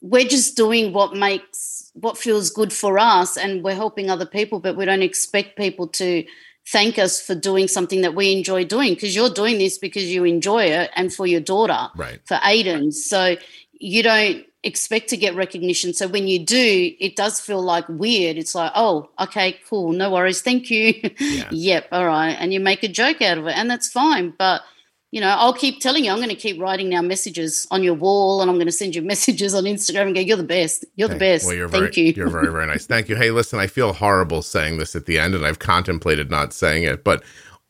we're 0.00 0.24
just 0.24 0.56
doing 0.56 0.94
what 0.94 1.14
makes, 1.14 1.90
what 1.92 2.16
feels 2.16 2.50
good 2.50 2.72
for 2.72 2.98
us 2.98 3.36
and 3.36 3.62
we're 3.62 3.74
helping 3.74 4.08
other 4.08 4.26
people, 4.26 4.58
but 4.58 4.76
we 4.76 4.86
don't 4.86 5.02
expect 5.02 5.58
people 5.58 5.86
to 5.88 6.24
thank 6.66 6.98
us 6.98 7.20
for 7.20 7.34
doing 7.34 7.68
something 7.68 8.02
that 8.02 8.14
we 8.14 8.32
enjoy 8.32 8.64
doing 8.64 8.94
because 8.94 9.14
you're 9.14 9.30
doing 9.30 9.58
this 9.58 9.76
because 9.76 10.04
you 10.04 10.24
enjoy 10.24 10.64
it 10.64 10.90
and 10.94 11.12
for 11.12 11.26
your 11.26 11.40
daughter 11.40 11.88
right. 11.96 12.20
for 12.26 12.36
Aiden. 12.36 12.92
So 12.92 13.36
you 13.72 14.02
don't 14.02 14.44
expect 14.64 15.08
to 15.08 15.16
get 15.16 15.34
recognition. 15.34 15.94
So 15.94 16.08
when 16.08 16.26
you 16.26 16.44
do, 16.44 16.92
it 16.98 17.16
does 17.16 17.40
feel 17.40 17.62
like 17.62 17.88
weird. 17.88 18.36
It's 18.36 18.54
like, 18.54 18.72
oh, 18.74 19.10
okay, 19.20 19.58
cool, 19.68 19.92
no 19.92 20.10
worries, 20.10 20.42
thank 20.42 20.70
you. 20.70 20.94
Yeah. 21.18 21.48
yep, 21.50 21.88
all 21.92 22.06
right. 22.06 22.32
And 22.32 22.52
you 22.52 22.60
make 22.60 22.82
a 22.82 22.88
joke 22.88 23.22
out 23.22 23.38
of 23.38 23.46
it, 23.46 23.56
and 23.56 23.70
that's 23.70 23.88
fine. 23.88 24.34
But 24.36 24.62
you 25.10 25.22
know, 25.22 25.28
I'll 25.28 25.54
keep 25.54 25.80
telling 25.80 26.04
you, 26.04 26.10
I'm 26.10 26.18
going 26.18 26.28
to 26.28 26.34
keep 26.34 26.60
writing 26.60 26.90
now 26.90 27.00
messages 27.00 27.66
on 27.70 27.82
your 27.82 27.94
wall, 27.94 28.42
and 28.42 28.50
I'm 28.50 28.56
going 28.56 28.66
to 28.66 28.72
send 28.72 28.94
you 28.94 29.00
messages 29.14 29.54
on 29.54 29.64
Instagram 29.64 30.06
and 30.06 30.14
go, 30.14 30.20
"You're 30.20 30.36
the 30.36 30.42
best. 30.42 30.84
You're 30.96 31.08
the 31.08 31.16
best. 31.16 31.46
Well, 31.46 31.54
you're 31.54 31.68
Thank 31.68 31.94
very, 31.94 32.06
you." 32.08 32.12
You're 32.14 32.28
very, 32.28 32.52
very 32.52 32.66
nice. 32.66 32.86
Thank 32.86 33.08
you. 33.08 33.16
Hey, 33.16 33.30
listen, 33.30 33.58
I 33.58 33.68
feel 33.68 33.92
horrible 33.92 34.42
saying 34.42 34.78
this 34.78 34.94
at 34.94 35.06
the 35.06 35.18
end, 35.18 35.34
and 35.34 35.46
I've 35.46 35.58
contemplated 35.58 36.30
not 36.30 36.52
saying 36.52 36.84
it, 36.84 37.04
but 37.04 37.22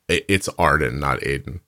it's 0.09 0.49
Arden, 0.59 0.99
not 0.99 1.21
Aiden. 1.21 1.61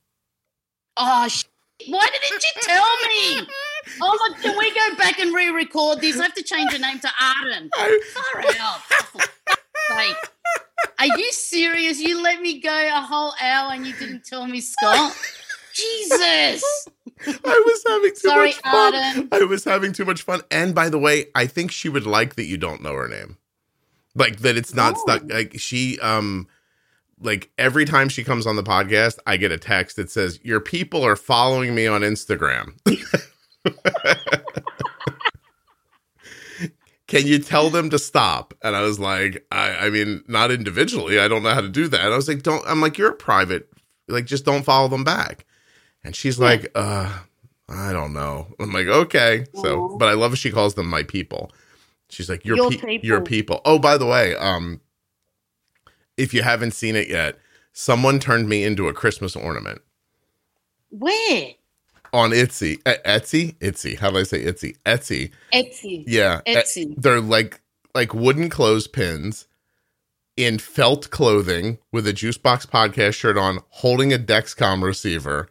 oh, 0.97 1.29
sh- 1.29 1.45
why 1.87 2.07
didn't 2.07 2.43
you 2.43 2.63
tell 2.63 2.97
me? 3.07 3.47
Oh 4.01 4.19
my! 4.31 4.39
Can 4.43 4.57
we 4.59 4.73
go 4.75 4.97
back 4.97 5.19
and 5.19 5.35
re-record 5.35 6.01
this? 6.01 6.19
I 6.19 6.25
have 6.25 6.35
to 6.35 6.43
change 6.43 6.73
your 6.73 6.81
name 6.81 6.99
to 7.01 7.09
Arden. 7.21 7.71
I, 7.75 8.01
Far 8.33 8.43
out. 8.61 8.81
Sake. 9.99 10.17
Are 10.99 11.19
you 11.19 11.33
serious? 11.33 12.01
You 12.01 12.23
let 12.23 12.41
me 12.41 12.61
go 12.61 12.71
a 12.71 13.01
whole 13.01 13.35
hour 13.41 13.73
and 13.73 13.87
you 13.87 13.93
didn't 13.95 14.25
tell 14.25 14.47
me, 14.47 14.61
Scott? 14.61 15.17
Jesus. 15.75 16.87
I 17.27 17.63
was 17.67 17.83
having 17.87 18.11
too 18.11 18.17
Sorry, 18.29 18.47
much 18.49 18.57
fun. 18.63 18.95
Arden. 18.95 19.29
I 19.33 19.45
was 19.45 19.65
having 19.65 19.93
too 19.93 20.05
much 20.05 20.23
fun. 20.23 20.41
And 20.51 20.75
by 20.75 20.89
the 20.89 20.99
way, 20.99 21.27
I 21.35 21.47
think 21.47 21.71
she 21.71 21.89
would 21.89 22.07
like 22.07 22.37
that 22.37 22.45
you 22.45 22.57
don't 22.57 22.83
know 22.83 22.95
her 22.95 23.09
name. 23.09 23.37
Like 24.15 24.39
that 24.39 24.57
it's 24.57 24.75
not 24.75 24.95
Oh. 24.97 25.01
stuck. 25.03 25.31
Like 25.31 25.59
she, 25.59 25.99
um, 26.01 26.49
like 27.21 27.51
every 27.59 27.85
time 27.85 28.09
she 28.09 28.25
comes 28.25 28.47
on 28.47 28.57
the 28.57 28.63
podcast, 28.63 29.19
I 29.27 29.37
get 29.37 29.53
a 29.53 29.59
text 29.59 29.97
that 29.97 30.11
says, 30.11 30.41
Your 30.43 30.61
people 30.61 31.03
are 31.05 31.17
following 31.17 31.75
me 31.75 31.87
on 31.87 32.01
Instagram. 32.01 32.73
Can 37.09 37.27
you 37.27 37.39
tell 37.41 37.71
them 37.71 37.91
to 37.91 37.99
stop? 37.99 38.55
And 38.63 38.77
I 38.77 38.83
was 38.83 38.99
like, 39.01 39.47
I, 39.53 39.87
I 39.87 39.91
mean, 39.91 40.25
not 40.29 40.51
individually. 40.51 41.19
I 41.21 41.29
don't 41.29 41.43
know 41.43 41.55
how 41.55 41.61
to 41.61 41.69
do 41.69 41.89
that. 41.89 42.13
I 42.13 42.17
was 42.17 42.29
like, 42.29 42.43
don't, 42.43 42.65
I'm 42.67 42.81
like, 42.81 42.99
you're 42.99 43.11
a 43.11 43.17
private, 43.17 43.69
like, 44.09 44.27
just 44.27 44.45
don't 44.45 44.65
follow 44.65 44.89
them 44.89 45.05
back. 45.05 45.47
And 46.05 46.17
she's 46.17 46.39
Yeah. 46.39 46.47
like, 46.47 46.73
uh, 46.75 47.21
I 47.69 47.93
don't 47.93 48.13
know. 48.15 48.49
I'm 48.61 48.73
like, 48.73 48.87
okay. 48.89 49.47
So, 49.55 49.99
but 49.99 50.09
I 50.09 50.15
love 50.15 50.39
she 50.39 50.51
calls 50.53 50.75
them 50.75 50.89
my 50.89 51.03
people. 51.05 51.53
She's 52.11 52.31
like, 52.31 52.45
your, 52.45 52.57
Your 52.57 52.71
pe- 52.71 52.85
your 53.03 53.21
people. 53.21 53.23
people. 53.23 53.61
Oh, 53.65 53.79
by 53.79 53.99
the 53.99 54.07
way, 54.07 54.37
um, 54.37 54.81
if 56.17 56.35
you 56.35 56.43
haven't 56.43 56.73
seen 56.73 56.97
it 56.97 57.09
yet, 57.09 57.39
someone 57.73 58.19
turned 58.21 58.49
me 58.49 58.65
into 58.65 58.89
a 58.89 58.95
Christmas 58.95 59.37
ornament 59.37 59.81
Where? 60.91 61.53
On 62.13 62.31
Etsy. 62.31 62.83
Etsy? 62.83 63.57
Etsy. 63.59 63.99
How 63.99 64.11
do 64.11 64.19
I 64.19 64.25
say 64.25 64.45
Etsy? 64.45 64.77
Etsy. 64.85 65.31
Etsy. 65.53 66.05
Yeah. 66.07 66.41
Etsy. 66.47 66.95
they're 66.97 67.21
like 67.21 67.61
like 67.95 68.15
wooden 68.15 68.49
clothespins 68.49 69.47
in 70.37 70.59
felt 70.59 71.11
clothing 71.11 71.79
with 71.93 72.07
a 72.07 72.13
Juicebox 72.13 72.67
podcast 72.67 73.15
shirt 73.15 73.37
on, 73.37 73.61
holding 73.69 74.13
a 74.13 74.19
Dexcom 74.19 74.83
receiver, 74.83 75.49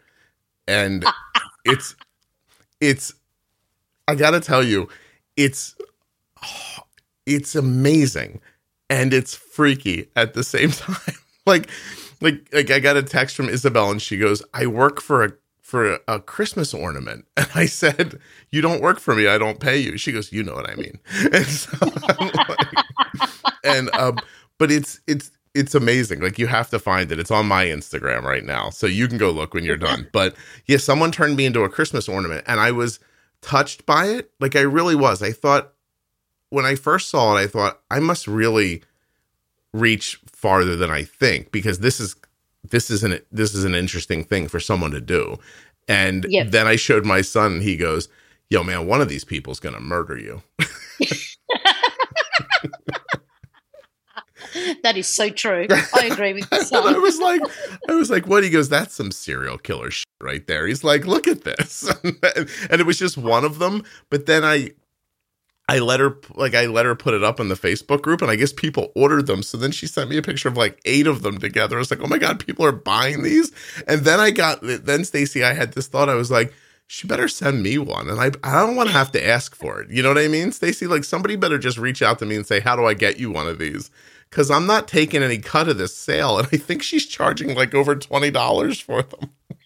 and 0.67 1.05
it's 1.65 1.95
it's 2.81 3.13
I 4.07 4.15
gotta 4.15 4.39
tell 4.39 4.63
you, 4.63 4.89
it's 5.37 5.75
it's 7.25 7.55
amazing 7.55 8.41
and 8.89 9.13
it's 9.13 9.35
freaky 9.35 10.09
at 10.15 10.33
the 10.33 10.43
same 10.43 10.71
time. 10.71 10.95
like 11.45 11.69
like 12.21 12.47
like 12.51 12.71
I 12.71 12.79
got 12.79 12.97
a 12.97 13.03
text 13.03 13.35
from 13.35 13.49
Isabel 13.49 13.91
and 13.91 14.01
she 14.01 14.17
goes, 14.17 14.41
I 14.53 14.65
work 14.65 15.01
for 15.01 15.23
a 15.23 15.33
for 15.69 15.99
a, 16.07 16.19
Christmas 16.19 16.73
ornament. 16.73 17.25
And 17.37 17.47
I 17.53 17.67
said, 17.67 18.19
You 18.49 18.61
don't 18.61 18.81
work 18.81 18.99
for 18.99 19.15
me, 19.15 19.27
I 19.27 19.37
don't 19.37 19.59
pay 19.59 19.77
you. 19.77 19.97
She 19.97 20.11
goes, 20.11 20.31
You 20.31 20.43
know 20.43 20.55
what 20.55 20.69
I 20.69 20.75
mean. 20.75 20.99
And 21.31 21.45
so 21.45 21.77
like, 21.85 22.57
and 23.63 23.95
um, 23.95 24.17
but 24.57 24.71
it's 24.71 24.99
it's 25.07 25.31
it's 25.53 25.75
amazing. 25.75 26.21
Like 26.21 26.39
you 26.39 26.47
have 26.47 26.69
to 26.71 26.79
find 26.79 27.11
it. 27.11 27.19
It's 27.19 27.31
on 27.31 27.47
my 27.47 27.65
Instagram 27.65 28.23
right 28.23 28.43
now. 28.43 28.71
So 28.71 28.87
you 28.87 29.07
can 29.07 29.17
go 29.17 29.29
look 29.29 29.53
when 29.53 29.63
you're 29.63 29.77
done. 29.77 30.07
But 30.11 30.35
yeah, 30.65 30.77
someone 30.77 31.11
turned 31.11 31.35
me 31.35 31.45
into 31.45 31.63
a 31.63 31.69
Christmas 31.69 32.09
ornament 32.09 32.43
and 32.47 32.59
I 32.59 32.71
was 32.71 32.99
touched 33.41 33.85
by 33.85 34.07
it. 34.07 34.31
Like 34.39 34.55
I 34.55 34.61
really 34.61 34.95
was. 34.95 35.21
I 35.21 35.31
thought 35.31 35.73
when 36.49 36.65
I 36.65 36.75
first 36.75 37.09
saw 37.09 37.35
it, 37.35 37.41
I 37.41 37.47
thought 37.47 37.79
I 37.91 37.99
must 37.99 38.27
really 38.27 38.83
reach 39.71 40.19
farther 40.25 40.75
than 40.75 40.89
I 40.89 41.03
think 41.03 41.51
because 41.51 41.79
this 41.79 41.99
is 41.99 42.15
this 42.69 42.89
is 42.89 43.03
an 43.03 43.19
this 43.31 43.53
is 43.53 43.63
an 43.63 43.75
interesting 43.75 44.23
thing 44.23 44.47
for 44.47 44.59
someone 44.59 44.91
to 44.91 45.01
do. 45.01 45.37
And 45.87 46.25
then 46.49 46.67
I 46.67 46.75
showed 46.75 47.05
my 47.05 47.21
son 47.21 47.53
and 47.53 47.61
he 47.63 47.75
goes, 47.75 48.09
"Yo 48.49 48.63
man, 48.63 48.85
one 48.87 49.01
of 49.01 49.09
these 49.09 49.25
people's 49.25 49.59
going 49.59 49.75
to 49.75 49.81
murder 49.81 50.17
you." 50.17 50.41
That 54.83 54.97
is 54.97 55.07
so 55.07 55.29
true. 55.29 55.67
I 55.69 56.05
agree 56.11 56.33
with 56.33 56.47
you. 56.51 56.57
I 56.73 56.97
was 56.97 57.19
like, 57.19 57.41
I 57.89 57.93
was 57.93 58.09
like, 58.09 58.27
what? 58.27 58.43
He 58.43 58.49
goes, 58.49 58.69
that's 58.69 58.93
some 58.95 59.11
serial 59.11 59.57
killer 59.57 59.91
shit 59.91 60.07
right 60.21 60.45
there. 60.47 60.67
He's 60.67 60.83
like, 60.83 61.05
look 61.05 61.27
at 61.27 61.43
this, 61.43 61.89
and 62.03 62.81
it 62.81 62.85
was 62.85 62.97
just 62.97 63.17
one 63.17 63.45
of 63.45 63.59
them. 63.59 63.83
But 64.09 64.25
then 64.25 64.43
I, 64.43 64.71
I 65.69 65.77
let 65.79 65.99
her 65.99 66.17
like 66.33 66.55
I 66.55 66.65
let 66.65 66.85
her 66.85 66.95
put 66.95 67.13
it 67.13 67.23
up 67.23 67.39
in 67.39 67.47
the 67.47 67.55
Facebook 67.55 68.01
group, 68.01 68.23
and 68.23 68.31
I 68.31 68.35
guess 68.35 68.51
people 68.51 68.91
ordered 68.95 69.27
them. 69.27 69.43
So 69.43 69.55
then 69.55 69.71
she 69.71 69.85
sent 69.85 70.09
me 70.09 70.17
a 70.17 70.21
picture 70.23 70.49
of 70.49 70.57
like 70.57 70.79
eight 70.85 71.05
of 71.05 71.21
them 71.21 71.37
together. 71.37 71.75
I 71.75 71.79
was 71.79 71.91
like, 71.91 72.01
oh 72.01 72.07
my 72.07 72.17
god, 72.17 72.43
people 72.45 72.65
are 72.65 72.71
buying 72.71 73.21
these. 73.21 73.51
And 73.87 74.01
then 74.01 74.19
I 74.19 74.31
got 74.31 74.59
then 74.61 75.05
Stacey, 75.05 75.43
I 75.43 75.53
had 75.53 75.73
this 75.73 75.87
thought. 75.87 76.09
I 76.09 76.15
was 76.15 76.31
like. 76.31 76.53
She 76.91 77.05
better 77.07 77.27
send 77.27 77.61
me 77.61 77.77
one, 77.77 78.09
and 78.09 78.19
I 78.19 78.31
I 78.43 78.65
don't 78.65 78.75
want 78.75 78.89
to 78.89 78.93
have 78.93 79.11
to 79.11 79.23
ask 79.23 79.53
for 79.53 79.79
it. 79.79 79.91
You 79.91 80.01
know 80.01 80.09
what 80.09 80.17
I 80.17 80.27
mean, 80.27 80.51
Stacey? 80.51 80.87
Like 80.87 81.03
somebody 81.03 81.35
better 81.35 81.59
just 81.59 81.77
reach 81.77 82.01
out 82.01 82.17
to 82.17 82.25
me 82.25 82.35
and 82.35 82.47
say, 82.47 82.61
"How 82.61 82.75
do 82.75 82.83
I 82.83 82.95
get 82.95 83.19
you 83.19 83.29
one 83.29 83.47
of 83.47 83.59
these?" 83.59 83.91
because 84.29 84.49
I'm 84.49 84.65
not 84.65 84.87
taking 84.87 85.21
any 85.21 85.37
cut 85.37 85.67
of 85.67 85.77
this 85.77 85.95
sale, 85.95 86.39
and 86.39 86.47
I 86.51 86.57
think 86.57 86.81
she's 86.81 87.05
charging 87.05 87.53
like 87.53 87.75
over 87.75 87.95
twenty 87.95 88.31
dollars 88.31 88.79
for 88.79 89.03
them. 89.03 89.29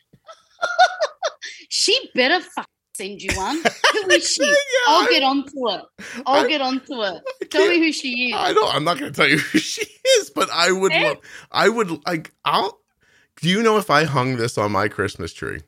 She 1.75 1.97
better 2.13 2.39
fucking 2.39 2.72
send 2.95 3.21
you 3.21 3.35
one. 3.35 3.57
Who 3.93 4.09
is 4.11 4.27
she? 4.29 4.55
I'll 4.87 5.07
get 5.09 5.23
onto 5.23 5.69
it. 5.69 5.81
I'll 6.25 6.45
I- 6.45 6.47
get 6.47 6.61
onto 6.61 7.01
it. 7.03 7.23
Tell 7.51 7.67
me 7.67 7.79
who 7.79 7.91
she 7.91 8.29
is. 8.29 8.35
I 8.35 8.53
don't. 8.53 8.73
I'm 8.73 8.83
not 8.83 8.99
going 8.99 9.11
to 9.11 9.15
tell 9.15 9.27
you 9.29 9.37
who 9.51 9.59
she 9.59 9.85
is, 10.19 10.29
but 10.29 10.49
I 10.51 10.71
would. 10.71 10.91
Eh? 10.91 11.03
Love, 11.09 11.17
I 11.51 11.69
would 11.69 12.05
like. 12.05 12.31
I'll. 12.45 12.79
Do 13.41 13.49
you 13.49 13.63
know 13.63 13.77
if 13.77 13.89
I 13.89 14.03
hung 14.05 14.37
this 14.37 14.57
on 14.57 14.71
my 14.71 14.87
Christmas 14.87 15.33
tree? 15.33 15.61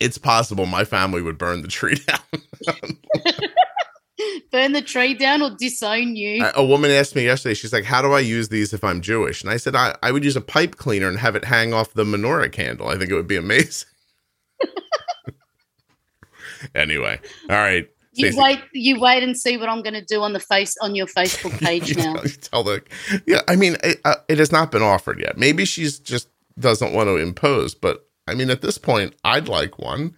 It's 0.00 0.18
possible 0.18 0.66
my 0.66 0.84
family 0.84 1.22
would 1.22 1.38
burn 1.38 1.62
the 1.62 1.68
tree 1.68 1.96
down. 2.06 2.18
Burn 4.50 4.72
the 4.72 4.82
tree 4.82 5.14
down 5.14 5.42
or 5.42 5.50
disown 5.58 6.14
you. 6.16 6.44
A- 6.44 6.52
a 6.60 6.64
woman 6.64 6.90
asked 6.90 7.14
me 7.16 7.24
yesterday. 7.24 7.54
She's 7.54 7.72
like, 7.72 7.84
"How 7.84 8.00
do 8.02 8.12
I 8.12 8.20
use 8.20 8.48
these 8.48 8.72
if 8.72 8.82
I'm 8.84 9.00
Jewish?" 9.00 9.42
And 9.42 9.50
I 9.50 9.56
said, 9.56 9.74
"I, 9.74 9.96
I 10.02 10.12
would 10.12 10.24
use 10.24 10.36
a 10.36 10.40
pipe 10.40 10.76
cleaner 10.76 11.08
and 11.08 11.18
have 11.18 11.34
it 11.36 11.44
hang 11.44 11.72
off 11.74 11.92
the 11.94 12.04
menorah 12.04 12.50
candle. 12.52 12.88
I 12.88 12.96
think 12.96 13.10
it 13.10 13.14
would 13.14 13.26
be 13.28 13.36
amazing." 13.36 13.88
Anyway, 16.74 17.18
all 17.50 17.56
right. 17.56 17.88
you 18.12 18.32
Stacey. 18.32 18.40
wait. 18.40 18.60
You 18.72 19.00
wait 19.00 19.22
and 19.22 19.36
see 19.36 19.56
what 19.56 19.68
I'm 19.68 19.82
going 19.82 19.94
to 19.94 20.04
do 20.04 20.22
on 20.22 20.32
the 20.32 20.40
face 20.40 20.76
on 20.80 20.94
your 20.94 21.06
Facebook 21.06 21.58
page 21.64 21.96
now. 21.96 22.14
tell- 22.14 22.24
tell 22.40 22.62
the 22.64 22.82
yeah 23.26 23.40
i 23.48 23.56
mean 23.56 23.76
it, 23.82 24.00
uh, 24.04 24.16
it 24.28 24.38
has 24.38 24.52
not 24.52 24.70
been 24.70 24.82
offered 24.82 25.18
yet 25.20 25.36
maybe 25.36 25.64
she's 25.64 25.98
just 25.98 26.28
doesn't 26.58 26.92
want 26.92 27.08
to 27.08 27.16
impose 27.16 27.74
but 27.74 28.06
i 28.28 28.34
mean 28.34 28.48
at 28.50 28.60
this 28.62 28.78
point 28.78 29.12
i'd 29.24 29.48
like 29.48 29.76
one 29.78 30.14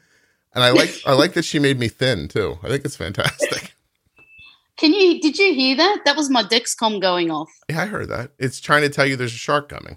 and 0.55 0.63
i 0.65 0.71
like 0.71 0.91
i 1.07 1.13
like 1.15 1.33
that 1.33 1.45
she 1.45 1.59
made 1.59 1.79
me 1.79 1.89
thin 1.89 2.29
too 2.29 2.59
i 2.63 2.69
think 2.69 2.85
it's 2.85 2.97
fantastic 2.97 3.75
Can 4.77 4.93
you? 4.93 5.19
Did 5.23 5.39
you 5.39 5.55
hear 5.55 5.75
that? 5.77 6.03
That 6.05 6.17
was 6.17 6.29
my 6.29 6.43
Dexcom 6.43 7.01
going 7.01 7.31
off. 7.31 7.49
Yeah, 7.71 7.81
I 7.81 7.87
heard 7.87 8.11
that. 8.11 8.33
It's 8.39 8.61
trying 8.61 8.83
to 8.83 8.91
tell 8.91 9.07
you 9.07 9.17
there's 9.17 9.33
a 9.33 9.39
shark 9.39 9.71
coming. 9.71 9.97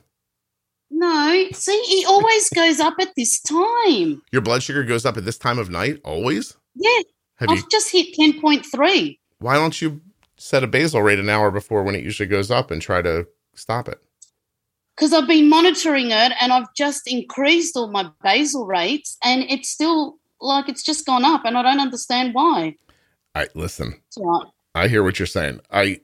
No, 0.91 1.47
see, 1.53 1.71
it 1.71 2.07
always 2.07 2.49
goes 2.49 2.79
up 2.79 2.95
at 2.99 3.15
this 3.15 3.39
time. 3.41 4.21
Your 4.31 4.41
blood 4.41 4.63
sugar 4.63 4.83
goes 4.83 5.05
up 5.05 5.17
at 5.17 5.25
this 5.25 5.37
time 5.37 5.59
of 5.59 5.69
night, 5.69 5.99
always? 6.03 6.57
Yeah, 6.75 7.01
Have 7.37 7.49
I've 7.49 7.57
you 7.57 7.63
just 7.71 7.91
hit 7.91 8.13
ten 8.15 8.39
point 8.41 8.65
three. 8.65 9.19
why 9.39 9.55
don't 9.55 9.79
you 9.81 10.01
set 10.37 10.63
a 10.63 10.67
basal 10.67 11.01
rate 11.01 11.19
an 11.19 11.29
hour 11.29 11.51
before 11.51 11.83
when 11.83 11.95
it 11.95 12.03
usually 12.03 12.27
goes 12.27 12.49
up 12.51 12.71
and 12.71 12.81
try 12.81 13.01
to 13.01 13.27
stop 13.55 13.87
it? 13.87 13.99
because 14.95 15.13
I've 15.13 15.29
been 15.29 15.47
monitoring 15.47 16.07
it 16.11 16.33
and 16.41 16.51
I've 16.51 16.73
just 16.75 17.09
increased 17.09 17.77
all 17.77 17.89
my 17.89 18.09
basal 18.21 18.67
rates 18.67 19.15
and 19.23 19.43
it's 19.43 19.69
still 19.69 20.17
like 20.41 20.67
it's 20.67 20.83
just 20.83 21.05
gone 21.05 21.23
up 21.23 21.45
and 21.45 21.57
I 21.57 21.61
don't 21.61 21.79
understand 21.79 22.33
why. 22.33 22.75
I 23.33 23.47
listen. 23.55 24.01
I 24.75 24.89
hear 24.89 25.01
what 25.01 25.17
you're 25.17 25.25
saying. 25.25 25.61
I 25.71 26.01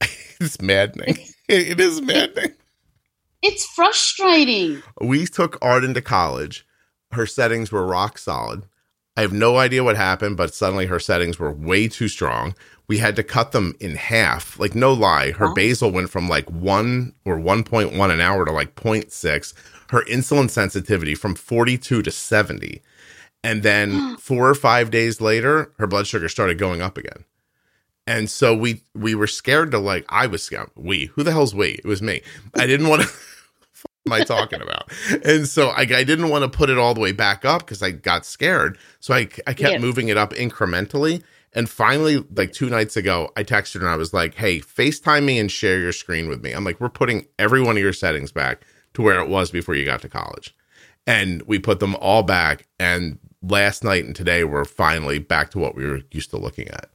it's 0.40 0.60
maddening. 0.60 1.16
It 1.48 1.78
is 1.80 2.00
maddening. 2.00 2.54
It's 3.46 3.66
frustrating. 3.66 4.82
We 5.02 5.26
took 5.26 5.58
Arden 5.60 5.92
to 5.94 6.00
college. 6.00 6.66
Her 7.12 7.26
settings 7.26 7.70
were 7.70 7.86
rock 7.86 8.16
solid. 8.16 8.64
I 9.16 9.20
have 9.20 9.32
no 9.34 9.58
idea 9.58 9.84
what 9.84 9.96
happened, 9.96 10.36
but 10.38 10.54
suddenly 10.54 10.86
her 10.86 10.98
settings 10.98 11.38
were 11.38 11.52
way 11.52 11.86
too 11.86 12.08
strong. 12.08 12.54
We 12.88 12.98
had 12.98 13.14
to 13.16 13.22
cut 13.22 13.52
them 13.52 13.74
in 13.80 13.96
half. 13.96 14.58
Like, 14.58 14.74
no 14.74 14.92
lie, 14.94 15.32
her 15.32 15.48
Oh. 15.50 15.54
basal 15.54 15.90
went 15.90 16.08
from 16.10 16.28
like 16.28 16.50
one 16.50 17.12
or 17.24 17.36
1.1 17.38 18.10
an 18.10 18.20
hour 18.20 18.44
to 18.46 18.50
like 18.50 18.74
0.6. 18.74 19.52
Her 19.90 20.02
insulin 20.06 20.48
sensitivity 20.50 21.14
from 21.14 21.34
42 21.34 22.00
to 22.02 22.10
70. 22.10 22.80
And 23.44 23.62
then 23.62 24.16
four 24.20 24.48
or 24.48 24.54
five 24.54 24.90
days 24.90 25.20
later, 25.20 25.70
her 25.78 25.86
blood 25.86 26.06
sugar 26.06 26.28
started 26.30 26.58
going 26.58 26.80
up 26.80 26.96
again. 26.96 27.24
And 28.06 28.28
so 28.28 28.54
we 28.54 28.82
we 28.94 29.14
were 29.14 29.26
scared 29.26 29.70
to 29.70 29.78
like 29.78 30.04
I 30.10 30.26
was 30.26 30.42
scared. 30.42 30.70
We 30.74 31.06
who 31.14 31.22
the 31.22 31.32
hell's 31.32 31.54
we? 31.54 31.68
It 31.72 31.86
was 31.86 32.02
me. 32.02 32.20
I 32.54 32.66
didn't 32.66 32.88
want 32.88 33.02
to. 33.02 33.08
am 34.06 34.12
I 34.12 34.24
talking 34.24 34.60
about? 34.62 34.90
And 35.24 35.48
so 35.48 35.68
I, 35.68 35.82
I 35.82 36.04
didn't 36.04 36.28
want 36.28 36.42
to 36.50 36.56
put 36.56 36.70
it 36.70 36.78
all 36.78 36.94
the 36.94 37.00
way 37.00 37.12
back 37.12 37.44
up 37.44 37.60
because 37.62 37.82
I 37.82 37.90
got 37.90 38.24
scared. 38.26 38.78
So 39.00 39.14
I 39.14 39.28
I 39.46 39.54
kept 39.54 39.74
Yeah. 39.74 39.78
moving 39.78 40.08
it 40.08 40.16
up 40.16 40.32
incrementally. 40.34 41.22
And 41.56 41.68
finally, 41.70 42.24
like 42.34 42.52
two 42.52 42.68
nights 42.68 42.96
ago, 42.96 43.30
I 43.36 43.44
texted 43.44 43.74
her 43.76 43.80
and 43.82 43.90
I 43.90 43.96
was 43.96 44.12
like, 44.12 44.34
"Hey, 44.34 44.58
Facetime 44.60 45.24
me 45.24 45.38
and 45.38 45.50
share 45.50 45.78
your 45.78 45.92
screen 45.92 46.28
with 46.28 46.42
me." 46.42 46.52
I'm 46.52 46.64
like, 46.64 46.80
"We're 46.80 46.88
putting 46.88 47.26
every 47.38 47.62
one 47.62 47.76
of 47.76 47.82
your 47.82 47.92
settings 47.92 48.32
back 48.32 48.62
to 48.94 49.02
where 49.02 49.20
it 49.20 49.28
was 49.28 49.50
before 49.52 49.74
you 49.76 49.84
got 49.84 50.02
to 50.02 50.08
college." 50.08 50.54
And 51.06 51.42
we 51.42 51.58
put 51.58 51.78
them 51.80 51.94
all 51.96 52.22
back. 52.24 52.66
And 52.80 53.18
last 53.42 53.84
night 53.84 54.04
and 54.04 54.16
today, 54.16 54.42
we're 54.44 54.64
finally 54.64 55.18
back 55.20 55.50
to 55.50 55.58
what 55.58 55.76
we 55.76 55.86
were 55.86 56.00
used 56.10 56.30
to 56.30 56.38
looking 56.38 56.68
at. 56.68 56.90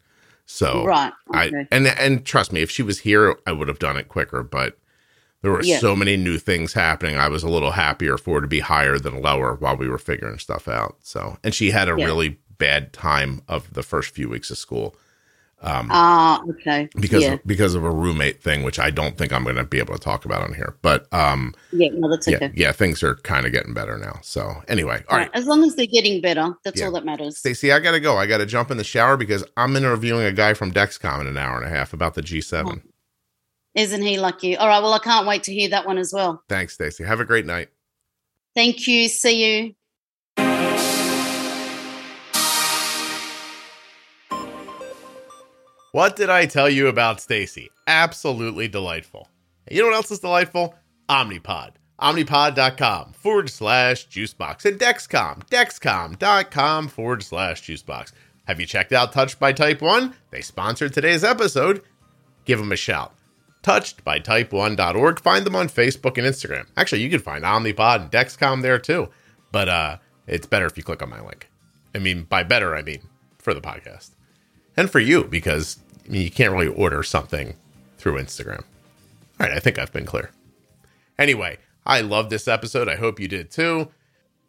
So 0.45 0.83
right. 0.83 1.13
I 1.31 1.51
and 1.71 1.87
and 1.87 2.25
trust 2.25 2.51
me, 2.51 2.61
if 2.61 2.69
she 2.71 2.83
was 2.83 2.99
here, 2.99 3.37
I 3.47 3.51
would 3.53 3.67
have 3.69 3.79
done 3.79 3.95
it 3.97 4.09
quicker. 4.09 4.43
But 4.43 4.77
there 5.41 5.51
were 5.51 5.63
Yeah. 5.63 5.79
so 5.79 5.95
many 5.95 6.17
new 6.17 6.37
things 6.37 6.73
happening. 6.73 7.17
I 7.17 7.27
was 7.29 7.43
a 7.43 7.49
little 7.49 7.71
happier 7.71 8.17
for 8.17 8.39
it 8.39 8.41
to 8.41 8.47
be 8.47 8.59
higher 8.59 8.99
than 8.99 9.21
lower 9.21 9.55
while 9.55 9.77
we 9.77 9.87
were 9.87 9.97
figuring 9.97 10.37
stuff 10.39 10.67
out. 10.67 10.97
So, 11.01 11.37
and 11.43 11.53
she 11.53 11.71
had 11.71 11.87
a 11.89 11.95
Yeah. 11.97 12.05
really 12.05 12.37
bad 12.57 12.91
time 12.93 13.41
of 13.47 13.73
the 13.73 13.83
first 13.83 14.13
few 14.13 14.27
weeks 14.29 14.49
of 14.51 14.57
school 14.57 14.95
um, 15.61 15.89
Ah, 15.91 16.41
okay. 16.49 16.87
because 17.01 17.21
yeah, 17.23 17.33
of, 17.33 17.41
because 17.45 17.75
of 17.75 17.83
a 17.83 17.91
roommate 17.91 18.41
thing, 18.41 18.63
which 18.63 18.79
I 18.79 18.89
don't 18.91 19.17
think 19.17 19.33
I'm 19.33 19.43
going 19.43 19.57
to 19.57 19.65
be 19.65 19.79
able 19.79 19.93
to 19.93 19.99
talk 19.99 20.23
about 20.23 20.41
on 20.41 20.53
here. 20.53 20.75
But 20.81 21.11
um, 21.13 21.53
yeah, 21.73 21.89
no, 21.93 22.09
that's 22.09 22.27
yeah, 22.29 22.37
okay. 22.37 22.51
yeah, 22.55 22.71
things 22.71 23.03
are 23.03 23.15
kind 23.15 23.45
of 23.45 23.51
getting 23.51 23.73
better 23.73 23.97
now. 23.97 24.19
So 24.21 24.63
anyway, 24.69 25.03
all 25.09 25.17
right. 25.17 25.29
As 25.33 25.47
long 25.47 25.63
as 25.65 25.75
they're 25.75 25.85
getting 25.85 26.21
better, 26.21 26.53
that's 26.63 26.79
Yeah. 26.79 26.85
all 26.85 26.93
that 26.93 27.03
matters. 27.03 27.37
Stacey, 27.37 27.73
I 27.73 27.79
gotta 27.79 27.99
go. 27.99 28.15
I 28.17 28.25
gotta 28.25 28.45
jump 28.45 28.71
in 28.71 28.77
the 28.77 28.85
shower 28.85 29.17
because 29.17 29.43
I'm 29.57 29.75
interviewing 29.75 30.23
a 30.25 30.31
guy 30.31 30.53
from 30.53 30.71
Dexcom 30.71 31.19
in 31.21 31.27
an 31.27 31.37
hour 31.37 31.57
and 31.57 31.65
a 31.65 31.69
half 31.69 31.91
about 31.91 32.13
the 32.13 32.21
G7. 32.21 32.81
Isn't 33.75 34.01
he 34.01 34.19
lucky? 34.19 34.57
All 34.57 34.67
right. 34.67 34.81
Well, 34.81 34.93
I 34.93 34.99
can't 34.99 35.27
wait 35.27 35.43
to 35.43 35.53
hear 35.53 35.69
that 35.69 35.85
one 35.85 35.97
as 35.97 36.11
well. 36.13 36.43
Thanks, 36.49 36.73
Stacey. 36.73 37.03
Have 37.03 37.19
a 37.19 37.25
great 37.25 37.45
night. 37.45 37.69
Thank 38.55 38.87
you. 38.87 39.07
See 39.07 39.65
you. 39.65 39.75
What 45.91 46.15
did 46.15 46.29
I 46.29 46.45
tell 46.45 46.69
you 46.69 46.87
about 46.87 47.19
Stacey? 47.19 47.69
Absolutely 47.87 48.67
delightful. 48.67 49.27
And 49.67 49.75
you 49.75 49.81
know 49.81 49.89
what 49.89 49.95
else 49.95 50.11
is 50.11 50.19
delightful? 50.19 50.75
Omnipod. 51.09 51.71
Omnipod.com 51.99 53.13
forward 53.13 53.49
slash 53.49 54.07
juicebox. 54.07 54.65
And 54.65 54.79
Dexcom. 54.79 55.47
Dexcom.com 55.49 56.87
forward 56.89 57.23
slash 57.23 57.63
juicebox. 57.63 58.13
Have 58.45 58.59
you 58.59 58.65
checked 58.65 58.93
out 58.93 59.11
Touched 59.13 59.39
by 59.39 59.51
Type 59.51 59.81
1? 59.81 60.13
They 60.31 60.41
sponsored 60.41 60.93
today's 60.93 61.23
episode. 61.23 61.81
Give 62.45 62.59
them 62.59 62.71
a 62.71 62.75
shout. 62.75 63.13
Touched 63.61 64.03
by 64.03 64.19
Type1.org. 64.19 65.19
Find 65.19 65.45
them 65.45 65.55
on 65.55 65.67
Facebook 65.67 66.17
and 66.17 66.25
Instagram. 66.25 66.67
Actually, 66.77 67.01
you 67.01 67.09
can 67.09 67.19
find 67.19 67.43
Omnipod 67.43 68.01
and 68.01 68.11
Dexcom 68.11 68.61
there 68.61 68.79
too. 68.79 69.09
But 69.51 69.69
uh, 69.69 69.97
it's 70.27 70.47
better 70.47 70.65
if 70.65 70.77
you 70.77 70.83
click 70.83 71.01
on 71.01 71.09
my 71.09 71.21
link. 71.21 71.49
I 71.93 71.99
mean, 71.99 72.23
by 72.23 72.43
better, 72.43 72.75
I 72.75 72.81
mean 72.81 73.01
for 73.37 73.53
the 73.53 73.61
podcast 73.61 74.11
and 74.77 74.89
for 74.89 74.99
you 74.99 75.23
because 75.25 75.79
I 76.05 76.11
mean, 76.11 76.21
you 76.21 76.31
can't 76.31 76.53
really 76.53 76.67
order 76.67 77.03
something 77.03 77.55
through 77.97 78.21
Instagram. 78.21 78.63
All 79.39 79.47
right, 79.47 79.51
I 79.51 79.59
think 79.59 79.77
I've 79.77 79.91
been 79.91 80.05
clear. 80.05 80.31
Anyway, 81.17 81.57
I 81.85 82.01
love 82.01 82.29
this 82.29 82.47
episode. 82.47 82.87
I 82.87 82.95
hope 82.95 83.19
you 83.19 83.27
did 83.27 83.51
too. 83.51 83.89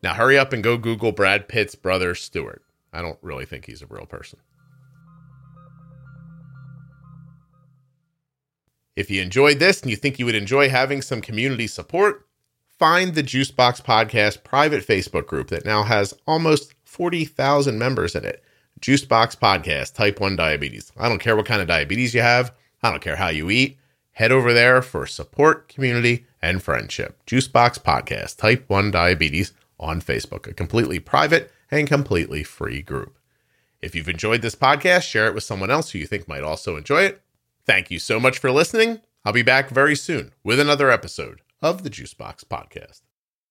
Now 0.02 0.14
hurry 0.14 0.38
up 0.38 0.52
and 0.52 0.62
go 0.62 0.76
Google 0.76 1.12
Brad 1.12 1.48
Pitt's 1.48 1.74
brother 1.74 2.14
Stewart. 2.14 2.62
I 2.92 3.02
don't 3.02 3.18
really 3.22 3.44
think 3.44 3.66
he's 3.66 3.82
a 3.82 3.86
real 3.86 4.06
person. 4.06 4.38
If 9.00 9.10
you 9.10 9.22
enjoyed 9.22 9.60
this 9.60 9.80
and 9.80 9.90
you 9.90 9.96
think 9.96 10.18
you 10.18 10.26
would 10.26 10.34
enjoy 10.34 10.68
having 10.68 11.00
some 11.00 11.22
community 11.22 11.66
support, 11.66 12.26
find 12.78 13.14
the 13.14 13.22
Juicebox 13.22 13.80
Podcast 13.80 14.44
private 14.44 14.86
Facebook 14.86 15.26
group 15.26 15.48
that 15.48 15.64
now 15.64 15.84
has 15.84 16.12
almost 16.26 16.74
40,000 16.84 17.78
members 17.78 18.14
in 18.14 18.26
it. 18.26 18.44
Juicebox 18.82 19.38
Podcast, 19.38 19.94
Type 19.94 20.20
1 20.20 20.36
Diabetes. 20.36 20.92
I 20.98 21.08
don't 21.08 21.18
care 21.18 21.34
what 21.34 21.46
kind 21.46 21.62
of 21.62 21.66
diabetes 21.66 22.12
you 22.12 22.20
have, 22.20 22.52
I 22.82 22.90
don't 22.90 23.00
care 23.00 23.16
how 23.16 23.28
you 23.28 23.48
eat. 23.48 23.78
Head 24.12 24.32
over 24.32 24.52
there 24.52 24.82
for 24.82 25.06
support, 25.06 25.68
community, 25.68 26.26
and 26.42 26.62
friendship. 26.62 27.24
Juicebox 27.26 27.78
Podcast, 27.78 28.36
Type 28.36 28.66
1 28.68 28.90
Diabetes 28.90 29.54
on 29.78 30.02
Facebook, 30.02 30.46
a 30.46 30.52
completely 30.52 31.00
private 31.00 31.50
and 31.70 31.88
completely 31.88 32.44
free 32.44 32.82
group. 32.82 33.16
If 33.80 33.94
you've 33.94 34.10
enjoyed 34.10 34.42
this 34.42 34.56
podcast, 34.56 35.04
share 35.04 35.26
it 35.26 35.34
with 35.34 35.44
someone 35.44 35.70
else 35.70 35.92
who 35.92 35.98
you 35.98 36.06
think 36.06 36.28
might 36.28 36.42
also 36.44 36.76
enjoy 36.76 37.04
it. 37.04 37.22
Thank 37.70 37.88
you 37.88 38.00
so 38.00 38.18
much 38.18 38.38
for 38.38 38.50
listening. 38.50 39.00
I'll 39.24 39.32
be 39.32 39.44
back 39.44 39.70
very 39.70 39.94
soon 39.94 40.32
with 40.42 40.58
another 40.58 40.90
episode 40.90 41.42
of 41.62 41.84
the 41.84 41.88
Juicebox 41.88 42.44
Podcast. 42.44 43.02